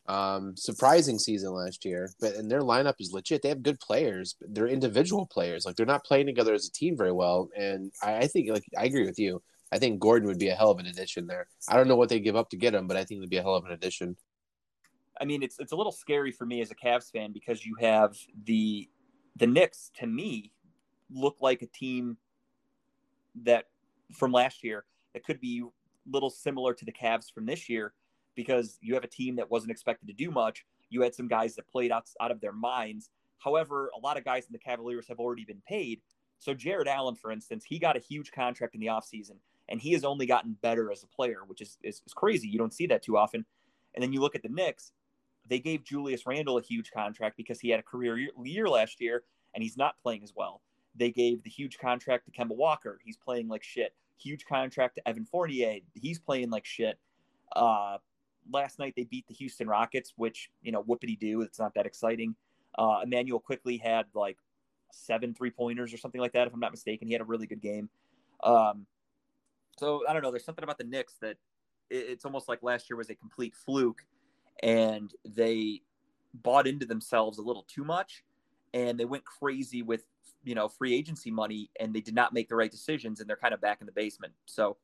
um, 0.08 0.56
surprising 0.56 1.18
season 1.18 1.52
last 1.52 1.84
year. 1.84 2.10
But 2.20 2.34
and 2.34 2.50
their 2.50 2.60
lineup 2.60 2.94
is 3.00 3.12
legit. 3.12 3.42
They 3.42 3.48
have 3.48 3.62
good 3.62 3.80
players, 3.80 4.36
but 4.40 4.54
they're 4.54 4.68
individual 4.68 5.26
players. 5.26 5.64
Like 5.64 5.76
they're 5.76 5.86
not 5.86 6.04
playing 6.04 6.26
together 6.26 6.54
as 6.54 6.66
a 6.66 6.72
team 6.72 6.96
very 6.96 7.12
well. 7.12 7.48
And 7.56 7.92
I, 8.02 8.18
I 8.18 8.26
think 8.26 8.50
like 8.50 8.64
I 8.76 8.84
agree 8.84 9.06
with 9.06 9.18
you. 9.18 9.42
I 9.72 9.78
think 9.78 9.98
Gordon 10.00 10.28
would 10.28 10.38
be 10.38 10.48
a 10.48 10.54
hell 10.54 10.70
of 10.70 10.78
an 10.78 10.86
addition 10.86 11.26
there. 11.26 11.48
I 11.68 11.76
don't 11.76 11.88
know 11.88 11.96
what 11.96 12.08
they 12.08 12.20
give 12.20 12.36
up 12.36 12.50
to 12.50 12.56
get 12.56 12.74
him, 12.74 12.86
but 12.86 12.96
I 12.96 13.04
think 13.04 13.18
it'd 13.18 13.30
be 13.30 13.38
a 13.38 13.42
hell 13.42 13.56
of 13.56 13.64
an 13.64 13.72
addition. 13.72 14.16
I 15.20 15.24
mean, 15.24 15.42
it's 15.42 15.58
it's 15.58 15.72
a 15.72 15.76
little 15.76 15.92
scary 15.92 16.30
for 16.30 16.46
me 16.46 16.60
as 16.60 16.70
a 16.70 16.74
Cavs 16.74 17.10
fan 17.10 17.32
because 17.32 17.64
you 17.64 17.76
have 17.80 18.16
the 18.44 18.88
the 19.36 19.46
Knicks 19.46 19.90
to 19.98 20.06
me 20.06 20.52
look 21.10 21.36
like 21.40 21.62
a 21.62 21.66
team 21.66 22.16
that 23.42 23.66
from 24.14 24.32
last 24.32 24.64
year 24.64 24.84
that 25.14 25.24
could 25.24 25.40
be 25.40 25.62
a 25.62 26.10
little 26.10 26.30
similar 26.30 26.74
to 26.74 26.84
the 26.84 26.92
Cavs 26.92 27.32
from 27.32 27.46
this 27.46 27.68
year 27.68 27.92
because 28.36 28.78
you 28.80 28.94
have 28.94 29.02
a 29.02 29.08
team 29.08 29.34
that 29.36 29.50
wasn't 29.50 29.72
expected 29.72 30.06
to 30.06 30.14
do 30.14 30.30
much. 30.30 30.64
You 30.90 31.02
had 31.02 31.14
some 31.14 31.26
guys 31.26 31.56
that 31.56 31.66
played 31.66 31.90
out, 31.90 32.08
out 32.20 32.30
of 32.30 32.40
their 32.40 32.52
minds. 32.52 33.10
However, 33.38 33.90
a 33.96 33.98
lot 33.98 34.16
of 34.16 34.24
guys 34.24 34.46
in 34.46 34.52
the 34.52 34.58
Cavaliers 34.58 35.08
have 35.08 35.18
already 35.18 35.44
been 35.44 35.62
paid. 35.66 36.00
So 36.38 36.54
Jarrett 36.54 36.88
Allen, 36.88 37.16
for 37.16 37.32
instance, 37.32 37.64
he 37.64 37.78
got 37.78 37.96
a 37.96 38.00
huge 38.00 38.30
contract 38.30 38.74
in 38.74 38.80
the 38.80 38.86
offseason 38.86 39.38
and 39.68 39.80
he 39.80 39.92
has 39.92 40.04
only 40.04 40.26
gotten 40.26 40.56
better 40.62 40.92
as 40.92 41.02
a 41.02 41.06
player, 41.08 41.40
which 41.46 41.60
is, 41.60 41.78
is, 41.82 42.02
is 42.06 42.12
crazy. 42.12 42.46
You 42.46 42.58
don't 42.58 42.74
see 42.74 42.86
that 42.86 43.02
too 43.02 43.16
often. 43.16 43.44
And 43.94 44.02
then 44.02 44.12
you 44.12 44.20
look 44.20 44.36
at 44.36 44.42
the 44.42 44.48
Knicks, 44.48 44.92
they 45.48 45.58
gave 45.58 45.84
Julius 45.84 46.26
Randle 46.26 46.58
a 46.58 46.62
huge 46.62 46.90
contract 46.90 47.36
because 47.36 47.60
he 47.60 47.70
had 47.70 47.80
a 47.80 47.82
career 47.82 48.18
year, 48.44 48.68
last 48.68 49.00
year 49.00 49.24
and 49.54 49.62
he's 49.62 49.76
not 49.76 49.94
playing 50.02 50.22
as 50.22 50.32
well. 50.36 50.60
They 50.94 51.10
gave 51.10 51.42
the 51.42 51.50
huge 51.50 51.78
contract 51.78 52.26
to 52.26 52.32
Kemba 52.32 52.56
Walker. 52.56 52.98
He's 53.04 53.16
playing 53.16 53.48
like 53.48 53.62
shit. 53.62 53.94
Huge 54.18 54.44
contract 54.46 54.96
to 54.96 55.08
Evan 55.08 55.24
Fournier. 55.24 55.80
He's 55.94 56.18
playing 56.18 56.50
like 56.50 56.64
shit. 56.64 56.98
Uh, 57.54 57.98
last 58.50 58.78
night 58.78 58.94
they 58.96 59.04
beat 59.04 59.26
the 59.26 59.34
Houston 59.34 59.68
Rockets, 59.68 60.12
which, 60.16 60.50
you 60.62 60.72
know, 60.72 60.82
whoopity 60.82 61.18
do. 61.18 61.42
It's 61.42 61.58
not 61.58 61.74
that 61.74 61.86
exciting. 61.86 62.34
Uh, 62.78 63.00
Immanuel 63.04 63.40
Quickley 63.40 63.78
had 63.78 64.06
like 64.14 64.38
seven 64.92 65.34
three 65.34 65.50
pointers 65.50 65.92
or 65.92 65.96
something 65.98 66.20
like 66.20 66.32
that, 66.32 66.46
if 66.46 66.54
I'm 66.54 66.60
not 66.60 66.72
mistaken. 66.72 67.08
He 67.08 67.12
had 67.12 67.22
a 67.22 67.26
really 67.26 67.46
good 67.46 67.60
game. 67.60 67.88
Um, 68.42 68.86
so 69.78 70.02
I 70.08 70.12
don't 70.12 70.22
know. 70.22 70.30
There's 70.30 70.44
something 70.44 70.64
about 70.64 70.78
the 70.78 70.84
Knicks 70.84 71.14
that 71.20 71.36
it's 71.90 72.24
almost 72.24 72.48
like 72.48 72.62
last 72.62 72.90
year 72.90 72.96
was 72.96 73.10
a 73.10 73.14
complete 73.14 73.54
fluke, 73.54 74.04
and 74.62 75.12
they 75.24 75.82
bought 76.34 76.66
into 76.66 76.86
themselves 76.86 77.38
a 77.38 77.42
little 77.42 77.64
too 77.68 77.84
much, 77.84 78.24
and 78.74 78.98
they 78.98 79.04
went 79.04 79.24
crazy 79.24 79.82
with 79.82 80.04
you 80.44 80.54
know 80.54 80.68
free 80.68 80.94
agency 80.94 81.30
money, 81.30 81.70
and 81.78 81.94
they 81.94 82.00
did 82.00 82.14
not 82.14 82.32
make 82.32 82.48
the 82.48 82.56
right 82.56 82.70
decisions, 82.70 83.20
and 83.20 83.28
they're 83.28 83.36
kind 83.36 83.54
of 83.54 83.60
back 83.60 83.78
in 83.80 83.86
the 83.86 83.92
basement. 83.92 84.32
So 84.46 84.76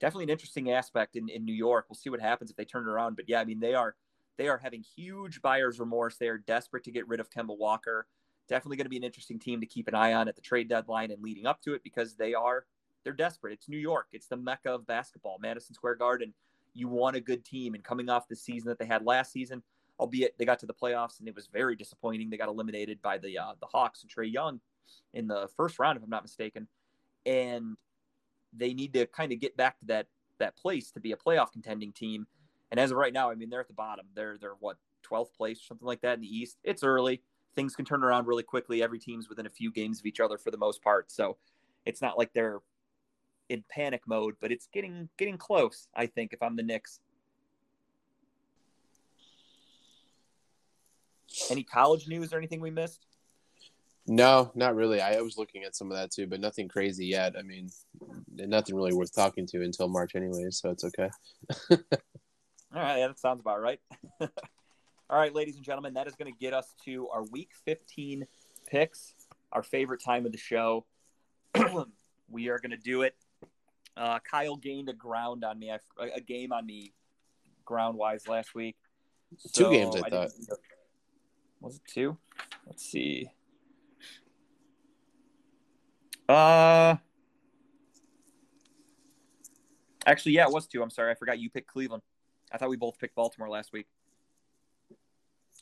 definitely 0.00 0.24
an 0.24 0.30
interesting 0.30 0.72
aspect 0.72 1.16
in, 1.16 1.28
in 1.28 1.44
New 1.44 1.54
York. 1.54 1.86
We'll 1.88 1.96
see 1.96 2.10
what 2.10 2.20
happens 2.20 2.50
if 2.50 2.56
they 2.56 2.64
turn 2.64 2.88
it 2.88 2.90
around. 2.90 3.16
But 3.16 3.28
yeah, 3.28 3.40
I 3.40 3.44
mean 3.44 3.60
they 3.60 3.74
are 3.74 3.94
they 4.36 4.48
are 4.48 4.58
having 4.58 4.82
huge 4.82 5.42
buyer's 5.42 5.78
remorse. 5.78 6.16
They 6.16 6.28
are 6.28 6.38
desperate 6.38 6.84
to 6.84 6.90
get 6.90 7.06
rid 7.06 7.20
of 7.20 7.30
Kemba 7.30 7.56
Walker. 7.56 8.06
Definitely 8.48 8.78
going 8.78 8.86
to 8.86 8.90
be 8.90 8.96
an 8.96 9.04
interesting 9.04 9.38
team 9.38 9.60
to 9.60 9.66
keep 9.66 9.86
an 9.86 9.94
eye 9.94 10.14
on 10.14 10.26
at 10.26 10.34
the 10.34 10.40
trade 10.40 10.68
deadline 10.68 11.10
and 11.10 11.22
leading 11.22 11.46
up 11.46 11.60
to 11.62 11.74
it 11.74 11.84
because 11.84 12.14
they 12.14 12.34
are 12.34 12.64
they're 13.04 13.12
desperate. 13.12 13.52
It's 13.52 13.68
New 13.68 13.78
York. 13.78 14.08
It's 14.12 14.26
the 14.26 14.36
mecca 14.36 14.70
of 14.72 14.86
basketball, 14.86 15.38
Madison 15.40 15.74
Square 15.74 15.96
Garden. 15.96 16.32
You 16.74 16.88
want 16.88 17.16
a 17.16 17.20
good 17.20 17.44
team, 17.44 17.74
and 17.74 17.84
coming 17.84 18.08
off 18.08 18.28
the 18.28 18.36
season 18.36 18.68
that 18.68 18.78
they 18.78 18.86
had 18.86 19.04
last 19.04 19.32
season, 19.32 19.62
albeit 19.98 20.36
they 20.38 20.44
got 20.44 20.58
to 20.60 20.66
the 20.66 20.74
playoffs 20.74 21.18
and 21.18 21.28
it 21.28 21.34
was 21.34 21.46
very 21.46 21.76
disappointing. 21.76 22.30
They 22.30 22.36
got 22.36 22.48
eliminated 22.48 23.02
by 23.02 23.18
the 23.18 23.38
uh, 23.38 23.52
the 23.60 23.66
Hawks 23.66 24.02
and 24.02 24.10
Trae 24.10 24.32
Young 24.32 24.60
in 25.14 25.26
the 25.26 25.48
first 25.56 25.78
round, 25.78 25.96
if 25.96 26.02
I'm 26.02 26.10
not 26.10 26.22
mistaken, 26.22 26.66
and 27.26 27.76
they 28.52 28.74
need 28.74 28.92
to 28.94 29.06
kind 29.06 29.32
of 29.32 29.40
get 29.40 29.56
back 29.56 29.78
to 29.80 29.86
that 29.86 30.06
that 30.38 30.56
place 30.56 30.90
to 30.92 31.00
be 31.00 31.12
a 31.12 31.16
playoff 31.16 31.52
contending 31.52 31.92
team. 31.92 32.26
And 32.70 32.80
as 32.80 32.90
of 32.90 32.96
right 32.96 33.12
now, 33.12 33.30
I 33.30 33.34
mean 33.34 33.50
they're 33.50 33.60
at 33.60 33.68
the 33.68 33.74
bottom. 33.74 34.06
They're 34.14 34.38
they're 34.38 34.54
what 34.58 34.76
12th 35.10 35.32
place 35.34 35.60
or 35.60 35.64
something 35.64 35.86
like 35.86 36.00
that 36.02 36.14
in 36.14 36.20
the 36.20 36.36
East. 36.36 36.58
It's 36.64 36.82
early. 36.82 37.22
Things 37.54 37.74
can 37.74 37.84
turn 37.84 38.04
around 38.04 38.26
really 38.26 38.42
quickly. 38.42 38.82
Every 38.82 38.98
team's 38.98 39.28
within 39.28 39.46
a 39.46 39.50
few 39.50 39.72
games 39.72 40.00
of 40.00 40.06
each 40.06 40.20
other 40.20 40.38
for 40.38 40.50
the 40.50 40.56
most 40.56 40.82
part. 40.82 41.10
So 41.10 41.36
it's 41.84 42.00
not 42.00 42.16
like 42.16 42.32
they're 42.32 42.60
in 43.48 43.64
panic 43.68 44.02
mode, 44.06 44.34
but 44.40 44.52
it's 44.52 44.68
getting 44.72 45.08
getting 45.18 45.36
close. 45.36 45.88
I 45.94 46.06
think 46.06 46.32
if 46.32 46.42
I'm 46.42 46.56
the 46.56 46.62
Knicks. 46.62 47.00
Any 51.50 51.62
college 51.62 52.08
news 52.08 52.32
or 52.32 52.38
anything 52.38 52.60
we 52.60 52.70
missed? 52.70 53.06
No, 54.12 54.50
not 54.54 54.74
really. 54.74 55.00
I 55.00 55.20
was 55.20 55.38
looking 55.38 55.62
at 55.62 55.76
some 55.76 55.90
of 55.90 55.96
that 55.96 56.10
too, 56.10 56.26
but 56.26 56.40
nothing 56.40 56.66
crazy 56.66 57.06
yet. 57.06 57.34
I 57.38 57.42
mean, 57.42 57.70
nothing 58.34 58.74
really 58.74 58.92
worth 58.92 59.14
talking 59.14 59.46
to 59.46 59.62
until 59.62 59.88
March, 59.88 60.16
anyway, 60.16 60.48
so 60.50 60.70
it's 60.70 60.84
okay. 60.84 61.10
All 61.70 61.78
right, 62.82 62.98
yeah, 62.98 63.08
that 63.08 63.20
sounds 63.20 63.40
about 63.40 63.60
right. 63.60 63.80
All 64.20 65.18
right, 65.18 65.34
ladies 65.34 65.56
and 65.56 65.64
gentlemen, 65.64 65.94
that 65.94 66.08
is 66.08 66.14
going 66.16 66.32
to 66.32 66.38
get 66.38 66.52
us 66.52 66.74
to 66.86 67.08
our 67.08 67.22
Week 67.24 67.50
15 67.64 68.26
picks, 68.68 69.14
our 69.52 69.62
favorite 69.62 70.02
time 70.04 70.26
of 70.26 70.32
the 70.32 70.38
show. 70.38 70.86
we 72.28 72.48
are 72.48 72.58
going 72.58 72.70
to 72.70 72.76
do 72.76 73.02
it 73.02 73.14
uh, 73.96 74.18
Kyle 74.20 74.56
gained 74.56 74.88
a 74.88 74.92
ground 74.92 75.44
on 75.44 75.58
me, 75.58 75.70
a 75.70 76.20
game 76.20 76.52
on 76.52 76.66
me, 76.66 76.92
ground 77.64 77.96
wise 77.96 78.26
last 78.28 78.54
week. 78.54 78.76
So 79.36 79.64
two 79.64 79.70
games, 79.70 79.96
I, 79.96 80.06
I 80.06 80.10
thought. 80.10 80.30
Was 81.60 81.76
it 81.76 81.82
two? 81.86 82.16
Let's 82.66 82.84
see. 82.84 83.28
Uh, 86.30 86.96
actually, 90.06 90.32
yeah, 90.32 90.46
it 90.46 90.52
was 90.52 90.66
two. 90.68 90.82
I'm 90.82 90.90
sorry, 90.90 91.10
I 91.10 91.14
forgot 91.14 91.40
you 91.40 91.50
picked 91.50 91.66
Cleveland. 91.66 92.02
I 92.52 92.58
thought 92.58 92.70
we 92.70 92.76
both 92.76 92.98
picked 92.98 93.16
Baltimore 93.16 93.48
last 93.48 93.72
week. 93.72 93.86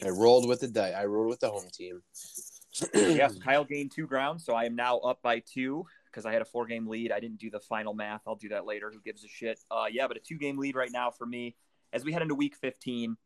I 0.05 0.11
rolled 0.11 0.47
with 0.47 0.61
the 0.61 0.69
die. 0.69 0.91
I 0.91 1.07
rolled 1.07 1.29
with 1.29 1.41
the 1.41 1.49
home 1.49 1.69
team. 1.73 2.03
yeah, 2.95 3.29
Kyle 3.43 3.65
gained 3.65 3.93
two 3.93 4.07
grounds, 4.07 4.45
so 4.45 4.55
I 4.55 4.65
am 4.65 4.77
now 4.77 4.99
up 4.99 5.23
by 5.23 5.41
two 5.41 5.87
because 6.11 6.27
I 6.27 6.33
had 6.33 6.43
a 6.43 6.45
four 6.45 6.67
game 6.67 6.87
lead. 6.87 7.13
I 7.13 7.21
didn't 7.21 7.39
do 7.39 7.51
the 7.51 7.61
final 7.61 7.95
math. 7.95 8.23
I'll 8.27 8.37
do 8.37 8.51
that 8.51 8.67
later. 8.67 8.91
Who 8.93 9.01
gives 9.01 9.25
a 9.25 9.29
shit? 9.29 9.59
Uh, 9.71 9.87
yeah, 9.91 10.07
but 10.07 10.19
a 10.19 10.21
two 10.21 10.37
game 10.37 10.59
lead 10.59 10.77
right 10.77 10.93
now 10.93 11.11
for 11.11 11.27
me 11.27 11.57
as 11.95 12.05
we 12.05 12.13
head 12.13 12.23
into 12.23 12.35
week 12.35 12.57
15. 12.57 13.17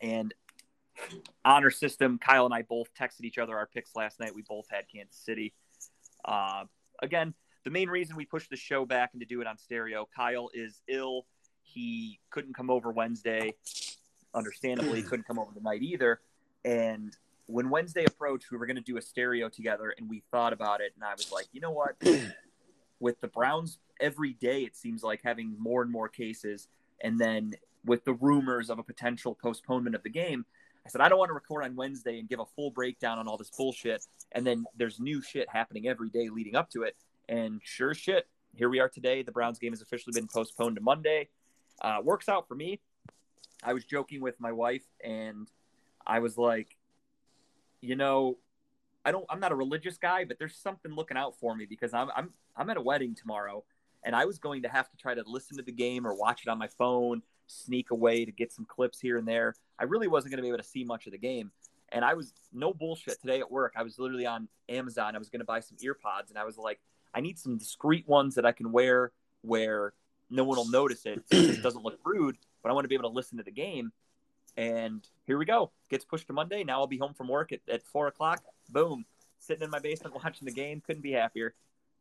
And 0.00 0.32
honor 1.44 1.70
system, 1.70 2.18
Kyle 2.18 2.44
and 2.44 2.54
I 2.54 2.62
both 2.62 2.94
texted 2.94 3.22
each 3.24 3.38
other 3.38 3.56
our 3.56 3.66
picks 3.66 3.96
last 3.96 4.20
night. 4.20 4.34
We 4.34 4.42
both 4.42 4.66
had 4.70 4.84
Kansas 4.88 5.16
City. 5.16 5.54
Uh, 6.24 6.64
again, 7.02 7.34
the 7.64 7.70
main 7.70 7.88
reason 7.88 8.16
we 8.16 8.24
pushed 8.24 8.50
the 8.50 8.56
show 8.56 8.84
back 8.84 9.10
and 9.12 9.20
to 9.20 9.26
do 9.26 9.40
it 9.40 9.46
on 9.46 9.56
stereo, 9.58 10.08
Kyle 10.14 10.50
is 10.54 10.82
ill. 10.88 11.26
He 11.62 12.18
couldn't 12.30 12.54
come 12.54 12.70
over 12.70 12.90
Wednesday. 12.90 13.54
Understandably, 14.34 15.02
he 15.02 15.02
couldn't 15.02 15.26
come 15.26 15.38
over 15.38 15.52
tonight 15.52 15.82
either. 15.82 16.20
And 16.64 17.16
when 17.46 17.70
Wednesday 17.70 18.04
approached, 18.04 18.50
we 18.50 18.58
were 18.58 18.66
going 18.66 18.76
to 18.76 18.82
do 18.82 18.96
a 18.96 19.02
stereo 19.02 19.48
together, 19.48 19.94
and 19.96 20.08
we 20.08 20.22
thought 20.30 20.52
about 20.52 20.80
it. 20.80 20.92
And 20.94 21.04
I 21.04 21.12
was 21.12 21.30
like, 21.30 21.46
you 21.52 21.60
know 21.60 21.70
what? 21.70 21.96
with 23.00 23.20
the 23.20 23.28
Browns 23.28 23.78
every 24.00 24.32
day, 24.32 24.62
it 24.62 24.76
seems 24.76 25.02
like 25.02 25.20
having 25.22 25.54
more 25.58 25.82
and 25.82 25.90
more 25.90 26.08
cases, 26.08 26.68
and 27.02 27.20
then 27.20 27.54
with 27.84 28.04
the 28.04 28.14
rumors 28.14 28.70
of 28.70 28.78
a 28.78 28.82
potential 28.82 29.36
postponement 29.40 29.94
of 29.94 30.02
the 30.02 30.10
game, 30.10 30.46
I 30.86 30.88
said 30.88 31.00
I 31.00 31.08
don't 31.08 31.18
want 31.18 31.28
to 31.30 31.34
record 31.34 31.64
on 31.64 31.76
Wednesday 31.76 32.18
and 32.18 32.28
give 32.28 32.40
a 32.40 32.44
full 32.44 32.70
breakdown 32.70 33.18
on 33.18 33.28
all 33.28 33.36
this 33.36 33.50
bullshit, 33.50 34.04
and 34.32 34.46
then 34.46 34.64
there's 34.76 34.98
new 34.98 35.22
shit 35.22 35.48
happening 35.48 35.88
every 35.88 36.10
day 36.10 36.28
leading 36.28 36.56
up 36.56 36.70
to 36.70 36.82
it. 36.82 36.96
And 37.28 37.60
sure 37.62 37.94
shit, 37.94 38.26
here 38.54 38.68
we 38.68 38.80
are 38.80 38.88
today. 38.88 39.22
The 39.22 39.32
Browns 39.32 39.58
game 39.58 39.72
has 39.72 39.80
officially 39.80 40.12
been 40.12 40.28
postponed 40.28 40.76
to 40.76 40.82
Monday. 40.82 41.28
Uh, 41.80 41.98
works 42.02 42.28
out 42.28 42.48
for 42.48 42.54
me. 42.54 42.80
I 43.62 43.72
was 43.72 43.84
joking 43.84 44.20
with 44.20 44.40
my 44.40 44.52
wife, 44.52 44.82
and 45.04 45.48
I 46.06 46.18
was 46.18 46.36
like, 46.36 46.76
you 47.80 47.94
know, 47.94 48.38
I 49.04 49.12
don't 49.12 49.24
I'm 49.28 49.40
not 49.40 49.52
a 49.52 49.56
religious 49.56 49.98
guy, 49.98 50.24
but 50.24 50.38
there's 50.38 50.56
something 50.56 50.92
looking 50.92 51.16
out 51.16 51.38
for 51.38 51.54
me 51.54 51.66
because 51.66 51.94
I'm 51.94 52.08
I'm 52.16 52.30
I'm 52.56 52.70
at 52.70 52.76
a 52.76 52.82
wedding 52.82 53.14
tomorrow 53.14 53.64
and 54.04 54.16
I 54.16 54.24
was 54.24 54.38
going 54.38 54.62
to 54.62 54.68
have 54.68 54.90
to 54.90 54.96
try 54.96 55.14
to 55.14 55.22
listen 55.26 55.56
to 55.56 55.62
the 55.62 55.72
game 55.72 56.06
or 56.06 56.14
watch 56.14 56.42
it 56.44 56.50
on 56.50 56.58
my 56.58 56.68
phone, 56.68 57.22
sneak 57.46 57.90
away 57.90 58.24
to 58.24 58.32
get 58.32 58.52
some 58.52 58.64
clips 58.64 59.00
here 59.00 59.18
and 59.18 59.26
there. 59.26 59.54
I 59.82 59.84
really 59.84 60.06
wasn't 60.06 60.30
going 60.30 60.38
to 60.38 60.42
be 60.42 60.48
able 60.48 60.58
to 60.58 60.64
see 60.64 60.84
much 60.84 61.06
of 61.06 61.12
the 61.12 61.18
game. 61.18 61.50
And 61.90 62.04
I 62.04 62.14
was 62.14 62.32
no 62.52 62.72
bullshit 62.72 63.20
today 63.20 63.40
at 63.40 63.50
work. 63.50 63.72
I 63.76 63.82
was 63.82 63.98
literally 63.98 64.26
on 64.26 64.48
Amazon. 64.68 65.16
I 65.16 65.18
was 65.18 65.28
going 65.28 65.40
to 65.40 65.44
buy 65.44 65.58
some 65.58 65.76
earpods 65.78 66.30
and 66.30 66.38
I 66.38 66.44
was 66.44 66.56
like, 66.56 66.80
I 67.12 67.20
need 67.20 67.36
some 67.36 67.58
discreet 67.58 68.08
ones 68.08 68.36
that 68.36 68.46
I 68.46 68.52
can 68.52 68.70
wear 68.70 69.10
where 69.42 69.92
no 70.30 70.44
one 70.44 70.56
will 70.56 70.70
notice 70.70 71.04
it. 71.04 71.22
It 71.32 71.62
doesn't 71.62 71.84
look 71.84 71.98
rude, 72.04 72.38
but 72.62 72.70
I 72.70 72.72
want 72.72 72.84
to 72.84 72.88
be 72.88 72.94
able 72.94 73.10
to 73.10 73.14
listen 73.14 73.38
to 73.38 73.44
the 73.44 73.50
game. 73.50 73.92
And 74.56 75.06
here 75.26 75.36
we 75.36 75.44
go. 75.44 75.72
Gets 75.90 76.04
pushed 76.04 76.28
to 76.28 76.32
Monday. 76.32 76.62
Now 76.62 76.78
I'll 76.78 76.86
be 76.86 76.98
home 76.98 77.12
from 77.12 77.26
work 77.26 77.50
at, 77.50 77.60
at 77.68 77.82
four 77.82 78.06
o'clock. 78.06 78.42
Boom. 78.70 79.04
Sitting 79.40 79.64
in 79.64 79.70
my 79.70 79.80
basement 79.80 80.14
watching 80.14 80.46
the 80.46 80.52
game. 80.52 80.80
Couldn't 80.80 81.02
be 81.02 81.12
happier. 81.12 81.54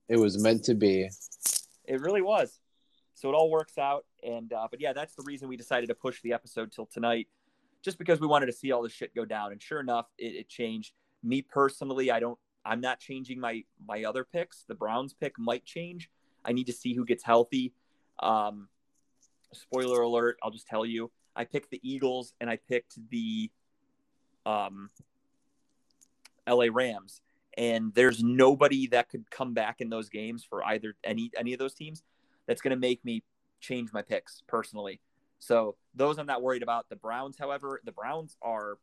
It 0.08 0.18
was 0.18 0.42
meant 0.42 0.64
to 0.66 0.76
be. 0.76 1.10
It 1.86 2.00
really 2.00 2.22
was. 2.22 2.60
So 3.16 3.30
it 3.30 3.34
all 3.34 3.50
works 3.50 3.78
out. 3.80 4.06
And 4.24 4.54
uh, 4.54 4.68
but 4.70 4.80
yeah, 4.80 4.94
that's 4.94 5.16
the 5.16 5.24
reason 5.26 5.50
we 5.50 5.58
decided 5.58 5.88
to 5.88 5.96
push 5.96 6.22
the 6.22 6.34
episode 6.34 6.72
till 6.72 6.86
tonight, 6.86 7.28
just 7.84 7.98
because 7.98 8.20
we 8.20 8.28
wanted 8.28 8.48
to 8.48 8.54
see 8.54 8.72
all 8.72 8.82
this 8.82 8.92
shit 8.92 9.16
go 9.16 9.26
down. 9.26 9.52
And 9.52 9.62
sure 9.62 9.80
enough, 9.80 10.08
it, 10.18 10.36
it 10.36 10.50
changed. 10.50 10.94
Me 11.24 11.42
personally, 11.42 12.12
I 12.12 12.20
don't. 12.20 12.38
I'm 12.64 12.82
not 12.82 13.00
changing 13.00 13.40
my 13.40 13.64
my 13.86 14.04
other 14.04 14.24
picks. 14.24 14.64
The 14.68 14.76
Browns 14.76 15.14
pick 15.14 15.38
might 15.38 15.66
change. 15.66 16.10
I 16.44 16.52
need 16.52 16.68
to 16.68 16.74
see 16.74 16.94
who 16.94 17.06
gets 17.06 17.24
healthy. 17.24 17.74
Um, 18.20 18.68
spoiler 19.54 20.02
alert! 20.02 20.38
I'll 20.44 20.52
just 20.52 20.68
tell 20.68 20.86
you. 20.86 21.12
I 21.36 21.46
picked 21.46 21.72
the 21.72 21.80
Eagles 21.82 22.34
and 22.42 22.50
I 22.50 22.58
picked 22.58 22.98
the 23.10 23.50
um, 24.46 24.90
LA 26.48 26.66
Rams. 26.72 27.22
And 27.58 27.94
there's 27.94 28.24
nobody 28.24 28.88
that 28.88 29.10
could 29.10 29.30
come 29.30 29.54
back 29.54 29.82
in 29.82 29.90
those 29.90 30.10
games 30.10 30.46
for 30.48 30.64
either 30.64 30.96
any 31.04 31.32
any 31.38 31.54
of 31.54 31.60
those 31.60 31.74
teams 31.74 32.02
that's 32.48 32.62
going 32.62 32.72
to 32.72 32.80
make 32.80 33.04
me 33.04 33.24
change 33.60 33.92
my 33.92 34.02
picks 34.02 34.42
personally. 34.48 35.02
So 35.40 35.76
those 35.96 36.18
I'm 36.18 36.26
not 36.26 36.42
worried 36.42 36.64
about. 36.64 36.90
The 36.90 36.96
Browns, 36.96 37.38
however, 37.38 37.82
the 37.84 37.92
Browns 37.92 38.38
are 38.42 38.78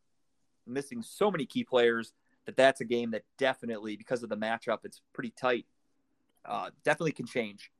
missing 0.66 1.02
so 1.02 1.30
many 1.30 1.46
key 1.46 1.64
players 1.64 2.12
that 2.46 2.56
that's 2.56 2.80
a 2.80 2.84
game 2.84 3.10
that 3.12 3.24
definitely, 3.38 3.96
because 3.96 4.22
of 4.22 4.28
the 4.28 4.36
matchup, 4.36 4.78
it's 4.84 5.00
pretty 5.12 5.30
tight. 5.30 5.66
Uh, 6.44 6.70
definitely 6.84 7.12
can 7.12 7.26
change. 7.26 7.70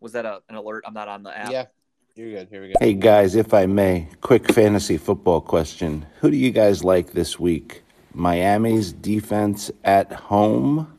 Was 0.00 0.12
that 0.12 0.24
a, 0.24 0.42
an 0.48 0.56
alert? 0.56 0.84
I'm 0.86 0.94
not 0.94 1.08
on 1.08 1.22
the 1.22 1.36
app. 1.36 1.50
Yeah, 1.50 1.66
you're 2.14 2.30
good. 2.30 2.48
Here 2.48 2.62
we 2.62 2.68
go. 2.68 2.74
Hey 2.78 2.94
guys, 2.94 3.34
if 3.34 3.54
I 3.54 3.66
may, 3.66 4.08
quick 4.20 4.52
fantasy 4.52 4.98
football 4.98 5.40
question. 5.40 6.06
Who 6.20 6.30
do 6.30 6.36
you 6.36 6.50
guys 6.50 6.84
like 6.84 7.12
this 7.12 7.38
week? 7.40 7.82
Miami's 8.14 8.92
defense 8.92 9.70
at 9.84 10.12
home 10.12 10.98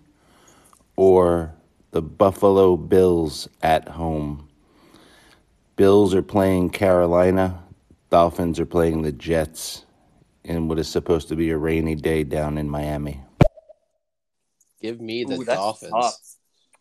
or 0.96 1.54
the 1.92 2.02
Buffalo 2.02 2.76
Bills 2.76 3.48
at 3.62 3.88
home? 3.90 4.47
Bills 5.78 6.16
are 6.16 6.24
playing 6.24 6.72
Carolina, 6.72 7.64
Dolphins 8.10 8.60
are 8.60 8.66
playing 8.66 9.04
the 9.04 9.12
Jets 9.12 9.86
in 10.44 10.68
what 10.68 10.80
is 10.80 10.88
supposed 10.88 11.28
to 11.28 11.36
be 11.36 11.52
a 11.52 11.58
rainy 11.58 11.94
day 11.94 12.24
down 12.24 12.58
in 12.58 12.68
Miami. 12.68 13.22
Give 14.82 15.00
me 15.00 15.24
the 15.24 15.38
Ooh, 15.38 15.46
Dolphins. 15.46 15.94
tough. 15.94 16.18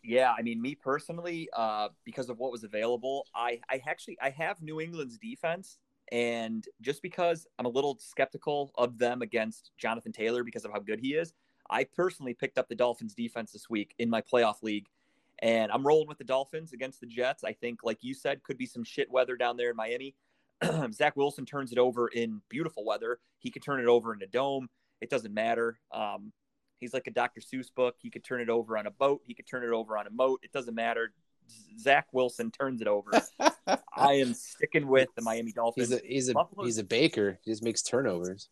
Yeah, 0.03 0.33
I 0.35 0.41
mean, 0.41 0.59
me 0.59 0.73
personally, 0.73 1.47
uh, 1.55 1.89
because 2.05 2.29
of 2.29 2.39
what 2.39 2.51
was 2.51 2.63
available, 2.63 3.27
I, 3.35 3.59
I 3.69 3.81
actually 3.87 4.17
I 4.19 4.31
have 4.31 4.63
New 4.63 4.81
England's 4.81 5.19
defense, 5.19 5.77
and 6.11 6.65
just 6.81 7.03
because 7.03 7.45
I'm 7.59 7.67
a 7.67 7.69
little 7.69 7.99
skeptical 7.99 8.71
of 8.79 8.97
them 8.97 9.21
against 9.21 9.73
Jonathan 9.77 10.11
Taylor 10.11 10.43
because 10.43 10.65
of 10.65 10.71
how 10.71 10.79
good 10.79 10.99
he 10.99 11.13
is, 11.13 11.33
I 11.69 11.83
personally 11.83 12.33
picked 12.33 12.57
up 12.57 12.67
the 12.67 12.75
Dolphins 12.75 13.13
defense 13.13 13.51
this 13.51 13.69
week 13.69 13.93
in 13.99 14.09
my 14.09 14.21
playoff 14.21 14.63
league, 14.63 14.87
and 15.39 15.71
I'm 15.71 15.85
rolling 15.85 16.07
with 16.07 16.17
the 16.17 16.23
Dolphins 16.23 16.73
against 16.73 16.99
the 17.01 17.07
Jets. 17.07 17.43
I 17.43 17.53
think, 17.53 17.79
like 17.83 17.99
you 18.01 18.13
said, 18.13 18.43
could 18.43 18.57
be 18.57 18.65
some 18.65 18.83
shit 18.83 19.09
weather 19.11 19.35
down 19.35 19.57
there 19.57 19.69
in 19.71 19.75
Miami. 19.75 20.15
Zach 20.93 21.15
Wilson 21.15 21.45
turns 21.45 21.71
it 21.71 21.77
over 21.77 22.07
in 22.07 22.41
beautiful 22.49 22.83
weather. 22.85 23.19
He 23.39 23.51
could 23.51 23.61
turn 23.63 23.79
it 23.79 23.85
over 23.87 24.13
in 24.13 24.21
a 24.23 24.27
dome. 24.27 24.69
It 25.01 25.09
doesn't 25.09 25.33
matter. 25.33 25.79
Um, 25.91 26.31
He's 26.79 26.93
like 26.93 27.07
a 27.07 27.11
Dr. 27.11 27.41
Seuss 27.41 27.73
book. 27.73 27.95
He 27.97 28.11
could 28.11 28.23
turn 28.23 28.39
it 28.39 28.49
over 28.49 28.77
on 28.77 28.85
a 28.85 28.91
boat. 28.91 29.21
He 29.25 29.33
could 29.33 29.47
turn 29.47 29.63
it 29.63 29.71
over 29.71 29.97
on 29.97 30.05
a 30.05 30.11
moat. 30.11 30.41
It 30.43 30.51
doesn't 30.51 30.75
matter. 30.75 31.11
Zach 31.79 32.05
Wilson 32.11 32.51
turns 32.51 32.81
it 32.81 32.87
over. 32.87 33.09
I 33.95 34.13
am 34.13 34.35
sticking 34.35 34.85
with 34.87 35.07
the 35.15 35.23
Miami 35.23 35.51
Dolphins. 35.53 35.89
he's 35.89 35.99
a 35.99 36.05
he's 36.05 36.29
a 36.29 36.33
Buffalo- 36.33 36.65
he's 36.65 36.77
a 36.77 36.83
baker. 36.83 37.39
He 37.43 37.49
just 37.51 37.63
makes 37.63 37.81
turnovers. 37.81 38.47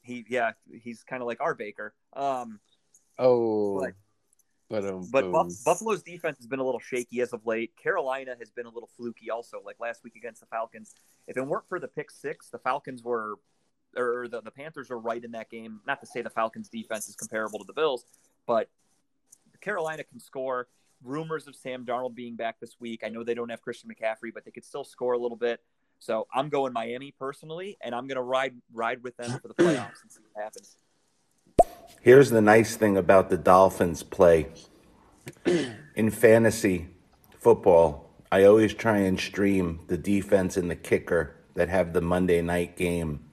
he 0.00 0.24
yeah, 0.28 0.52
he's 0.72 1.02
kind 1.02 1.20
of 1.22 1.26
like 1.26 1.42
our 1.42 1.54
Baker. 1.54 1.92
Um, 2.14 2.60
Oh, 3.18 3.86
But- 4.68 4.84
um, 4.84 5.08
but. 5.12 5.30
Buff- 5.30 5.52
Buffalo's 5.64 6.02
defense 6.02 6.36
has 6.38 6.46
been 6.46 6.58
a 6.60 6.64
little 6.64 6.80
shaky 6.80 7.20
as 7.20 7.32
of 7.32 7.46
late. 7.46 7.76
Carolina 7.76 8.34
has 8.38 8.50
been 8.50 8.66
a 8.66 8.70
little 8.70 8.90
fluky 8.96 9.30
also, 9.30 9.60
like 9.64 9.76
last 9.80 10.02
week 10.04 10.16
against 10.16 10.40
the 10.40 10.46
Falcons. 10.46 10.94
If 11.26 11.36
it 11.36 11.46
weren't 11.46 11.68
for 11.68 11.78
the 11.78 11.88
pick 11.88 12.10
six, 12.10 12.48
the 12.50 12.58
Falcons 12.58 13.02
were, 13.02 13.36
or 13.96 14.28
the, 14.28 14.40
the 14.42 14.50
Panthers 14.50 14.90
were 14.90 14.98
right 14.98 15.22
in 15.22 15.32
that 15.32 15.50
game. 15.50 15.80
Not 15.86 16.00
to 16.00 16.06
say 16.06 16.22
the 16.22 16.30
Falcons 16.30 16.68
defense 16.68 17.08
is 17.08 17.14
comparable 17.16 17.58
to 17.60 17.64
the 17.66 17.72
Bills, 17.72 18.04
but 18.46 18.68
Carolina 19.60 20.04
can 20.04 20.20
score. 20.20 20.68
Rumors 21.02 21.46
of 21.46 21.54
Sam 21.54 21.84
Darnold 21.84 22.14
being 22.14 22.34
back 22.36 22.60
this 22.60 22.76
week. 22.80 23.02
I 23.04 23.08
know 23.08 23.24
they 23.24 23.34
don't 23.34 23.50
have 23.50 23.60
Christian 23.60 23.90
McCaffrey, 23.90 24.32
but 24.32 24.44
they 24.44 24.50
could 24.50 24.64
still 24.64 24.84
score 24.84 25.12
a 25.12 25.18
little 25.18 25.36
bit. 25.36 25.60
So 25.98 26.26
I'm 26.34 26.48
going 26.48 26.72
Miami 26.72 27.12
personally, 27.18 27.76
and 27.82 27.94
I'm 27.94 28.06
going 28.06 28.16
to 28.16 28.22
ride 28.22 28.54
ride 28.72 29.02
with 29.02 29.16
them 29.16 29.38
for 29.40 29.48
the 29.48 29.54
playoffs 29.54 30.02
and 30.02 30.10
see 30.10 30.20
what 30.32 30.42
happens. 30.42 30.76
Here's 32.04 32.28
the 32.28 32.42
nice 32.42 32.76
thing 32.76 32.98
about 32.98 33.30
the 33.30 33.38
Dolphins 33.38 34.02
play. 34.02 34.48
In 35.96 36.10
fantasy 36.10 36.88
football, 37.38 38.10
I 38.30 38.44
always 38.44 38.74
try 38.74 38.98
and 38.98 39.18
stream 39.18 39.80
the 39.86 39.96
defense 39.96 40.58
and 40.58 40.70
the 40.70 40.76
kicker 40.76 41.34
that 41.54 41.70
have 41.70 41.94
the 41.94 42.02
Monday 42.02 42.42
night 42.42 42.76
game 42.76 43.24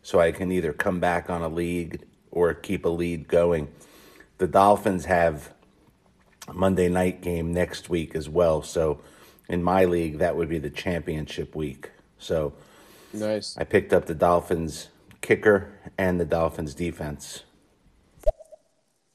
so 0.00 0.20
I 0.20 0.32
can 0.32 0.50
either 0.50 0.72
come 0.72 1.00
back 1.00 1.28
on 1.28 1.42
a 1.42 1.48
lead 1.48 2.06
or 2.30 2.54
keep 2.54 2.86
a 2.86 2.88
lead 2.88 3.28
going. 3.28 3.68
The 4.38 4.46
Dolphins 4.46 5.04
have 5.04 5.52
a 6.48 6.54
Monday 6.54 6.88
night 6.88 7.20
game 7.20 7.52
next 7.52 7.90
week 7.90 8.16
as 8.16 8.26
well. 8.26 8.62
So 8.62 9.02
in 9.50 9.62
my 9.62 9.84
league, 9.84 10.16
that 10.20 10.34
would 10.34 10.48
be 10.48 10.58
the 10.58 10.70
championship 10.70 11.54
week. 11.54 11.90
So 12.18 12.54
nice. 13.12 13.54
I 13.58 13.64
picked 13.64 13.92
up 13.92 14.06
the 14.06 14.14
Dolphins 14.14 14.88
kicker 15.20 15.78
and 15.98 16.18
the 16.18 16.24
Dolphins 16.24 16.72
defense. 16.72 17.42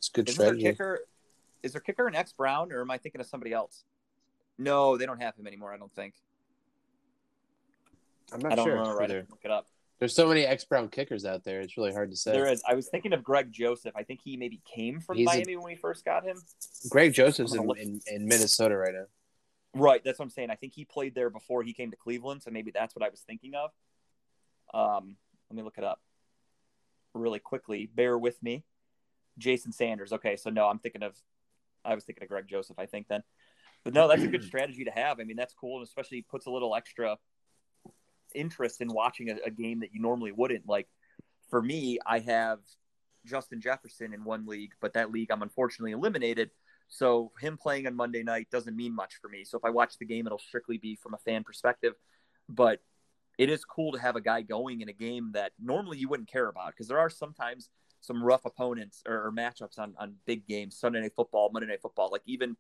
It's 0.10 0.12
good 0.12 0.30
Isn't 0.30 0.44
their 0.44 0.72
kicker? 0.72 1.00
Is 1.62 1.74
their 1.74 1.82
kicker 1.82 2.08
an 2.08 2.16
ex 2.16 2.32
Brown, 2.32 2.72
or 2.72 2.82
am 2.82 2.90
I 2.90 2.98
thinking 2.98 3.22
of 3.22 3.28
somebody 3.28 3.54
else? 3.54 3.84
No, 4.58 4.98
they 4.98 5.06
don't 5.06 5.22
have 5.22 5.36
him 5.36 5.46
anymore. 5.46 5.72
I 5.72 5.78
don't 5.78 5.94
think. 5.94 6.16
I'm 8.34 8.40
not 8.40 8.54
I 8.54 8.56
not 8.56 8.56
don't 8.58 8.66
sure. 8.66 8.80
remember. 8.80 9.02
I 9.02 9.06
either. 9.06 9.28
look 9.30 9.42
it 9.44 9.52
up. 9.52 9.68
There's 10.00 10.16
so 10.16 10.28
many 10.28 10.46
ex 10.46 10.64
Brown 10.64 10.88
kickers 10.88 11.26
out 11.26 11.44
there. 11.44 11.62
It's 11.62 11.78
really 11.78 11.92
hard 11.92 12.10
to 12.10 12.18
say. 12.18 12.32
There 12.32 12.48
is. 12.48 12.64
I 12.68 12.74
was 12.74 12.88
thinking 12.88 13.14
of 13.14 13.24
Greg 13.24 13.52
Joseph. 13.52 13.94
I 13.96 14.04
think 14.04 14.22
he 14.24 14.36
maybe 14.36 14.62
came 14.66 15.00
from 15.00 15.18
He's 15.18 15.28
a- 15.28 15.32
Miami 15.32 15.58
when 15.58 15.66
we 15.66 15.76
first 15.76 16.06
got 16.06 16.24
him. 16.24 16.38
Greg 16.90 17.14
Joseph's 17.14 17.54
in, 17.54 17.70
in, 17.78 18.02
in 18.08 18.26
Minnesota 18.26 18.78
right 18.78 18.94
now. 18.94 19.06
Right. 19.76 20.04
That's 20.04 20.18
what 20.18 20.26
I'm 20.26 20.32
saying. 20.32 20.50
I 20.50 20.56
think 20.56 20.74
he 20.74 20.86
played 20.86 21.14
there 21.14 21.30
before 21.30 21.62
he 21.62 21.74
came 21.74 21.92
to 21.92 21.98
Cleveland, 21.98 22.42
so 22.42 22.50
maybe 22.50 22.72
that's 22.72 22.96
what 22.96 23.06
I 23.06 23.10
was 23.10 23.20
thinking 23.20 23.54
of. 23.54 23.72
Um, 24.74 25.18
let 25.50 25.58
me 25.58 25.64
look 25.64 25.78
it 25.78 25.84
up 25.84 26.00
really 27.14 27.40
quickly. 27.40 27.90
Bear 27.94 28.18
with 28.18 28.42
me. 28.42 28.64
Jason 29.40 29.72
Sanders. 29.72 30.14
Okay, 30.14 30.36
so 30.36 30.50
no, 30.50 30.68
I'm 30.68 30.80
thinking 30.80 31.04
of. 31.04 31.16
I 31.86 31.96
was 31.96 32.04
thinking 32.04 32.24
of 32.24 32.30
Greg 32.30 32.46
Joseph. 32.48 32.78
I 32.78 32.86
think 32.86 33.08
then, 33.08 33.24
but 33.84 33.94
no, 33.94 34.08
that's 34.08 34.24
a 34.24 34.28
good 34.28 34.44
strategy 34.52 34.84
to 34.86 34.92
have. 34.92 35.20
I 35.20 35.24
mean, 35.24 35.38
that's 35.38 35.54
cool, 35.54 35.78
and 35.78 35.88
especially 35.88 36.22
puts 36.22 36.46
a 36.46 36.52
little 36.52 36.76
extra 36.76 37.18
interest 38.36 38.82
in 38.82 38.94
watching 38.94 39.30
a, 39.30 39.38
a 39.46 39.50
game 39.50 39.80
that 39.80 39.94
you 39.94 40.02
normally 40.02 40.32
wouldn't. 40.32 40.68
Like 40.68 40.88
for 41.50 41.62
me, 41.62 42.00
I 42.06 42.20
have 42.20 42.60
Justin 43.26 43.62
Jefferson 43.62 44.14
in 44.14 44.24
one 44.24 44.46
league, 44.46 44.74
but 44.82 44.94
that 44.94 45.12
league 45.12 45.32
I'm 45.32 45.42
unfortunately 45.42 45.92
eliminated. 45.92 46.52
So 46.88 47.32
him 47.40 47.58
playing 47.58 47.86
on 47.88 47.96
Monday 47.96 48.24
night 48.24 48.48
doesn't 48.52 48.76
mean 48.76 48.96
much 48.96 49.16
for 49.22 49.30
me. 49.30 49.44
So 49.44 49.58
if 49.58 49.66
I 49.66 49.70
watch 49.70 49.98
the 50.00 50.06
game, 50.06 50.26
it'll 50.26 50.40
strictly 50.40 50.78
be 50.78 50.96
from 50.96 51.14
a 51.14 51.18
fan 51.18 51.44
perspective. 51.44 51.94
But 52.48 52.80
it 53.38 53.50
is 53.50 53.64
cool 53.64 53.92
to 53.94 54.00
have 54.00 54.16
a 54.16 54.22
guy 54.22 54.42
going 54.42 54.82
in 54.82 54.90
a 54.90 54.94
game 54.94 55.32
that 55.34 55.52
normally 55.60 55.98
you 55.98 56.10
wouldn't 56.10 56.30
care 56.30 56.50
about 56.50 56.72
because 56.72 56.88
there 56.88 57.00
are 57.00 57.10
sometimes 57.10 57.70
some 58.02 58.24
rough 58.24 58.46
opponents 58.46 59.04
or, 59.08 59.28
or 59.28 59.32
matchups 59.32 59.78
on, 59.78 59.94
on 59.98 60.16
big 60.26 60.48
games, 60.48 60.78
Sunday 60.78 61.02
night 61.02 61.14
football, 61.16 61.50
Monday 61.52 61.68
night 61.68 61.82
football, 61.82 62.10
like 62.12 62.22
even 62.26 62.56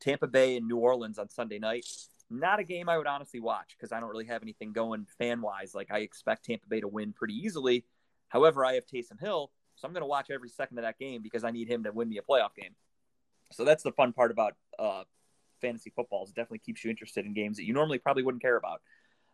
Tampa 0.00 0.26
Bay 0.26 0.56
and 0.56 0.66
New 0.66 0.76
Orleans 0.76 1.18
on 1.18 1.28
Sunday 1.28 1.58
night. 1.58 1.86
Not 2.30 2.58
a 2.58 2.64
game 2.64 2.88
I 2.88 2.96
would 2.96 3.06
honestly 3.06 3.40
watch 3.40 3.76
because 3.76 3.92
I 3.92 4.00
don't 4.00 4.10
really 4.10 4.26
have 4.26 4.42
anything 4.42 4.72
going 4.72 5.06
fan 5.18 5.40
wise. 5.40 5.74
Like 5.74 5.90
I 5.90 5.98
expect 5.98 6.46
Tampa 6.46 6.66
Bay 6.68 6.80
to 6.80 6.88
win 6.88 7.12
pretty 7.12 7.34
easily. 7.34 7.84
However, 8.28 8.64
I 8.64 8.74
have 8.74 8.86
Taysom 8.86 9.20
Hill, 9.20 9.50
so 9.76 9.86
I'm 9.86 9.92
going 9.92 10.02
to 10.02 10.06
watch 10.06 10.30
every 10.30 10.48
second 10.48 10.78
of 10.78 10.84
that 10.84 10.98
game 10.98 11.22
because 11.22 11.44
I 11.44 11.50
need 11.50 11.68
him 11.68 11.84
to 11.84 11.92
win 11.92 12.08
me 12.08 12.18
a 12.18 12.22
playoff 12.22 12.54
game. 12.54 12.74
So 13.52 13.64
that's 13.64 13.82
the 13.82 13.92
fun 13.92 14.12
part 14.12 14.30
about 14.30 14.54
uh, 14.78 15.04
fantasy 15.60 15.92
football. 15.94 16.24
Is 16.24 16.30
it 16.30 16.36
definitely 16.36 16.60
keeps 16.60 16.82
you 16.82 16.90
interested 16.90 17.26
in 17.26 17.34
games 17.34 17.58
that 17.58 17.64
you 17.64 17.74
normally 17.74 17.98
probably 17.98 18.22
wouldn't 18.22 18.42
care 18.42 18.56
about. 18.56 18.80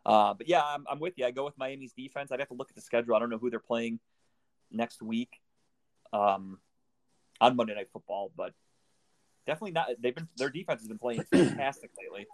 Uh, 0.05 0.33
but 0.33 0.47
yeah, 0.47 0.61
I'm, 0.63 0.85
I'm 0.89 0.99
with 0.99 1.13
you. 1.17 1.25
I 1.25 1.31
go 1.31 1.45
with 1.45 1.57
Miami's 1.57 1.93
defense. 1.93 2.31
I'd 2.31 2.39
have 2.39 2.49
to 2.49 2.55
look 2.55 2.69
at 2.69 2.75
the 2.75 2.81
schedule. 2.81 3.15
I 3.15 3.19
don't 3.19 3.29
know 3.29 3.37
who 3.37 3.49
they're 3.49 3.59
playing 3.59 3.99
next 4.71 5.01
week 5.01 5.40
um, 6.13 6.59
on 7.39 7.55
Monday 7.55 7.75
Night 7.75 7.89
Football, 7.91 8.31
but 8.35 8.53
definitely 9.45 9.71
not. 9.71 9.87
They've 9.99 10.15
been 10.15 10.27
their 10.37 10.49
defense 10.49 10.81
has 10.81 10.87
been 10.87 10.99
playing 10.99 11.23
fantastic 11.31 11.91
lately. 12.01 12.27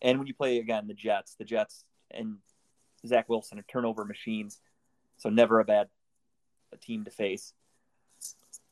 And 0.00 0.18
when 0.18 0.26
you 0.26 0.34
play 0.34 0.58
again 0.58 0.86
the 0.86 0.94
Jets, 0.94 1.34
the 1.34 1.44
Jets 1.44 1.84
and 2.10 2.36
Zach 3.06 3.28
Wilson 3.28 3.58
are 3.58 3.64
turnover 3.70 4.04
machines, 4.04 4.60
so 5.16 5.28
never 5.28 5.60
a 5.60 5.64
bad 5.64 5.88
a 6.72 6.76
team 6.76 7.04
to 7.04 7.10
face. 7.10 7.52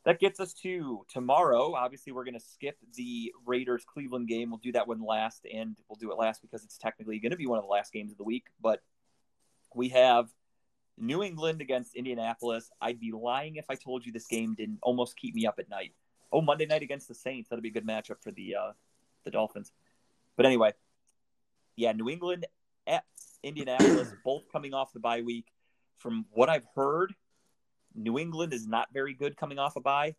That 0.04 0.20
gets 0.20 0.38
us 0.38 0.54
to 0.62 1.04
tomorrow. 1.08 1.74
Obviously, 1.74 2.12
we're 2.12 2.24
going 2.24 2.34
to 2.34 2.40
skip 2.40 2.76
the 2.94 3.32
Raiders 3.44 3.84
Cleveland 3.84 4.28
game. 4.28 4.50
We'll 4.50 4.60
do 4.62 4.72
that 4.72 4.86
one 4.86 5.02
last, 5.02 5.44
and 5.52 5.76
we'll 5.88 5.96
do 5.96 6.12
it 6.12 6.18
last 6.18 6.42
because 6.42 6.62
it's 6.62 6.78
technically 6.78 7.18
going 7.18 7.32
to 7.32 7.36
be 7.36 7.46
one 7.46 7.58
of 7.58 7.64
the 7.64 7.70
last 7.70 7.92
games 7.92 8.12
of 8.12 8.18
the 8.18 8.24
week. 8.24 8.44
But 8.60 8.82
we 9.74 9.88
have 9.88 10.28
New 10.98 11.22
England 11.22 11.60
against 11.60 11.94
Indianapolis. 11.94 12.70
I'd 12.80 13.00
be 13.00 13.12
lying 13.12 13.56
if 13.56 13.66
I 13.68 13.74
told 13.74 14.06
you 14.06 14.12
this 14.12 14.26
game 14.26 14.54
didn't 14.54 14.78
almost 14.82 15.16
keep 15.16 15.34
me 15.34 15.46
up 15.46 15.58
at 15.58 15.68
night. 15.68 15.92
Oh, 16.32 16.40
Monday 16.40 16.66
night 16.66 16.82
against 16.82 17.08
the 17.08 17.14
Saints. 17.14 17.48
That'd 17.48 17.62
be 17.62 17.68
a 17.68 17.72
good 17.72 17.86
matchup 17.86 18.22
for 18.22 18.30
the 18.32 18.56
uh, 18.56 18.72
the 19.24 19.30
Dolphins. 19.30 19.72
But 20.36 20.46
anyway, 20.46 20.72
yeah, 21.76 21.92
New 21.92 22.08
England 22.08 22.46
at 22.86 23.04
Indianapolis, 23.42 24.12
both 24.24 24.50
coming 24.50 24.74
off 24.74 24.92
the 24.92 25.00
bye 25.00 25.22
week. 25.22 25.46
From 25.98 26.26
what 26.32 26.48
I've 26.48 26.66
heard, 26.74 27.14
New 27.94 28.18
England 28.18 28.52
is 28.52 28.66
not 28.66 28.88
very 28.92 29.14
good 29.14 29.36
coming 29.36 29.58
off 29.58 29.76
a 29.76 29.80
bye, 29.80 30.14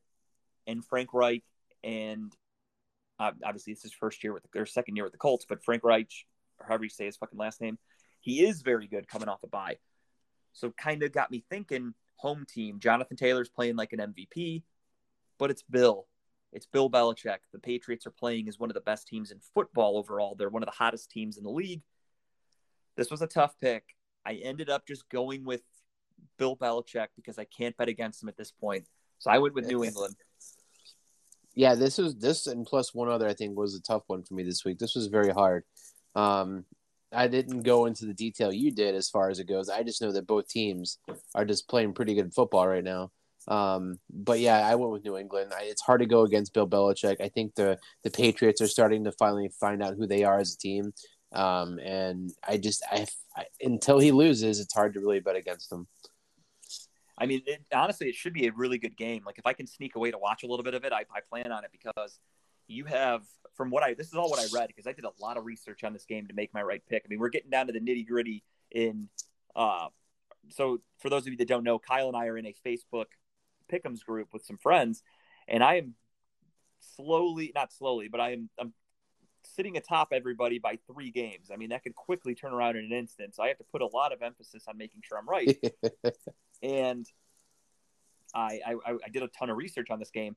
and 0.66 0.84
Frank 0.84 1.14
Reich 1.14 1.44
and 1.84 2.34
uh, 3.20 3.32
obviously 3.44 3.74
it's 3.74 3.84
his 3.84 3.94
first 3.94 4.24
year 4.24 4.34
with 4.34 4.44
the, 4.44 4.60
or 4.60 4.66
second 4.66 4.96
year 4.96 5.06
with 5.06 5.14
the 5.14 5.20
Colts, 5.20 5.46
but 5.48 5.64
Frank 5.64 5.84
Reich, 5.84 6.12
or 6.60 6.68
however 6.68 6.84
you 6.84 6.90
say 6.90 7.06
his 7.06 7.18
fucking 7.18 7.38
last 7.38 7.62
name, 7.62 7.78
he 8.20 8.46
is 8.46 8.62
very 8.62 8.88
good 8.88 9.08
coming 9.08 9.30
off 9.30 9.44
a 9.44 9.48
bye. 9.48 9.78
So 10.58 10.72
kind 10.72 11.04
of 11.04 11.12
got 11.12 11.30
me 11.30 11.44
thinking 11.50 11.94
home 12.16 12.46
team. 12.50 12.80
Jonathan 12.80 13.16
Taylor's 13.16 13.48
playing 13.48 13.76
like 13.76 13.94
an 13.94 14.00
MVP, 14.00 14.64
but 15.38 15.52
it's 15.52 15.62
Bill. 15.62 16.08
It's 16.52 16.66
Bill 16.66 16.90
Belichick. 16.90 17.38
The 17.54 17.60
Patriots 17.60 18.08
are 18.08 18.12
playing 18.12 18.48
as 18.48 18.58
one 18.58 18.72
of 18.72 18.74
the 18.74 18.82
best 18.82 19.08
teams 19.08 19.30
in 19.30 19.40
football 19.54 19.98
overall. 19.98 20.34
They're 20.36 20.50
one 20.50 20.64
of 20.64 20.68
the 20.68 20.76
hottest 20.76 21.12
teams 21.12 21.38
in 21.38 21.44
the 21.44 21.52
league. 21.52 21.84
This 22.96 23.12
was 23.12 23.22
a 23.22 23.28
tough 23.28 23.54
pick. 23.62 23.84
I 24.26 24.36
ended 24.44 24.70
up 24.70 24.88
just 24.88 25.08
going 25.10 25.46
with 25.46 25.62
Bill 26.40 26.58
Belichick 26.58 27.10
because 27.16 27.38
I 27.38 27.46
can't 27.46 27.78
bet 27.78 27.88
against 27.88 28.24
him 28.24 28.30
at 28.30 28.38
this 28.38 28.52
point. 28.52 28.88
So 29.20 29.30
I 29.30 29.38
went 29.38 29.54
with 29.54 29.68
New 29.68 29.84
England. 29.84 30.16
Yeah, 31.54 31.76
this 31.76 32.00
was 32.00 32.16
this 32.16 32.48
and 32.48 32.66
plus 32.66 32.96
one 32.96 33.10
other 33.10 33.28
I 33.28 33.34
think 33.34 33.58
was 33.58 33.76
a 33.76 33.82
tough 33.82 34.04
one 34.08 34.24
for 34.24 34.34
me 34.34 34.44
this 34.44 34.66
week. 34.66 34.80
This 34.80 34.96
was 34.96 35.08
very 35.08 35.30
hard. 35.30 35.64
Um, 36.16 36.66
I 37.14 37.28
didn't 37.28 37.62
go 37.64 37.86
into 37.86 38.06
the 38.06 38.14
detail 38.14 38.52
you 38.52 38.72
did 38.72 38.96
as 38.96 39.10
far 39.10 39.30
as 39.30 39.40
it 39.40 39.48
goes. 39.48 39.70
I 39.70 39.84
just 39.84 40.02
know 40.02 40.12
that 40.12 40.28
both 40.28 40.48
teams 40.48 41.00
are 41.36 41.46
just 41.46 41.70
playing 41.70 41.94
pretty 41.94 42.14
good 42.14 42.34
football 42.34 42.68
right 42.68 42.84
now. 42.84 43.12
Um, 43.48 44.00
but 44.10 44.40
yeah, 44.40 44.68
I 44.68 44.76
went 44.76 44.92
with 44.92 45.06
New 45.06 45.18
England. 45.18 45.54
I, 45.56 45.64
it's 45.64 45.82
hard 45.82 46.02
to 46.02 46.06
go 46.06 46.24
against 46.24 46.54
Bill 46.54 46.68
Belichick. 46.68 47.22
I 47.22 47.30
think 47.30 47.56
the 47.56 47.78
the 48.04 48.12
Patriots 48.12 48.62
are 48.62 48.68
starting 48.68 49.06
to 49.06 49.12
finally 49.14 49.50
find 49.60 49.82
out 49.82 49.96
who 49.96 50.06
they 50.06 50.24
are 50.24 50.40
as 50.40 50.54
a 50.54 50.58
team. 50.58 50.94
Um, 51.32 51.80
and 51.80 52.32
I 52.46 52.58
just 52.58 52.84
I, 52.92 53.06
I 53.36 53.46
until 53.62 54.00
he 54.00 54.12
loses, 54.12 54.60
it's 54.60 54.74
hard 54.74 54.94
to 54.96 55.00
really 55.00 55.22
bet 55.22 55.38
against 55.38 55.72
him. 55.72 55.88
I 57.18 57.26
mean, 57.26 57.42
it, 57.46 57.62
honestly, 57.74 58.10
it 58.10 58.16
should 58.16 58.34
be 58.34 58.48
a 58.48 58.52
really 58.52 58.78
good 58.78 58.96
game. 58.98 59.24
Like 59.26 59.40
if 59.40 59.46
I 59.46 59.54
can 59.54 59.66
sneak 59.66 59.96
away 59.96 60.12
to 60.12 60.18
watch 60.18 60.44
a 60.44 60.48
little 60.48 60.64
bit 60.64 60.74
of 60.74 60.84
it, 60.84 60.94
I, 60.94 61.06
I 61.14 61.22
plan 61.28 61.52
on 61.52 61.64
it 61.64 61.72
because 61.72 62.20
you 62.68 62.86
have 62.86 63.24
from 63.56 63.70
what 63.70 63.84
I 63.84 63.94
this 63.94 64.08
is 64.08 64.14
all 64.14 64.30
what 64.30 64.40
I 64.40 64.46
read 64.54 64.68
because 64.68 64.88
I 64.88 64.94
did 64.94 65.06
a 65.06 65.12
lot 65.20 65.38
of 65.38 65.46
research 65.46 65.84
on 65.84 65.94
this 65.94 66.06
game 66.06 66.28
to 66.28 66.34
make 66.34 66.54
my 66.54 66.62
right 66.62 66.82
pick. 66.88 67.04
I 67.06 67.08
mean, 67.10 67.20
we're 67.20 67.30
getting 67.30 67.50
down 67.50 67.68
to 67.68 67.74
the 67.74 67.80
nitty 67.80 68.08
gritty 68.08 68.44
in. 68.72 69.10
Uh, 69.56 69.88
so 70.50 70.80
for 71.00 71.10
those 71.10 71.24
of 71.24 71.30
you 71.30 71.38
that 71.38 71.48
don't 71.48 71.64
know, 71.64 71.80
Kyle 71.80 72.08
and 72.08 72.16
I 72.16 72.28
are 72.28 72.38
in 72.38 72.46
a 72.46 72.56
Facebook 72.66 73.08
Pick'ems 73.72 74.04
group 74.04 74.30
with 74.32 74.46
some 74.46 74.58
friends, 74.58 75.02
and 75.48 75.64
I 75.64 75.76
am 75.76 75.96
slowly, 76.96 77.52
not 77.54 77.74
slowly, 77.74 78.08
but 78.08 78.20
I 78.20 78.34
am 78.34 78.50
I'm 78.60 78.74
sitting 79.44 79.78
atop 79.78 80.10
everybody 80.12 80.60
by 80.60 80.78
three 80.92 81.12
games. 81.12 81.50
I 81.52 81.58
mean, 81.58 81.70
that 81.70 81.84
could 81.84 81.96
quickly 81.96 82.36
turn 82.36 82.54
around 82.54 82.76
in 82.76 82.86
an 82.86 82.92
instant. 82.92 83.36
So 83.36 83.44
I 83.44 83.48
have 83.48 83.58
to 83.58 83.64
put 83.64 83.82
a 83.82 83.88
lot 83.88 84.14
of 84.14 84.22
emphasis 84.22 84.66
on 84.68 84.78
making 84.78 85.02
sure 85.04 85.18
I'm 85.18 85.28
right. 85.28 85.58
and 86.62 87.06
I, 88.34 88.60
I 88.66 88.76
I 89.06 89.10
did 89.12 89.24
a 89.24 89.28
ton 89.28 89.50
of 89.50 89.58
research 89.58 89.90
on 89.90 90.00
this 90.00 90.12
game, 90.12 90.36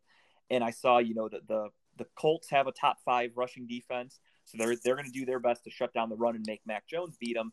and 0.48 0.65
I 0.65 0.70
saw 0.70 0.98
you 0.98 1.15
know 1.15 1.28
that 1.28 1.47
the 1.47 1.69
the 2.01 2.06
Colts 2.16 2.48
have 2.51 2.66
a 2.66 2.72
top 2.72 2.97
five 3.05 3.32
rushing 3.36 3.66
defense, 3.66 4.18
so 4.47 4.56
they're 4.59 4.74
they're 4.82 4.97
going 4.97 5.06
to 5.06 5.12
do 5.12 5.27
their 5.27 5.39
best 5.39 5.64
to 5.64 5.70
shut 5.70 5.93
down 5.93 6.09
the 6.09 6.16
run 6.16 6.35
and 6.35 6.44
make 6.47 6.62
Mac 6.66 6.89
Jones 6.89 7.16
beat 7.20 7.35
them. 7.35 7.52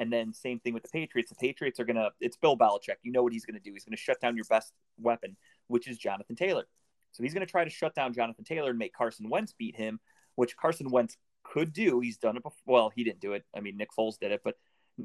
And 0.00 0.12
then 0.12 0.32
same 0.32 0.58
thing 0.58 0.74
with 0.74 0.82
the 0.82 0.88
Patriots. 0.88 1.30
The 1.30 1.36
Patriots 1.36 1.78
are 1.78 1.84
going 1.84 1.96
to 1.96 2.10
it's 2.20 2.36
Bill 2.36 2.58
Belichick. 2.58 2.96
You 3.02 3.12
know 3.12 3.22
what 3.22 3.32
he's 3.32 3.46
going 3.46 3.54
to 3.54 3.62
do. 3.62 3.72
He's 3.72 3.84
going 3.84 3.96
to 3.96 4.02
shut 4.02 4.20
down 4.20 4.34
your 4.34 4.44
best 4.50 4.72
weapon, 4.98 5.36
which 5.68 5.86
is 5.86 5.96
Jonathan 5.96 6.34
Taylor. 6.34 6.66
So 7.12 7.22
he's 7.22 7.32
going 7.32 7.46
to 7.46 7.50
try 7.50 7.62
to 7.62 7.70
shut 7.70 7.94
down 7.94 8.12
Jonathan 8.12 8.44
Taylor 8.44 8.70
and 8.70 8.78
make 8.78 8.92
Carson 8.92 9.30
Wentz 9.30 9.54
beat 9.56 9.76
him, 9.76 10.00
which 10.34 10.56
Carson 10.56 10.90
Wentz 10.90 11.16
could 11.44 11.72
do. 11.72 12.00
He's 12.00 12.16
done 12.16 12.36
it 12.36 12.42
before. 12.42 12.58
Well, 12.66 12.92
he 12.92 13.04
didn't 13.04 13.20
do 13.20 13.34
it. 13.34 13.44
I 13.56 13.60
mean, 13.60 13.76
Nick 13.76 13.90
Foles 13.96 14.18
did 14.18 14.32
it, 14.32 14.40
but 14.42 14.56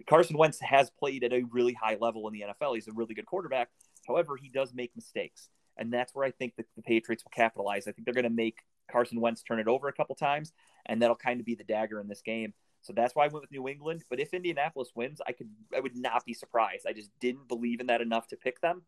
Carson 0.08 0.36
Wentz 0.36 0.60
has 0.62 0.90
played 0.90 1.24
at 1.24 1.34
a 1.34 1.44
really 1.52 1.74
high 1.74 1.98
level 2.02 2.28
in 2.28 2.34
the 2.34 2.46
NFL. 2.48 2.74
He's 2.74 2.88
a 2.88 2.94
really 2.94 3.14
good 3.14 3.28
quarterback. 3.28 3.70
However, 4.08 4.38
he 4.42 4.50
does 4.50 4.74
make 4.74 4.96
mistakes. 4.96 5.50
And 5.78 5.94
that's 5.94 6.14
where 6.14 6.26
I 6.26 6.32
think 6.32 6.56
that 6.58 6.66
the 6.76 6.82
Patriots 6.82 7.24
will 7.24 7.32
capitalize. 7.32 7.88
I 7.88 7.92
think 7.92 8.06
they're 8.06 8.14
going 8.14 8.24
to 8.24 8.30
make 8.30 8.58
Carson 8.92 9.22
Wentz 9.22 9.44
turn 9.44 9.60
it 9.60 9.68
over 9.68 9.88
a 9.88 9.94
couple 9.94 10.16
times, 10.16 10.54
and 10.86 11.02
that'll 11.02 11.16
kind 11.16 11.40
of 11.40 11.46
be 11.46 11.56
the 11.56 11.64
dagger 11.64 12.00
in 12.00 12.08
this 12.08 12.22
game. 12.22 12.54
So 12.82 12.94
that's 12.94 13.16
why 13.16 13.26
I 13.26 13.28
went 13.28 13.44
with 13.44 13.52
New 13.52 13.68
England. 13.68 14.04
But 14.10 14.20
if 14.20 14.34
Indianapolis 14.34 14.92
wins, 14.96 15.22
I 15.28 15.34
could 15.34 15.50
I 15.76 15.80
would 15.80 15.96
not 15.96 16.26
be 16.26 16.34
surprised. 16.34 16.86
I 16.88 16.94
just 16.94 17.12
didn't 17.20 17.48
believe 17.48 17.82
in 17.82 17.88
that 17.88 18.02
enough 18.02 18.28
to 18.30 18.38
pick 18.38 18.62
them, 18.62 18.84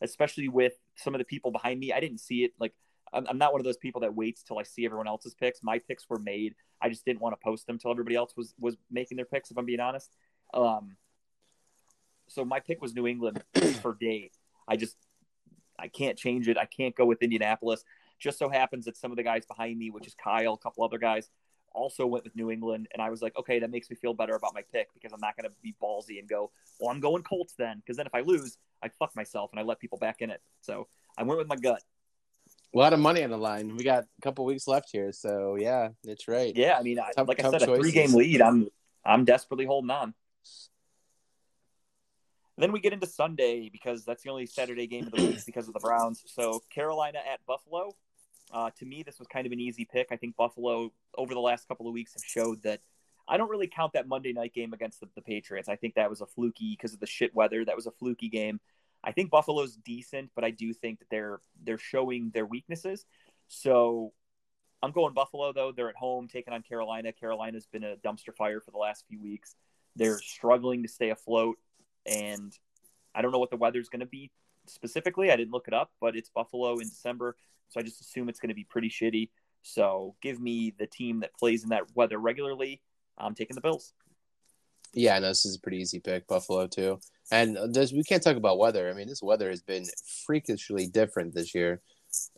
especially 0.00 0.48
with 0.48 0.74
some 0.96 1.14
of 1.14 1.18
the 1.18 1.24
people 1.24 1.50
behind 1.50 1.80
me. 1.80 1.92
I 1.92 2.00
didn't 2.00 2.18
see 2.18 2.44
it 2.44 2.52
like 2.58 2.72
I'm, 3.12 3.26
I'm 3.28 3.38
not 3.38 3.52
one 3.52 3.60
of 3.60 3.64
those 3.64 3.76
people 3.76 4.00
that 4.02 4.14
waits 4.14 4.42
till 4.42 4.58
I 4.58 4.62
see 4.62 4.84
everyone 4.84 5.08
else's 5.08 5.34
picks. 5.34 5.62
My 5.62 5.78
picks 5.78 6.08
were 6.08 6.18
made. 6.18 6.54
I 6.80 6.88
just 6.88 7.04
didn't 7.04 7.20
want 7.20 7.32
to 7.38 7.44
post 7.44 7.66
them 7.66 7.78
till 7.78 7.90
everybody 7.90 8.16
else 8.16 8.34
was 8.36 8.54
was 8.60 8.76
making 8.90 9.16
their 9.16 9.26
picks. 9.26 9.50
If 9.50 9.58
I'm 9.58 9.66
being 9.66 9.80
honest, 9.80 10.14
um, 10.54 10.96
so 12.28 12.44
my 12.44 12.60
pick 12.60 12.80
was 12.80 12.94
New 12.94 13.06
England 13.06 13.42
for 13.82 13.94
day. 13.94 14.30
I 14.68 14.76
just 14.76 14.96
I 15.78 15.88
can't 15.88 16.16
change 16.16 16.48
it. 16.48 16.56
I 16.56 16.64
can't 16.64 16.94
go 16.94 17.04
with 17.04 17.22
Indianapolis. 17.22 17.84
Just 18.18 18.38
so 18.38 18.48
happens 18.48 18.86
that 18.86 18.96
some 18.96 19.10
of 19.10 19.16
the 19.16 19.22
guys 19.22 19.44
behind 19.46 19.78
me, 19.78 19.90
which 19.90 20.06
is 20.06 20.14
Kyle, 20.14 20.54
a 20.54 20.58
couple 20.58 20.84
other 20.84 20.98
guys, 20.98 21.28
also 21.76 22.06
went 22.06 22.24
with 22.24 22.34
New 22.34 22.50
England, 22.50 22.88
and 22.92 23.02
I 23.02 23.10
was 23.10 23.22
like, 23.22 23.36
okay, 23.38 23.58
that 23.58 23.70
makes 23.70 23.90
me 23.90 23.96
feel 23.96 24.14
better 24.14 24.34
about 24.34 24.54
my 24.54 24.62
pick 24.72 24.88
because 24.94 25.12
I'm 25.12 25.20
not 25.20 25.36
going 25.36 25.48
to 25.48 25.54
be 25.62 25.74
ballsy 25.80 26.18
and 26.18 26.28
go, 26.28 26.50
well, 26.80 26.90
I'm 26.90 27.00
going 27.00 27.22
Colts 27.22 27.54
then, 27.58 27.78
because 27.78 27.96
then 27.96 28.06
if 28.06 28.14
I 28.14 28.20
lose, 28.20 28.58
I 28.82 28.88
fuck 28.88 29.14
myself 29.14 29.50
and 29.52 29.60
I 29.60 29.62
let 29.62 29.78
people 29.78 29.98
back 29.98 30.22
in 30.22 30.30
it. 30.30 30.40
So 30.62 30.88
I 31.16 31.22
went 31.22 31.38
with 31.38 31.48
my 31.48 31.56
gut. 31.56 31.82
A 32.74 32.78
lot 32.78 32.92
of 32.92 32.98
money 32.98 33.22
on 33.22 33.30
the 33.30 33.38
line. 33.38 33.76
We 33.76 33.84
got 33.84 34.04
a 34.04 34.22
couple 34.22 34.44
weeks 34.44 34.66
left 34.66 34.90
here, 34.90 35.12
so 35.12 35.56
yeah, 35.56 35.90
it's 36.04 36.28
right. 36.28 36.52
Yeah, 36.54 36.76
I 36.78 36.82
mean, 36.82 36.98
tough, 37.14 37.28
like 37.28 37.42
I 37.42 37.50
said, 37.50 37.60
choices. 37.60 37.68
a 37.68 37.76
three-game 37.76 38.14
lead. 38.14 38.42
I'm 38.42 38.68
I'm 39.04 39.24
desperately 39.24 39.66
holding 39.66 39.90
on. 39.90 40.14
then 42.58 42.72
we 42.72 42.80
get 42.80 42.92
into 42.92 43.06
Sunday 43.06 43.68
because 43.70 44.04
that's 44.04 44.22
the 44.22 44.30
only 44.30 44.46
Saturday 44.46 44.86
game 44.86 45.06
of 45.06 45.12
the 45.12 45.22
week 45.22 45.46
because 45.46 45.68
of 45.68 45.74
the 45.74 45.80
Browns. 45.80 46.22
So 46.26 46.62
Carolina 46.70 47.18
at 47.18 47.44
Buffalo. 47.46 47.94
Uh, 48.52 48.70
to 48.78 48.86
me, 48.86 49.02
this 49.02 49.18
was 49.18 49.26
kind 49.28 49.46
of 49.46 49.52
an 49.52 49.60
easy 49.60 49.84
pick. 49.84 50.08
I 50.10 50.16
think 50.16 50.36
Buffalo, 50.36 50.92
over 51.16 51.34
the 51.34 51.40
last 51.40 51.66
couple 51.68 51.88
of 51.88 51.94
weeks, 51.94 52.12
have 52.14 52.24
showed 52.24 52.62
that 52.62 52.80
I 53.28 53.36
don't 53.36 53.50
really 53.50 53.66
count 53.66 53.92
that 53.94 54.06
Monday 54.06 54.32
night 54.32 54.54
game 54.54 54.72
against 54.72 55.00
the, 55.00 55.08
the 55.14 55.22
Patriots. 55.22 55.68
I 55.68 55.76
think 55.76 55.94
that 55.94 56.10
was 56.10 56.20
a 56.20 56.26
fluky 56.26 56.76
because 56.76 56.94
of 56.94 57.00
the 57.00 57.06
shit 57.06 57.34
weather. 57.34 57.64
That 57.64 57.76
was 57.76 57.86
a 57.86 57.90
fluky 57.90 58.28
game. 58.28 58.60
I 59.02 59.12
think 59.12 59.30
Buffalo's 59.30 59.76
decent, 59.76 60.30
but 60.34 60.44
I 60.44 60.50
do 60.50 60.72
think 60.72 61.00
that 61.00 61.10
they're 61.10 61.40
they're 61.62 61.78
showing 61.78 62.30
their 62.30 62.46
weaknesses. 62.46 63.04
So 63.48 64.12
I'm 64.82 64.92
going 64.92 65.14
Buffalo 65.14 65.52
though. 65.52 65.72
They're 65.72 65.88
at 65.88 65.96
home 65.96 66.28
taking 66.28 66.54
on 66.54 66.62
Carolina. 66.62 67.12
Carolina's 67.12 67.66
been 67.66 67.84
a 67.84 67.96
dumpster 67.96 68.34
fire 68.36 68.60
for 68.60 68.70
the 68.70 68.78
last 68.78 69.04
few 69.08 69.20
weeks. 69.20 69.54
They're 69.96 70.18
struggling 70.18 70.82
to 70.82 70.88
stay 70.88 71.10
afloat, 71.10 71.58
and 72.04 72.52
I 73.14 73.22
don't 73.22 73.32
know 73.32 73.38
what 73.38 73.50
the 73.50 73.56
weather's 73.56 73.88
going 73.88 74.00
to 74.00 74.06
be 74.06 74.30
specifically. 74.66 75.30
I 75.30 75.36
didn't 75.36 75.52
look 75.52 75.68
it 75.68 75.74
up, 75.74 75.92
but 76.00 76.16
it's 76.16 76.28
Buffalo 76.28 76.74
in 76.74 76.88
December. 76.88 77.36
So 77.68 77.80
I 77.80 77.82
just 77.82 78.00
assume 78.00 78.28
it's 78.28 78.40
going 78.40 78.48
to 78.48 78.54
be 78.54 78.64
pretty 78.64 78.88
shitty. 78.88 79.30
So 79.62 80.14
give 80.22 80.40
me 80.40 80.74
the 80.78 80.86
team 80.86 81.20
that 81.20 81.36
plays 81.36 81.64
in 81.64 81.70
that 81.70 81.84
weather 81.94 82.18
regularly. 82.18 82.80
I'm 83.18 83.34
taking 83.34 83.54
the 83.54 83.60
Bills. 83.60 83.92
Yeah, 84.92 85.18
no, 85.18 85.28
this 85.28 85.44
is 85.44 85.56
a 85.56 85.60
pretty 85.60 85.78
easy 85.78 85.98
pick. 85.98 86.26
Buffalo 86.26 86.66
too, 86.66 87.00
and 87.30 87.58
this, 87.74 87.92
we 87.92 88.04
can't 88.04 88.22
talk 88.22 88.36
about 88.36 88.58
weather. 88.58 88.88
I 88.88 88.94
mean, 88.94 89.08
this 89.08 89.22
weather 89.22 89.50
has 89.50 89.60
been 89.60 89.84
freakishly 90.24 90.86
different 90.86 91.34
this 91.34 91.54
year. 91.54 91.80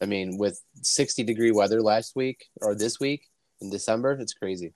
I 0.03 0.07
mean, 0.07 0.39
with 0.39 0.61
60 0.83 1.23
degree 1.25 1.53
weather 1.53 1.83
last 1.83 2.17
week 2.17 2.47
or 2.61 2.75
this 2.75 2.99
week 2.99 3.29
in 3.61 3.71
December, 3.71 4.13
it's 4.13 4.33
crazy. 4.33 4.73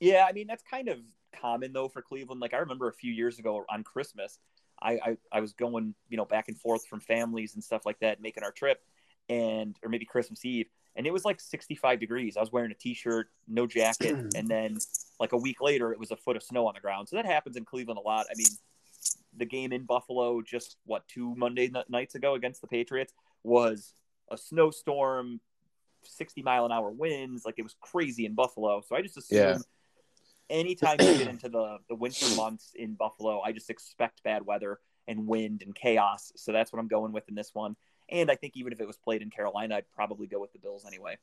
Yeah, 0.00 0.26
I 0.28 0.32
mean 0.32 0.46
that's 0.46 0.62
kind 0.62 0.88
of 0.88 0.98
common 1.40 1.72
though 1.72 1.88
for 1.88 2.02
Cleveland. 2.02 2.40
Like 2.40 2.54
I 2.54 2.58
remember 2.58 2.88
a 2.88 2.92
few 2.92 3.12
years 3.12 3.38
ago 3.38 3.64
on 3.68 3.82
Christmas, 3.82 4.38
I, 4.80 4.92
I, 4.92 5.16
I 5.32 5.40
was 5.40 5.52
going, 5.52 5.94
you 6.08 6.16
know, 6.16 6.24
back 6.24 6.48
and 6.48 6.58
forth 6.58 6.86
from 6.86 7.00
families 7.00 7.54
and 7.54 7.64
stuff 7.64 7.84
like 7.84 7.98
that, 8.00 8.20
making 8.20 8.44
our 8.44 8.52
trip, 8.52 8.80
and 9.28 9.76
or 9.82 9.88
maybe 9.88 10.04
Christmas 10.04 10.44
Eve, 10.44 10.66
and 10.96 11.06
it 11.06 11.12
was 11.12 11.24
like 11.24 11.40
65 11.40 12.00
degrees. 12.00 12.36
I 12.36 12.40
was 12.40 12.52
wearing 12.52 12.70
a 12.70 12.74
t-shirt, 12.74 13.28
no 13.46 13.66
jacket, 13.66 14.16
and 14.34 14.48
then 14.48 14.78
like 15.20 15.32
a 15.32 15.36
week 15.36 15.60
later, 15.60 15.92
it 15.92 15.98
was 15.98 16.10
a 16.10 16.16
foot 16.16 16.36
of 16.36 16.42
snow 16.42 16.66
on 16.66 16.74
the 16.74 16.80
ground. 16.80 17.08
So 17.08 17.16
that 17.16 17.26
happens 17.26 17.56
in 17.56 17.64
Cleveland 17.64 17.98
a 17.98 18.06
lot. 18.06 18.26
I 18.30 18.34
mean, 18.36 18.48
the 19.36 19.46
game 19.46 19.72
in 19.72 19.84
Buffalo 19.84 20.42
just 20.42 20.76
what 20.84 21.06
two 21.08 21.34
Monday 21.36 21.70
nights 21.88 22.14
ago 22.14 22.34
against 22.34 22.60
the 22.60 22.66
Patriots 22.66 23.12
was 23.44 23.94
a 24.30 24.36
snowstorm, 24.36 25.40
60 26.02 26.42
mile 26.42 26.66
an 26.66 26.72
hour 26.72 26.90
winds, 26.90 27.44
like 27.44 27.54
it 27.58 27.62
was 27.62 27.76
crazy 27.80 28.26
in 28.26 28.34
Buffalo. 28.34 28.82
So 28.86 28.96
I 28.96 29.02
just 29.02 29.16
assume. 29.16 29.38
Yeah 29.38 29.58
anytime 30.50 30.96
you 31.00 31.18
get 31.18 31.28
into 31.28 31.48
the, 31.48 31.78
the 31.88 31.94
winter 31.94 32.26
months 32.36 32.72
in 32.74 32.94
Buffalo, 32.94 33.40
I 33.40 33.52
just 33.52 33.70
expect 33.70 34.22
bad 34.22 34.44
weather 34.46 34.78
and 35.06 35.26
wind 35.26 35.62
and 35.62 35.74
chaos. 35.74 36.32
So 36.36 36.52
that's 36.52 36.72
what 36.72 36.80
I'm 36.80 36.88
going 36.88 37.12
with 37.12 37.28
in 37.28 37.34
this 37.34 37.50
one. 37.54 37.76
And 38.10 38.30
I 38.30 38.36
think 38.36 38.56
even 38.56 38.72
if 38.72 38.80
it 38.80 38.86
was 38.86 38.96
played 38.96 39.22
in 39.22 39.30
Carolina, 39.30 39.76
I'd 39.76 39.90
probably 39.94 40.26
go 40.26 40.40
with 40.40 40.52
the 40.52 40.58
Bills 40.58 40.84
anyway. 40.86 41.18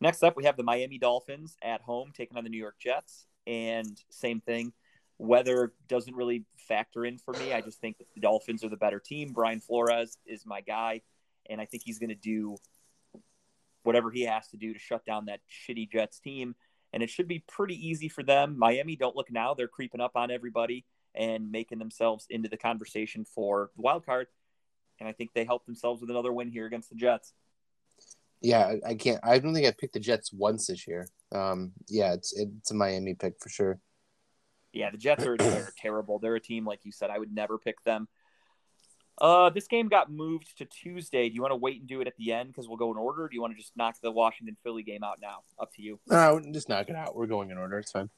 Next 0.00 0.22
up, 0.22 0.36
we 0.36 0.44
have 0.44 0.56
the 0.56 0.62
Miami 0.62 0.98
Dolphins 0.98 1.56
at 1.62 1.82
home 1.82 2.12
taking 2.16 2.38
on 2.38 2.44
the 2.44 2.50
New 2.50 2.58
York 2.58 2.76
Jets. 2.78 3.26
And 3.46 4.00
same 4.08 4.40
thing, 4.40 4.72
weather 5.18 5.72
doesn't 5.88 6.14
really 6.14 6.44
factor 6.56 7.04
in 7.04 7.18
for 7.18 7.34
me. 7.34 7.52
I 7.52 7.60
just 7.60 7.80
think 7.80 7.98
the 7.98 8.20
Dolphins 8.20 8.64
are 8.64 8.70
the 8.70 8.76
better 8.76 8.98
team. 8.98 9.32
Brian 9.32 9.60
Flores 9.60 10.16
is 10.24 10.46
my 10.46 10.62
guy, 10.62 11.02
and 11.48 11.60
I 11.60 11.66
think 11.66 11.82
he's 11.84 11.98
going 11.98 12.10
to 12.10 12.14
do 12.14 12.56
whatever 13.82 14.10
he 14.10 14.22
has 14.22 14.48
to 14.48 14.56
do 14.56 14.72
to 14.72 14.78
shut 14.78 15.04
down 15.04 15.26
that 15.26 15.40
shitty 15.50 15.90
Jets 15.90 16.18
team. 16.18 16.54
And 16.92 17.02
it 17.02 17.10
should 17.10 17.28
be 17.28 17.40
pretty 17.40 17.74
easy 17.74 18.08
for 18.08 18.22
them. 18.22 18.58
Miami, 18.58 18.96
don't 18.96 19.14
look 19.14 19.30
now; 19.30 19.54
they're 19.54 19.68
creeping 19.68 20.00
up 20.00 20.12
on 20.16 20.30
everybody 20.30 20.84
and 21.14 21.50
making 21.50 21.78
themselves 21.78 22.26
into 22.30 22.48
the 22.48 22.56
conversation 22.56 23.24
for 23.24 23.70
the 23.76 23.82
wild 23.82 24.06
card. 24.06 24.26
And 24.98 25.08
I 25.08 25.12
think 25.12 25.32
they 25.34 25.44
help 25.44 25.64
themselves 25.66 26.00
with 26.00 26.10
another 26.10 26.32
win 26.32 26.50
here 26.50 26.66
against 26.66 26.90
the 26.90 26.96
Jets. 26.96 27.32
Yeah, 28.42 28.74
I 28.86 28.94
can't. 28.94 29.20
I 29.22 29.38
don't 29.38 29.54
think 29.54 29.66
I 29.66 29.72
picked 29.72 29.94
the 29.94 30.00
Jets 30.00 30.32
once 30.32 30.66
this 30.66 30.86
year. 30.86 31.08
Um, 31.32 31.72
yeah, 31.88 32.14
it's 32.14 32.32
it's 32.38 32.70
a 32.70 32.74
Miami 32.74 33.14
pick 33.14 33.34
for 33.40 33.48
sure. 33.48 33.78
Yeah, 34.72 34.90
the 34.90 34.98
Jets 34.98 35.24
are 35.26 35.36
they're 35.38 35.72
terrible. 35.76 36.18
They're 36.18 36.36
a 36.36 36.40
team 36.40 36.64
like 36.64 36.80
you 36.84 36.92
said. 36.92 37.10
I 37.10 37.18
would 37.18 37.34
never 37.34 37.58
pick 37.58 37.82
them. 37.84 38.08
Uh, 39.20 39.50
this 39.50 39.66
game 39.66 39.88
got 39.88 40.10
moved 40.10 40.56
to 40.56 40.64
Tuesday. 40.64 41.28
Do 41.28 41.34
you 41.34 41.42
want 41.42 41.52
to 41.52 41.56
wait 41.56 41.80
and 41.80 41.86
do 41.86 42.00
it 42.00 42.06
at 42.06 42.16
the 42.16 42.32
end 42.32 42.48
because 42.48 42.66
we'll 42.66 42.78
go 42.78 42.90
in 42.90 42.96
order? 42.96 43.28
do 43.28 43.34
you 43.34 43.42
want 43.42 43.52
to 43.52 43.58
just 43.58 43.76
knock 43.76 43.96
the 44.02 44.10
Washington 44.10 44.56
Philly 44.62 44.82
game 44.82 45.04
out 45.04 45.18
now? 45.20 45.40
Up 45.60 45.70
to 45.74 45.82
you. 45.82 46.00
No, 46.08 46.40
just 46.52 46.70
knock 46.70 46.88
it 46.88 46.96
out. 46.96 47.14
We're 47.14 47.26
going 47.26 47.50
in 47.50 47.58
order. 47.58 47.78
It's 47.78 47.92
fine. 47.92 48.08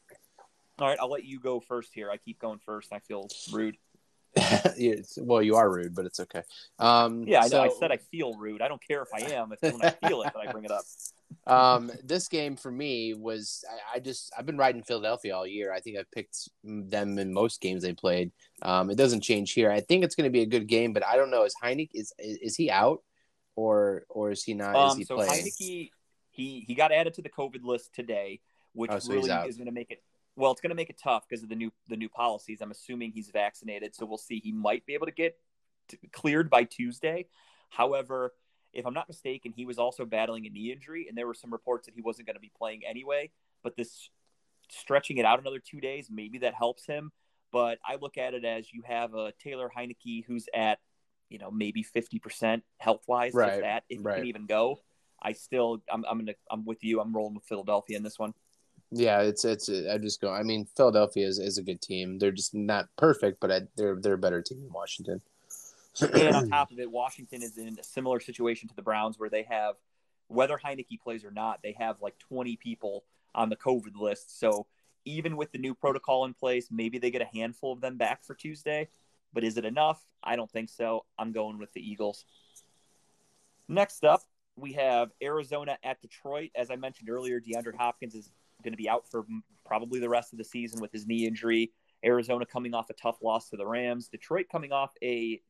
All 0.78 0.89
right, 0.89 0.99
I'll 1.01 1.11
let 1.11 1.24
you 1.24 1.39
go 1.39 1.61
first 1.61 1.90
here. 1.93 2.11
I 2.11 2.16
keep 2.16 2.39
going 2.39 2.59
first. 2.65 2.93
I 2.93 2.99
feel 3.01 3.28
rude. 3.53 3.77
well, 5.19 5.43
you 5.43 5.57
are 5.57 5.70
rude, 5.70 5.94
but 5.94 6.07
it's 6.07 6.19
okay. 6.19 6.43
Um, 6.78 7.24
yeah, 7.24 7.43
I 7.43 7.49
know. 7.49 7.62
I 7.62 7.69
said 7.69 7.93
I 7.93 7.99
feel 7.99 8.35
rude. 8.39 8.62
I 8.62 8.69
don't 8.69 8.82
care 8.86 9.03
if 9.03 9.09
I 9.15 9.35
am. 9.35 9.53
It's 9.53 9.61
when 9.61 9.85
I 9.85 10.09
feel 10.09 10.23
it 10.23 10.32
that 10.32 10.49
I 10.49 10.51
bring 10.51 10.65
it 10.65 10.70
up. 10.70 10.85
um, 11.47 11.90
this 12.03 12.28
game 12.28 12.57
for 12.57 12.70
me 12.70 13.12
was 13.12 13.62
I, 13.70 13.97
I, 13.97 14.01
just 14.01 14.32
I've 14.36 14.47
been 14.47 14.57
riding 14.57 14.82
Philadelphia 14.82 15.36
all 15.36 15.47
year. 15.47 15.73
I 15.73 15.81
think 15.81 15.99
I've 15.99 16.11
picked 16.11 16.49
them 16.65 17.19
in 17.19 17.35
most 17.35 17.61
games 17.61 17.82
they 17.82 17.93
played. 17.93 18.32
Um, 18.62 18.90
it 18.90 18.97
doesn't 18.97 19.20
change 19.20 19.53
here. 19.53 19.70
I 19.70 19.81
think 19.81 20.03
it's 20.03 20.15
going 20.15 20.27
to 20.27 20.32
be 20.32 20.43
a 20.43 20.47
good 20.47 20.66
game, 20.66 20.94
but 20.94 21.05
I 21.05 21.16
don't 21.16 21.31
know. 21.31 21.44
Is 21.44 21.55
Heinicke 21.62 21.90
is 21.93 22.15
is 22.19 22.57
he 22.57 22.70
out 22.70 23.03
or 23.55 24.07
or 24.09 24.31
is 24.31 24.43
he 24.43 24.55
not? 24.55 24.70
Is 24.70 24.93
um, 24.93 24.99
he 24.99 25.05
so 25.05 25.16
playing? 25.16 25.31
Heinicke 25.31 25.90
he 26.32 26.65
he 26.66 26.74
got 26.74 26.90
added 26.90 27.15
to 27.15 27.23
the 27.23 27.28
COVID 27.28 27.62
list 27.62 27.94
today, 27.94 28.40
which 28.73 28.90
oh, 28.90 28.99
so 28.99 29.12
really 29.12 29.31
is 29.49 29.57
going 29.57 29.66
to 29.66 29.73
make 29.73 29.90
it 29.90 30.03
well, 30.37 30.51
it's 30.51 30.61
going 30.61 30.71
to 30.71 30.77
make 30.77 30.91
it 30.91 31.01
tough 31.03 31.27
because 31.29 31.43
of 31.43 31.49
the 31.49 31.55
new 31.55 31.73
the 31.89 31.97
new 31.97 32.09
policies. 32.09 32.61
I'm 32.61 32.71
assuming 32.71 33.13
he's 33.13 33.31
vaccinated, 33.31 33.95
so 33.95 34.07
we'll 34.07 34.19
see. 34.19 34.41
He 34.43 34.53
might 34.53 34.87
be 34.87 34.95
able 34.95 35.07
to 35.07 35.13
get 35.13 35.37
t- 35.89 35.99
cleared 36.13 36.49
by 36.49 36.65
Tuesday. 36.65 37.27
However, 37.69 38.33
if 38.73 38.87
I'm 38.87 38.95
not 38.95 39.09
mistaken, 39.09 39.53
he 39.55 39.67
was 39.67 39.79
also 39.79 40.05
battling 40.05 40.47
a 40.47 40.51
knee 40.51 40.73
injury, 40.73 41.07
and 41.09 41.17
there 41.17 41.27
were 41.27 41.35
some 41.35 41.53
reports 41.53 41.87
that 41.87 41.95
he 41.95 42.01
wasn't 42.01 42.27
going 42.27 42.37
to 42.37 42.41
be 42.41 42.53
playing 42.57 42.83
anyway. 42.87 43.31
But 43.63 43.77
this 43.77 44.09
stretching 44.71 45.19
it 45.19 45.25
out 45.25 45.39
another 45.39 45.59
two 45.59 45.81
days, 45.81 46.09
maybe 46.11 46.39
that 46.39 46.55
helps 46.55 46.87
him. 46.87 47.13
But 47.53 47.79
I 47.87 47.97
look 48.01 48.17
at 48.17 48.33
it 48.33 48.45
as 48.45 48.73
you 48.73 48.83
have 48.87 49.15
a 49.15 49.33
Taylor 49.43 49.71
Heinicke 49.77 50.25
who's 50.27 50.47
at, 50.55 50.79
you 51.29 51.39
know, 51.39 51.51
maybe 51.51 51.85
50% 51.85 52.63
health 52.79 53.03
wise, 53.07 53.35
right. 53.35 53.55
if 53.55 53.61
that, 53.61 53.85
if 53.91 54.01
right. 54.03 54.17
he 54.17 54.21
can 54.21 54.29
even 54.29 54.47
go. 54.47 54.79
I 55.23 55.33
still, 55.33 55.83
I'm, 55.93 56.05
I'm 56.09 56.19
gonna, 56.19 56.35
I'm 56.51 56.65
with 56.65 56.83
you. 56.83 57.01
I'm 57.01 57.15
rolling 57.15 57.35
with 57.35 57.45
Philadelphia 57.45 57.97
in 57.97 58.03
this 58.03 58.19
one. 58.19 58.33
Yeah, 58.94 59.23
it's 59.23 59.44
it's. 59.47 59.70
Uh, 59.70 59.90
I 59.93 59.97
just 59.97 60.20
go. 60.20 60.31
I 60.32 60.43
mean, 60.43 60.66
Philadelphia 60.77 61.27
is, 61.27 61.39
is 61.39 61.56
a 61.56 61.62
good 61.62 61.81
team. 61.81 62.19
They're 62.19 62.31
just 62.31 62.55
not 62.55 62.89
perfect, 62.97 63.40
but 63.40 63.51
I, 63.51 63.60
they're 63.74 63.97
they're 63.97 64.14
a 64.14 64.19
better 64.19 64.43
team 64.43 64.60
than 64.60 64.73
Washington. 64.73 65.23
and 66.01 66.36
on 66.36 66.48
top 66.51 66.70
of 66.70 66.78
it, 66.78 66.90
Washington 66.90 67.43
is 67.43 67.56
in 67.56 67.78
a 67.78 67.82
similar 67.82 68.20
situation 68.20 68.69
to 68.69 68.77
the 68.77 68.82
Browns, 68.82 69.19
where 69.19 69.31
they 69.31 69.44
have 69.44 69.77
whether 70.28 70.59
Heinicke 70.62 71.01
plays 71.02 71.24
or 71.24 71.31
not, 71.31 71.60
they 71.62 71.74
have 71.78 72.01
like 72.01 72.19
20 72.19 72.56
people 72.56 73.05
on 73.35 73.48
the 73.48 73.56
COVID 73.56 73.97
list. 73.97 74.39
So 74.39 74.66
even 75.05 75.36
with 75.36 75.52
the 75.52 75.59
new 75.59 75.74
protocol 75.74 76.24
in 76.24 76.35
place, 76.35 76.69
maybe 76.70 76.98
they 76.98 77.10
get 77.10 77.23
a 77.23 77.36
handful 77.36 77.73
of 77.73 77.81
them 77.81 77.97
back 77.97 78.24
for 78.24 78.35
Tuesday. 78.35 78.89
But 79.32 79.44
is 79.44 79.56
it 79.56 79.64
enough? 79.64 80.02
I 80.23 80.36
don't 80.36 80.51
think 80.51 80.69
so. 80.69 81.05
I'm 81.19 81.32
going 81.32 81.59
with 81.59 81.73
the 81.73 81.81
Eagles. 81.81 82.24
Next 83.69 84.05
up, 84.05 84.23
we 84.56 84.73
have 84.74 85.10
Arizona 85.23 85.78
at 85.82 86.01
Detroit. 86.02 86.51
As 86.55 86.70
I 86.70 86.77
mentioned 86.77 87.09
earlier, 87.09 87.40
DeAndre 87.40 87.74
Hopkins 87.74 88.14
is 88.14 88.31
going 88.62 88.72
to 88.72 88.78
be 88.78 88.89
out 88.89 89.09
for 89.09 89.24
probably 89.64 90.01
the 90.01 90.09
rest 90.09 90.32
of 90.32 90.39
the 90.39 90.44
season 90.44 90.80
with 90.80 90.93
his 90.93 91.06
knee 91.06 91.26
injury. 91.26 91.72
Arizona 92.05 92.44
coming 92.44 92.74
off 92.74 92.90
a 92.90 92.94
tough 92.94 93.22
loss 93.22 93.48
to 93.51 93.56
the 93.56 93.66
Rams. 93.66 94.09
Detroit 94.09 94.47
coming 94.51 94.72
off 94.72 94.93
a 95.02 95.40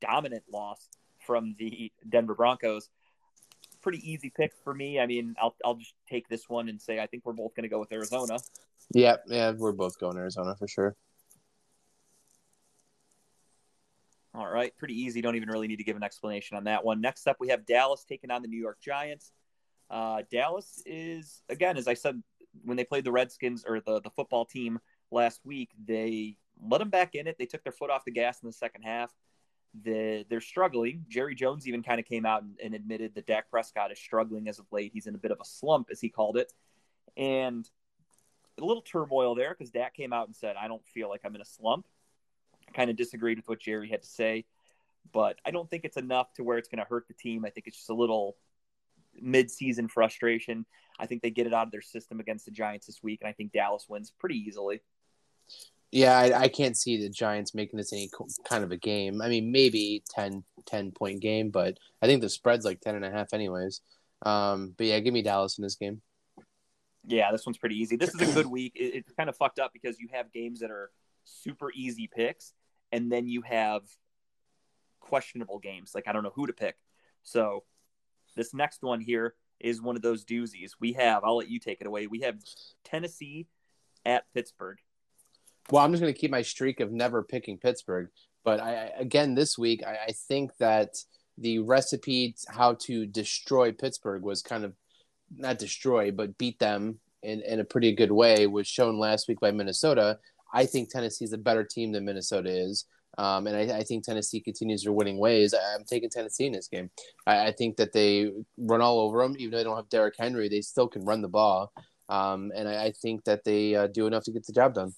dominant 0.00 0.44
loss 0.52 0.88
from 1.18 1.54
the 1.58 1.92
Denver 2.08 2.34
Broncos. 2.34 2.88
Pretty 3.82 4.10
easy 4.10 4.30
pick 4.34 4.52
for 4.64 4.74
me. 4.74 4.98
I 4.98 5.06
mean, 5.06 5.34
I'll 5.40 5.54
I'll 5.64 5.76
just 5.76 5.94
take 6.08 6.28
this 6.28 6.48
one 6.48 6.68
and 6.68 6.80
say 6.80 7.00
I 7.00 7.06
think 7.06 7.24
we're 7.24 7.32
both 7.32 7.54
going 7.54 7.62
to 7.62 7.68
go 7.68 7.78
with 7.78 7.92
Arizona. 7.92 8.38
Yeah, 8.92 9.16
yeah, 9.26 9.52
we're 9.52 9.72
both 9.72 9.98
going 9.98 10.16
Arizona 10.16 10.56
for 10.56 10.68
sure. 10.68 10.96
All 14.34 14.48
right, 14.48 14.76
pretty 14.76 15.00
easy. 15.00 15.22
Don't 15.22 15.36
even 15.36 15.48
really 15.48 15.66
need 15.66 15.76
to 15.76 15.84
give 15.84 15.96
an 15.96 16.02
explanation 16.02 16.56
on 16.56 16.64
that 16.64 16.84
one. 16.84 17.00
Next 17.00 17.26
up, 17.26 17.36
we 17.40 17.48
have 17.48 17.66
Dallas 17.66 18.04
taking 18.08 18.30
on 18.30 18.42
the 18.42 18.48
New 18.48 18.60
York 18.60 18.78
Giants. 18.80 19.32
Uh, 19.88 20.22
Dallas 20.30 20.82
is 20.86 21.42
again, 21.48 21.76
as 21.76 21.88
I 21.88 21.94
said 21.94 22.22
when 22.64 22.76
they 22.76 22.84
played 22.84 23.04
the 23.04 23.12
Redskins 23.12 23.64
or 23.66 23.80
the 23.80 24.00
the 24.00 24.10
football 24.10 24.44
team 24.44 24.78
last 25.10 25.40
week, 25.44 25.70
they 25.84 26.36
let 26.62 26.78
them 26.78 26.90
back 26.90 27.14
in 27.14 27.26
it. 27.26 27.36
They 27.38 27.46
took 27.46 27.62
their 27.62 27.72
foot 27.72 27.90
off 27.90 28.04
the 28.04 28.10
gas 28.10 28.42
in 28.42 28.46
the 28.46 28.52
second 28.52 28.82
half. 28.82 29.12
The, 29.82 30.26
they're 30.28 30.40
struggling. 30.40 31.04
Jerry 31.08 31.34
Jones 31.36 31.68
even 31.68 31.82
kind 31.82 32.00
of 32.00 32.06
came 32.06 32.26
out 32.26 32.42
and, 32.42 32.56
and 32.62 32.74
admitted 32.74 33.14
that 33.14 33.26
Dak 33.26 33.48
Prescott 33.50 33.92
is 33.92 33.98
struggling 33.98 34.48
as 34.48 34.58
of 34.58 34.66
late. 34.72 34.90
He's 34.92 35.06
in 35.06 35.14
a 35.14 35.18
bit 35.18 35.30
of 35.30 35.38
a 35.40 35.44
slump, 35.44 35.88
as 35.92 36.00
he 36.00 36.08
called 36.08 36.36
it, 36.36 36.52
and 37.16 37.68
a 38.60 38.64
little 38.64 38.82
turmoil 38.82 39.34
there 39.34 39.54
because 39.56 39.70
Dak 39.70 39.94
came 39.94 40.12
out 40.12 40.26
and 40.26 40.34
said, 40.34 40.56
"I 40.56 40.68
don't 40.68 40.84
feel 40.86 41.08
like 41.08 41.20
I'm 41.24 41.34
in 41.34 41.40
a 41.40 41.46
slump." 41.46 41.86
I 42.68 42.72
kind 42.72 42.90
of 42.90 42.96
disagreed 42.96 43.38
with 43.38 43.48
what 43.48 43.60
Jerry 43.60 43.88
had 43.88 44.02
to 44.02 44.08
say, 44.08 44.44
but 45.12 45.38
I 45.44 45.50
don't 45.50 45.70
think 45.70 45.84
it's 45.84 45.96
enough 45.96 46.32
to 46.34 46.44
where 46.44 46.58
it's 46.58 46.68
going 46.68 46.78
to 46.78 46.88
hurt 46.88 47.06
the 47.06 47.14
team. 47.14 47.44
I 47.44 47.50
think 47.50 47.66
it's 47.66 47.76
just 47.76 47.90
a 47.90 47.94
little 47.94 48.36
mid-season 49.20 49.88
frustration. 49.88 50.66
I 50.98 51.06
think 51.06 51.22
they 51.22 51.30
get 51.30 51.46
it 51.46 51.54
out 51.54 51.66
of 51.66 51.72
their 51.72 51.82
system 51.82 52.20
against 52.20 52.44
the 52.44 52.50
Giants 52.50 52.86
this 52.86 53.02
week, 53.02 53.20
and 53.22 53.28
I 53.28 53.32
think 53.32 53.52
Dallas 53.52 53.86
wins 53.88 54.12
pretty 54.18 54.36
easily. 54.36 54.80
Yeah, 55.92 56.16
I, 56.16 56.42
I 56.42 56.48
can't 56.48 56.76
see 56.76 56.98
the 56.98 57.08
Giants 57.08 57.54
making 57.54 57.76
this 57.76 57.92
any 57.92 58.10
kind 58.48 58.62
of 58.62 58.70
a 58.70 58.76
game. 58.76 59.20
I 59.20 59.28
mean, 59.28 59.50
maybe 59.50 60.04
10, 60.10 60.44
10 60.66 60.92
point 60.92 61.20
game, 61.20 61.50
but 61.50 61.78
I 62.00 62.06
think 62.06 62.20
the 62.20 62.28
spread's 62.28 62.64
like 62.64 62.80
10 62.80 62.94
and 62.94 63.04
a 63.04 63.10
half 63.10 63.32
anyways. 63.32 63.80
Um, 64.22 64.74
but 64.76 64.86
yeah, 64.86 65.00
give 65.00 65.14
me 65.14 65.22
Dallas 65.22 65.58
in 65.58 65.62
this 65.62 65.74
game. 65.74 66.00
Yeah, 67.06 67.32
this 67.32 67.44
one's 67.44 67.58
pretty 67.58 67.76
easy. 67.76 67.96
This 67.96 68.14
is 68.14 68.20
a 68.20 68.32
good 68.32 68.46
week. 68.50 68.74
It, 68.76 68.94
it's 68.94 69.12
kind 69.12 69.28
of 69.28 69.36
fucked 69.36 69.58
up 69.58 69.72
because 69.72 69.98
you 69.98 70.08
have 70.12 70.32
games 70.32 70.60
that 70.60 70.70
are 70.70 70.90
super 71.24 71.72
easy 71.74 72.08
picks, 72.14 72.52
and 72.92 73.10
then 73.10 73.26
you 73.26 73.42
have 73.42 73.82
questionable 75.00 75.58
games. 75.58 75.92
Like 75.94 76.06
I 76.06 76.12
don't 76.12 76.22
know 76.22 76.32
who 76.34 76.46
to 76.46 76.52
pick. 76.52 76.76
So 77.22 77.64
this 78.36 78.54
next 78.54 78.82
one 78.82 79.00
here 79.00 79.34
is 79.58 79.82
one 79.82 79.96
of 79.96 80.02
those 80.02 80.24
doozies. 80.24 80.72
We 80.80 80.94
have, 80.94 81.22
I'll 81.24 81.36
let 81.36 81.50
you 81.50 81.60
take 81.60 81.80
it 81.80 81.86
away. 81.86 82.06
We 82.06 82.20
have 82.20 82.36
Tennessee 82.84 83.46
at 84.04 84.24
Pittsburgh. 84.32 84.78
Well, 85.70 85.84
I'm 85.84 85.92
just 85.92 86.00
going 86.00 86.12
to 86.12 86.18
keep 86.18 86.30
my 86.30 86.42
streak 86.42 86.80
of 86.80 86.90
never 86.90 87.22
picking 87.22 87.58
Pittsburgh. 87.58 88.08
But 88.44 88.60
I, 88.60 88.90
again, 88.98 89.34
this 89.34 89.58
week, 89.58 89.82
I, 89.86 89.98
I 90.08 90.12
think 90.12 90.56
that 90.58 90.96
the 91.36 91.58
recipe 91.58 92.34
how 92.48 92.74
to 92.74 93.06
destroy 93.06 93.72
Pittsburgh 93.72 94.22
was 94.22 94.42
kind 94.42 94.64
of 94.64 94.74
not 95.36 95.58
destroy, 95.58 96.10
but 96.10 96.38
beat 96.38 96.58
them 96.58 96.98
in, 97.22 97.42
in 97.42 97.60
a 97.60 97.64
pretty 97.64 97.92
good 97.92 98.10
way 98.10 98.46
was 98.46 98.66
shown 98.66 98.98
last 98.98 99.28
week 99.28 99.40
by 99.40 99.50
Minnesota. 99.50 100.18
I 100.52 100.66
think 100.66 100.90
Tennessee's 100.90 101.32
a 101.32 101.38
better 101.38 101.64
team 101.64 101.92
than 101.92 102.04
Minnesota 102.04 102.50
is. 102.50 102.86
Um, 103.18 103.46
and 103.46 103.56
I, 103.56 103.78
I, 103.78 103.82
think 103.82 104.04
Tennessee 104.04 104.40
continues 104.40 104.84
their 104.84 104.92
winning 104.92 105.18
ways. 105.18 105.52
I'm 105.52 105.84
taking 105.84 106.08
Tennessee 106.08 106.46
in 106.46 106.52
this 106.52 106.68
game. 106.68 106.90
I, 107.26 107.48
I, 107.48 107.52
think 107.52 107.76
that 107.76 107.92
they 107.92 108.30
run 108.56 108.80
all 108.80 109.00
over 109.00 109.22
them, 109.22 109.34
even 109.36 109.50
though 109.50 109.56
they 109.58 109.64
don't 109.64 109.76
have 109.76 109.88
Derrick 109.88 110.14
Henry. 110.18 110.48
They 110.48 110.60
still 110.60 110.86
can 110.86 111.04
run 111.04 111.20
the 111.20 111.28
ball, 111.28 111.72
um, 112.08 112.52
and 112.54 112.68
I, 112.68 112.84
I, 112.84 112.92
think 112.92 113.24
that 113.24 113.42
they 113.44 113.74
uh, 113.74 113.88
do 113.88 114.06
enough 114.06 114.24
to 114.24 114.30
get 114.30 114.46
the 114.46 114.52
job 114.52 114.74
done. 114.74 114.94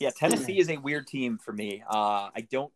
Yeah, 0.00 0.10
Tennessee 0.16 0.58
is 0.58 0.70
a 0.70 0.78
weird 0.78 1.06
team 1.06 1.38
for 1.38 1.52
me. 1.52 1.82
Uh, 1.88 2.30
I 2.34 2.46
don't 2.50 2.72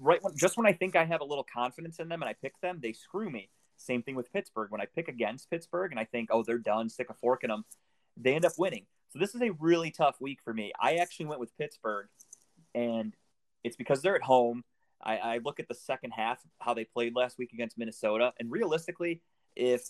right 0.00 0.22
when, 0.22 0.36
just 0.36 0.56
when 0.56 0.66
I 0.66 0.72
think 0.72 0.96
I 0.96 1.04
have 1.04 1.20
a 1.20 1.24
little 1.24 1.46
confidence 1.52 1.98
in 1.98 2.08
them 2.08 2.22
and 2.22 2.28
I 2.28 2.34
pick 2.34 2.60
them, 2.60 2.78
they 2.82 2.92
screw 2.92 3.30
me. 3.30 3.50
Same 3.76 4.02
thing 4.02 4.14
with 4.14 4.32
Pittsburgh. 4.32 4.70
When 4.70 4.80
I 4.80 4.86
pick 4.86 5.08
against 5.08 5.50
Pittsburgh 5.50 5.90
and 5.90 6.00
I 6.00 6.04
think, 6.04 6.30
oh, 6.32 6.42
they're 6.42 6.58
done, 6.58 6.88
stick 6.88 7.10
a 7.10 7.14
fork 7.14 7.44
in 7.44 7.50
them, 7.50 7.64
they 8.16 8.34
end 8.34 8.44
up 8.44 8.52
winning. 8.58 8.86
So 9.10 9.18
this 9.18 9.34
is 9.34 9.42
a 9.42 9.50
really 9.60 9.90
tough 9.90 10.16
week 10.20 10.40
for 10.42 10.52
me. 10.52 10.72
I 10.80 10.96
actually 10.96 11.26
went 11.26 11.40
with 11.40 11.56
Pittsburgh 11.56 12.08
and 12.76 13.16
it's 13.64 13.76
because 13.76 14.02
they're 14.02 14.14
at 14.14 14.22
home. 14.22 14.62
I, 15.02 15.16
I 15.16 15.40
look 15.44 15.58
at 15.58 15.66
the 15.66 15.74
second 15.74 16.12
half 16.12 16.40
how 16.60 16.74
they 16.74 16.84
played 16.84 17.16
last 17.16 17.38
week 17.38 17.52
against 17.52 17.76
Minnesota, 17.76 18.32
and 18.38 18.50
realistically, 18.50 19.22
if 19.56 19.82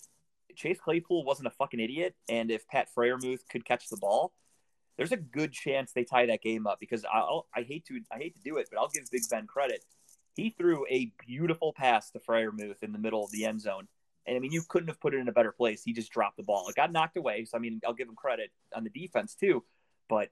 Chase 0.55 0.79
Claypool 0.79 1.23
wasn't 1.25 1.47
a 1.47 1.51
fucking 1.51 1.79
idiot, 1.79 2.15
and 2.27 2.49
if 2.49 2.67
Pat 2.67 2.87
Freiermuth 2.97 3.41
could 3.49 3.65
catch 3.65 3.89
the 3.89 3.97
ball, 3.97 4.33
there's 4.97 5.11
a 5.11 5.17
good 5.17 5.51
chance 5.51 5.91
they 5.91 6.03
tie 6.03 6.25
that 6.25 6.41
game 6.41 6.65
up. 6.65 6.79
Because 6.79 7.05
I'll, 7.11 7.47
I 7.55 7.61
hate 7.61 7.85
to 7.87 7.99
I 8.11 8.17
hate 8.17 8.35
to 8.35 8.41
do 8.41 8.57
it, 8.57 8.69
but 8.71 8.79
I'll 8.79 8.89
give 8.89 9.03
Big 9.11 9.23
Ben 9.29 9.45
credit. 9.45 9.83
He 10.35 10.55
threw 10.57 10.85
a 10.89 11.11
beautiful 11.25 11.73
pass 11.73 12.11
to 12.11 12.19
Freiermuth 12.19 12.83
in 12.83 12.91
the 12.91 12.99
middle 12.99 13.23
of 13.23 13.31
the 13.31 13.45
end 13.45 13.61
zone, 13.61 13.87
and 14.25 14.35
I 14.35 14.39
mean 14.39 14.51
you 14.51 14.63
couldn't 14.67 14.87
have 14.87 14.99
put 14.99 15.13
it 15.13 15.17
in 15.17 15.27
a 15.27 15.33
better 15.33 15.51
place. 15.51 15.83
He 15.83 15.93
just 15.93 16.11
dropped 16.11 16.37
the 16.37 16.43
ball. 16.43 16.67
It 16.69 16.75
got 16.75 16.91
knocked 16.91 17.17
away, 17.17 17.45
so 17.45 17.57
I 17.57 17.59
mean 17.59 17.81
I'll 17.85 17.93
give 17.93 18.07
him 18.07 18.15
credit 18.15 18.51
on 18.75 18.83
the 18.83 18.89
defense 18.89 19.35
too. 19.35 19.63
But 20.09 20.29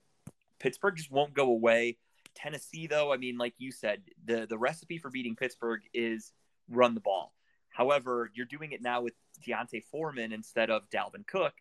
Pittsburgh 0.59 0.95
just 0.95 1.11
won't 1.11 1.33
go 1.33 1.49
away. 1.49 1.97
Tennessee, 2.35 2.87
though, 2.87 3.13
I 3.13 3.17
mean, 3.17 3.37
like 3.37 3.53
you 3.57 3.71
said, 3.71 4.01
the 4.25 4.45
the 4.47 4.57
recipe 4.57 4.97
for 4.97 5.09
beating 5.09 5.35
Pittsburgh 5.35 5.81
is 5.93 6.33
run 6.69 6.93
the 6.93 7.01
ball. 7.01 7.33
However, 7.69 8.31
you're 8.33 8.45
doing 8.45 8.71
it 8.71 8.81
now 8.81 9.01
with 9.01 9.13
D'Onta 9.45 9.83
Foreman 9.91 10.31
instead 10.31 10.69
of 10.69 10.89
Dalvin 10.89 11.27
Cook. 11.27 11.53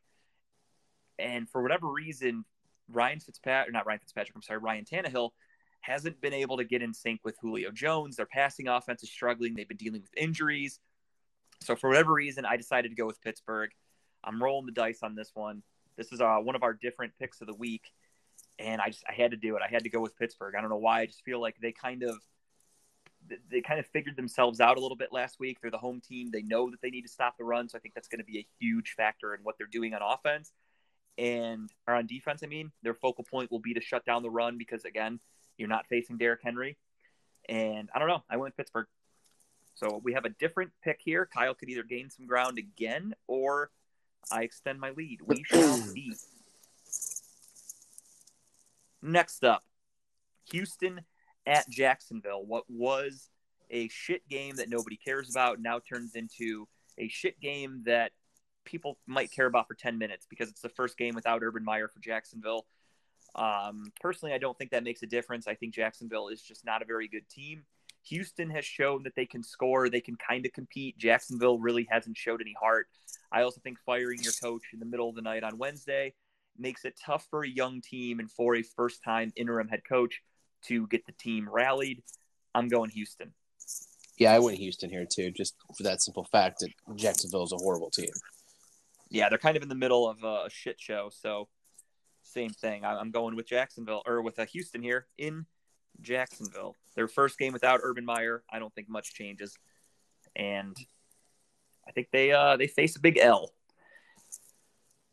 And 1.18 1.48
for 1.48 1.62
whatever 1.62 1.88
reason, 1.88 2.44
Ryan 2.88 3.20
Fitzpatrick, 3.20 3.72
not 3.72 3.86
Ryan 3.86 4.01
Fitzpatrick, 4.01 4.34
I'm 4.34 4.42
sorry, 4.42 4.60
Ryan 4.60 4.84
Tannehill 4.84 5.30
hasn't 5.80 6.20
been 6.20 6.32
able 6.32 6.56
to 6.56 6.64
get 6.64 6.82
in 6.82 6.94
sync 6.94 7.20
with 7.24 7.36
Julio 7.40 7.70
Jones. 7.70 8.16
Their 8.16 8.26
passing 8.26 8.68
offense 8.68 9.02
is 9.02 9.10
struggling. 9.10 9.55
They've 9.55 9.68
been 9.68 9.76
dealing 9.76 10.01
with 10.01 10.16
injuries. 10.16 10.80
So 11.60 11.76
for 11.76 11.88
whatever 11.90 12.12
reason, 12.12 12.44
I 12.44 12.56
decided 12.56 12.90
to 12.90 12.94
go 12.94 13.06
with 13.06 13.20
Pittsburgh. 13.20 13.70
I'm 14.22 14.42
rolling 14.42 14.66
the 14.66 14.72
dice 14.72 15.01
on 15.02 15.14
this 15.14 15.32
one. 15.34 15.62
This 15.96 16.12
is 16.12 16.20
uh, 16.20 16.36
one 16.38 16.56
of 16.56 16.62
our 16.62 16.72
different 16.72 17.12
picks 17.18 17.40
of 17.40 17.46
the 17.46 17.55
week, 17.55 17.92
and 18.59 18.81
I 18.81 18.89
just 18.89 19.05
I 19.09 19.12
had 19.12 19.32
to 19.32 19.36
do 19.36 19.56
it. 19.56 19.62
I 19.62 19.70
had 19.70 19.85
to 19.85 19.90
go 19.90 20.01
with 20.01 20.16
Pittsburgh. 20.16 20.55
I 20.56 20.60
don't 20.60 20.70
know 20.70 20.76
why. 20.76 21.01
I 21.01 21.06
just 21.06 21.24
feel 21.24 21.40
like 21.40 21.56
they 21.60 21.72
kind 21.72 22.02
of 22.02 22.16
they 23.51 23.62
kind 23.62 23.81
of 23.81 23.86
figured 23.86 24.16
themselves 24.16 24.60
out 24.60 24.76
a 24.76 24.81
little 24.81 24.97
bit 24.97 25.09
last 25.12 25.40
week. 25.40 25.59
They're 25.60 25.70
the 25.70 25.78
home 25.78 26.01
team. 26.01 26.31
They 26.31 26.43
know 26.43 26.70
that 26.70 26.82
they 26.82 26.90
need 26.90 27.02
to 27.02 27.09
stop 27.09 27.39
the 27.39 27.44
run, 27.44 27.68
so 27.68 27.78
I 27.78 27.81
think 27.81 27.94
that's 27.94 28.09
going 28.09 28.18
to 28.18 28.24
be 28.24 28.39
a 28.39 28.47
huge 28.60 28.94
factor 28.97 29.35
in 29.35 29.40
what 29.43 29.56
they're 29.59 29.66
doing 29.66 29.94
on 29.94 30.02
offense 30.02 30.52
and 31.16 31.70
or 31.86 31.94
on 31.94 32.06
defense. 32.06 32.43
I 32.43 32.47
mean, 32.47 32.70
their 32.82 32.94
focal 32.94 33.24
point 33.24 33.51
will 33.51 33.60
be 33.60 33.74
to 33.74 33.81
shut 33.81 34.05
down 34.05 34.22
the 34.22 34.31
run 34.31 34.59
because 34.59 34.85
again, 34.85 35.20
you're 35.56 35.68
not 35.68 35.86
facing 35.86 36.18
Derrick 36.18 36.40
Henry. 36.43 36.76
And 37.48 37.90
I 37.94 37.98
don't 37.98 38.09
know. 38.09 38.22
I 38.28 38.36
went 38.36 38.56
Pittsburgh. 38.56 38.86
So 39.74 40.01
we 40.02 40.12
have 40.12 40.24
a 40.24 40.31
different 40.31 40.70
pick 40.82 41.01
here. 41.02 41.28
Kyle 41.32 41.55
could 41.55 41.68
either 41.68 41.82
gain 41.82 42.10
some 42.10 42.26
ground 42.26 42.59
again 42.59 43.14
or 43.26 43.70
I 44.31 44.43
extend 44.43 44.81
my 44.81 44.90
lead. 44.90 45.20
We 45.22 45.43
shall 45.44 45.76
see. 45.76 46.14
Next 49.05 49.44
up, 49.44 49.62
Houston 50.51 51.02
at 51.44 51.68
Jacksonville. 51.68 52.43
What 52.47 52.64
was 52.70 53.28
a 53.70 53.86
shit 53.89 54.26
game 54.31 54.56
that 54.56 54.70
nobody 54.70 54.97
cares 54.97 55.28
about 55.28 55.60
now 55.60 55.78
turns 55.78 56.14
into 56.14 56.66
a 56.97 57.09
shit 57.09 57.39
game 57.39 57.82
that 57.85 58.12
people 58.64 58.98
might 59.06 59.31
care 59.31 59.44
about 59.44 59.68
for 59.68 59.74
10 59.74 59.98
minutes 59.98 60.26
because 60.31 60.48
it's 60.48 60.62
the 60.62 60.70
first 60.70 60.97
game 60.97 61.14
without 61.14 61.43
Urban 61.43 61.62
Meyer 61.62 61.86
for 61.86 62.01
Jacksonville. 62.01 62.64
Um, 63.35 63.93
personally, 64.01 64.32
I 64.32 64.39
don't 64.39 64.56
think 64.56 64.70
that 64.70 64.85
makes 64.85 65.02
a 65.02 65.06
difference. 65.06 65.47
I 65.47 65.55
think 65.55 65.74
Jacksonville 65.74 66.28
is 66.28 66.40
just 66.40 66.64
not 66.64 66.81
a 66.81 66.86
very 66.86 67.06
good 67.06 67.28
team. 67.28 67.64
Houston 68.05 68.48
has 68.48 68.64
shown 68.64 69.02
that 69.02 69.16
they 69.16 69.26
can 69.26 69.43
score, 69.43 69.90
they 69.90 70.01
can 70.01 70.16
kind 70.16 70.47
of 70.47 70.52
compete. 70.55 70.97
Jacksonville 70.97 71.59
really 71.59 71.86
hasn't 71.90 72.16
showed 72.16 72.40
any 72.40 72.55
heart. 72.59 72.86
I 73.31 73.43
also 73.43 73.60
think 73.60 73.78
firing 73.85 74.22
your 74.22 74.32
coach 74.43 74.62
in 74.72 74.78
the 74.78 74.86
middle 74.86 75.10
of 75.10 75.14
the 75.14 75.20
night 75.20 75.44
on 75.44 75.59
Wednesday 75.59 76.14
makes 76.59 76.85
it 76.85 76.98
tough 77.05 77.26
for 77.31 77.44
a 77.44 77.48
young 77.48 77.81
team 77.81 78.20
and 78.20 78.31
for 78.31 78.55
a 78.56 78.62
first 78.62 79.02
time 79.02 79.32
interim 79.36 79.68
head 79.68 79.82
coach 79.89 80.22
to 80.66 80.86
get 80.89 81.06
the 81.06 81.12
team 81.12 81.48
rallied. 81.51 82.02
I'm 82.55 82.68
going 82.68 82.90
Houston. 82.90 83.32
Yeah, 84.18 84.32
I 84.32 84.39
went 84.39 84.59
Houston 84.59 84.90
here 84.90 85.06
too, 85.10 85.31
just 85.32 85.56
for 85.76 85.82
that 85.82 86.01
simple 86.01 86.24
fact 86.24 86.60
that 86.60 86.70
Jacksonville 86.97 87.43
is 87.43 87.52
a 87.52 87.56
horrible 87.56 87.90
team. 87.90 88.10
Yeah, 89.10 89.28
they're 89.28 89.39
kind 89.39 89.56
of 89.56 89.62
in 89.62 89.68
the 89.68 89.74
middle 89.74 90.09
of 90.09 90.22
a 90.22 90.48
shit 90.51 90.81
show. 90.81 91.10
So, 91.12 91.48
same 92.22 92.51
thing. 92.51 92.85
I'm 92.85 93.10
going 93.10 93.36
with 93.36 93.47
Jacksonville 93.47 94.02
or 94.06 94.22
with 94.22 94.39
a 94.39 94.44
Houston 94.47 94.82
here 94.82 95.06
in 95.18 95.47
Jacksonville. 96.01 96.76
Their 96.94 97.09
first 97.09 97.39
game 97.39 97.52
without 97.52 97.81
Urban 97.82 98.05
Meyer, 98.05 98.44
I 98.51 98.59
don't 98.60 98.74
think 98.74 98.89
much 98.89 99.14
changes, 99.14 99.59
and 100.36 100.76
I 101.86 101.93
think 101.93 102.09
they 102.12 102.32
uh, 102.32 102.56
they 102.56 102.68
face 102.68 102.97
a 102.97 103.01
big 103.01 103.18
L. 103.18 103.51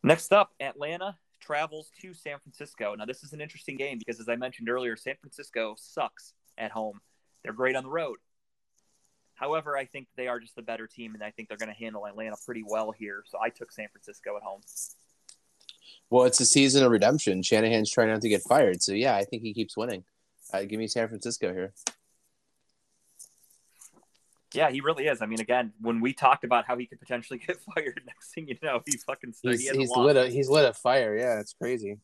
Next 0.03 0.31
up, 0.31 0.51
Atlanta 0.59 1.17
travels 1.51 1.91
to 2.01 2.13
San 2.13 2.39
Francisco. 2.39 2.95
Now, 2.95 3.03
this 3.03 3.23
is 3.23 3.33
an 3.33 3.41
interesting 3.41 3.75
game 3.75 3.97
because, 3.97 4.21
as 4.21 4.29
I 4.29 4.37
mentioned 4.37 4.69
earlier, 4.69 4.95
San 4.95 5.15
Francisco 5.19 5.75
sucks 5.77 6.33
at 6.57 6.71
home. 6.71 7.01
They're 7.43 7.51
great 7.51 7.75
on 7.75 7.83
the 7.83 7.89
road. 7.89 8.19
However, 9.33 9.75
I 9.75 9.83
think 9.83 10.07
they 10.15 10.29
are 10.29 10.39
just 10.39 10.55
the 10.55 10.61
better 10.61 10.87
team, 10.87 11.13
and 11.13 11.21
I 11.21 11.31
think 11.31 11.49
they're 11.49 11.57
going 11.57 11.73
to 11.73 11.75
handle 11.75 12.05
Atlanta 12.05 12.37
pretty 12.45 12.63
well 12.65 12.91
here. 12.91 13.23
So 13.25 13.37
I 13.43 13.49
took 13.49 13.73
San 13.73 13.89
Francisco 13.91 14.37
at 14.37 14.43
home. 14.43 14.61
Well, 16.09 16.25
it's 16.25 16.39
a 16.39 16.45
season 16.45 16.85
of 16.85 16.91
redemption. 16.91 17.43
Shanahan's 17.43 17.91
trying 17.91 18.09
not 18.09 18.21
to 18.21 18.29
get 18.29 18.43
fired, 18.43 18.81
so 18.81 18.93
yeah, 18.93 19.17
I 19.17 19.25
think 19.25 19.41
he 19.41 19.53
keeps 19.53 19.75
winning. 19.75 20.05
Uh, 20.53 20.63
give 20.63 20.79
me 20.79 20.87
San 20.87 21.09
Francisco 21.09 21.51
here. 21.51 21.73
Yeah, 24.53 24.69
he 24.69 24.81
really 24.81 25.07
is. 25.07 25.21
I 25.21 25.25
mean, 25.25 25.39
again, 25.39 25.71
when 25.79 26.01
we 26.01 26.13
talked 26.13 26.43
about 26.43 26.65
how 26.65 26.77
he 26.77 26.85
could 26.85 26.99
potentially 26.99 27.39
get 27.47 27.57
fired, 27.61 28.01
next 28.05 28.33
thing 28.33 28.47
you 28.47 28.57
know, 28.61 28.81
he 28.85 28.97
fucking 28.97 29.33
he's, 29.41 29.69
he 29.69 29.77
he's 29.77 29.89
lit 29.89 30.17
a 30.17 30.27
he's 30.27 30.49
lit 30.49 30.65
a 30.65 30.73
fire. 30.73 31.15
Yeah, 31.15 31.39
it's 31.39 31.53
crazy. 31.53 31.99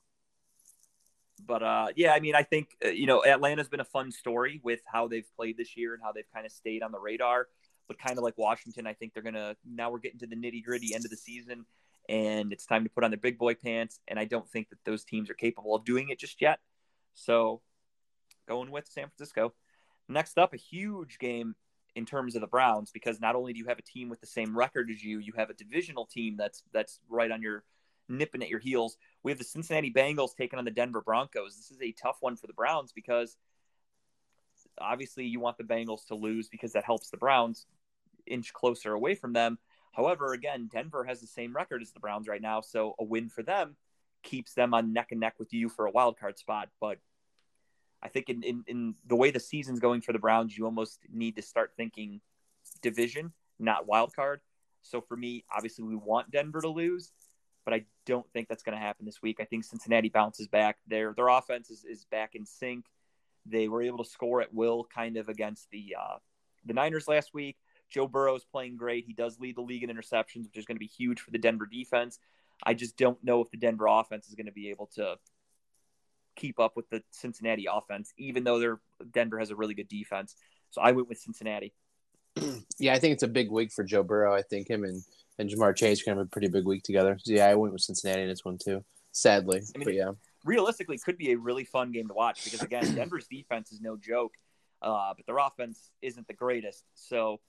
But 1.46 1.64
uh, 1.64 1.88
yeah, 1.96 2.14
I 2.14 2.20
mean, 2.20 2.36
I 2.36 2.44
think 2.44 2.70
uh, 2.84 2.90
you 2.90 3.06
know 3.06 3.24
Atlanta's 3.26 3.68
been 3.68 3.80
a 3.80 3.86
fun 3.86 4.12
story 4.12 4.62
with 4.64 4.82
how 4.86 5.08
they've 5.08 5.28
played 5.36 5.58
this 5.58 5.78
year 5.78 5.94
and 5.94 6.02
how 6.04 6.12
they've 6.12 6.30
kind 6.34 6.46
of 6.46 6.52
stayed 6.52 6.84
on 6.84 6.92
the 6.92 7.00
radar. 7.00 7.48
But 7.88 8.00
kind 8.00 8.18
of 8.18 8.24
like 8.24 8.38
Washington, 8.38 8.86
I 8.88 8.94
think 8.94 9.14
they're 9.14 9.24
gonna 9.24 9.56
now 9.66 9.92
we're 9.92 10.00
getting 10.00 10.20
to 10.20 10.28
the 10.28 10.36
nitty 10.36 10.64
gritty 10.64 10.94
end 10.94 11.06
of 11.06 11.12
the 11.12 11.18
season, 11.18 11.66
and 12.10 12.52
it's 12.52 12.66
time 12.66 12.84
to 12.84 12.90
put 12.90 13.04
on 13.04 13.12
their 13.12 13.20
big 13.20 13.38
boy 13.38 13.56
pants. 13.56 14.00
And 14.08 14.20
I 14.20 14.26
don't 14.26 14.50
think 14.50 14.70
that 14.70 14.80
those 14.86 15.04
teams 15.04 15.30
are 15.30 15.36
capable 15.36 15.76
of 15.76 15.86
doing 15.86 16.10
it 16.10 16.20
just 16.20 16.42
yet. 16.42 16.60
So, 17.14 17.62
going 18.48 18.72
with 18.72 18.88
San 18.88 19.08
Francisco. 19.08 19.54
Next 20.10 20.38
up, 20.38 20.54
a 20.54 20.58
huge 20.58 21.20
game 21.20 21.56
in 21.98 22.06
terms 22.06 22.36
of 22.36 22.42
the 22.42 22.48
Browns 22.48 22.92
because 22.92 23.20
not 23.20 23.36
only 23.36 23.54
do 23.54 23.60
you 23.60 23.66
have 23.66 23.80
a 23.80 23.82
team 23.82 24.08
with 24.08 24.22
the 24.22 24.28
same 24.28 24.56
record 24.56 24.92
as 24.92 25.04
you, 25.04 25.18
you 25.18 25.34
have 25.36 25.50
a 25.50 25.56
divisional 25.56 26.06
team 26.06 26.38
that's 26.38 26.62
that's 26.72 27.00
right 27.10 27.32
on 27.32 27.42
your 27.42 27.64
nipping 28.08 28.44
at 28.44 28.50
your 28.50 28.60
heels. 28.60 28.98
We 29.24 29.32
have 29.32 29.40
the 29.40 29.44
Cincinnati 29.44 29.92
Bengals 29.92 30.36
taking 30.38 30.60
on 30.60 30.66
the 30.66 30.72
Denver 30.72 31.02
Broncos. 31.02 31.58
This 31.58 31.72
is 31.72 31.82
a 31.82 31.92
tough 31.92 32.18
one 32.22 32.36
for 32.36 32.46
the 32.46 32.54
Browns 32.54 32.94
because 32.94 33.36
obviously 34.80 35.26
you 35.26 35.40
want 35.40 35.58
the 35.58 35.64
Bengals 35.64 36.06
to 36.10 36.16
lose 36.16 36.50
because 36.50 36.74
that 36.74 36.86
helps 36.86 37.10
the 37.10 37.18
Browns 37.18 37.66
inch 38.28 38.54
closer 38.54 38.94
away 38.94 39.16
from 39.16 39.34
them. 39.34 39.58
However, 39.92 40.34
again, 40.34 40.70
Denver 40.72 41.04
has 41.04 41.20
the 41.20 41.26
same 41.26 41.56
record 41.56 41.82
as 41.82 41.94
the 41.94 42.00
Browns 42.00 42.28
right 42.28 42.42
now, 42.42 42.62
so 42.62 42.94
a 43.00 43.04
win 43.04 43.28
for 43.28 43.42
them 43.42 43.76
keeps 44.22 44.54
them 44.54 44.76
on 44.76 44.94
neck 44.94 45.08
and 45.10 45.20
neck 45.20 45.40
with 45.40 45.52
you 45.52 45.68
for 45.68 45.88
a 45.88 45.92
wild 45.92 46.20
card 46.20 46.38
spot. 46.38 46.70
But 46.80 47.00
I 48.02 48.10
think 48.10 48.30
in, 48.30 48.44
in, 48.44 48.64
in 48.68 48.96
the 49.06 49.16
way 49.16 49.32
the 49.32 49.40
season's 49.40 49.80
going 49.80 50.02
for 50.02 50.14
the 50.14 50.20
Browns, 50.20 50.58
you 50.58 50.66
almost 50.66 51.00
need 51.12 51.36
to 51.38 51.42
start 51.42 51.74
thinking 51.76 52.22
division, 52.82 53.34
not 53.60 53.88
wild 53.88 54.16
card. 54.16 54.42
So 54.84 55.02
for 55.02 55.18
me, 55.18 55.44
obviously, 55.54 55.84
we 55.84 55.96
want 55.96 56.32
Denver 56.32 56.62
to 56.62 56.70
lose, 56.70 57.12
but 57.66 57.74
I 57.74 57.86
don't 58.06 58.26
think 58.32 58.48
that's 58.48 58.64
going 58.64 58.78
to 58.78 58.84
happen 58.84 59.06
this 59.06 59.22
week. 59.22 59.40
I 59.40 59.46
think 59.46 59.64
Cincinnati 59.64 60.10
bounces 60.10 60.48
back. 60.48 60.78
Their 60.88 61.14
their 61.14 61.28
offense 61.28 61.70
is, 61.70 61.84
is 61.84 62.06
back 62.06 62.36
in 62.36 62.46
sync. 62.46 62.86
They 63.46 63.68
were 63.68 63.82
able 63.82 64.04
to 64.04 64.10
score 64.10 64.42
at 64.42 64.54
will, 64.54 64.86
kind 64.94 65.18
of 65.18 65.28
against 65.28 65.70
the 65.72 65.96
uh, 66.00 66.18
the 66.66 66.74
Niners 66.74 67.08
last 67.08 67.34
week. 67.34 67.58
Joe 67.90 68.08
Burrow 68.08 68.36
is 68.36 68.46
playing 68.46 68.78
great. 68.78 69.06
He 69.06 69.14
does 69.14 69.40
lead 69.40 69.56
the 69.56 69.62
league 69.62 69.84
in 69.84 69.90
interceptions, 69.90 70.44
which 70.46 70.58
is 70.58 70.66
going 70.66 70.76
to 70.76 70.80
be 70.80 70.88
huge 70.88 71.22
for 71.22 71.32
the 71.32 71.38
Denver 71.38 71.66
defense. 71.66 72.20
I 72.64 72.74
just 72.74 72.98
don't 72.98 73.22
know 73.24 73.42
if 73.42 73.50
the 73.52 73.58
Denver 73.58 73.88
offense 73.88 74.28
is 74.28 74.36
going 74.36 74.48
to 74.48 74.52
be 74.52 74.70
able 74.70 74.88
to 74.96 75.18
keep 76.38 76.60
up 76.60 76.78
with 76.78 76.90
the 76.90 77.04
Cincinnati 77.12 77.68
offense, 77.70 78.14
even 78.18 78.44
though 78.46 78.60
their 78.60 78.80
Denver 79.12 79.40
has 79.40 79.50
a 79.50 79.56
really 79.56 79.74
good 79.74 79.90
defense. 79.90 80.36
So 80.70 80.82
I 80.82 80.92
went 80.92 81.10
with 81.10 81.18
Cincinnati. 81.18 81.74
Yeah, 82.80 82.94
I 82.94 83.00
think 83.00 83.14
it's 83.14 83.24
a 83.24 83.28
big 83.28 83.50
week 83.50 83.72
for 83.72 83.84
Joe 83.84 84.04
Burrow. 84.04 84.36
I 84.36 84.44
think 84.44 84.70
him 84.70 84.84
and, 84.84 85.02
and 85.40 85.50
Ja'Marr 85.50 85.76
Chase 85.76 86.04
to 86.04 86.12
have 86.12 86.20
a 86.20 86.26
pretty 86.26 86.48
big 86.48 86.64
week 86.64 86.84
together. 86.84 87.18
So 87.20 87.34
yeah, 87.34 87.48
I 87.48 87.56
went 87.56 87.74
with 87.74 87.82
Cincinnati 87.82 88.22
in 88.22 88.30
this 88.30 88.46
one 88.46 88.60
too. 88.60 88.86
Sadly, 89.12 89.64
I 89.74 89.80
mean, 89.80 89.86
but 89.86 89.96
yeah, 89.96 90.12
realistically, 90.46 91.00
could 91.00 91.18
be 91.18 91.32
a 91.32 91.38
really 91.38 91.64
fun 91.64 91.92
game 91.92 92.08
to 92.08 92.14
watch 92.14 92.44
because 92.44 92.62
again, 92.62 92.84
Denver's 92.96 93.26
defense 93.26 93.72
is 93.72 93.82
no 93.82 93.98
joke, 93.98 94.36
uh, 94.84 95.14
but 95.18 95.26
their 95.26 95.40
offense 95.40 95.90
isn't 96.04 96.28
the 96.28 96.36
greatest. 96.36 96.84
So 96.94 97.40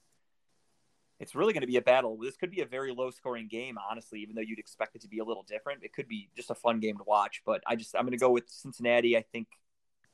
it's 1.19 1.35
really 1.35 1.51
going 1.51 1.61
to 1.61 1.67
be 1.67 1.77
a 1.77 1.81
battle. 1.81 2.17
This 2.17 2.37
could 2.37 2.49
be 2.49 2.61
a 2.61 2.65
very 2.65 2.93
low 2.93 3.11
scoring 3.11 3.47
game, 3.47 3.77
honestly, 3.89 4.21
even 4.21 4.35
though 4.35 4.41
you'd 4.41 4.59
expect 4.59 4.95
it 4.95 5.01
to 5.01 5.07
be 5.07 5.19
a 5.19 5.23
little 5.23 5.43
different. 5.43 5.83
It 5.83 5.93
could 5.93 6.07
be 6.07 6.29
just 6.35 6.49
a 6.49 6.55
fun 6.55 6.79
game 6.79 6.97
to 6.97 7.03
watch. 7.05 7.41
But 7.45 7.61
I 7.67 7.75
just 7.75 7.95
I'm 7.95 8.03
going 8.03 8.11
to 8.11 8.17
go 8.17 8.31
with 8.31 8.49
Cincinnati. 8.49 9.17
I 9.17 9.23
think 9.33 9.47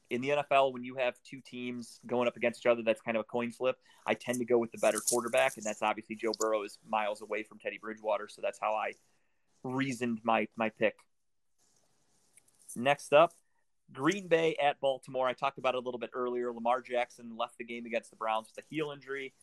in 0.09 0.21
the 0.21 0.29
NFL, 0.29 0.73
when 0.73 0.83
you 0.83 0.95
have 0.95 1.15
two 1.23 1.41
teams 1.41 1.99
going 2.07 2.27
up 2.27 2.37
against 2.37 2.61
each 2.61 2.65
other, 2.65 2.81
that's 2.83 3.01
kind 3.01 3.17
of 3.17 3.21
a 3.21 3.25
coin 3.25 3.51
flip. 3.51 3.77
I 4.07 4.15
tend 4.15 4.39
to 4.39 4.45
go 4.45 4.57
with 4.57 4.71
the 4.71 4.79
better 4.79 4.99
quarterback, 4.99 5.57
and 5.57 5.65
that's 5.65 5.83
obviously 5.83 6.15
Joe 6.15 6.31
Burrow 6.39 6.63
is 6.63 6.79
miles 6.87 7.21
away 7.21 7.43
from 7.43 7.59
Teddy 7.59 7.77
Bridgewater, 7.79 8.27
so 8.27 8.41
that's 8.41 8.59
how 8.59 8.73
I 8.73 8.93
reasoned 9.63 10.21
my 10.23 10.47
my 10.55 10.69
pick. 10.69 10.95
Next 12.75 13.13
up, 13.13 13.33
Green 13.93 14.27
Bay 14.27 14.55
at 14.61 14.79
Baltimore. 14.79 15.27
I 15.27 15.33
talked 15.33 15.59
about 15.59 15.75
it 15.75 15.77
a 15.77 15.81
little 15.81 15.99
bit 15.99 16.09
earlier. 16.13 16.51
Lamar 16.51 16.81
Jackson 16.81 17.37
left 17.37 17.59
the 17.59 17.63
game 17.63 17.85
against 17.85 18.09
the 18.09 18.15
Browns 18.15 18.49
with 18.55 18.65
a 18.65 18.67
heel 18.69 18.91
injury 18.91 19.33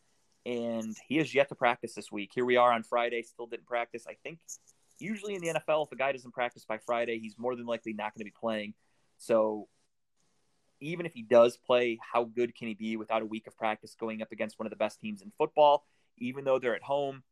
and 0.45 0.97
he 1.09 1.19
has 1.19 1.35
yet 1.35 1.49
to 1.49 1.55
practice 1.55 1.95
this 1.95 2.11
week. 2.11 2.31
Here 2.35 2.45
we 2.45 2.57
are 2.57 2.73
on 2.73 2.83
Friday, 2.83 3.23
still 3.23 3.47
didn't 3.47 3.67
practice. 3.67 4.05
I 4.09 4.17
think 4.23 4.39
usually 4.99 5.35
in 5.35 5.43
the 5.43 5.49
NFL, 5.49 5.87
if 5.87 5.93
a 5.93 5.97
guy 5.97 6.13
doesn't 6.13 6.33
practice 6.33 6.65
by 6.65 6.79
Friday, 6.79 7.19
he's 7.19 7.37
more 7.39 7.57
than 7.57 7.67
likely 7.67 7.93
not 7.93 8.15
going 8.15 8.21
to 8.21 8.25
be 8.25 8.35
playing. 8.39 8.75
So 9.19 9.69
even 10.81 11.07
if 11.07 11.13
he 11.13 11.23
does 11.23 11.57
play, 11.57 11.99
how 12.13 12.25
good 12.25 12.55
can 12.57 12.69
he 12.69 12.75
be 12.75 12.97
without 12.97 13.23
a 13.23 13.27
week 13.27 13.47
of 13.47 13.57
practice 13.57 13.95
going 13.99 14.23
up 14.23 14.33
against 14.33 14.59
one 14.59 14.67
of 14.67 14.71
the 14.71 14.77
best 14.77 15.01
teams 15.01 15.23
in 15.23 15.33
football? 15.39 15.87
Even 16.19 16.45
though 16.45 16.59
they're 16.59 16.75
at 16.75 16.83
home, 16.83 17.23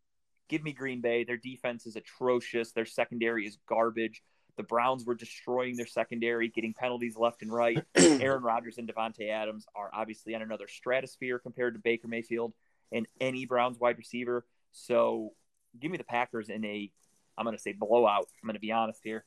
give 0.49 0.63
me 0.63 0.73
Green 0.73 1.01
Bay. 1.01 1.25
Their 1.25 1.37
defense 1.37 1.87
is 1.87 1.97
atrocious. 1.97 2.73
Their 2.73 2.87
secondary 2.87 3.47
is 3.47 3.59
garbage. 3.69 4.23
The 4.57 4.63
Browns 4.63 5.05
were 5.05 5.15
destroying 5.15 5.77
their 5.77 5.87
secondary, 5.87 6.49
getting 6.49 6.75
penalties 6.75 7.17
left 7.17 7.43
and 7.43 7.53
right. 7.53 7.83
Aaron 7.97 8.43
Rodgers 8.43 8.79
and 8.79 8.89
Davante 8.89 9.31
Adams 9.31 9.65
are 9.75 9.91
obviously 9.93 10.35
on 10.35 10.43
another 10.43 10.69
stratosphere 10.69 11.39
compared 11.39 11.75
to 11.75 11.81
Baker 11.81 12.09
Mayfield 12.09 12.53
and 12.93 13.07
any 13.21 13.47
Browns 13.47 13.79
wide 13.79 13.99
receiver. 13.99 14.47
So 14.73 15.33
give 15.79 15.91
me 15.91 15.99
the 15.99 16.05
Packers 16.05 16.49
in 16.49 16.65
a, 16.65 16.91
I'm 17.37 17.45
going 17.45 17.57
to 17.57 17.63
say 17.63 17.73
blowout. 17.73 18.27
I'm 18.43 18.47
going 18.47 18.55
to 18.55 18.61
be 18.61 18.73
honest 18.73 19.01
here. 19.05 19.25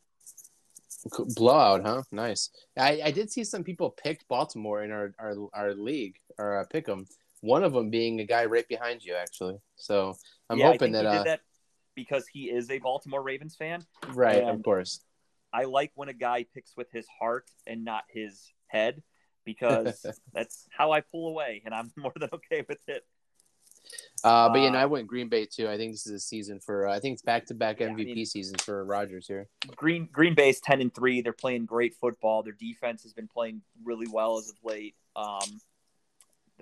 Blowout, 1.36 1.84
huh? 1.84 2.04
Nice. 2.12 2.50
I, 2.78 3.02
I 3.06 3.12
did 3.12 3.32
see 3.32 3.44
some 3.44 3.64
people 3.64 3.90
picked 3.90 4.28
Baltimore 4.28 4.84
in 4.84 4.92
our 4.92 5.14
our, 5.20 5.36
our 5.54 5.74
league 5.74 6.16
or 6.38 6.60
uh, 6.60 6.66
pick 6.66 6.86
them. 6.86 7.08
One 7.42 7.64
of 7.64 7.74
them 7.74 7.90
being 7.90 8.22
a 8.22 8.24
guy 8.24 8.46
right 8.46 8.68
behind 8.70 9.04
you, 9.04 9.16
actually. 9.16 9.58
So 9.76 10.16
I'm 10.50 10.60
yeah, 10.60 10.72
hoping 10.72 10.94
that, 10.94 11.06
uh, 11.06 11.24
that 11.24 11.42
because 11.94 12.26
he 12.28 12.50
is 12.50 12.70
a 12.70 12.80
Baltimore 12.80 13.22
Ravens 13.22 13.56
fan. 13.56 13.86
Right, 14.14 14.44
of 14.44 14.64
course. 14.64 15.02
I 15.52 15.66
like 15.66 15.92
when 15.96 16.10
a 16.10 16.14
guy 16.14 16.46
picks 16.54 16.76
with 16.76 16.92
his 16.92 17.06
heart 17.20 17.50
and 17.68 17.84
not 17.84 18.04
his 18.10 18.52
head 18.68 19.04
because 19.46 20.06
that's 20.34 20.68
how 20.72 20.92
I 20.92 21.02
pull 21.02 21.30
away, 21.30 21.62
and 21.66 21.74
I'm 21.74 21.92
more 21.98 22.14
than 22.16 22.30
okay 22.34 22.64
with 22.68 22.80
it. 22.88 23.04
Uh, 24.24 24.50
but 24.50 24.60
uh, 24.60 24.64
you 24.64 24.72
know, 24.72 24.78
I 24.78 24.86
went 24.86 25.08
Green 25.08 25.28
Bay 25.28 25.46
too. 25.46 25.68
I 25.68 25.78
think 25.78 25.94
this 25.94 26.08
is 26.08 26.14
a 26.14 26.20
season 26.20 26.60
for. 26.60 26.88
Uh, 26.88 26.96
I 26.96 27.00
think 27.00 27.14
it's 27.14 27.22
back 27.22 27.46
to 27.48 27.54
back 27.54 27.80
MVP 27.80 27.90
I 27.90 27.94
mean, 27.94 28.26
seasons 28.26 28.64
for 28.64 28.84
Rodgers 28.86 29.28
here. 29.28 29.48
Green 29.76 30.08
Green 30.12 30.34
Bay's 30.34 30.62
ten 30.62 30.82
and 30.82 30.94
three. 30.94 31.22
They're 31.22 31.34
playing 31.34 31.66
great 31.66 31.94
football. 31.96 32.44
Their 32.44 32.54
defense 32.54 33.04
has 33.04 33.14
been 33.14 33.28
playing 33.28 33.62
really 33.84 34.08
well 34.12 34.38
as 34.38 34.50
of 34.50 34.56
late. 34.64 34.96
Um, 35.16 35.60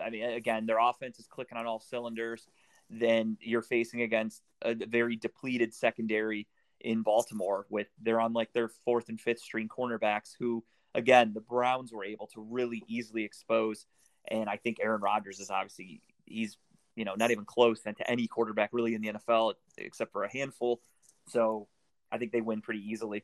I 0.04 0.10
mean, 0.10 0.24
again, 0.24 0.66
their 0.66 0.80
offense 0.80 1.20
is 1.20 1.28
clicking 1.28 1.58
on 1.58 1.68
all 1.68 1.80
cylinders. 1.80 2.48
Then 2.90 3.38
you're 3.42 3.62
facing 3.62 4.02
against 4.02 4.42
a 4.62 4.74
very 4.74 5.16
depleted 5.16 5.74
secondary 5.74 6.48
in 6.84 7.04
Baltimore 7.04 7.66
with 7.70 7.88
they're 8.02 8.20
on 8.20 8.34
like 8.34 8.54
their 8.54 8.70
fourth 8.86 9.10
and 9.10 9.20
fifth 9.20 9.40
string 9.40 9.70
cornerbacks 9.70 10.32
who 10.40 10.64
again 10.96 11.32
the 11.34 11.42
Browns 11.42 11.94
were 11.94 12.04
able 12.04 12.28
to 12.28 12.42
really 12.42 12.84
easily 12.88 13.24
expose 13.24 13.86
and 14.28 14.50
I 14.50 14.58
think 14.58 14.78
Aaron 14.82 15.02
Rodgers 15.02 15.40
is 15.40 15.50
obviously 15.50 16.02
he's 16.26 16.58
you 16.96 17.06
know 17.06 17.16
not 17.16 17.32
even 17.32 17.46
close 17.46 17.82
and 17.86 17.96
to 17.98 18.10
any 18.10 18.28
quarterback 18.28 18.70
really 18.74 18.94
in 18.96 19.02
the 19.02 19.14
NFL 19.14 19.54
except 19.78 20.12
for 20.12 20.24
a 20.24 20.32
handful 20.32 20.82
so 21.28 21.68
I 22.12 22.18
think 22.18 22.32
they 22.32 22.42
win 22.42 22.62
pretty 22.62 22.82
easily. 22.82 23.24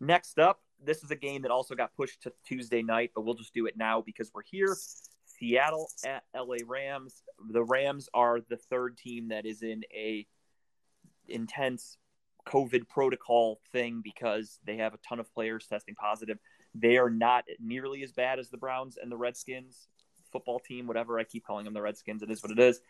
Next 0.00 0.38
up, 0.38 0.60
this 0.84 1.02
is 1.02 1.10
a 1.10 1.16
game 1.16 1.42
that 1.42 1.50
also 1.50 1.74
got 1.74 1.94
pushed 1.96 2.22
to 2.22 2.32
Tuesday 2.46 2.82
night, 2.82 3.10
but 3.14 3.22
we'll 3.22 3.34
just 3.34 3.54
do 3.54 3.66
it 3.66 3.76
now 3.76 4.02
because 4.02 4.30
we're 4.32 4.42
here. 4.42 4.76
Seattle 5.24 5.88
at 6.04 6.24
LA 6.36 6.56
Rams. 6.66 7.22
The 7.50 7.64
Rams 7.64 8.08
are 8.14 8.40
the 8.48 8.56
third 8.56 8.96
team 8.96 9.28
that 9.28 9.46
is 9.46 9.62
in 9.62 9.82
a 9.92 10.26
intense 11.26 11.96
COVID 12.46 12.88
protocol 12.88 13.60
thing 13.72 14.00
because 14.02 14.58
they 14.64 14.76
have 14.76 14.94
a 14.94 14.98
ton 15.08 15.20
of 15.20 15.32
players 15.34 15.66
testing 15.66 15.94
positive. 15.94 16.38
They 16.74 16.96
are 16.96 17.10
not 17.10 17.44
nearly 17.58 18.02
as 18.02 18.12
bad 18.12 18.38
as 18.38 18.50
the 18.50 18.56
Browns 18.56 18.98
and 19.00 19.10
the 19.10 19.16
Redskins 19.16 19.88
football 20.32 20.58
team, 20.58 20.86
whatever 20.86 21.18
I 21.18 21.24
keep 21.24 21.44
calling 21.44 21.64
them 21.64 21.74
the 21.74 21.82
Redskins. 21.82 22.22
It 22.22 22.30
is 22.30 22.42
what 22.42 22.52
it 22.52 22.58
is. 22.58 22.80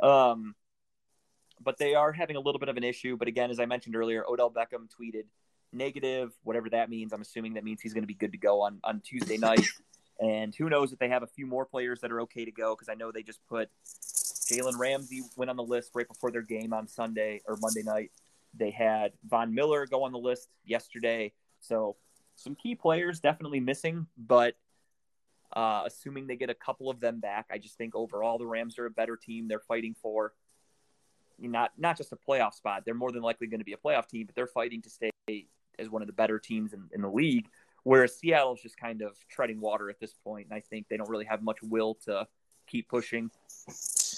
Um, 0.00 0.54
but 1.60 1.78
they 1.78 1.94
are 1.94 2.12
having 2.12 2.36
a 2.36 2.40
little 2.40 2.58
bit 2.58 2.68
of 2.68 2.76
an 2.76 2.84
issue. 2.84 3.16
But 3.16 3.28
again, 3.28 3.50
as 3.50 3.58
I 3.58 3.66
mentioned 3.66 3.96
earlier, 3.96 4.24
Odell 4.28 4.50
Beckham 4.50 4.88
tweeted 4.88 5.24
negative, 5.72 6.32
whatever 6.44 6.70
that 6.70 6.88
means. 6.88 7.12
I'm 7.12 7.20
assuming 7.20 7.54
that 7.54 7.64
means 7.64 7.80
he's 7.80 7.94
going 7.94 8.04
to 8.04 8.08
be 8.08 8.14
good 8.14 8.32
to 8.32 8.38
go 8.38 8.62
on, 8.62 8.80
on 8.84 9.00
Tuesday 9.00 9.38
night. 9.38 9.66
And 10.20 10.54
who 10.54 10.68
knows 10.68 10.92
if 10.92 10.98
they 10.98 11.08
have 11.08 11.22
a 11.22 11.28
few 11.28 11.46
more 11.46 11.64
players 11.64 12.00
that 12.00 12.10
are 12.10 12.22
okay 12.22 12.44
to 12.44 12.50
go 12.50 12.74
because 12.74 12.88
I 12.88 12.94
know 12.94 13.12
they 13.12 13.22
just 13.22 13.40
put 13.48 13.70
Jalen 14.50 14.78
Ramsey 14.78 15.22
went 15.36 15.50
on 15.50 15.56
the 15.56 15.62
list 15.62 15.92
right 15.94 16.08
before 16.08 16.30
their 16.30 16.42
game 16.42 16.72
on 16.72 16.88
Sunday 16.88 17.40
or 17.46 17.56
Monday 17.60 17.82
night. 17.82 18.10
They 18.54 18.70
had 18.70 19.12
Von 19.28 19.54
Miller 19.54 19.86
go 19.86 20.04
on 20.04 20.12
the 20.12 20.18
list 20.18 20.48
yesterday. 20.64 21.32
So 21.60 21.96
some 22.34 22.54
key 22.54 22.74
players 22.74 23.20
definitely 23.20 23.60
missing, 23.60 24.06
but 24.16 24.54
uh, 25.54 25.82
assuming 25.86 26.26
they 26.26 26.36
get 26.36 26.50
a 26.50 26.54
couple 26.54 26.90
of 26.90 27.00
them 27.00 27.20
back, 27.20 27.46
I 27.50 27.58
just 27.58 27.76
think 27.78 27.94
overall 27.94 28.38
the 28.38 28.46
Rams 28.46 28.78
are 28.78 28.86
a 28.86 28.90
better 28.90 29.16
team. 29.16 29.48
They're 29.48 29.60
fighting 29.60 29.94
for 30.00 30.34
not 31.38 31.72
not 31.78 31.96
just 31.96 32.12
a 32.12 32.16
playoff 32.16 32.54
spot. 32.54 32.82
They're 32.84 32.94
more 32.94 33.12
than 33.12 33.22
likely 33.22 33.46
going 33.46 33.60
to 33.60 33.64
be 33.64 33.72
a 33.72 33.76
playoff 33.76 34.08
team, 34.08 34.26
but 34.26 34.34
they're 34.34 34.46
fighting 34.46 34.82
to 34.82 34.90
stay 34.90 35.10
as 35.78 35.88
one 35.88 36.02
of 36.02 36.06
the 36.08 36.12
better 36.12 36.38
teams 36.38 36.72
in, 36.72 36.82
in 36.92 37.02
the 37.02 37.10
league. 37.10 37.48
Whereas 37.84 38.18
Seattle's 38.18 38.60
just 38.60 38.76
kind 38.76 39.02
of 39.02 39.16
treading 39.28 39.60
water 39.60 39.88
at 39.88 40.00
this 40.00 40.12
point, 40.12 40.48
and 40.50 40.54
I 40.54 40.60
think 40.60 40.88
they 40.88 40.96
don't 40.96 41.08
really 41.08 41.24
have 41.24 41.42
much 41.42 41.62
will 41.62 41.94
to 42.04 42.26
keep 42.66 42.88
pushing. 42.88 43.30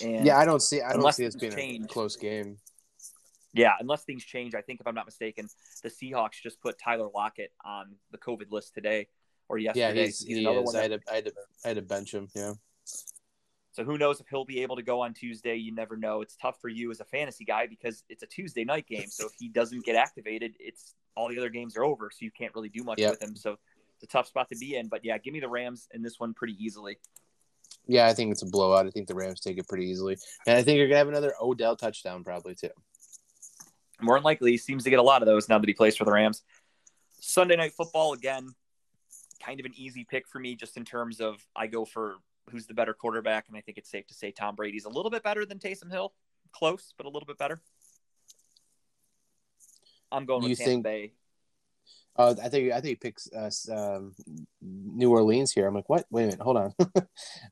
And 0.02 0.24
yeah, 0.24 0.38
I 0.38 0.44
don't 0.44 0.62
see. 0.62 0.80
I 0.80 0.94
don't 0.94 1.12
see 1.12 1.24
this 1.24 1.36
being 1.36 1.52
change, 1.52 1.84
a 1.84 1.88
close 1.88 2.16
game. 2.16 2.56
Yeah, 3.52 3.72
unless 3.80 4.04
things 4.04 4.24
change, 4.24 4.54
I 4.54 4.62
think 4.62 4.80
if 4.80 4.86
I'm 4.86 4.94
not 4.94 5.06
mistaken, 5.06 5.48
the 5.82 5.88
Seahawks 5.88 6.40
just 6.42 6.60
put 6.60 6.78
Tyler 6.78 7.08
Lockett 7.12 7.52
on 7.64 7.96
the 8.12 8.18
COVID 8.18 8.50
list 8.50 8.74
today 8.74 9.08
or 9.50 9.58
yesterday. 9.58 10.00
Yeah, 10.00 10.06
he's, 10.06 10.20
he's 10.20 10.36
he 10.38 10.44
another 10.44 10.60
is. 10.60 10.66
One 10.66 10.76
I 10.76 10.82
had, 10.82 10.90
to, 10.92 11.00
I, 11.10 11.14
had 11.16 11.24
to, 11.24 11.32
I 11.64 11.68
had 11.68 11.76
to 11.76 11.82
bench 11.82 12.14
him. 12.14 12.28
Yeah. 12.34 12.52
So 13.72 13.84
who 13.84 13.98
knows 13.98 14.20
if 14.20 14.28
he'll 14.28 14.44
be 14.44 14.62
able 14.62 14.76
to 14.76 14.82
go 14.82 15.00
on 15.00 15.12
Tuesday? 15.12 15.56
You 15.56 15.74
never 15.74 15.96
know. 15.96 16.22
It's 16.22 16.36
tough 16.36 16.60
for 16.60 16.68
you 16.68 16.90
as 16.90 17.00
a 17.00 17.04
fantasy 17.04 17.44
guy 17.44 17.66
because 17.66 18.04
it's 18.08 18.22
a 18.22 18.26
Tuesday 18.26 18.64
night 18.64 18.86
game. 18.86 19.08
So 19.08 19.26
if 19.26 19.32
he 19.38 19.48
doesn't 19.48 19.84
get 19.84 19.96
activated, 19.96 20.54
it's 20.60 20.94
all 21.16 21.28
the 21.28 21.38
other 21.38 21.50
games 21.50 21.76
are 21.76 21.84
over. 21.84 22.10
So 22.10 22.18
you 22.20 22.30
can't 22.30 22.54
really 22.54 22.68
do 22.68 22.84
much 22.84 22.98
yep. 22.98 23.10
with 23.10 23.22
him. 23.22 23.36
So 23.36 23.58
it's 23.96 24.04
a 24.04 24.06
tough 24.06 24.28
spot 24.28 24.48
to 24.50 24.58
be 24.58 24.76
in. 24.76 24.88
But 24.88 25.04
yeah, 25.04 25.18
give 25.18 25.34
me 25.34 25.40
the 25.40 25.48
Rams 25.48 25.88
in 25.92 26.02
this 26.02 26.18
one 26.18 26.32
pretty 26.32 26.56
easily. 26.64 26.98
Yeah, 27.86 28.06
I 28.06 28.14
think 28.14 28.32
it's 28.32 28.42
a 28.42 28.46
blowout. 28.46 28.86
I 28.86 28.90
think 28.90 29.08
the 29.08 29.14
Rams 29.14 29.40
take 29.40 29.58
it 29.58 29.68
pretty 29.68 29.86
easily, 29.86 30.16
and 30.46 30.56
I 30.56 30.62
think 30.62 30.76
you're 30.76 30.86
gonna 30.88 30.98
have 30.98 31.08
another 31.08 31.34
Odell 31.40 31.76
touchdown 31.76 32.22
probably 32.22 32.54
too. 32.54 32.70
More 34.00 34.16
than 34.16 34.24
likely, 34.24 34.52
he 34.52 34.58
seems 34.58 34.84
to 34.84 34.90
get 34.90 34.98
a 34.98 35.02
lot 35.02 35.22
of 35.22 35.26
those 35.26 35.48
now 35.48 35.58
that 35.58 35.68
he 35.68 35.74
plays 35.74 35.96
for 35.96 36.04
the 36.04 36.12
Rams. 36.12 36.42
Sunday 37.20 37.56
night 37.56 37.72
football 37.72 38.12
again, 38.12 38.48
kind 39.44 39.60
of 39.60 39.66
an 39.66 39.72
easy 39.76 40.04
pick 40.04 40.28
for 40.28 40.38
me, 40.38 40.54
just 40.54 40.76
in 40.76 40.84
terms 40.84 41.20
of 41.20 41.44
I 41.56 41.66
go 41.66 41.84
for 41.84 42.16
who's 42.50 42.66
the 42.66 42.74
better 42.74 42.94
quarterback, 42.94 43.48
and 43.48 43.56
I 43.56 43.60
think 43.60 43.78
it's 43.78 43.90
safe 43.90 44.06
to 44.08 44.14
say 44.14 44.30
Tom 44.30 44.54
Brady's 44.54 44.84
a 44.84 44.88
little 44.88 45.10
bit 45.10 45.22
better 45.22 45.46
than 45.46 45.58
Taysom 45.58 45.90
Hill, 45.90 46.12
close, 46.52 46.94
but 46.96 47.06
a 47.06 47.08
little 47.08 47.26
bit 47.26 47.38
better. 47.38 47.60
I'm 50.12 50.24
going 50.24 50.42
with 50.42 50.50
you 50.50 50.56
Tampa 50.56 50.70
think, 50.70 50.84
Bay. 50.84 51.12
Oh, 52.16 52.36
I 52.42 52.48
think 52.48 52.72
I 52.72 52.80
think 52.80 52.88
he 52.88 52.94
picks 52.96 53.32
us 53.32 53.68
um, 53.70 54.14
New 54.60 55.10
Orleans 55.10 55.52
here. 55.52 55.66
I'm 55.66 55.74
like, 55.74 55.88
what? 55.88 56.06
Wait 56.10 56.24
a 56.24 56.26
minute, 56.26 56.40
hold 56.40 56.56
on. 56.56 56.74
oh, 56.80 56.86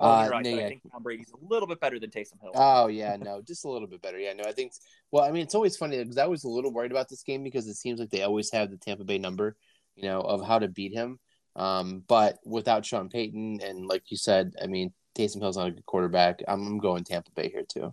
uh, 0.00 0.28
right. 0.30 0.44
No, 0.44 0.50
yeah. 0.50 0.64
I 0.64 0.68
think 0.68 0.82
Tom 0.90 1.02
Brady's 1.02 1.30
a 1.30 1.46
little 1.48 1.68
bit 1.68 1.80
better 1.80 1.98
than 2.00 2.10
Taysom 2.10 2.40
Hill. 2.42 2.52
Oh 2.54 2.88
yeah, 2.88 3.16
no, 3.16 3.40
just 3.40 3.64
a 3.64 3.68
little 3.68 3.88
bit 3.88 4.02
better. 4.02 4.18
Yeah, 4.18 4.32
no, 4.32 4.44
I 4.44 4.52
think. 4.52 4.72
Well, 5.12 5.24
I 5.24 5.30
mean, 5.30 5.42
it's 5.42 5.54
always 5.54 5.76
funny 5.76 5.98
because 5.98 6.18
I 6.18 6.26
was 6.26 6.44
a 6.44 6.48
little 6.48 6.72
worried 6.72 6.90
about 6.90 7.08
this 7.08 7.22
game 7.22 7.44
because 7.44 7.68
it 7.68 7.76
seems 7.76 8.00
like 8.00 8.10
they 8.10 8.22
always 8.22 8.50
have 8.50 8.70
the 8.70 8.76
Tampa 8.76 9.04
Bay 9.04 9.18
number, 9.18 9.56
you 9.94 10.02
know, 10.02 10.20
of 10.20 10.44
how 10.44 10.58
to 10.58 10.68
beat 10.68 10.92
him. 10.92 11.20
Um, 11.58 12.04
but 12.06 12.38
without 12.44 12.86
Sean 12.86 13.08
Payton 13.08 13.60
and 13.62 13.86
like 13.86 14.10
you 14.10 14.16
said, 14.16 14.54
I 14.62 14.66
mean, 14.66 14.92
Taysom 15.16 15.40
Hill's 15.40 15.56
not 15.56 15.68
a 15.68 15.72
good 15.72 15.86
quarterback. 15.86 16.42
I'm, 16.46 16.66
I'm 16.66 16.78
going 16.78 17.04
Tampa 17.04 17.30
Bay 17.32 17.50
here 17.50 17.64
too. 17.68 17.92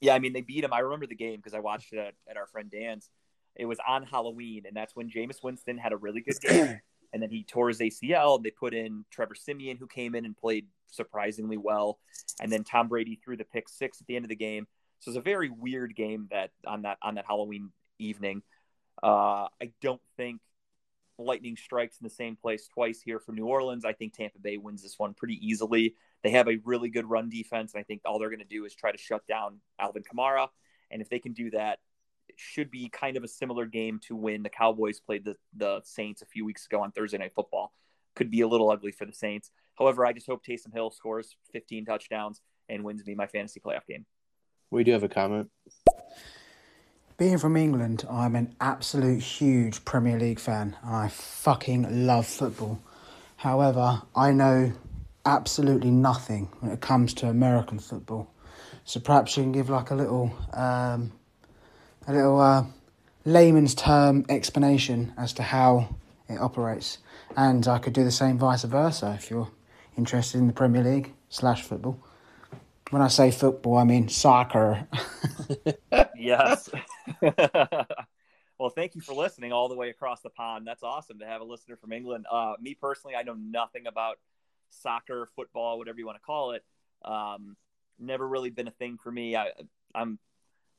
Yeah, 0.00 0.14
I 0.14 0.18
mean 0.18 0.34
they 0.34 0.42
beat 0.42 0.64
him. 0.64 0.72
I 0.72 0.80
remember 0.80 1.06
the 1.06 1.14
game 1.14 1.36
because 1.36 1.54
I 1.54 1.60
watched 1.60 1.92
it 1.92 1.98
at, 1.98 2.14
at 2.28 2.36
our 2.36 2.46
friend 2.46 2.70
Dan's 2.70 3.10
it 3.56 3.66
was 3.66 3.78
on 3.86 4.04
Halloween, 4.04 4.64
and 4.66 4.76
that's 4.76 4.96
when 4.96 5.08
Jameis 5.08 5.42
Winston 5.42 5.78
had 5.78 5.92
a 5.92 5.96
really 5.96 6.20
good 6.20 6.40
game. 6.40 6.80
and 7.12 7.22
then 7.22 7.30
he 7.30 7.44
tore 7.44 7.68
his 7.68 7.78
ACL. 7.78 8.42
They 8.42 8.50
put 8.50 8.74
in 8.74 9.04
Trevor 9.10 9.34
Siemian, 9.34 9.76
who 9.76 9.86
came 9.86 10.14
in 10.14 10.24
and 10.24 10.36
played 10.36 10.66
surprisingly 10.88 11.56
well. 11.56 11.98
And 12.40 12.50
then 12.50 12.64
Tom 12.64 12.88
Brady 12.88 13.20
threw 13.24 13.36
the 13.36 13.44
pick 13.44 13.68
six 13.68 14.00
at 14.00 14.06
the 14.08 14.16
end 14.16 14.24
of 14.24 14.28
the 14.28 14.36
game. 14.36 14.66
So 14.98 15.08
it 15.08 15.12
was 15.12 15.16
a 15.18 15.22
very 15.22 15.50
weird 15.50 15.94
game 15.94 16.28
that 16.30 16.50
on 16.66 16.82
that 16.82 16.98
on 17.02 17.14
that 17.14 17.26
Halloween 17.26 17.70
evening. 17.98 18.42
Uh, 19.02 19.48
I 19.60 19.72
don't 19.80 20.00
think 20.16 20.40
lightning 21.18 21.56
strikes 21.56 21.98
in 22.00 22.04
the 22.04 22.10
same 22.10 22.36
place 22.36 22.68
twice 22.68 23.00
here 23.00 23.18
for 23.18 23.32
New 23.32 23.46
Orleans. 23.46 23.84
I 23.84 23.92
think 23.92 24.14
Tampa 24.14 24.38
Bay 24.38 24.56
wins 24.56 24.82
this 24.82 24.98
one 24.98 25.14
pretty 25.14 25.38
easily. 25.46 25.94
They 26.22 26.30
have 26.30 26.48
a 26.48 26.58
really 26.64 26.88
good 26.88 27.08
run 27.08 27.28
defense, 27.28 27.74
and 27.74 27.80
I 27.80 27.84
think 27.84 28.02
all 28.04 28.18
they're 28.18 28.30
going 28.30 28.38
to 28.40 28.44
do 28.44 28.64
is 28.64 28.74
try 28.74 28.92
to 28.92 28.98
shut 28.98 29.26
down 29.26 29.60
Alvin 29.78 30.02
Kamara. 30.02 30.48
And 30.90 31.02
if 31.02 31.08
they 31.08 31.18
can 31.18 31.32
do 31.32 31.50
that, 31.50 31.80
it 32.28 32.36
should 32.38 32.70
be 32.70 32.88
kind 32.88 33.16
of 33.16 33.24
a 33.24 33.28
similar 33.28 33.66
game 33.66 34.00
to 34.06 34.16
when 34.16 34.42
the 34.42 34.48
Cowboys 34.48 35.00
played 35.00 35.24
the, 35.24 35.36
the 35.56 35.80
Saints 35.84 36.22
a 36.22 36.26
few 36.26 36.44
weeks 36.44 36.66
ago 36.66 36.80
on 36.82 36.92
Thursday 36.92 37.18
Night 37.18 37.32
Football. 37.34 37.72
Could 38.16 38.30
be 38.30 38.40
a 38.40 38.48
little 38.48 38.70
ugly 38.70 38.92
for 38.92 39.04
the 39.04 39.12
Saints. 39.12 39.50
However, 39.74 40.06
I 40.06 40.12
just 40.12 40.26
hope 40.26 40.44
Taysom 40.44 40.72
Hill 40.72 40.90
scores 40.90 41.36
15 41.52 41.84
touchdowns 41.84 42.40
and 42.68 42.84
wins 42.84 43.04
me 43.06 43.14
my 43.14 43.26
fantasy 43.26 43.60
playoff 43.60 43.86
game. 43.86 44.06
We 44.70 44.84
do 44.84 44.92
have 44.92 45.02
a 45.02 45.08
comment. 45.08 45.50
Being 47.16 47.38
from 47.38 47.56
England, 47.56 48.04
I'm 48.10 48.34
an 48.34 48.56
absolute 48.60 49.22
huge 49.22 49.84
Premier 49.84 50.18
League 50.18 50.40
fan. 50.40 50.76
I 50.84 51.06
fucking 51.06 52.08
love 52.08 52.26
football. 52.26 52.80
However, 53.36 54.02
I 54.16 54.32
know 54.32 54.72
absolutely 55.24 55.92
nothing 55.92 56.48
when 56.58 56.72
it 56.72 56.80
comes 56.80 57.14
to 57.14 57.28
American 57.28 57.78
football. 57.78 58.28
So 58.84 58.98
perhaps 58.98 59.36
you 59.36 59.44
can 59.44 59.52
give 59.52 59.70
like 59.70 59.92
a 59.92 59.94
little 59.94 60.34
um, 60.54 61.12
a 62.08 62.12
little 62.12 62.40
uh, 62.40 62.64
layman's 63.24 63.76
term 63.76 64.26
explanation 64.28 65.14
as 65.16 65.32
to 65.34 65.44
how 65.44 65.94
it 66.28 66.40
operates. 66.40 66.98
And 67.36 67.68
I 67.68 67.78
could 67.78 67.92
do 67.92 68.02
the 68.02 68.10
same 68.10 68.38
vice 68.38 68.64
versa 68.64 69.14
if 69.16 69.30
you're 69.30 69.52
interested 69.96 70.38
in 70.38 70.48
the 70.48 70.52
Premier 70.52 70.82
League 70.82 71.12
slash 71.28 71.62
football. 71.62 71.96
When 72.94 73.02
I 73.02 73.08
say 73.08 73.32
football, 73.32 73.76
I 73.76 73.82
mean 73.82 74.08
soccer. 74.08 74.86
yes. 76.16 76.70
well, 77.20 78.70
thank 78.72 78.94
you 78.94 79.00
for 79.00 79.14
listening 79.14 79.52
all 79.52 79.68
the 79.68 79.74
way 79.74 79.90
across 79.90 80.20
the 80.20 80.30
pond. 80.30 80.64
That's 80.64 80.84
awesome 80.84 81.18
to 81.18 81.26
have 81.26 81.40
a 81.40 81.44
listener 81.44 81.74
from 81.76 81.92
England. 81.92 82.26
Uh, 82.30 82.52
me 82.60 82.74
personally, 82.80 83.16
I 83.16 83.24
know 83.24 83.34
nothing 83.34 83.88
about 83.88 84.20
soccer, 84.70 85.28
football, 85.34 85.76
whatever 85.76 85.98
you 85.98 86.06
want 86.06 86.18
to 86.18 86.24
call 86.24 86.52
it. 86.52 86.64
Um, 87.04 87.56
never 87.98 88.28
really 88.28 88.50
been 88.50 88.68
a 88.68 88.70
thing 88.70 88.96
for 89.02 89.10
me. 89.10 89.34
I, 89.34 89.48
I'm 89.92 90.20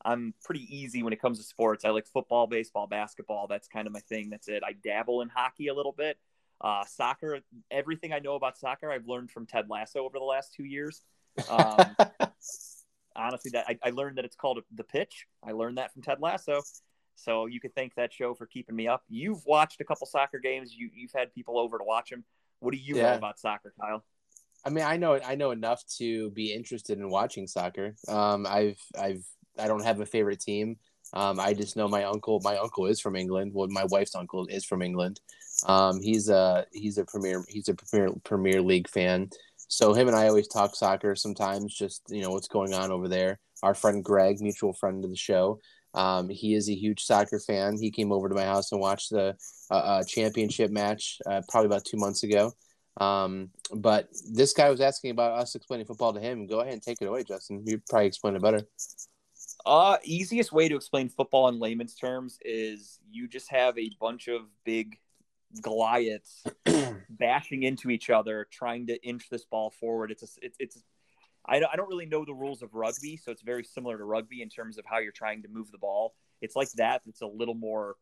I'm 0.06 0.34
pretty 0.42 0.66
easy 0.74 1.04
when 1.04 1.12
it 1.12 1.22
comes 1.22 1.38
to 1.40 1.44
sports. 1.44 1.84
I 1.84 1.90
like 1.90 2.08
football, 2.08 2.48
baseball, 2.48 2.88
basketball. 2.88 3.48
That's 3.48 3.68
kind 3.68 3.88
of 3.88 3.94
my 3.94 4.00
thing. 4.00 4.30
That's 4.30 4.48
it. 4.48 4.64
I 4.66 4.72
dabble 4.72 5.20
in 5.20 5.28
hockey 5.28 5.68
a 5.68 5.74
little 5.74 5.92
bit. 5.92 6.18
Uh, 6.62 6.86
soccer, 6.86 7.40
everything 7.72 8.14
I 8.14 8.20
know 8.20 8.36
about 8.36 8.58
soccer, 8.58 8.90
I've 8.90 9.06
learned 9.06 9.32
from 9.32 9.46
Ted 9.46 9.70
Lasso 9.70 10.06
over 10.06 10.18
the 10.18 10.24
last 10.24 10.54
two 10.54 10.64
years. 10.64 11.02
Um, 11.49 11.95
honestly, 13.16 13.52
that 13.52 13.66
I, 13.68 13.78
I, 13.84 13.90
learned 13.91 14.18
that 14.18 14.26
it's 14.26 14.36
called 14.36 14.60
the 14.74 14.84
pitch. 14.84 15.26
I 15.44 15.52
learned 15.52 15.78
that 15.78 15.94
from 15.94 16.02
Ted 16.02 16.20
Lasso. 16.20 16.62
So 17.16 17.45
you 17.45 17.60
could 17.60 17.74
thank 17.76 17.95
that 17.95 18.14
show 18.14 18.34
for 18.34 18.45
keeping 18.45 18.76
me 18.76 18.88
up. 18.88 19.03
You've 19.10 19.45
watched 19.45 19.80
a 19.82 19.86
couple 19.86 20.06
soccer 20.07 20.40
games. 20.40 20.74
You, 20.76 20.90
you've 20.94 21.14
had 21.16 21.34
people 21.34 21.57
over 21.57 21.78
to 21.78 21.84
watch 21.84 22.10
them. 22.10 22.24
What 22.60 22.72
do 22.72 22.78
you 22.78 22.98
yeah. 22.98 23.12
know 23.12 23.18
about 23.18 23.40
soccer, 23.40 23.74
Kyle? 23.80 24.03
I 24.66 24.70
mean, 24.70 24.84
I 24.84 24.98
know 24.98 25.20
I 25.24 25.36
know 25.36 25.52
enough 25.52 25.84
to 25.98 26.32
be 26.32 26.52
interested 26.52 26.98
in 26.98 27.10
watching 27.10 27.48
soccer. 27.48 27.95
Um, 28.07 28.48
I've 28.48 28.82
I've 28.99 29.24
I 29.57 29.68
don't 29.68 29.84
have 29.84 29.99
a 29.99 30.06
favorite 30.06 30.40
team. 30.40 30.78
Um, 31.14 31.40
I 31.40 31.53
just 31.53 31.76
know 31.76 31.88
my 31.88 32.03
uncle. 32.03 32.41
My 32.44 32.57
uncle 32.57 32.88
is 32.88 32.99
from 32.99 33.16
England. 33.16 33.52
Well, 33.53 33.68
my 33.70 33.86
wife's 33.86 34.16
uncle 34.16 34.48
is 34.48 34.66
from 34.66 34.82
England. 34.82 35.22
Um, 35.68 36.02
he's 36.02 36.30
a 36.30 36.66
he's 36.74 36.98
a 36.98 37.06
premier 37.06 37.45
he's 37.48 37.70
a 37.70 37.76
premier 37.76 38.10
Premier 38.24 38.62
League 38.62 38.90
fan. 38.90 39.30
So 39.68 39.94
him 39.94 40.08
and 40.08 40.16
I 40.16 40.28
always 40.28 40.48
talk 40.48 40.76
soccer 40.76 41.16
sometimes. 41.16 41.74
Just 41.74 42.04
you 42.10 42.22
know 42.22 42.32
what's 42.32 42.48
going 42.48 42.74
on 42.74 42.92
over 42.92 43.08
there. 43.08 43.40
Our 43.64 43.74
friend 43.74 44.04
Greg, 44.04 44.42
mutual 44.42 44.74
friend 44.74 45.04
of 45.04 45.10
the 45.10 45.18
show, 45.18 45.60
um, 45.96 46.30
he 46.30 46.54
is 46.54 46.70
a 46.70 46.76
huge 46.76 47.02
soccer 47.02 47.40
fan. 47.40 47.78
He 47.80 47.90
came 47.90 48.12
over 48.12 48.28
to 48.30 48.36
my 48.36 48.44
house 48.44 48.72
and 48.72 48.82
watched 48.82 49.12
the 49.12 49.36
uh, 49.72 49.74
uh, 49.74 50.04
championship 50.04 50.70
match 50.70 51.20
uh, 51.26 51.42
probably 51.50 51.68
about 51.68 51.86
two 51.86 51.98
months 51.98 52.24
ago. 52.24 52.52
Um, 52.98 53.50
but 53.74 54.10
this 54.32 54.54
guy 54.54 54.70
was 54.70 54.82
asking 54.82 55.12
about 55.12 55.40
us 55.40 55.56
explaining 55.56 55.86
football 55.86 56.14
to 56.14 56.20
him. 56.20 56.48
Go 56.48 56.60
ahead 56.60 56.74
and 56.74 56.82
take 56.82 57.02
it 57.02 57.08
away, 57.08 57.24
Justin. 57.24 57.64
You 57.66 57.82
probably 57.90 58.08
explain 58.08 58.36
it 58.36 58.42
better. 58.42 58.62
Uh, 59.66 59.98
easiest 60.04 60.52
way 60.52 60.70
to 60.70 60.76
explain 60.76 61.10
football 61.10 61.48
in 61.48 61.60
layman's 61.60 61.96
terms 61.96 62.38
is 62.44 63.00
you 63.10 63.28
just 63.28 63.50
have 63.50 63.78
a 63.78 63.90
bunch 64.00 64.28
of 64.28 64.42
big 64.64 65.00
Goliaths 65.61 66.44
bashing 67.10 67.64
into 67.64 67.90
each 67.90 68.10
other, 68.10 68.48
trying 68.52 68.88
to 68.88 69.02
inch 69.03 69.30
this 69.30 69.45
ball 69.45 69.69
forward. 69.69 70.11
It's 70.11 70.23
a, 70.23 70.45
it's, 70.45 70.57
it's, 70.60 70.84
I 71.45 71.60
don't, 71.60 71.69
I 71.72 71.76
don't 71.76 71.90
really 71.90 72.06
know 72.06 72.26
the 72.26 72.34
rules 72.34 72.61
of 72.61 72.73
rugby, 72.73 73.18
so 73.18 73.32
it's 73.32 73.41
very 73.41 73.64
similar 73.64 73.98
to 73.98 74.03
rugby 74.03 74.41
in 74.41 74.49
terms 74.49 74.77
of 74.77 74.86
how 74.86 74.99
you're 74.99 75.11
trying 75.11 75.44
to 75.44 75.48
move 75.48 75.72
the 75.72 75.77
ball. 75.77 76.15
It's 76.41 76.56
like 76.56 76.72
that. 76.73 77.02
It's 77.07 77.22
a 77.22 77.27
little 77.27 77.53
more 77.53 77.95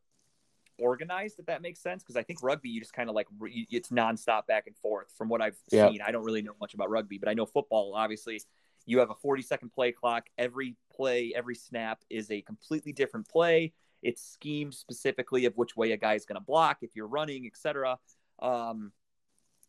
organized, 0.80 1.40
if 1.40 1.46
that 1.48 1.62
makes 1.62 1.80
sense. 1.82 2.04
Because 2.04 2.16
I 2.16 2.24
think 2.24 2.42
rugby, 2.42 2.70
you 2.70 2.80
just 2.80 2.94
kind 2.94 3.10
of 3.10 3.16
like 3.16 3.28
it's 3.70 3.90
nonstop 3.90 4.48
back 4.48 4.68
and 4.68 4.76
forth. 4.78 5.08
From 5.18 5.30
what 5.30 5.42
I've 5.42 5.58
yep. 5.72 5.92
seen, 5.92 6.02
I 6.02 6.12
don't 6.12 6.24
really 6.24 6.42
know 6.42 6.54
much 6.60 6.74
about 6.74 6.90
rugby, 6.90 7.18
but 7.18 7.30
I 7.30 7.34
know 7.34 7.46
football. 7.46 7.94
Obviously, 7.96 8.42
you 8.86 9.00
have 9.00 9.10
a 9.10 9.16
40 9.16 9.42
second 9.42 9.72
play 9.72 9.92
clock. 9.92 10.28
Every 10.38 10.76
play, 10.92 11.34
every 11.36 11.56
snap 11.56 12.02
is 12.10 12.32
a 12.32 12.42
completely 12.42 12.92
different 12.92 13.28
play. 13.28 13.74
It's 14.04 14.22
schemed 14.22 14.74
specifically 14.74 15.46
of 15.46 15.56
which 15.56 15.76
way 15.76 15.92
a 15.92 15.98
guy 15.98 16.14
is 16.14 16.26
going 16.26 16.40
to 16.40 16.46
block, 16.46 16.80
if 16.82 16.96
you're 16.96 17.08
running, 17.08 17.46
etc. 17.48 17.98
Um, 18.40 18.92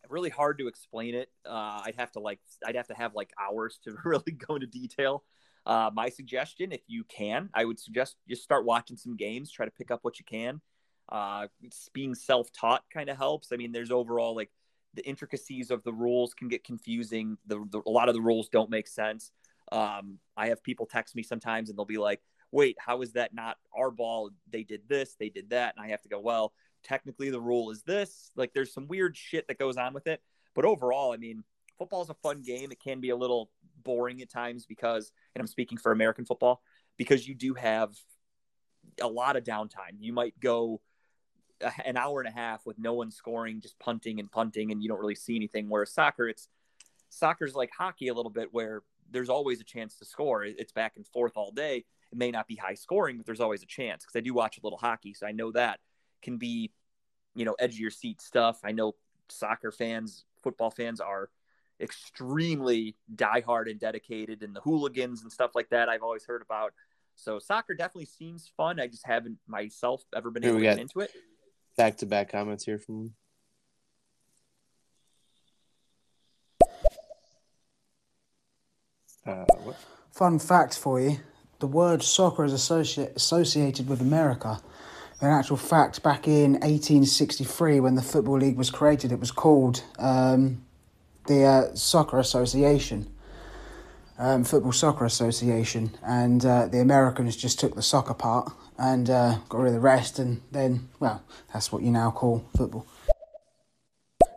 really 0.09 0.31
hard 0.31 0.59
to 0.59 0.69
explain 0.69 1.15
it. 1.15 1.31
Uh, 1.47 1.83
I'd 1.85 1.97
have 1.97 2.13
to 2.13 2.21
like 2.21 2.41
I'd 2.67 2.77
have 2.77 2.89
to 2.89 2.95
have 2.95 3.15
like 3.15 3.33
hours 3.41 3.79
to 3.85 3.97
really 4.05 4.33
go 4.33 4.57
into 4.57 4.67
detail. 4.67 5.25
Uh, 5.67 5.91
my 5.95 6.11
suggestion, 6.11 6.73
if 6.73 6.83
you 6.87 7.05
can, 7.05 7.49
I 7.55 7.65
would 7.65 7.79
suggest 7.79 8.17
just 8.29 8.43
start 8.43 8.67
watching 8.67 8.99
some 8.99 9.17
games, 9.17 9.51
try 9.51 9.65
to 9.65 9.73
pick 9.73 9.91
up 9.91 10.01
what 10.03 10.19
you 10.19 10.25
can. 10.27 10.61
Uh, 11.11 11.47
being 11.93 12.15
self-taught 12.15 12.83
kind 12.93 13.09
of 13.09 13.17
helps. 13.17 13.51
I 13.53 13.57
mean, 13.57 13.73
there's 13.73 13.91
overall 13.91 14.35
like 14.35 14.51
the 14.95 15.07
intricacies 15.07 15.71
of 15.71 15.83
the 15.83 15.93
rules 15.93 16.35
can 16.35 16.49
get 16.49 16.65
confusing. 16.65 17.39
The, 17.47 17.65
the 17.71 17.83
a 17.87 17.91
lot 17.91 18.09
of 18.09 18.15
the 18.15 18.21
rules 18.21 18.49
don't 18.49 18.71
make 18.71 18.89
sense. 18.89 19.33
Um, 19.73 20.19
I 20.37 20.49
have 20.49 20.63
people 20.63 20.87
text 20.87 21.17
me 21.17 21.23
sometimes 21.23 21.69
and 21.69 21.79
they'll 21.79 21.85
be 21.87 21.99
like, 21.99 22.21
"Wait, 22.55 22.77
how 22.79 23.03
is 23.03 23.13
that 23.13 23.35
not 23.35 23.59
our 23.77 23.91
ball? 23.91 24.31
They 24.49 24.63
did 24.63 24.89
this, 24.89 25.17
they 25.17 25.29
did 25.29 25.51
that," 25.51 25.75
and 25.77 25.85
I 25.85 25.89
have 25.91 26.03
to 26.03 26.09
go, 26.09 26.21
"Well, 26.21 26.55
technically 26.85 27.31
the 27.31 27.41
rule 27.41 27.71
is 27.71 27.83
this." 27.83 28.31
Like, 28.37 28.55
there's 28.55 28.73
some 28.73 28.87
weird 28.87 29.17
shit 29.17 29.49
that 29.49 29.59
goes 29.59 29.77
on 29.77 29.93
with 29.93 30.07
it. 30.07 30.23
But 30.55 30.65
overall, 30.65 31.13
I 31.13 31.17
mean, 31.17 31.43
football 31.79 32.03
is 32.03 32.11
a 32.11 32.15
fun 32.15 32.43
game. 32.43 32.71
It 32.71 32.79
can 32.79 33.01
be 33.01 33.11
a 33.11 33.17
little 33.17 33.51
boring 33.83 34.23
at 34.23 34.31
times 34.31 34.67
because, 34.67 35.11
and 35.35 35.41
I'm 35.41 35.49
speaking 35.49 35.79
for 35.79 35.91
American 35.91 36.25
football, 36.25 36.63
because 36.97 37.27
you 37.27 37.35
do 37.35 37.55
have 37.55 37.93
a 39.01 39.09
lot 39.09 39.35
of 39.37 39.43
downtime. 39.43 39.97
You 39.99 40.13
might 40.13 40.39
go 40.39 40.81
an 41.85 41.97
hour 41.97 42.21
and 42.21 42.29
a 42.29 42.33
half 42.33 42.65
with 42.67 42.79
no 42.79 42.95
one 42.95 43.11
scoring, 43.11 43.61
just 43.61 43.79
punting 43.81 44.21
and 44.21 44.31
punting, 44.31 44.71
and 44.71 44.81
you 44.81 44.89
don't 44.89 45.01
really 45.01 45.17
see 45.17 45.35
anything. 45.35 45.69
Whereas 45.69 45.93
soccer, 45.93 46.29
it's 46.29 46.49
soccer's 47.09 47.57
like 47.57 47.71
hockey 47.77 48.09
a 48.09 48.15
little 48.15 48.31
bit, 48.31 48.53
where 48.53 48.83
there's 49.11 49.29
always 49.29 49.61
a 49.61 49.65
chance 49.65 49.99
to 49.99 50.05
score. 50.05 50.45
It's 50.45 50.73
back 50.73 50.97
and 50.97 51.07
forth 51.09 51.33
all 51.37 51.51
day. 51.51 51.85
It 52.15 52.19
may 52.19 52.31
not 52.31 52.47
be 52.47 52.57
high 52.57 52.75
scoring, 52.75 53.17
but 53.17 53.27
there's 53.27 53.41
always 53.41 53.63
a 53.63 53.67
chance 53.67 54.05
because 54.05 54.17
I 54.17 54.21
do 54.21 54.33
watch 54.33 54.59
a 54.59 54.61
little 54.63 54.79
hockey, 54.79 55.15
so 55.15 55.27
I 55.27 55.33
know 55.33 55.51
that 55.53 55.81
can 56.23 56.39
be, 56.39 56.71
you 57.35 57.45
know, 57.45 57.55
edge 57.59 57.75
of 57.75 57.81
your 57.81 57.91
seat 57.91 58.21
stuff. 58.21 58.61
I 58.63 58.73
know 58.73 58.95
soccer 59.29 59.73
fans, 59.73 60.25
football 60.43 60.71
fans 60.71 61.01
are 61.01 61.31
extremely 61.81 62.95
diehard 63.17 63.69
and 63.69 63.81
dedicated, 63.81 64.43
and 64.43 64.55
the 64.55 64.61
hooligans 64.61 65.23
and 65.23 65.33
stuff 65.33 65.51
like 65.55 65.71
that. 65.71 65.89
I've 65.89 66.03
always 66.05 66.25
heard 66.25 66.43
about. 66.43 66.73
So 67.17 67.41
soccer 67.41 67.75
definitely 67.75 68.07
seems 68.07 68.51
fun. 68.57 68.79
I 68.79 68.87
just 68.87 69.05
haven't 69.05 69.39
myself 69.49 70.05
ever 70.15 70.31
been 70.31 70.45
able 70.45 70.59
to 70.59 70.63
get 70.63 70.79
into 70.79 71.01
it 71.01 71.11
back 71.77 71.97
to 71.99 72.07
back 72.07 72.31
comments 72.31 72.65
here 72.65 72.79
from 72.79 73.15
uh, 79.27 79.45
Fun 80.13 80.39
fact 80.39 80.79
for 80.79 81.01
you 81.01 81.19
the 81.59 81.67
word 81.67 82.03
soccer 82.03 82.45
is 82.45 82.53
associate, 82.53 83.13
associated 83.17 83.89
with 83.89 84.01
America. 84.01 84.61
In 85.21 85.29
actual 85.29 85.57
fact, 85.57 86.03
back 86.03 86.27
in 86.27 86.53
1863, 86.55 87.81
when 87.81 87.95
the 87.95 88.03
Football 88.03 88.39
League 88.39 88.57
was 88.57 88.71
created, 88.71 89.13
it 89.13 89.21
was 89.21 89.31
called 89.31 89.83
um, 89.99 90.63
the 91.27 91.45
uh, 91.45 91.75
Soccer 91.75 92.19
Association, 92.19 93.07
um, 94.19 94.45
Football 94.45 94.73
Soccer 94.73 95.05
Association, 95.05 95.97
and 96.03 96.45
uh, 96.45 96.67
the 96.67 96.81
Americans 96.81 97.37
just 97.37 97.59
took 97.59 97.75
the 97.75 97.83
soccer 97.83 98.15
part 98.15 98.53
and 98.77 99.09
uh, 99.09 99.39
got 99.49 99.59
rid 99.59 99.69
of 99.69 99.75
the 99.75 99.81
rest, 99.81 100.19
and 100.19 100.43
then, 100.51 100.89
well, 100.99 101.23
that's 101.53 101.71
what 101.71 101.83
you 101.83 101.91
now 101.91 102.11
call 102.11 102.45
football. 102.57 102.87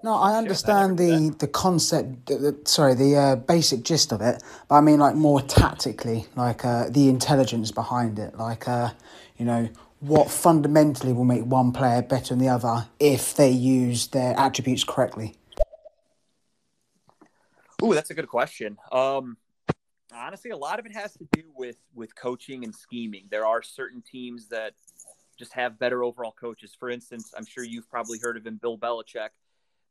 No, 0.04 0.14
I 0.14 0.38
understand 0.38 0.98
the, 0.98 1.36
the 1.40 1.48
concept, 1.48 2.28
the, 2.28 2.38
the, 2.38 2.62
sorry, 2.66 2.94
the 2.94 3.16
uh, 3.16 3.36
basic 3.36 3.84
gist 3.84 4.12
of 4.12 4.22
it, 4.22 4.44
but 4.68 4.76
I 4.76 4.82
mean, 4.82 5.00
like, 5.00 5.16
more 5.16 5.42
tactically, 5.42 6.28
like 6.36 6.64
uh, 6.64 6.90
the 6.90 7.10
intelligence 7.10 7.72
behind 7.72 8.20
it, 8.20 8.38
like, 8.38 8.68
uh, 8.68 8.92
you 9.38 9.46
know, 9.46 9.70
what 10.00 10.30
fundamentally 10.30 11.14
will 11.14 11.26
make 11.26 11.44
one 11.44 11.72
player 11.72 12.02
better 12.02 12.36
than 12.36 12.40
the 12.40 12.50
other 12.50 12.88
if 13.00 13.36
they 13.36 13.50
use 13.50 14.08
their 14.08 14.38
attributes 14.40 14.84
correctly? 14.84 15.36
Ooh, 17.84 17.94
that's 17.94 18.10
a 18.10 18.14
good 18.14 18.28
question. 18.28 18.78
Um, 18.92 19.38
honestly, 20.14 20.52
a 20.52 20.58
lot 20.58 20.80
of 20.80 20.86
it 20.86 20.94
has 20.94 21.14
to 21.14 21.28
do 21.32 21.44
with 21.56 21.78
with 21.94 22.16
coaching 22.16 22.64
and 22.64 22.74
scheming. 22.74 23.28
There 23.30 23.46
are 23.46 23.62
certain 23.62 24.02
teams 24.02 24.48
that 24.50 24.74
just 25.38 25.54
have 25.54 25.78
better 25.78 26.04
overall 26.04 26.34
coaches. 26.40 26.76
For 26.80 26.90
instance, 26.90 27.34
I'm 27.38 27.46
sure 27.46 27.64
you've 27.64 27.90
probably 27.90 28.20
heard 28.20 28.38
of 28.38 28.46
him, 28.46 28.60
Bill 28.62 28.78
Belichick. 28.78 29.30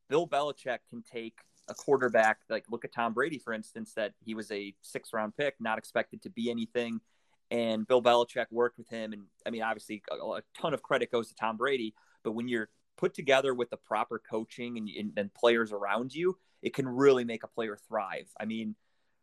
Bill 0.09 0.27
Belichick 0.27 0.78
can 0.89 1.03
take 1.03 1.39
a 1.69 1.74
quarterback, 1.74 2.39
like 2.49 2.65
look 2.70 2.85
at 2.85 2.93
Tom 2.93 3.12
Brady, 3.12 3.39
for 3.39 3.53
instance, 3.53 3.93
that 3.95 4.12
he 4.24 4.35
was 4.35 4.51
a 4.53 4.74
six 4.83 5.12
round 5.12 5.37
pick, 5.37 5.55
not 5.61 5.78
expected 5.78 6.23
to 6.23 6.31
be 6.31 6.51
anything. 6.51 7.01
And 7.51 7.87
Bill 7.87 8.03
Belichick 8.03 8.47
worked 8.51 8.78
with 8.78 8.89
him. 8.89 9.12
And 9.12 9.23
I 9.47 9.51
mean, 9.51 9.62
obviously, 9.62 10.03
a, 10.11 10.15
a 10.15 10.43
ton 10.61 10.74
of 10.74 10.83
credit 10.83 11.11
goes 11.11 11.28
to 11.28 11.35
Tom 11.35 11.57
Brady. 11.57 11.95
But 12.23 12.33
when 12.33 12.49
you're 12.49 12.69
put 12.97 13.15
together 13.15 13.55
with 13.55 13.70
the 13.70 13.77
proper 13.77 14.19
coaching 14.19 14.78
and, 14.78 14.89
and, 14.89 15.12
and 15.16 15.35
players 15.35 15.73
around 15.73 16.15
you, 16.15 16.39
it 16.62 16.74
can 16.74 16.89
really 16.89 17.24
make 17.24 17.45
a 17.45 17.49
player 17.49 17.78
thrive. 17.89 18.28
I 18.41 18.47
mean, 18.47 18.74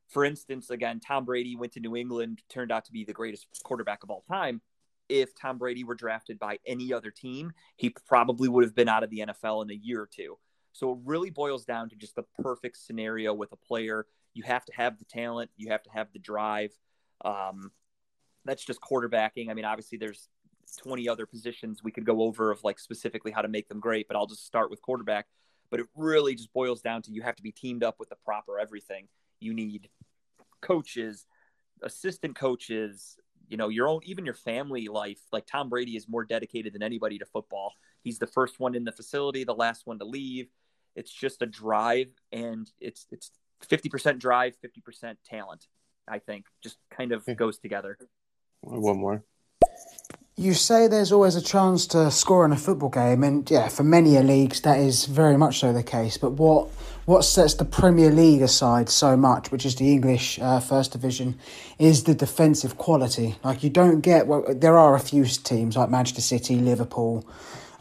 for 0.10 0.24
instance, 0.24 0.70
again, 0.70 1.00
Tom 1.00 1.26
Brady 1.26 1.56
went 1.56 1.74
to 1.74 1.80
New 1.80 1.96
England, 1.96 2.42
turned 2.50 2.72
out 2.72 2.86
to 2.86 2.92
be 2.92 3.04
the 3.04 3.14
greatest 3.14 3.48
quarterback 3.64 4.04
of 4.04 4.10
all 4.10 4.24
time. 4.30 4.62
If 5.10 5.36
Tom 5.36 5.58
Brady 5.58 5.84
were 5.84 5.96
drafted 5.96 6.40
by 6.40 6.60
any 6.66 6.94
other 6.94 7.12
team, 7.12 7.52
he 7.76 7.90
probably 8.08 8.48
would 8.48 8.64
have 8.64 8.76
been 8.76 8.88
out 8.88 9.04
of 9.04 9.10
the 9.10 9.26
NFL 9.28 9.64
in 9.64 9.72
a 9.72 9.74
year 9.74 10.02
or 10.02 10.10
two. 10.14 10.38
So 10.74 10.92
it 10.92 10.98
really 11.06 11.30
boils 11.30 11.66
down 11.66 11.90
to 11.90 11.96
just 11.96 12.16
the 12.16 12.26
perfect 12.42 12.78
scenario 12.78 13.34
with 13.34 13.52
a 13.52 13.56
player. 13.56 14.08
You 14.34 14.44
have 14.44 14.66
to 14.66 14.74
have 14.74 14.98
the 14.98 15.06
talent, 15.06 15.52
you 15.56 15.70
have 15.70 15.84
to 15.84 15.92
have 15.92 16.12
the 16.12 16.20
drive. 16.20 16.72
Um, 17.24 17.72
that's 18.44 18.66
just 18.66 18.82
quarterbacking. 18.82 19.50
I 19.50 19.54
mean, 19.54 19.66
obviously, 19.66 19.98
there's 19.98 20.28
20 20.78 21.08
other 21.08 21.26
positions 21.26 21.84
we 21.84 21.92
could 21.92 22.06
go 22.06 22.24
over 22.24 22.52
of 22.52 22.64
like 22.64 22.80
specifically 22.80 23.32
how 23.32 23.42
to 23.42 23.48
make 23.48 23.70
them 23.70 23.80
great, 23.80 24.08
but 24.08 24.18
I'll 24.18 24.26
just 24.26 24.46
start 24.46 24.70
with 24.70 24.82
quarterback. 24.82 25.28
But 25.70 25.80
it 25.80 25.86
really 25.96 26.36
just 26.36 26.52
boils 26.54 26.82
down 26.82 27.02
to 27.04 27.12
you 27.12 27.22
have 27.22 27.36
to 27.36 27.44
be 27.44 27.52
teamed 27.52 27.84
up 27.84 28.00
with 28.00 28.10
the 28.10 28.16
proper 28.26 28.60
everything. 28.60 29.08
You 29.40 29.54
need 29.54 29.90
coaches, 30.62 31.26
assistant 31.82 32.36
coaches, 32.36 33.18
you 33.48 33.58
know, 33.58 33.70
your 33.70 33.88
own, 33.88 34.02
even 34.04 34.26
your 34.26 34.34
family 34.34 34.88
life. 34.88 35.20
Like 35.32 35.46
Tom 35.46 35.70
Brady 35.70 35.96
is 35.96 36.08
more 36.08 36.26
dedicated 36.26 36.74
than 36.74 36.84
anybody 36.84 37.18
to 37.20 37.26
football. 37.26 37.74
He's 38.02 38.20
the 38.20 38.28
first 38.28 38.60
one 38.60 38.76
in 38.76 38.84
the 38.84 38.92
facility, 38.92 39.44
the 39.44 39.54
last 39.54 39.86
one 39.86 40.00
to 40.00 40.06
leave. 40.06 40.48
It's 40.96 41.12
just 41.12 41.42
a 41.42 41.46
drive, 41.46 42.10
and 42.32 42.70
it's 42.80 43.08
it's 43.12 43.32
fifty 43.62 43.90
percent 43.90 44.20
drive, 44.20 44.56
fifty 44.62 44.82
percent 44.82 45.20
talent. 45.26 45.66
I 46.08 46.20
think 46.20 46.46
just 46.62 46.78
kind 46.96 47.12
of 47.12 47.26
goes 47.38 47.58
together. 47.60 47.98
One 48.62 49.00
more. 49.00 49.24
You 50.36 50.56
say 50.56 50.88
there's 50.88 51.12
always 51.12 51.36
a 51.36 51.44
chance 51.44 51.86
to 51.88 52.10
score 52.10 52.44
in 52.44 52.52
a 52.52 52.58
football 52.58 52.90
game, 52.90 53.24
and 53.24 53.50
yeah, 53.50 53.68
for 53.68 53.84
many 53.84 54.18
leagues 54.20 54.62
that 54.62 54.80
is 54.80 55.06
very 55.06 55.38
much 55.38 55.60
so 55.60 55.72
the 55.72 55.84
case. 55.84 56.18
But 56.18 56.32
what 56.32 56.70
what 57.06 57.24
sets 57.24 57.54
the 57.54 57.66
Premier 57.66 58.10
League 58.10 58.42
aside 58.42 58.90
so 58.90 59.16
much, 59.16 59.52
which 59.52 59.66
is 59.66 59.76
the 59.76 59.92
English 59.92 60.40
uh, 60.40 60.60
First 60.60 60.94
Division, 60.94 61.38
is 61.78 62.06
the 62.06 62.16
defensive 62.16 62.78
quality. 62.78 63.36
Like 63.44 63.64
you 63.64 63.70
don't 63.70 64.02
get. 64.02 64.26
Well, 64.26 64.44
there 64.50 64.78
are 64.78 64.96
a 64.96 65.00
few 65.00 65.26
teams 65.26 65.78
like 65.78 65.90
Manchester 65.90 66.22
City, 66.22 66.56
Liverpool, 66.56 67.28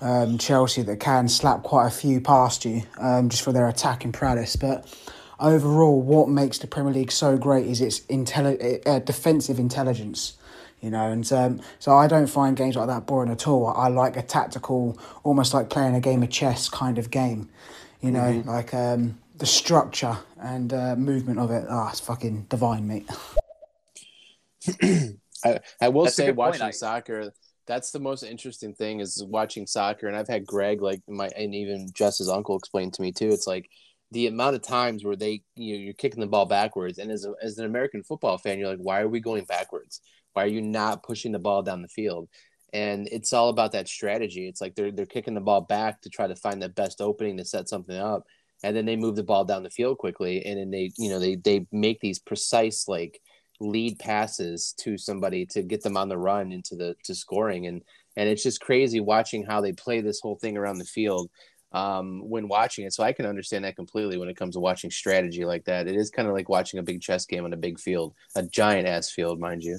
um, 0.02 0.36
Chelsea 0.36 0.82
that 0.82 1.00
can 1.00 1.28
slap 1.28 1.62
quite 1.62 1.86
a 1.86 1.90
few 1.90 2.20
past 2.20 2.64
you 2.64 2.82
um, 2.98 3.30
just 3.30 3.42
for 3.42 3.52
their 3.52 3.68
attacking 3.68 4.12
prowess, 4.12 4.56
but 4.56 4.86
overall, 5.40 6.02
what 6.02 6.28
makes 6.28 6.58
the 6.58 6.66
Premier 6.66 6.92
League 6.92 7.12
so 7.12 7.38
great 7.38 7.66
is 7.66 7.80
its 7.80 8.00
intelli- 8.00 8.86
uh, 8.86 8.98
defensive 8.98 9.58
intelligence 9.58 10.36
you 10.82 10.90
know. 10.90 11.10
And 11.10 11.32
um, 11.32 11.60
so 11.78 11.96
I 11.96 12.06
don't 12.06 12.26
find 12.26 12.54
games 12.54 12.76
like 12.76 12.88
that 12.88 13.06
boring 13.06 13.30
at 13.30 13.46
all. 13.46 13.68
I 13.68 13.88
like 13.88 14.18
a 14.18 14.22
tactical, 14.22 14.98
almost 15.22 15.54
like 15.54 15.70
playing 15.70 15.94
a 15.94 16.00
game 16.00 16.22
of 16.22 16.28
chess 16.28 16.68
kind 16.68 16.98
of 16.98 17.10
game, 17.10 17.48
you 18.02 18.10
know, 18.10 18.20
mm-hmm. 18.20 18.48
like 18.48 18.74
um, 18.74 19.18
the 19.36 19.46
structure 19.46 20.18
and 20.38 20.74
uh, 20.74 20.96
movement 20.96 21.38
of 21.38 21.50
it. 21.50 21.64
Ah, 21.70 21.86
oh, 21.86 21.90
it's 21.90 22.00
fucking 22.00 22.46
divine, 22.50 22.86
mate. 22.86 23.08
I, 25.44 25.58
I 25.80 25.88
will 25.88 26.04
that's 26.04 26.16
say, 26.16 26.30
watching 26.32 26.72
soccer, 26.72 27.32
that's 27.66 27.90
the 27.90 28.00
most 28.00 28.22
interesting 28.22 28.74
thing 28.74 29.00
is 29.00 29.24
watching 29.28 29.66
soccer. 29.66 30.08
And 30.08 30.16
I've 30.16 30.28
had 30.28 30.46
Greg, 30.46 30.82
like 30.82 31.00
my, 31.08 31.28
and 31.36 31.54
even 31.54 31.88
Jess's 31.94 32.28
uncle 32.28 32.56
explain 32.56 32.90
to 32.90 33.02
me 33.02 33.12
too. 33.12 33.28
It's 33.28 33.46
like 33.46 33.68
the 34.10 34.26
amount 34.26 34.56
of 34.56 34.62
times 34.62 35.04
where 35.04 35.16
they, 35.16 35.42
you 35.56 35.74
know, 35.74 35.80
you're 35.80 35.94
kicking 35.94 36.20
the 36.20 36.26
ball 36.26 36.46
backwards. 36.46 36.98
And 36.98 37.10
as, 37.10 37.24
a, 37.24 37.32
as 37.42 37.58
an 37.58 37.64
American 37.64 38.02
football 38.02 38.38
fan, 38.38 38.58
you're 38.58 38.68
like, 38.68 38.78
why 38.78 39.00
are 39.00 39.08
we 39.08 39.20
going 39.20 39.44
backwards? 39.44 40.00
Why 40.32 40.44
are 40.44 40.48
you 40.48 40.62
not 40.62 41.02
pushing 41.02 41.32
the 41.32 41.38
ball 41.38 41.62
down 41.62 41.82
the 41.82 41.88
field? 41.88 42.28
And 42.72 43.06
it's 43.12 43.32
all 43.32 43.48
about 43.48 43.72
that 43.72 43.88
strategy. 43.88 44.48
It's 44.48 44.60
like 44.60 44.74
they're 44.74 44.90
they're 44.90 45.04
kicking 45.04 45.34
the 45.34 45.40
ball 45.40 45.60
back 45.60 46.00
to 46.02 46.08
try 46.10 46.26
to 46.26 46.36
find 46.36 46.62
the 46.62 46.70
best 46.70 47.02
opening 47.02 47.36
to 47.36 47.44
set 47.44 47.68
something 47.68 47.96
up, 47.96 48.24
and 48.64 48.74
then 48.74 48.86
they 48.86 48.96
move 48.96 49.14
the 49.14 49.22
ball 49.22 49.44
down 49.44 49.62
the 49.62 49.68
field 49.68 49.98
quickly, 49.98 50.42
and 50.46 50.58
then 50.58 50.70
they 50.70 50.90
you 50.96 51.10
know 51.10 51.18
they 51.18 51.36
they 51.36 51.66
make 51.70 52.00
these 52.00 52.18
precise 52.18 52.88
like 52.88 53.20
lead 53.62 53.98
passes 53.98 54.74
to 54.78 54.98
somebody 54.98 55.46
to 55.46 55.62
get 55.62 55.82
them 55.82 55.96
on 55.96 56.08
the 56.08 56.18
run 56.18 56.52
into 56.52 56.74
the 56.74 56.94
to 57.04 57.14
scoring 57.14 57.66
and 57.66 57.82
and 58.16 58.28
it's 58.28 58.42
just 58.42 58.60
crazy 58.60 59.00
watching 59.00 59.44
how 59.44 59.60
they 59.60 59.72
play 59.72 60.00
this 60.00 60.20
whole 60.20 60.36
thing 60.36 60.56
around 60.56 60.78
the 60.78 60.84
field 60.84 61.30
um, 61.72 62.20
when 62.28 62.46
watching 62.46 62.84
it. 62.84 62.92
So 62.92 63.02
I 63.02 63.12
can 63.12 63.24
understand 63.24 63.64
that 63.64 63.76
completely 63.76 64.18
when 64.18 64.28
it 64.28 64.36
comes 64.36 64.54
to 64.54 64.60
watching 64.60 64.90
strategy 64.90 65.46
like 65.46 65.64
that. 65.64 65.88
It 65.88 65.96
is 65.96 66.10
kind 66.10 66.28
of 66.28 66.34
like 66.34 66.50
watching 66.50 66.78
a 66.78 66.82
big 66.82 67.00
chess 67.00 67.24
game 67.24 67.46
on 67.46 67.54
a 67.54 67.56
big 67.56 67.80
field, 67.80 68.14
a 68.36 68.42
giant 68.42 68.86
ass 68.86 69.10
field, 69.10 69.40
mind 69.40 69.62
you. 69.62 69.78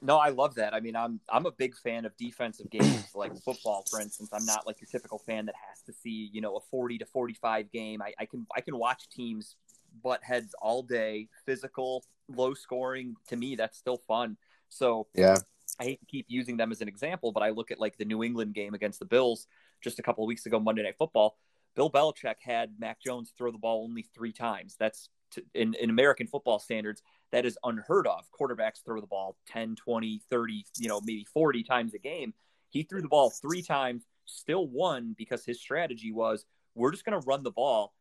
No, 0.00 0.18
I 0.18 0.30
love 0.30 0.56
that. 0.56 0.74
I 0.74 0.80
mean, 0.80 0.96
I'm 0.96 1.20
I'm 1.28 1.46
a 1.46 1.52
big 1.52 1.76
fan 1.76 2.04
of 2.04 2.16
defensive 2.16 2.70
games 2.70 3.06
like 3.14 3.36
football, 3.42 3.84
for 3.90 4.00
instance. 4.00 4.30
I'm 4.32 4.44
not 4.44 4.66
like 4.66 4.80
your 4.80 4.88
typical 4.88 5.18
fan 5.18 5.46
that 5.46 5.54
has 5.68 5.82
to 5.82 5.92
see, 5.92 6.30
you 6.32 6.40
know, 6.40 6.56
a 6.56 6.60
40 6.70 6.98
to 6.98 7.06
45 7.06 7.70
game. 7.70 8.02
I, 8.02 8.12
I 8.18 8.26
can 8.26 8.46
I 8.56 8.60
can 8.60 8.76
watch 8.78 9.08
teams 9.08 9.56
butt 10.02 10.20
heads 10.22 10.54
all 10.60 10.82
day, 10.82 11.28
physical, 11.46 12.04
low 12.34 12.54
scoring. 12.54 13.16
To 13.28 13.36
me, 13.36 13.56
that's 13.56 13.78
still 13.78 13.98
fun. 13.98 14.36
So 14.68 15.06
yeah, 15.14 15.36
I 15.80 15.84
hate 15.84 16.00
to 16.00 16.06
keep 16.06 16.26
using 16.28 16.56
them 16.56 16.72
as 16.72 16.80
an 16.80 16.88
example, 16.88 17.32
but 17.32 17.42
I 17.42 17.50
look 17.50 17.70
at 17.70 17.80
like 17.80 17.96
the 17.96 18.04
New 18.04 18.22
England 18.22 18.54
game 18.54 18.74
against 18.74 18.98
the 18.98 19.04
Bills 19.04 19.46
just 19.80 19.98
a 19.98 20.02
couple 20.02 20.24
of 20.24 20.28
weeks 20.28 20.46
ago, 20.46 20.60
Monday 20.60 20.82
Night 20.82 20.96
Football. 20.98 21.36
Bill 21.74 21.90
Belichick 21.90 22.36
had 22.40 22.74
Mac 22.78 23.00
Jones 23.00 23.32
throw 23.36 23.50
the 23.50 23.58
ball 23.58 23.84
only 23.84 24.02
three 24.14 24.32
times. 24.32 24.76
That's 24.78 25.08
to, 25.32 25.42
in, 25.54 25.74
in 25.74 25.90
American 25.90 26.26
football 26.26 26.58
standards, 26.58 27.02
that 27.30 27.46
is 27.46 27.58
unheard 27.64 28.06
of. 28.06 28.28
Quarterbacks 28.38 28.84
throw 28.84 29.00
the 29.00 29.06
ball 29.06 29.36
10, 29.48 29.76
20, 29.76 30.20
30, 30.30 30.66
you 30.78 30.88
know, 30.88 31.00
maybe 31.00 31.26
40 31.32 31.62
times 31.62 31.94
a 31.94 31.98
game. 31.98 32.34
He 32.68 32.82
threw 32.82 33.02
the 33.02 33.08
ball 33.08 33.30
three 33.30 33.62
times, 33.62 34.04
still 34.26 34.66
won 34.66 35.14
because 35.16 35.44
his 35.44 35.60
strategy 35.60 36.12
was 36.12 36.44
we're 36.74 36.90
just 36.90 37.04
going 37.04 37.20
to 37.20 37.26
run 37.26 37.42
the 37.42 37.50
ball 37.50 37.92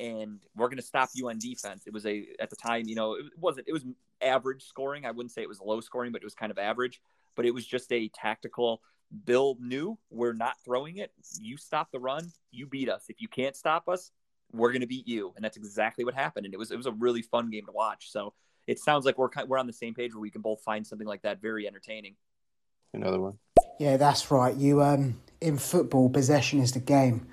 and 0.00 0.40
we're 0.56 0.68
going 0.68 0.78
to 0.78 0.82
stop 0.82 1.10
you 1.14 1.28
on 1.28 1.38
defense. 1.38 1.84
It 1.86 1.92
was 1.92 2.06
a, 2.06 2.26
at 2.40 2.50
the 2.50 2.56
time, 2.56 2.86
you 2.86 2.94
know, 2.94 3.14
it 3.14 3.26
wasn't, 3.38 3.68
it 3.68 3.72
was 3.72 3.84
average 4.20 4.64
scoring. 4.64 5.06
I 5.06 5.10
wouldn't 5.10 5.32
say 5.32 5.42
it 5.42 5.48
was 5.48 5.60
low 5.60 5.80
scoring, 5.80 6.10
but 6.10 6.22
it 6.22 6.26
was 6.26 6.34
kind 6.34 6.50
of 6.50 6.58
average, 6.58 7.00
but 7.36 7.46
it 7.46 7.54
was 7.54 7.66
just 7.66 7.92
a 7.92 8.08
tactical. 8.08 8.82
Bill 9.24 9.56
knew 9.60 9.98
we're 10.10 10.32
not 10.32 10.54
throwing 10.64 10.96
it. 10.96 11.12
You 11.38 11.56
stop 11.56 11.92
the 11.92 12.00
run, 12.00 12.32
you 12.50 12.66
beat 12.66 12.88
us. 12.88 13.04
If 13.08 13.20
you 13.20 13.28
can't 13.28 13.54
stop 13.54 13.88
us, 13.88 14.10
we're 14.52 14.70
going 14.70 14.80
to 14.80 14.86
beat 14.86 15.06
you. 15.06 15.32
And 15.36 15.44
that's 15.44 15.56
exactly 15.56 16.04
what 16.04 16.14
happened. 16.14 16.46
And 16.46 16.54
it 16.54 16.58
was, 16.58 16.70
it 16.70 16.76
was 16.76 16.86
a 16.86 16.92
really 16.92 17.22
fun 17.22 17.50
game 17.50 17.66
to 17.66 17.72
watch. 17.72 18.10
So, 18.10 18.32
it 18.70 18.78
sounds 18.78 19.04
like 19.04 19.18
we're 19.18 19.28
kind 19.28 19.48
we're 19.48 19.58
on 19.58 19.66
the 19.66 19.72
same 19.72 19.94
page 19.94 20.14
where 20.14 20.20
we 20.20 20.30
can 20.30 20.42
both 20.42 20.62
find 20.62 20.86
something 20.86 21.06
like 21.06 21.22
that 21.22 21.40
very 21.40 21.66
entertaining. 21.66 22.14
Another 22.94 23.20
one. 23.20 23.38
Yeah, 23.80 23.96
that's 23.96 24.30
right. 24.30 24.54
You 24.54 24.82
um 24.82 25.20
in 25.40 25.58
football, 25.58 26.08
possession 26.08 26.60
is 26.60 26.72
the 26.72 26.80
game. 26.80 27.26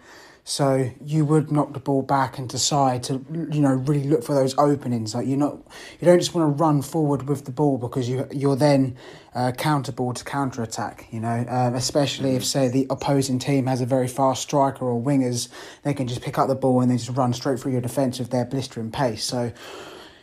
So 0.49 0.91
you 1.03 1.25
would 1.25 1.51
knock 1.51 1.73
the 1.73 1.81
ball 1.81 2.03
back 2.03 2.37
and 2.37 2.47
decide 2.47 3.03
to, 3.03 3.15
you 3.51 3.59
know, 3.59 3.73
really 3.73 4.05
look 4.05 4.23
for 4.23 4.33
those 4.33 4.57
openings. 4.57 5.13
Like 5.13 5.27
you're 5.27 5.37
not, 5.37 5.57
you 5.99 6.05
don't 6.05 6.19
just 6.19 6.33
want 6.33 6.57
to 6.57 6.63
run 6.63 6.81
forward 6.81 7.27
with 7.27 7.43
the 7.43 7.51
ball 7.51 7.77
because 7.77 8.07
you 8.07 8.25
you're 8.31 8.55
then 8.55 8.95
uh, 9.35 9.51
to 9.51 10.23
counter 10.23 10.63
attack. 10.63 11.09
You 11.11 11.19
know, 11.19 11.45
um, 11.49 11.75
especially 11.75 12.37
if 12.37 12.45
say 12.45 12.69
the 12.69 12.87
opposing 12.89 13.39
team 13.39 13.65
has 13.65 13.81
a 13.81 13.85
very 13.85 14.07
fast 14.07 14.41
striker 14.41 14.85
or 14.85 15.01
wingers, 15.01 15.49
they 15.83 15.93
can 15.93 16.07
just 16.07 16.21
pick 16.21 16.37
up 16.37 16.47
the 16.47 16.55
ball 16.55 16.79
and 16.79 16.89
then 16.89 16.97
just 16.97 17.09
run 17.09 17.33
straight 17.33 17.59
through 17.59 17.73
your 17.73 17.81
defense 17.81 18.17
with 18.17 18.29
their 18.29 18.45
blistering 18.45 18.89
pace. 18.89 19.25
So 19.25 19.51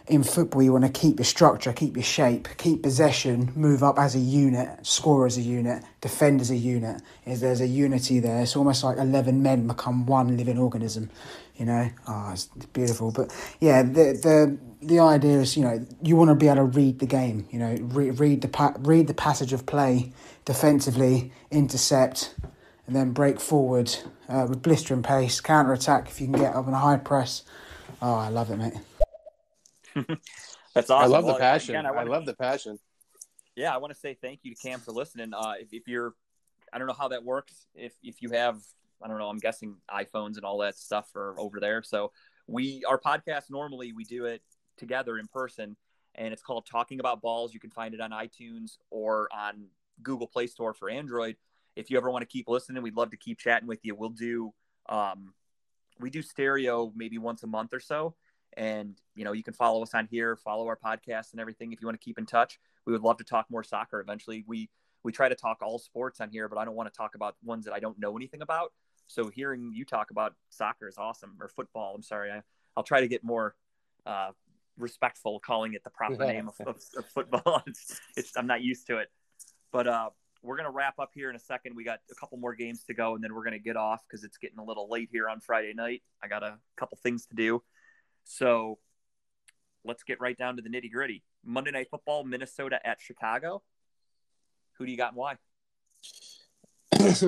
in 0.06 0.22
football, 0.22 0.62
you 0.62 0.72
want 0.72 0.84
to 0.84 0.90
keep 0.90 1.18
your 1.18 1.24
structure, 1.24 1.72
keep 1.72 1.96
your 1.96 2.04
shape, 2.04 2.48
keep 2.58 2.82
possession, 2.82 3.50
move 3.54 3.82
up 3.82 3.98
as 3.98 4.14
a 4.14 4.18
unit, 4.18 4.86
score 4.86 5.24
as 5.24 5.38
a 5.38 5.40
unit, 5.40 5.82
defend 6.02 6.42
as 6.42 6.50
a 6.50 6.56
unit. 6.56 7.00
Is 7.24 7.40
there's 7.40 7.62
a 7.62 7.66
unity 7.66 8.20
there? 8.20 8.42
It's 8.42 8.54
almost 8.54 8.84
like 8.84 8.98
eleven 8.98 9.42
men 9.42 9.66
become 9.66 10.04
one 10.04 10.36
living 10.36 10.58
organism. 10.58 11.10
You 11.56 11.66
know, 11.66 11.90
oh, 12.06 12.30
it's 12.32 12.46
beautiful. 12.72 13.12
But 13.12 13.34
yeah, 13.60 13.82
the 13.82 14.12
the 14.12 14.58
the 14.82 14.98
idea 15.00 15.38
is, 15.38 15.56
you 15.56 15.62
know, 15.62 15.86
you 16.02 16.16
want 16.16 16.28
to 16.28 16.34
be 16.34 16.48
able 16.48 16.56
to 16.56 16.64
read 16.64 16.98
the 16.98 17.06
game. 17.06 17.46
You 17.50 17.58
know, 17.58 17.76
re- 17.80 18.10
read 18.10 18.42
the 18.42 18.48
pa- 18.48 18.74
read 18.80 19.06
the 19.06 19.14
passage 19.14 19.54
of 19.54 19.64
play 19.64 20.12
defensively, 20.44 21.32
intercept, 21.50 22.34
and 22.86 22.94
then 22.94 23.12
break 23.12 23.40
forward 23.40 23.96
uh, 24.28 24.46
with 24.46 24.60
blistering 24.60 25.02
pace, 25.02 25.40
counter 25.40 25.72
attack 25.72 26.08
if 26.08 26.20
you 26.20 26.26
can 26.26 26.38
get 26.38 26.54
up 26.54 26.68
in 26.68 26.74
a 26.74 26.78
high 26.78 26.98
press. 26.98 27.42
Oh, 28.02 28.16
I 28.16 28.28
love 28.28 28.50
it, 28.50 28.56
mate. 28.56 28.74
That's 30.74 30.90
awesome. 30.90 31.04
I 31.04 31.06
love 31.06 31.24
well, 31.24 31.34
the 31.34 31.40
passion. 31.40 31.74
Again, 31.74 31.86
I, 31.86 31.90
I, 31.90 32.04
love 32.04 32.26
the 32.26 32.34
passion. 32.34 32.78
Yeah, 33.56 33.74
I 33.74 33.78
want 33.78 33.92
to 33.92 33.98
say 33.98 34.16
thank 34.20 34.40
you 34.42 34.54
to 34.54 34.60
Cam 34.60 34.80
for 34.80 34.92
listening. 34.92 35.32
Uh, 35.32 35.54
if, 35.60 35.68
if, 35.72 35.86
you're, 35.86 36.14
I 36.72 36.78
don't 36.78 36.88
know 36.88 36.94
how 36.94 37.08
that 37.08 37.24
works. 37.24 37.66
If 37.74 37.94
if 38.02 38.20
you 38.20 38.30
have, 38.30 38.60
I 39.02 39.08
don't 39.08 39.18
know. 39.18 39.28
I'm 39.28 39.38
guessing 39.38 39.76
iPhones 39.90 40.36
and 40.36 40.44
all 40.44 40.58
that 40.58 40.76
stuff 40.76 41.14
are 41.14 41.38
over 41.38 41.60
there. 41.60 41.82
So 41.82 42.10
we 42.46 42.82
our 42.88 42.98
podcast 42.98 43.44
normally 43.50 43.92
we 43.92 44.04
do 44.04 44.26
it 44.26 44.42
together 44.76 45.18
in 45.18 45.28
person, 45.28 45.76
and 46.16 46.32
it's 46.32 46.42
called 46.42 46.66
Talking 46.66 46.98
About 46.98 47.22
Balls. 47.22 47.54
You 47.54 47.60
can 47.60 47.70
find 47.70 47.94
it 47.94 48.00
on 48.00 48.10
iTunes 48.10 48.78
or 48.90 49.28
on 49.32 49.66
Google 50.02 50.26
Play 50.26 50.48
Store 50.48 50.74
for 50.74 50.90
Android. 50.90 51.36
If 51.76 51.90
you 51.90 51.96
ever 51.96 52.10
want 52.10 52.22
to 52.22 52.28
keep 52.28 52.48
listening, 52.48 52.82
we'd 52.82 52.96
love 52.96 53.10
to 53.10 53.16
keep 53.16 53.38
chatting 53.38 53.68
with 53.68 53.80
you. 53.84 53.94
We'll 53.96 54.10
do, 54.10 54.52
um, 54.88 55.34
we 55.98 56.08
do 56.08 56.22
stereo 56.22 56.92
maybe 56.94 57.18
once 57.18 57.42
a 57.42 57.48
month 57.48 57.72
or 57.72 57.80
so 57.80 58.14
and, 58.56 58.96
you 59.14 59.24
know, 59.24 59.32
you 59.32 59.42
can 59.42 59.54
follow 59.54 59.82
us 59.82 59.94
on 59.94 60.06
here, 60.10 60.36
follow 60.36 60.66
our 60.66 60.76
podcast 60.76 61.32
and 61.32 61.40
everything 61.40 61.72
if 61.72 61.80
you 61.80 61.86
want 61.86 62.00
to 62.00 62.04
keep 62.04 62.18
in 62.18 62.26
touch. 62.26 62.58
We 62.86 62.92
would 62.92 63.02
love 63.02 63.18
to 63.18 63.24
talk 63.24 63.46
more 63.50 63.62
soccer 63.62 64.00
eventually. 64.00 64.44
We 64.46 64.70
we 65.02 65.12
try 65.12 65.28
to 65.28 65.34
talk 65.34 65.58
all 65.62 65.78
sports 65.78 66.20
on 66.20 66.30
here, 66.30 66.48
but 66.48 66.58
I 66.58 66.64
don't 66.64 66.74
want 66.74 66.90
to 66.90 66.96
talk 66.96 67.14
about 67.14 67.36
ones 67.44 67.66
that 67.66 67.74
I 67.74 67.78
don't 67.78 67.98
know 67.98 68.16
anything 68.16 68.40
about. 68.40 68.72
So 69.06 69.28
hearing 69.28 69.70
you 69.74 69.84
talk 69.84 70.10
about 70.10 70.34
soccer 70.48 70.88
is 70.88 70.96
awesome, 70.96 71.36
or 71.40 71.48
football. 71.48 71.94
I'm 71.94 72.02
sorry. 72.02 72.30
I, 72.30 72.42
will 72.74 72.84
try 72.84 73.00
to 73.00 73.08
get 73.08 73.22
more 73.22 73.54
uh, 74.06 74.30
respectful 74.78 75.40
calling 75.40 75.74
it 75.74 75.84
the 75.84 75.90
proper 75.90 76.24
name 76.24 76.48
of, 76.48 76.66
of, 76.66 76.82
of 76.96 77.06
football. 77.06 77.62
it's, 77.66 78.00
it's, 78.16 78.36
I'm 78.36 78.46
not 78.46 78.62
used 78.62 78.86
to 78.86 78.96
it. 78.96 79.08
But 79.72 79.86
uh, 79.86 80.08
we're 80.42 80.56
going 80.56 80.66
to 80.66 80.72
wrap 80.72 80.98
up 80.98 81.10
here 81.14 81.30
in 81.30 81.36
a 81.36 81.40
second. 81.40 81.76
We 81.76 81.84
got 81.84 82.00
a 82.10 82.14
couple 82.14 82.38
more 82.38 82.54
games 82.54 82.84
to 82.84 82.94
go, 82.94 83.14
and 83.14 83.22
then 83.22 83.34
we're 83.34 83.44
going 83.44 83.52
to 83.52 83.58
get 83.58 83.76
off 83.76 84.02
because 84.08 84.24
it's 84.24 84.38
getting 84.38 84.58
a 84.58 84.64
little 84.64 84.88
late 84.88 85.08
here 85.12 85.28
on 85.28 85.40
Friday 85.40 85.74
night. 85.74 86.02
I 86.22 86.28
got 86.28 86.42
a 86.42 86.58
couple 86.76 86.98
things 87.02 87.26
to 87.26 87.34
do. 87.34 87.62
So 88.24 88.78
let's 89.84 90.02
get 90.02 90.20
right 90.20 90.36
down 90.36 90.56
to 90.56 90.62
the 90.62 90.68
nitty 90.68 90.90
gritty. 90.90 91.22
Monday 91.44 91.70
Night 91.70 91.88
Football, 91.90 92.24
Minnesota 92.24 92.78
at 92.84 93.00
Chicago. 93.00 93.62
Who 94.78 94.86
do 94.86 94.90
you 94.90 94.98
got 94.98 95.12
and 95.12 95.16
why? 95.16 95.36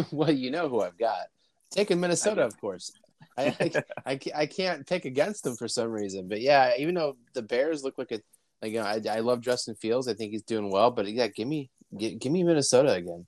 well, 0.11 0.31
you 0.31 0.51
know 0.51 0.69
who 0.69 0.81
I've 0.81 0.99
got. 0.99 1.27
Taking 1.71 2.01
Minnesota, 2.01 2.43
of 2.45 2.59
course. 2.61 2.93
I, 3.37 3.73
I, 4.07 4.19
I, 4.35 4.47
can't 4.47 4.87
pick 4.87 5.05
against 5.05 5.45
them 5.45 5.57
for 5.57 5.69
some 5.69 5.91
reason. 5.91 6.29
But 6.29 6.41
yeah, 6.41 6.73
even 6.79 6.95
though 6.95 7.17
the 7.35 7.43
Bears 7.43 7.85
look 7.85 7.99
like 7.99 8.13
a 8.13 8.21
like 8.63 8.73
you 8.73 8.79
know, 8.79 8.87
I, 8.87 9.01
I 9.11 9.21
love 9.21 9.41
Justin 9.41 9.75
Fields. 9.75 10.09
I 10.09 10.15
think 10.15 10.33
he's 10.33 10.43
doing 10.43 10.71
well. 10.71 10.91
But 10.91 11.09
yeah, 11.09 11.29
give 11.29 11.47
me 11.47 11.71
give, 11.97 12.19
give 12.19 12.33
me 12.33 12.43
Minnesota 12.43 12.93
again. 12.93 13.27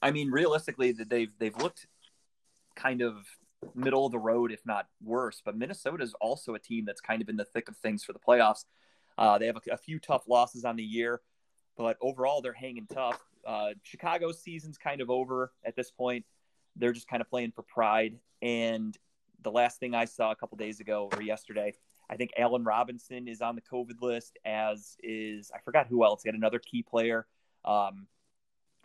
I 0.00 0.10
mean, 0.10 0.30
realistically, 0.30 0.92
they've 0.92 1.32
they've 1.38 1.56
looked 1.56 1.86
kind 2.74 3.02
of 3.02 3.16
middle 3.74 4.06
of 4.06 4.12
the 4.12 4.18
road, 4.18 4.52
if 4.52 4.64
not 4.64 4.86
worse. 5.02 5.42
But 5.44 5.56
Minnesota 5.56 6.02
is 6.02 6.14
also 6.20 6.54
a 6.54 6.58
team 6.58 6.84
that's 6.84 7.00
kind 7.00 7.22
of 7.22 7.28
in 7.28 7.36
the 7.36 7.44
thick 7.44 7.68
of 7.68 7.76
things 7.76 8.04
for 8.04 8.12
the 8.12 8.18
playoffs. 8.18 8.64
Uh, 9.16 9.38
they 9.38 9.46
have 9.46 9.56
a, 9.56 9.74
a, 9.74 9.76
few 9.76 9.98
tough 9.98 10.24
losses 10.28 10.64
on 10.64 10.76
the 10.76 10.82
year, 10.82 11.20
but 11.76 11.96
overall 12.00 12.42
they're 12.42 12.52
hanging 12.52 12.86
tough. 12.92 13.20
Uh, 13.46 13.70
Chicago's 13.82 14.40
season's 14.40 14.78
kind 14.78 15.00
of 15.00 15.10
over 15.10 15.52
at 15.64 15.76
this 15.76 15.90
point. 15.90 16.24
They're 16.76 16.92
just 16.92 17.08
kind 17.08 17.20
of 17.20 17.28
playing 17.28 17.52
for 17.52 17.62
pride. 17.62 18.18
And 18.42 18.96
the 19.42 19.50
last 19.50 19.78
thing 19.78 19.94
I 19.94 20.06
saw 20.06 20.32
a 20.32 20.36
couple 20.36 20.56
days 20.58 20.80
ago 20.80 21.08
or 21.12 21.22
yesterday, 21.22 21.74
I 22.10 22.16
think 22.16 22.32
Allen 22.36 22.64
Robinson 22.64 23.28
is 23.28 23.40
on 23.40 23.54
the 23.54 23.62
COVID 23.62 24.00
list, 24.00 24.38
as 24.44 24.96
is 25.02 25.50
I 25.54 25.60
forgot 25.60 25.86
who 25.86 26.04
else. 26.04 26.22
Yet 26.24 26.34
another 26.34 26.58
key 26.58 26.82
player. 26.82 27.26
Um, 27.64 28.08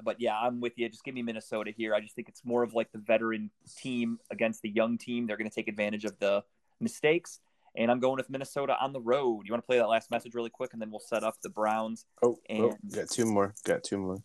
but 0.03 0.19
yeah, 0.19 0.37
I'm 0.37 0.61
with 0.61 0.73
you. 0.77 0.89
Just 0.89 1.03
give 1.03 1.13
me 1.13 1.21
Minnesota 1.21 1.71
here. 1.75 1.93
I 1.93 1.99
just 1.99 2.15
think 2.15 2.29
it's 2.29 2.43
more 2.45 2.63
of 2.63 2.73
like 2.73 2.91
the 2.91 2.99
veteran 2.99 3.51
team 3.77 4.19
against 4.31 4.61
the 4.61 4.69
young 4.69 4.97
team. 4.97 5.27
They're 5.27 5.37
going 5.37 5.49
to 5.49 5.55
take 5.55 5.67
advantage 5.67 6.05
of 6.05 6.17
the 6.19 6.43
mistakes. 6.79 7.39
And 7.75 7.91
I'm 7.91 7.99
going 7.99 8.17
with 8.17 8.29
Minnesota 8.29 8.75
on 8.81 8.93
the 8.93 8.99
road. 8.99 9.43
You 9.45 9.51
want 9.51 9.63
to 9.63 9.67
play 9.67 9.77
that 9.77 9.87
last 9.87 10.09
message 10.09 10.33
really 10.33 10.49
quick, 10.49 10.73
and 10.73 10.81
then 10.81 10.89
we'll 10.89 10.99
set 10.99 11.23
up 11.23 11.35
the 11.41 11.49
Browns. 11.49 12.05
Oh, 12.23 12.29
oh 12.29 12.39
and... 12.49 12.63
oh 12.63 12.77
got 12.93 13.09
two 13.09 13.25
more. 13.25 13.53
Got 13.63 13.83
two 13.83 13.97
more. 13.97 14.17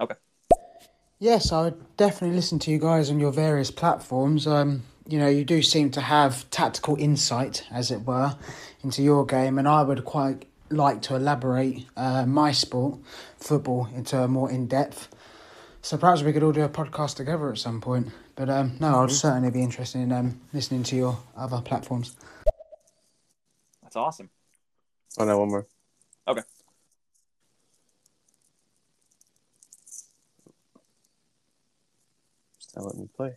Okay. 0.00 0.14
Yes, 1.18 1.52
I 1.52 1.62
would 1.62 1.96
definitely 1.96 2.36
listen 2.36 2.58
to 2.60 2.70
you 2.70 2.78
guys 2.78 3.10
on 3.10 3.20
your 3.20 3.32
various 3.32 3.70
platforms. 3.70 4.46
Um, 4.46 4.82
you 5.08 5.18
know, 5.18 5.28
you 5.28 5.44
do 5.44 5.62
seem 5.62 5.90
to 5.92 6.00
have 6.00 6.48
tactical 6.50 6.96
insight, 6.96 7.64
as 7.70 7.90
it 7.90 8.02
were, 8.02 8.36
into 8.82 9.02
your 9.02 9.24
game, 9.24 9.58
and 9.58 9.68
I 9.68 9.82
would 9.82 10.04
quite 10.04 10.46
like 10.70 11.02
to 11.02 11.16
elaborate 11.16 11.86
uh, 11.96 12.26
my 12.26 12.52
sport, 12.52 12.98
football, 13.38 13.88
into 13.94 14.20
a 14.20 14.28
more 14.28 14.50
in 14.50 14.66
depth. 14.66 15.08
So 15.82 15.96
perhaps 15.96 16.22
we 16.22 16.32
could 16.32 16.42
all 16.42 16.52
do 16.52 16.62
a 16.62 16.68
podcast 16.68 17.16
together 17.16 17.50
at 17.50 17.58
some 17.58 17.80
point. 17.80 18.08
But 18.34 18.50
um, 18.50 18.76
no, 18.80 18.88
mm-hmm. 18.88 19.04
I'd 19.04 19.12
certainly 19.12 19.50
be 19.50 19.62
interested 19.62 20.00
in 20.00 20.12
um, 20.12 20.40
listening 20.52 20.82
to 20.84 20.96
your 20.96 21.18
other 21.36 21.60
platforms. 21.60 22.16
That's 23.82 23.96
awesome. 23.96 24.30
Oh 25.18 25.24
no, 25.24 25.38
one 25.38 25.48
more. 25.48 25.66
Okay. 26.28 26.42
Just 32.58 32.76
not 32.76 32.84
letting 32.84 33.02
me 33.02 33.08
play. 33.16 33.34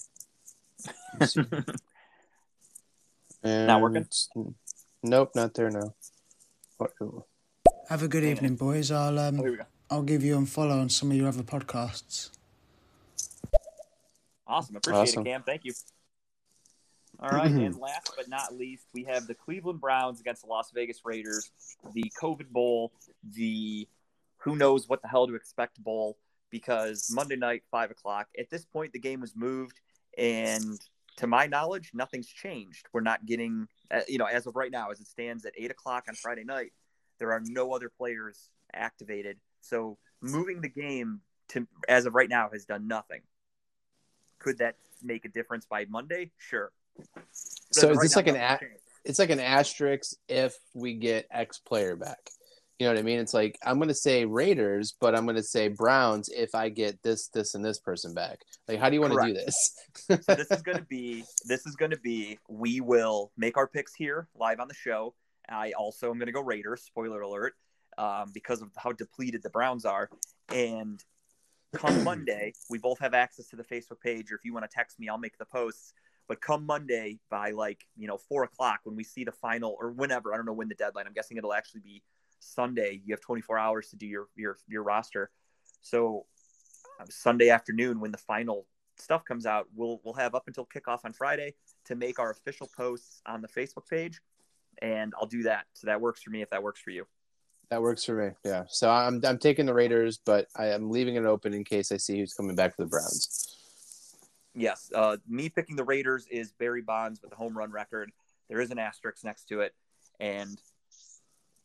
not 3.43 3.81
working. 3.81 4.07
Nope, 5.03 5.31
not 5.35 5.53
there 5.53 5.69
now. 5.69 5.93
Have 7.89 8.03
a 8.03 8.07
good 8.07 8.23
evening, 8.23 8.56
boys. 8.56 8.91
I'll 8.91 9.18
um, 9.19 9.39
oh, 9.39 9.57
I'll 9.89 10.03
give 10.03 10.23
you 10.23 10.38
a 10.38 10.45
follow 10.45 10.80
on 10.80 10.89
some 10.89 11.11
of 11.11 11.18
your 11.18 11.27
other 11.27 11.43
podcasts. 11.43 12.30
Awesome. 14.47 14.76
Appreciate 14.76 15.01
awesome. 15.01 15.22
it, 15.22 15.30
Cam. 15.30 15.43
Thank 15.43 15.65
you. 15.65 15.73
All 17.19 17.30
right. 17.30 17.51
and 17.51 17.76
last 17.80 18.14
but 18.15 18.30
not 18.30 18.56
least, 18.56 18.85
we 18.93 19.03
have 19.03 19.27
the 19.27 19.35
Cleveland 19.35 19.81
Browns 19.81 20.19
against 20.19 20.43
the 20.43 20.47
Las 20.47 20.72
Vegas 20.73 21.01
Raiders, 21.03 21.51
the 21.93 22.11
COVID 22.22 22.49
Bowl, 22.49 22.91
the 23.35 23.88
who 24.38 24.56
knows 24.56 24.88
what 24.88 25.01
the 25.01 25.07
hell 25.07 25.27
to 25.27 25.35
expect 25.35 25.84
bowl, 25.84 26.18
because 26.49 27.11
Monday 27.14 27.35
night, 27.35 27.64
5 27.72 27.91
o'clock. 27.91 28.27
At 28.39 28.49
this 28.49 28.65
point, 28.65 28.93
the 28.93 28.99
game 28.99 29.22
was 29.22 29.35
moved. 29.35 29.80
And 30.18 30.80
to 31.18 31.27
my 31.27 31.45
knowledge, 31.47 31.91
nothing's 31.93 32.27
changed. 32.27 32.88
We're 32.93 33.01
not 33.01 33.26
getting, 33.26 33.68
Uh, 33.91 34.01
you 34.07 34.17
know, 34.17 34.25
as 34.25 34.45
of 34.45 34.55
right 34.55 34.71
now, 34.71 34.91
as 34.91 34.99
it 34.99 35.07
stands 35.07 35.45
at 35.45 35.53
8 35.57 35.71
o'clock 35.71 36.05
on 36.07 36.15
Friday 36.15 36.43
night, 36.43 36.71
there 37.17 37.31
are 37.31 37.41
no 37.43 37.73
other 37.73 37.89
players 37.89 38.49
activated. 38.73 39.37
So 39.61 39.97
moving 40.21 40.61
the 40.61 40.69
game 40.69 41.21
to 41.49 41.67
as 41.87 42.05
of 42.05 42.13
right 42.13 42.29
now 42.29 42.49
has 42.51 42.65
done 42.65 42.87
nothing. 42.87 43.21
Could 44.39 44.59
that 44.59 44.75
make 45.03 45.25
a 45.25 45.29
difference 45.29 45.65
by 45.65 45.85
Monday? 45.85 46.31
Sure. 46.37 46.71
But 46.95 47.25
so 47.71 47.89
is 47.91 47.97
right 47.97 48.03
this 48.03 48.15
now, 48.15 48.19
like 48.19 48.27
an 48.27 48.35
a- 48.35 48.59
it's 49.05 49.19
like 49.19 49.29
an 49.29 49.39
asterisk 49.39 50.15
if 50.27 50.57
we 50.73 50.93
get 50.93 51.27
X 51.31 51.57
player 51.57 51.95
back. 51.95 52.29
You 52.80 52.88
know 52.88 52.93
what 52.93 52.99
I 52.99 53.03
mean? 53.03 53.19
It's 53.19 53.34
like 53.34 53.60
I'm 53.65 53.77
going 53.77 53.89
to 53.89 53.93
say 53.93 54.23
Raiders, 54.23 54.95
but 55.01 55.14
I'm 55.14 55.26
going 55.26 55.35
to 55.35 55.43
say 55.43 55.68
Browns 55.68 56.30
if 56.30 56.56
I 56.56 56.69
get 56.69 57.03
this, 57.03 57.27
this, 57.27 57.53
and 57.53 57.64
this 57.64 57.77
person 57.77 58.14
back. 58.14 58.39
Like, 58.69 58.80
how 58.80 58.89
do 58.89 58.95
you 58.95 59.01
want 59.01 59.14
to 59.14 59.27
do 59.27 59.34
this? 59.34 59.76
so 60.07 60.35
this 60.35 60.49
is 60.49 60.61
going 60.61 60.77
to 60.80 60.85
be 60.85 61.26
this 61.45 61.65
is 61.65 61.76
to 61.76 61.97
be 61.97 62.39
we 62.47 62.80
will 62.80 63.31
make 63.38 63.57
our 63.57 63.68
picks 63.68 63.93
here 63.93 64.30
live 64.34 64.61
on 64.61 64.69
the 64.69 64.73
show. 64.73 65.14
I 65.49 65.73
also 65.73 66.10
am 66.10 66.19
going 66.19 66.27
to 66.27 66.31
go 66.31 66.41
Raiders. 66.41 66.84
Spoiler 66.84 67.19
alert, 67.19 67.56
um, 67.97 68.31
because 68.34 68.61
of 68.61 68.69
how 68.77 68.93
depleted 68.93 69.43
the 69.43 69.49
Browns 69.49 69.84
are. 69.84 70.10
And 70.53 71.03
come 71.73 72.03
Monday, 72.06 72.53
we 72.69 72.77
both 72.77 72.99
have 72.99 73.14
access 73.14 73.47
to 73.49 73.57
the 73.57 73.64
Facebook 73.64 73.99
page, 74.01 74.31
or 74.31 74.35
if 74.35 74.45
you 74.45 74.53
want 74.53 74.69
to 74.69 74.73
text 74.73 74.99
me, 74.99 75.10
I'll 75.10 75.18
make 75.18 75.38
the 75.38 75.45
posts. 75.45 75.93
But 76.30 76.39
come 76.39 76.65
Monday 76.65 77.19
by 77.30 77.51
like 77.51 77.85
you 77.97 78.07
know 78.07 78.18
four 78.18 78.43
o'clock 78.43 78.80
when 78.85 78.95
we 78.95 79.03
see 79.03 79.26
the 79.26 79.34
final, 79.34 79.76
or 79.81 79.91
whenever 79.91 80.34
I 80.34 80.38
don't 80.38 80.45
know 80.45 80.53
when 80.53 80.69
the 80.69 80.76
deadline. 80.76 81.07
I'm 81.07 81.14
guessing 81.14 81.35
it'll 81.35 81.53
actually 81.53 81.81
be 81.81 82.03
Sunday. 82.39 83.01
You 83.05 83.13
have 83.13 83.21
24 83.21 83.57
hours 83.57 83.89
to 83.89 83.95
do 83.95 84.05
your 84.05 84.27
your 84.35 84.57
your 84.67 84.83
roster. 84.83 85.31
So 85.81 86.25
um, 86.99 87.07
Sunday 87.09 87.49
afternoon 87.49 87.99
when 87.99 88.11
the 88.11 88.17
final 88.17 88.65
stuff 88.97 89.23
comes 89.25 89.45
out, 89.45 89.67
we'll 89.75 90.01
we'll 90.03 90.13
have 90.15 90.35
up 90.35 90.43
until 90.47 90.65
kickoff 90.65 90.99
on 91.05 91.13
Friday 91.13 91.53
to 91.85 91.95
make 91.95 92.19
our 92.19 92.31
official 92.31 92.69
posts 92.75 93.21
on 93.25 93.41
the 93.41 93.47
Facebook 93.47 93.87
page, 93.89 94.19
and 94.81 95.13
I'll 95.19 95.27
do 95.27 95.43
that. 95.43 95.65
So 95.73 95.87
that 95.87 96.01
works 96.01 96.21
for 96.21 96.29
me 96.29 96.41
if 96.41 96.49
that 96.49 96.63
works 96.63 96.81
for 96.81 96.91
you. 96.91 97.05
That 97.69 97.81
works 97.81 98.03
for 98.03 98.15
me. 98.15 98.33
Yeah. 98.43 98.63
So 98.67 98.89
I'm 98.89 99.21
I'm 99.25 99.37
taking 99.37 99.65
the 99.65 99.73
Raiders, 99.73 100.19
but 100.25 100.47
I 100.55 100.67
am 100.67 100.89
leaving 100.89 101.15
it 101.15 101.25
open 101.25 101.53
in 101.53 101.63
case 101.63 101.91
I 101.91 101.97
see 101.97 102.17
who's 102.17 102.33
coming 102.33 102.55
back 102.55 102.75
for 102.75 102.83
the 102.83 102.89
Browns. 102.89 103.55
Yes. 104.55 104.91
Uh, 104.93 105.17
me 105.27 105.49
picking 105.49 105.75
the 105.75 105.83
Raiders 105.83 106.25
is 106.29 106.51
Barry 106.51 106.81
Bonds 106.81 107.21
with 107.21 107.29
the 107.29 107.37
home 107.37 107.57
run 107.57 107.71
record. 107.71 108.11
There 108.49 108.59
is 108.59 108.71
an 108.71 108.79
asterisk 108.79 109.23
next 109.23 109.45
to 109.49 109.61
it, 109.61 109.73
and 110.19 110.59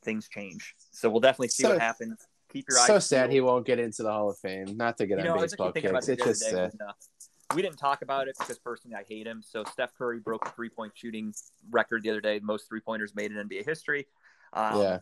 things 0.05 0.29
change. 0.29 0.75
So 0.93 1.11
we'll 1.11 1.21
definitely 1.21 1.49
see 1.49 1.65
so, 1.65 1.71
what 1.71 1.81
happens. 1.81 2.27
Keep 2.53 2.67
your 2.69 2.79
eyes. 2.79 2.87
So 2.87 2.99
sad 2.99 3.31
he 3.31 3.41
won't 3.41 3.67
get 3.67 3.79
into 3.79 4.03
the 4.03 4.13
Hall 4.13 4.31
of 4.31 4.39
Fame. 4.39 4.77
Not 4.77 4.97
to 4.99 5.07
get 5.07 5.19
you 5.19 5.31
on 5.31 5.37
know, 5.37 5.43
baseball 5.43 5.73
kicks. 5.73 6.09
It 6.09 6.21
it's 6.21 6.41
just. 6.41 6.55
When, 6.55 6.65
uh, 6.65 6.93
we 7.55 7.63
didn't 7.63 7.77
talk 7.77 8.03
about 8.03 8.27
it 8.29 8.37
because 8.39 8.59
personally 8.59 8.97
I 8.97 9.05
hate 9.07 9.27
him. 9.27 9.43
So 9.43 9.65
Steph 9.65 9.95
Curry 9.97 10.19
broke 10.19 10.45
the 10.45 10.51
three 10.51 10.71
point 10.71 10.93
shooting 10.95 11.35
record 11.71 12.03
the 12.03 12.11
other 12.11 12.21
day, 12.21 12.41
most 12.43 12.69
three 12.69 12.81
pointers 12.81 13.15
made 13.15 13.33
in 13.33 13.49
NBA 13.49 13.65
history. 13.67 14.07
Um, 14.53 14.81
yeah 14.81 14.99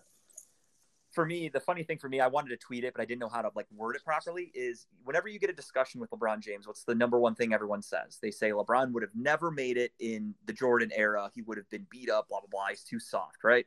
for 1.12 1.26
me, 1.26 1.48
the 1.48 1.60
funny 1.60 1.82
thing 1.82 1.98
for 1.98 2.08
me, 2.08 2.20
I 2.20 2.26
wanted 2.26 2.48
to 2.50 2.56
tweet 2.56 2.84
it, 2.84 2.94
but 2.94 3.02
I 3.02 3.04
didn't 3.04 3.20
know 3.20 3.28
how 3.28 3.42
to 3.42 3.50
like 3.54 3.66
word 3.74 3.96
it 3.96 4.04
properly. 4.04 4.50
Is 4.54 4.86
whenever 5.04 5.28
you 5.28 5.38
get 5.38 5.50
a 5.50 5.54
discussion 5.54 6.00
with 6.00 6.10
LeBron 6.10 6.40
James, 6.40 6.66
what's 6.66 6.84
the 6.84 6.94
number 6.94 7.18
one 7.18 7.34
thing 7.34 7.52
everyone 7.52 7.82
says? 7.82 8.18
They 8.20 8.30
say 8.30 8.50
LeBron 8.50 8.92
would 8.92 9.02
have 9.02 9.14
never 9.14 9.50
made 9.50 9.76
it 9.76 9.92
in 10.00 10.34
the 10.46 10.52
Jordan 10.52 10.90
era. 10.94 11.30
He 11.34 11.42
would 11.42 11.58
have 11.58 11.68
been 11.70 11.86
beat 11.90 12.10
up, 12.10 12.28
blah 12.28 12.40
blah 12.40 12.48
blah. 12.50 12.66
He's 12.70 12.82
too 12.82 12.98
soft, 12.98 13.44
right? 13.44 13.66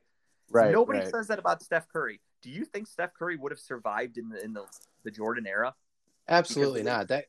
Right. 0.52 0.72
Nobody 0.72 1.00
right. 1.00 1.08
says 1.08 1.28
that 1.28 1.40
about 1.40 1.64
Steph 1.64 1.88
Curry. 1.88 2.22
Do 2.42 2.50
you 2.50 2.66
think 2.66 2.88
Steph 2.88 3.14
Curry 3.14 3.38
would 3.38 3.52
have 3.52 3.60
survived 3.60 4.18
in 4.18 4.30
the 4.30 4.44
in 4.44 4.54
the, 4.54 4.66
the 5.04 5.12
Jordan 5.12 5.48
era? 5.48 5.74
Absolutely 6.28 6.82
because 6.82 6.98
not. 6.98 7.08
That 7.08 7.26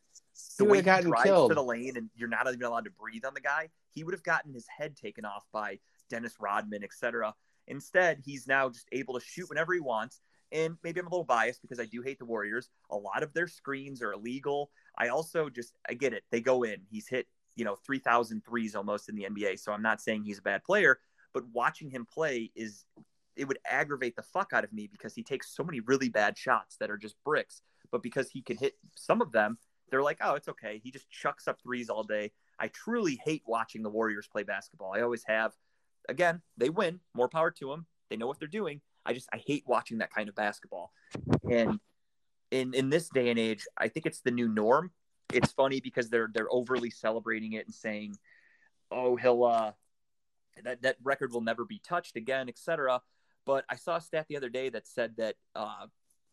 the 0.58 0.64
way 0.64 0.78
he 0.78 0.82
drives 0.82 1.22
killed. 1.24 1.50
to 1.50 1.54
the 1.54 1.62
lane 1.62 1.96
and 1.96 2.10
you're 2.14 2.28
not 2.28 2.46
even 2.48 2.62
allowed 2.62 2.84
to 2.84 2.90
breathe 2.90 3.24
on 3.24 3.34
the 3.34 3.40
guy, 3.40 3.70
he 3.90 4.04
would 4.04 4.14
have 4.14 4.22
gotten 4.22 4.52
his 4.52 4.66
head 4.68 4.96
taken 4.96 5.24
off 5.24 5.44
by 5.52 5.78
Dennis 6.10 6.34
Rodman, 6.38 6.84
etc. 6.84 7.34
Instead, 7.66 8.20
he's 8.24 8.46
now 8.46 8.68
just 8.68 8.86
able 8.92 9.18
to 9.18 9.24
shoot 9.24 9.48
whenever 9.48 9.72
he 9.72 9.80
wants. 9.80 10.20
And 10.52 10.76
maybe 10.84 11.00
I'm 11.00 11.06
a 11.06 11.10
little 11.10 11.24
biased 11.24 11.60
because 11.62 11.80
I 11.80 11.86
do 11.86 12.02
hate 12.02 12.18
the 12.18 12.24
Warriors. 12.24 12.68
A 12.90 12.96
lot 12.96 13.22
of 13.22 13.32
their 13.32 13.48
screens 13.48 14.00
are 14.02 14.12
illegal. 14.12 14.70
I 14.96 15.08
also 15.08 15.48
just, 15.48 15.74
I 15.88 15.94
get 15.94 16.12
it. 16.12 16.22
They 16.30 16.40
go 16.40 16.62
in. 16.62 16.82
He's 16.88 17.08
hit, 17.08 17.26
you 17.56 17.64
know, 17.64 17.76
3,000 17.84 18.44
threes 18.44 18.76
almost 18.76 19.08
in 19.08 19.16
the 19.16 19.26
NBA. 19.28 19.58
So 19.58 19.72
I'm 19.72 19.82
not 19.82 20.00
saying 20.00 20.24
he's 20.24 20.38
a 20.38 20.42
bad 20.42 20.62
player, 20.62 21.00
but 21.36 21.44
watching 21.52 21.90
him 21.90 22.06
play 22.06 22.50
is, 22.54 22.86
it 23.36 23.46
would 23.46 23.58
aggravate 23.70 24.16
the 24.16 24.22
fuck 24.22 24.54
out 24.54 24.64
of 24.64 24.72
me 24.72 24.88
because 24.90 25.14
he 25.14 25.22
takes 25.22 25.54
so 25.54 25.62
many 25.62 25.80
really 25.80 26.08
bad 26.08 26.38
shots 26.38 26.78
that 26.80 26.90
are 26.90 26.96
just 26.96 27.14
bricks. 27.26 27.60
But 27.92 28.02
because 28.02 28.30
he 28.30 28.40
can 28.40 28.56
hit 28.56 28.72
some 28.94 29.20
of 29.20 29.32
them, 29.32 29.58
they're 29.90 30.02
like, 30.02 30.16
oh, 30.22 30.32
it's 30.32 30.48
okay. 30.48 30.80
He 30.82 30.90
just 30.90 31.10
chucks 31.10 31.46
up 31.46 31.60
threes 31.62 31.90
all 31.90 32.04
day. 32.04 32.32
I 32.58 32.68
truly 32.68 33.20
hate 33.22 33.42
watching 33.44 33.82
the 33.82 33.90
Warriors 33.90 34.26
play 34.26 34.44
basketball. 34.44 34.94
I 34.96 35.02
always 35.02 35.24
have 35.26 35.52
again, 36.08 36.40
they 36.56 36.70
win. 36.70 37.00
More 37.14 37.28
power 37.28 37.50
to 37.50 37.68
them. 37.68 37.84
They 38.08 38.16
know 38.16 38.26
what 38.26 38.38
they're 38.38 38.48
doing. 38.48 38.80
I 39.04 39.12
just 39.12 39.28
I 39.30 39.42
hate 39.46 39.64
watching 39.66 39.98
that 39.98 40.14
kind 40.14 40.30
of 40.30 40.34
basketball. 40.34 40.90
And 41.50 41.80
in 42.50 42.72
in 42.72 42.88
this 42.88 43.10
day 43.10 43.28
and 43.28 43.38
age, 43.38 43.66
I 43.76 43.88
think 43.88 44.06
it's 44.06 44.22
the 44.22 44.30
new 44.30 44.48
norm. 44.48 44.90
It's 45.34 45.52
funny 45.52 45.82
because 45.82 46.08
they're 46.08 46.30
they're 46.32 46.50
overly 46.50 46.88
celebrating 46.88 47.52
it 47.52 47.66
and 47.66 47.74
saying, 47.74 48.16
"Oh, 48.90 49.16
he'll 49.16 49.44
uh, 49.44 49.72
that 50.64 50.82
that 50.82 50.96
record 51.02 51.32
will 51.32 51.40
never 51.40 51.64
be 51.64 51.80
touched 51.86 52.16
again, 52.16 52.48
etc." 52.48 53.00
But 53.44 53.64
I 53.70 53.76
saw 53.76 53.96
a 53.96 54.00
stat 54.00 54.26
the 54.28 54.36
other 54.36 54.48
day 54.48 54.68
that 54.70 54.86
said 54.86 55.14
that 55.18 55.36
uh, 55.54 55.86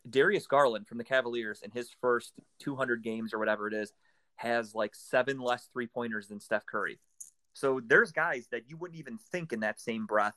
Darius 0.09 0.47
Garland 0.47 0.87
from 0.87 0.97
the 0.97 1.03
Cavaliers 1.03 1.61
in 1.61 1.71
his 1.71 1.89
first 2.01 2.33
200 2.59 3.03
games 3.03 3.33
or 3.33 3.39
whatever 3.39 3.67
it 3.67 3.73
is 3.73 3.93
has 4.35 4.73
like 4.73 4.95
seven 4.95 5.39
less 5.39 5.69
three 5.71 5.87
pointers 5.87 6.27
than 6.27 6.39
Steph 6.39 6.65
Curry. 6.65 6.99
So 7.53 7.79
there's 7.85 8.11
guys 8.11 8.47
that 8.51 8.63
you 8.67 8.77
wouldn't 8.77 8.99
even 8.99 9.19
think 9.31 9.53
in 9.53 9.59
that 9.59 9.79
same 9.79 10.05
breath 10.05 10.33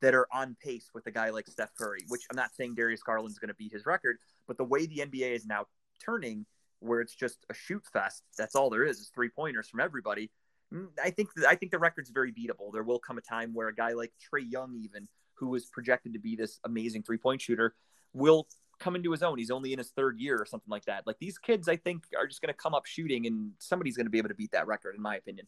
that 0.00 0.14
are 0.14 0.26
on 0.32 0.56
pace 0.62 0.90
with 0.94 1.06
a 1.06 1.10
guy 1.10 1.30
like 1.30 1.46
Steph 1.46 1.74
Curry, 1.76 2.04
which 2.08 2.22
I'm 2.30 2.36
not 2.36 2.54
saying 2.54 2.74
Darius 2.74 3.02
Garland's 3.02 3.38
going 3.38 3.48
to 3.48 3.54
beat 3.54 3.72
his 3.72 3.86
record, 3.86 4.16
but 4.46 4.56
the 4.56 4.64
way 4.64 4.86
the 4.86 4.98
NBA 4.98 5.34
is 5.34 5.46
now 5.46 5.66
turning, 6.04 6.46
where 6.80 7.00
it's 7.00 7.14
just 7.14 7.38
a 7.50 7.54
shoot 7.54 7.82
fest, 7.92 8.22
that's 8.36 8.54
all 8.54 8.70
there 8.70 8.84
is, 8.84 8.98
is 8.98 9.10
three 9.14 9.28
pointers 9.28 9.68
from 9.68 9.80
everybody. 9.80 10.30
Mm, 10.72 10.88
I 11.02 11.10
think 11.10 11.30
I 11.46 11.54
think 11.54 11.72
the 11.72 11.78
record's 11.78 12.10
very 12.10 12.32
beatable. 12.32 12.72
There 12.72 12.82
will 12.82 12.98
come 12.98 13.18
a 13.18 13.20
time 13.20 13.52
where 13.52 13.68
a 13.68 13.74
guy 13.74 13.92
like 13.92 14.12
Trae 14.20 14.50
Young 14.50 14.74
even 14.76 15.08
who 15.34 15.48
was 15.48 15.66
projected 15.66 16.12
to 16.14 16.18
be 16.18 16.36
this 16.36 16.60
amazing 16.64 17.02
three 17.02 17.18
point 17.18 17.42
shooter, 17.42 17.74
will 18.12 18.46
come 18.78 18.96
into 18.96 19.10
his 19.10 19.22
own. 19.22 19.38
He's 19.38 19.50
only 19.50 19.72
in 19.72 19.78
his 19.78 19.90
third 19.90 20.18
year 20.18 20.36
or 20.36 20.46
something 20.46 20.70
like 20.70 20.84
that. 20.86 21.06
Like 21.06 21.18
these 21.18 21.38
kids, 21.38 21.68
I 21.68 21.76
think, 21.76 22.04
are 22.16 22.26
just 22.26 22.40
going 22.40 22.52
to 22.52 22.56
come 22.56 22.74
up 22.74 22.86
shooting, 22.86 23.26
and 23.26 23.52
somebody's 23.58 23.96
going 23.96 24.06
to 24.06 24.10
be 24.10 24.18
able 24.18 24.28
to 24.28 24.34
beat 24.34 24.52
that 24.52 24.66
record, 24.66 24.94
in 24.94 25.02
my 25.02 25.16
opinion. 25.16 25.46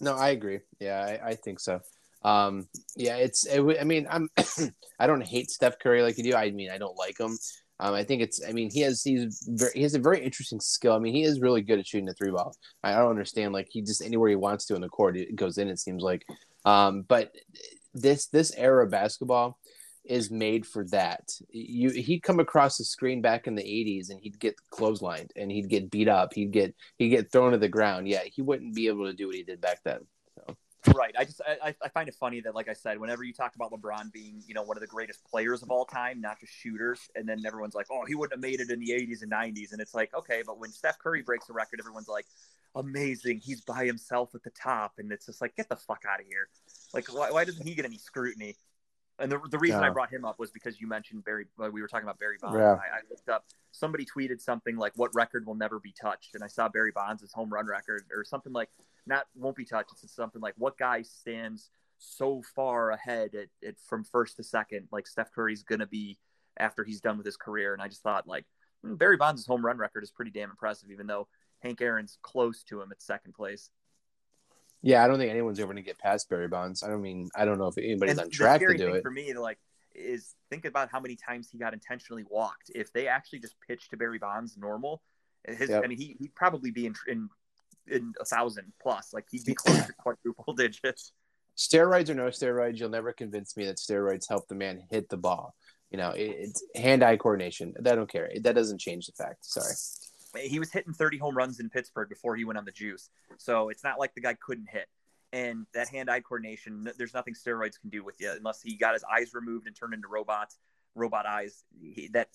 No, 0.00 0.14
I 0.14 0.30
agree. 0.30 0.60
Yeah, 0.78 1.00
I, 1.00 1.30
I 1.30 1.34
think 1.34 1.60
so. 1.60 1.80
Um, 2.22 2.68
yeah, 2.96 3.16
it's. 3.16 3.46
It, 3.46 3.62
I 3.80 3.84
mean, 3.84 4.06
I'm. 4.10 4.28
I 4.98 5.06
don't 5.06 5.24
hate 5.24 5.50
Steph 5.50 5.78
Curry 5.78 6.02
like 6.02 6.18
you 6.18 6.24
do. 6.24 6.34
I 6.36 6.50
mean, 6.50 6.70
I 6.70 6.78
don't 6.78 6.96
like 6.96 7.18
him. 7.18 7.38
Um, 7.78 7.94
I 7.94 8.04
think 8.04 8.22
it's. 8.22 8.40
I 8.46 8.52
mean, 8.52 8.70
he 8.70 8.80
has. 8.80 9.02
He's. 9.02 9.46
Very, 9.48 9.72
he 9.74 9.82
has 9.82 9.94
a 9.94 9.98
very 9.98 10.24
interesting 10.24 10.60
skill. 10.60 10.94
I 10.94 10.98
mean, 10.98 11.14
he 11.14 11.24
is 11.24 11.40
really 11.40 11.62
good 11.62 11.78
at 11.78 11.86
shooting 11.86 12.06
the 12.06 12.14
three 12.14 12.30
ball. 12.30 12.56
I 12.82 12.92
don't 12.92 13.10
understand. 13.10 13.52
Like 13.52 13.68
he 13.70 13.82
just 13.82 14.02
anywhere 14.02 14.30
he 14.30 14.36
wants 14.36 14.66
to 14.66 14.74
in 14.74 14.80
the 14.80 14.88
court, 14.88 15.16
it 15.16 15.36
goes 15.36 15.58
in. 15.58 15.68
It 15.68 15.78
seems 15.78 16.02
like. 16.02 16.24
Um, 16.64 17.02
but 17.02 17.32
this 17.94 18.26
this 18.26 18.52
era 18.56 18.84
of 18.84 18.90
basketball 18.90 19.58
is 20.04 20.30
made 20.30 20.66
for 20.66 20.84
that. 20.86 21.30
You 21.50 21.90
he'd 21.90 22.22
come 22.22 22.40
across 22.40 22.78
the 22.78 22.84
screen 22.84 23.20
back 23.20 23.46
in 23.46 23.54
the 23.54 23.62
'80s 23.62 24.10
and 24.10 24.20
he'd 24.20 24.38
get 24.38 24.56
clotheslined 24.72 25.30
and 25.36 25.50
he'd 25.50 25.68
get 25.68 25.90
beat 25.90 26.08
up. 26.08 26.32
He'd 26.32 26.52
get 26.52 26.74
he'd 26.98 27.10
get 27.10 27.30
thrown 27.30 27.52
to 27.52 27.58
the 27.58 27.68
ground. 27.68 28.08
Yeah, 28.08 28.22
he 28.24 28.42
wouldn't 28.42 28.74
be 28.74 28.86
able 28.88 29.06
to 29.06 29.12
do 29.12 29.26
what 29.26 29.36
he 29.36 29.42
did 29.42 29.60
back 29.60 29.80
then. 29.84 30.00
Right. 30.94 31.14
I 31.18 31.24
just 31.24 31.40
I, 31.46 31.74
I 31.82 31.88
find 31.88 32.08
it 32.08 32.14
funny 32.14 32.40
that 32.40 32.54
like 32.54 32.68
I 32.68 32.72
said, 32.72 32.98
whenever 32.98 33.24
you 33.24 33.32
talk 33.32 33.54
about 33.54 33.72
LeBron 33.72 34.12
being 34.12 34.42
you 34.46 34.54
know 34.54 34.62
one 34.62 34.76
of 34.76 34.80
the 34.80 34.86
greatest 34.86 35.24
players 35.24 35.62
of 35.62 35.70
all 35.70 35.84
time, 35.84 36.20
not 36.20 36.38
just 36.40 36.52
shooters, 36.52 37.08
and 37.14 37.28
then 37.28 37.42
everyone's 37.46 37.74
like, 37.74 37.86
oh, 37.90 38.04
he 38.06 38.14
wouldn't 38.14 38.34
have 38.34 38.40
made 38.40 38.60
it 38.60 38.70
in 38.70 38.80
the 38.80 38.90
'80s 38.90 39.22
and 39.22 39.32
'90s, 39.32 39.72
and 39.72 39.80
it's 39.80 39.94
like 39.94 40.14
okay, 40.14 40.42
but 40.46 40.58
when 40.58 40.70
Steph 40.70 40.98
Curry 40.98 41.22
breaks 41.22 41.48
a 41.48 41.52
record, 41.52 41.80
everyone's 41.80 42.08
like, 42.08 42.26
amazing, 42.74 43.40
he's 43.44 43.60
by 43.60 43.84
himself 43.84 44.34
at 44.34 44.42
the 44.42 44.50
top, 44.50 44.94
and 44.98 45.10
it's 45.10 45.26
just 45.26 45.40
like 45.40 45.56
get 45.56 45.68
the 45.68 45.76
fuck 45.76 46.04
out 46.08 46.20
of 46.20 46.26
here. 46.26 46.48
Like 46.94 47.12
why, 47.12 47.30
why 47.30 47.44
doesn't 47.44 47.66
he 47.66 47.74
get 47.74 47.84
any 47.84 47.98
scrutiny? 47.98 48.56
And 49.18 49.32
the, 49.32 49.40
the 49.50 49.58
reason 49.58 49.82
I 49.82 49.88
brought 49.88 50.12
him 50.12 50.24
up 50.26 50.38
was 50.38 50.50
because 50.50 50.78
you 50.80 50.86
mentioned 50.86 51.24
Barry. 51.24 51.46
We 51.58 51.80
were 51.80 51.88
talking 51.88 52.04
about 52.04 52.18
Barry 52.18 52.36
Bonds. 52.40 52.58
Yeah. 52.58 52.72
I, 52.72 52.98
I, 52.98 53.00
looked 53.08 53.28
up. 53.30 53.46
Somebody 53.72 54.04
tweeted 54.04 54.42
something 54.42 54.76
like, 54.76 54.92
"What 54.96 55.14
record 55.14 55.46
will 55.46 55.54
never 55.54 55.80
be 55.80 55.92
touched?" 55.98 56.34
And 56.34 56.44
I 56.44 56.48
saw 56.48 56.68
Barry 56.68 56.92
Bonds' 56.92 57.32
home 57.32 57.50
run 57.50 57.66
record, 57.66 58.04
or 58.14 58.24
something 58.24 58.52
like, 58.52 58.68
"Not 59.06 59.26
won't 59.34 59.56
be 59.56 59.64
touched." 59.64 59.92
It's 60.02 60.14
something 60.14 60.42
like, 60.42 60.54
"What 60.58 60.76
guy 60.76 61.00
stands 61.00 61.70
so 61.98 62.42
far 62.54 62.90
ahead 62.90 63.34
at, 63.34 63.48
at 63.66 63.80
from 63.80 64.04
first 64.04 64.36
to 64.36 64.42
second? 64.42 64.88
Like 64.92 65.06
Steph 65.06 65.32
Curry's 65.32 65.62
gonna 65.62 65.86
be 65.86 66.18
after 66.58 66.84
he's 66.84 67.00
done 67.00 67.16
with 67.16 67.24
his 67.24 67.38
career." 67.38 67.72
And 67.72 67.80
I 67.80 67.88
just 67.88 68.02
thought, 68.02 68.26
like, 68.26 68.44
hmm, 68.82 68.96
Barry 68.96 69.16
Bonds' 69.16 69.46
home 69.46 69.64
run 69.64 69.78
record 69.78 70.04
is 70.04 70.10
pretty 70.10 70.30
damn 70.30 70.50
impressive, 70.50 70.90
even 70.90 71.06
though 71.06 71.26
Hank 71.60 71.80
Aaron's 71.80 72.18
close 72.20 72.62
to 72.64 72.82
him 72.82 72.92
at 72.92 73.00
second 73.00 73.32
place. 73.32 73.70
Yeah, 74.82 75.04
I 75.04 75.08
don't 75.08 75.18
think 75.18 75.30
anyone's 75.30 75.58
ever 75.58 75.72
going 75.72 75.82
to 75.82 75.82
get 75.82 75.98
past 75.98 76.28
Barry 76.28 76.48
Bonds. 76.48 76.82
I 76.82 76.88
don't 76.88 77.02
mean 77.02 77.28
I 77.34 77.44
don't 77.44 77.58
know 77.58 77.66
if 77.66 77.78
anybody's 77.78 78.18
and 78.18 78.26
on 78.26 78.30
track 78.30 78.60
to 78.60 78.68
do 78.68 78.86
thing 78.86 78.96
it. 78.96 79.02
For 79.02 79.10
me, 79.10 79.32
like, 79.34 79.58
is 79.94 80.34
think 80.50 80.64
about 80.64 80.90
how 80.90 81.00
many 81.00 81.16
times 81.16 81.48
he 81.50 81.58
got 81.58 81.72
intentionally 81.72 82.24
walked. 82.28 82.70
If 82.74 82.92
they 82.92 83.08
actually 83.08 83.40
just 83.40 83.56
pitched 83.66 83.90
to 83.90 83.96
Barry 83.96 84.18
Bonds 84.18 84.56
normal, 84.56 85.02
his 85.46 85.70
Yep. 85.70 85.84
I 85.84 85.86
mean, 85.88 85.98
he 85.98 86.16
he'd 86.18 86.34
probably 86.34 86.70
be 86.70 86.86
in 86.86 86.94
in 87.08 87.28
in 87.88 88.12
a 88.20 88.24
thousand 88.24 88.72
plus. 88.80 89.12
Like 89.12 89.26
he'd 89.30 89.44
be 89.44 89.54
close 89.54 89.86
to 89.86 89.92
quadruple 89.92 90.52
digits. 90.56 91.12
Steroids 91.56 92.10
or 92.10 92.14
no 92.14 92.26
steroids, 92.26 92.78
you'll 92.78 92.90
never 92.90 93.12
convince 93.12 93.56
me 93.56 93.64
that 93.64 93.78
steroids 93.78 94.28
help 94.28 94.46
the 94.46 94.54
man 94.54 94.82
hit 94.90 95.08
the 95.08 95.16
ball. 95.16 95.54
You 95.90 95.96
know, 95.96 96.10
it, 96.10 96.34
it's 96.38 96.62
hand-eye 96.74 97.16
coordination. 97.16 97.72
I 97.78 97.94
don't 97.94 98.10
care. 98.10 98.30
That 98.42 98.54
doesn't 98.54 98.78
change 98.78 99.06
the 99.06 99.12
fact. 99.12 99.46
Sorry. 99.46 99.72
He 100.36 100.58
was 100.58 100.70
hitting 100.72 100.92
30 100.92 101.18
home 101.18 101.36
runs 101.36 101.60
in 101.60 101.68
Pittsburgh 101.70 102.08
before 102.08 102.36
he 102.36 102.44
went 102.44 102.58
on 102.58 102.64
the 102.64 102.72
juice. 102.72 103.10
So 103.38 103.68
it's 103.68 103.84
not 103.84 103.98
like 103.98 104.14
the 104.14 104.20
guy 104.20 104.34
couldn't 104.34 104.68
hit. 104.70 104.86
And 105.32 105.66
that 105.74 105.88
hand-eye 105.88 106.20
coordination, 106.20 106.88
there's 106.96 107.12
nothing 107.12 107.34
steroids 107.34 107.80
can 107.80 107.90
do 107.90 108.04
with 108.04 108.20
you 108.20 108.30
unless 108.32 108.62
he 108.62 108.76
got 108.76 108.94
his 108.94 109.04
eyes 109.04 109.34
removed 109.34 109.66
and 109.66 109.74
turned 109.76 109.92
into 109.92 110.08
robots, 110.08 110.58
robot 110.94 111.26
eyes. 111.26 111.64
He, 111.80 112.08
that, 112.12 112.28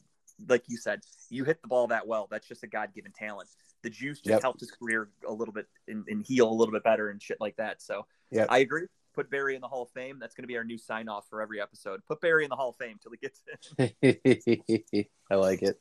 like 0.47 0.63
you 0.67 0.77
said, 0.77 1.01
you 1.29 1.43
hit 1.45 1.61
the 1.61 1.67
ball 1.67 1.87
that 1.87 2.05
well. 2.05 2.27
That's 2.29 2.47
just 2.47 2.63
a 2.63 2.67
God-given 2.67 3.13
talent. 3.13 3.49
The 3.83 3.89
juice 3.89 4.17
just 4.19 4.29
Yep. 4.29 4.41
helped 4.41 4.59
his 4.59 4.71
career 4.71 5.09
a 5.27 5.31
little 5.31 5.53
bit 5.53 5.67
and, 5.87 6.05
and 6.07 6.23
heal 6.25 6.49
a 6.49 6.53
little 6.53 6.71
bit 6.73 6.83
better 6.83 7.09
and 7.09 7.21
shit 7.21 7.37
like 7.39 7.55
that. 7.57 7.81
So 7.81 8.05
Yep. 8.31 8.47
I 8.49 8.59
agree. 8.59 8.87
Put 9.13 9.29
Barry 9.31 9.55
in 9.55 9.61
the 9.61 9.67
Hall 9.67 9.81
of 9.83 9.89
Fame. 9.91 10.19
That's 10.19 10.35
going 10.35 10.43
to 10.43 10.47
be 10.47 10.55
our 10.57 10.63
new 10.63 10.77
sign-off 10.77 11.27
for 11.29 11.41
every 11.41 11.59
episode. 11.61 11.99
Put 12.07 12.21
Barry 12.21 12.43
in 12.43 12.49
the 12.49 12.55
Hall 12.55 12.69
of 12.69 12.75
Fame 12.77 12.97
till 13.01 13.11
he 13.11 13.17
gets 13.17 13.41
it. 13.47 15.09
I 15.31 15.35
like 15.35 15.61
it. 15.63 15.77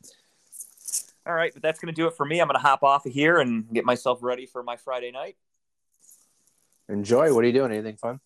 All 1.27 1.35
right, 1.35 1.53
but 1.53 1.63
that's 1.63 1.79
going 1.81 1.95
to 1.95 2.01
do 2.01 2.07
it 2.07 2.15
for 2.17 2.25
me. 2.25 2.41
I'm 2.41 2.49
going 2.49 2.55
to 2.55 2.67
hop 2.67 2.83
off 2.83 3.07
of 3.07 3.13
here 3.13 3.39
and 3.39 3.71
get 3.73 3.85
myself 3.85 4.21
ready 4.23 4.47
for 4.47 4.63
my 4.63 4.77
Friday 4.77 5.11
night. 5.11 5.37
Enjoy. 6.89 7.33
What 7.35 7.45
are 7.45 7.47
you 7.47 7.53
doing? 7.53 7.73
Anything 7.73 7.97
fun? 7.97 8.21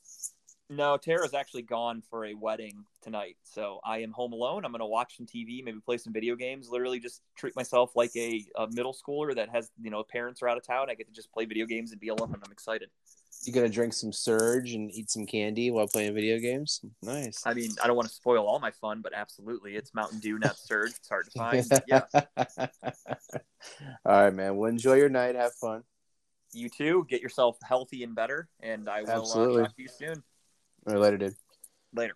No, 0.71 0.97
Tara's 0.97 1.35
actually 1.35 1.62
gone 1.62 2.03
for 2.09 2.25
a 2.25 2.35
wedding 2.35 2.85
tonight, 3.03 3.37
so 3.43 3.81
I 3.85 3.99
am 3.99 4.12
home 4.12 4.33
alone. 4.33 4.65
I'm 4.65 4.73
going 4.73 4.81
to 4.81 4.87
watch 4.87 5.19
some 5.19 5.27
TV, 5.27 5.62
maybe 5.62 5.79
play 5.85 5.99
some 5.99 6.12
video 6.12 6.37
games. 6.37 6.71
Literally, 6.71 6.99
just 6.99 7.21
treat 7.37 7.55
myself 7.55 7.95
like 7.95 8.12
a, 8.16 8.43
a 8.57 8.69
middle 8.71 8.95
schooler 8.95 9.35
that 9.35 9.51
has, 9.51 9.71
you 9.83 9.91
know, 9.91 10.03
parents 10.03 10.41
are 10.41 10.49
out 10.49 10.57
of 10.57 10.66
town. 10.66 10.89
I 10.89 10.95
get 10.95 11.07
to 11.07 11.12
just 11.12 11.31
play 11.33 11.45
video 11.45 11.66
games 11.66 11.93
and 11.93 12.01
be 12.01 12.09
alone, 12.09 12.33
and 12.33 12.43
I'm 12.43 12.51
excited. 12.51 12.89
You 13.47 13.53
gonna 13.53 13.69
drink 13.69 13.93
some 13.93 14.12
Surge 14.12 14.73
and 14.73 14.91
eat 14.91 15.11
some 15.11 15.27
candy 15.27 15.71
while 15.71 15.87
playing 15.87 16.15
video 16.15 16.39
games? 16.39 16.81
Nice. 17.03 17.43
I 17.45 17.55
mean, 17.55 17.71
I 17.83 17.87
don't 17.87 17.97
want 17.97 18.09
to 18.09 18.15
spoil 18.15 18.47
all 18.47 18.59
my 18.59 18.71
fun, 18.71 19.01
but 19.03 19.12
absolutely, 19.15 19.77
it's 19.77 19.95
Mountain 19.95 20.21
Dew, 20.21 20.39
not 20.39 20.57
Surge. 20.57 20.93
It's 20.93 21.09
hard 21.09 21.27
to 21.27 21.31
find. 21.39 21.66
yeah, 21.87 22.03
All 24.07 24.23
right, 24.23 24.35
man. 24.35 24.57
Well, 24.57 24.71
enjoy 24.71 24.95
your 24.95 25.09
night. 25.09 25.35
Have 25.35 25.55
fun. 25.55 25.83
you 26.53 26.69
too. 26.69 27.07
Get 27.09 27.21
yourself 27.21 27.59
healthy 27.62 28.03
and 28.03 28.15
better, 28.15 28.49
and 28.61 28.89
I 28.89 29.03
will 29.03 29.31
uh, 29.31 29.62
talk 29.62 29.77
to 29.77 29.83
you 29.83 29.89
soon. 29.89 30.23
All 30.87 30.95
right, 30.95 31.01
later, 31.01 31.19
dude. 31.19 31.35
Later. 31.93 32.15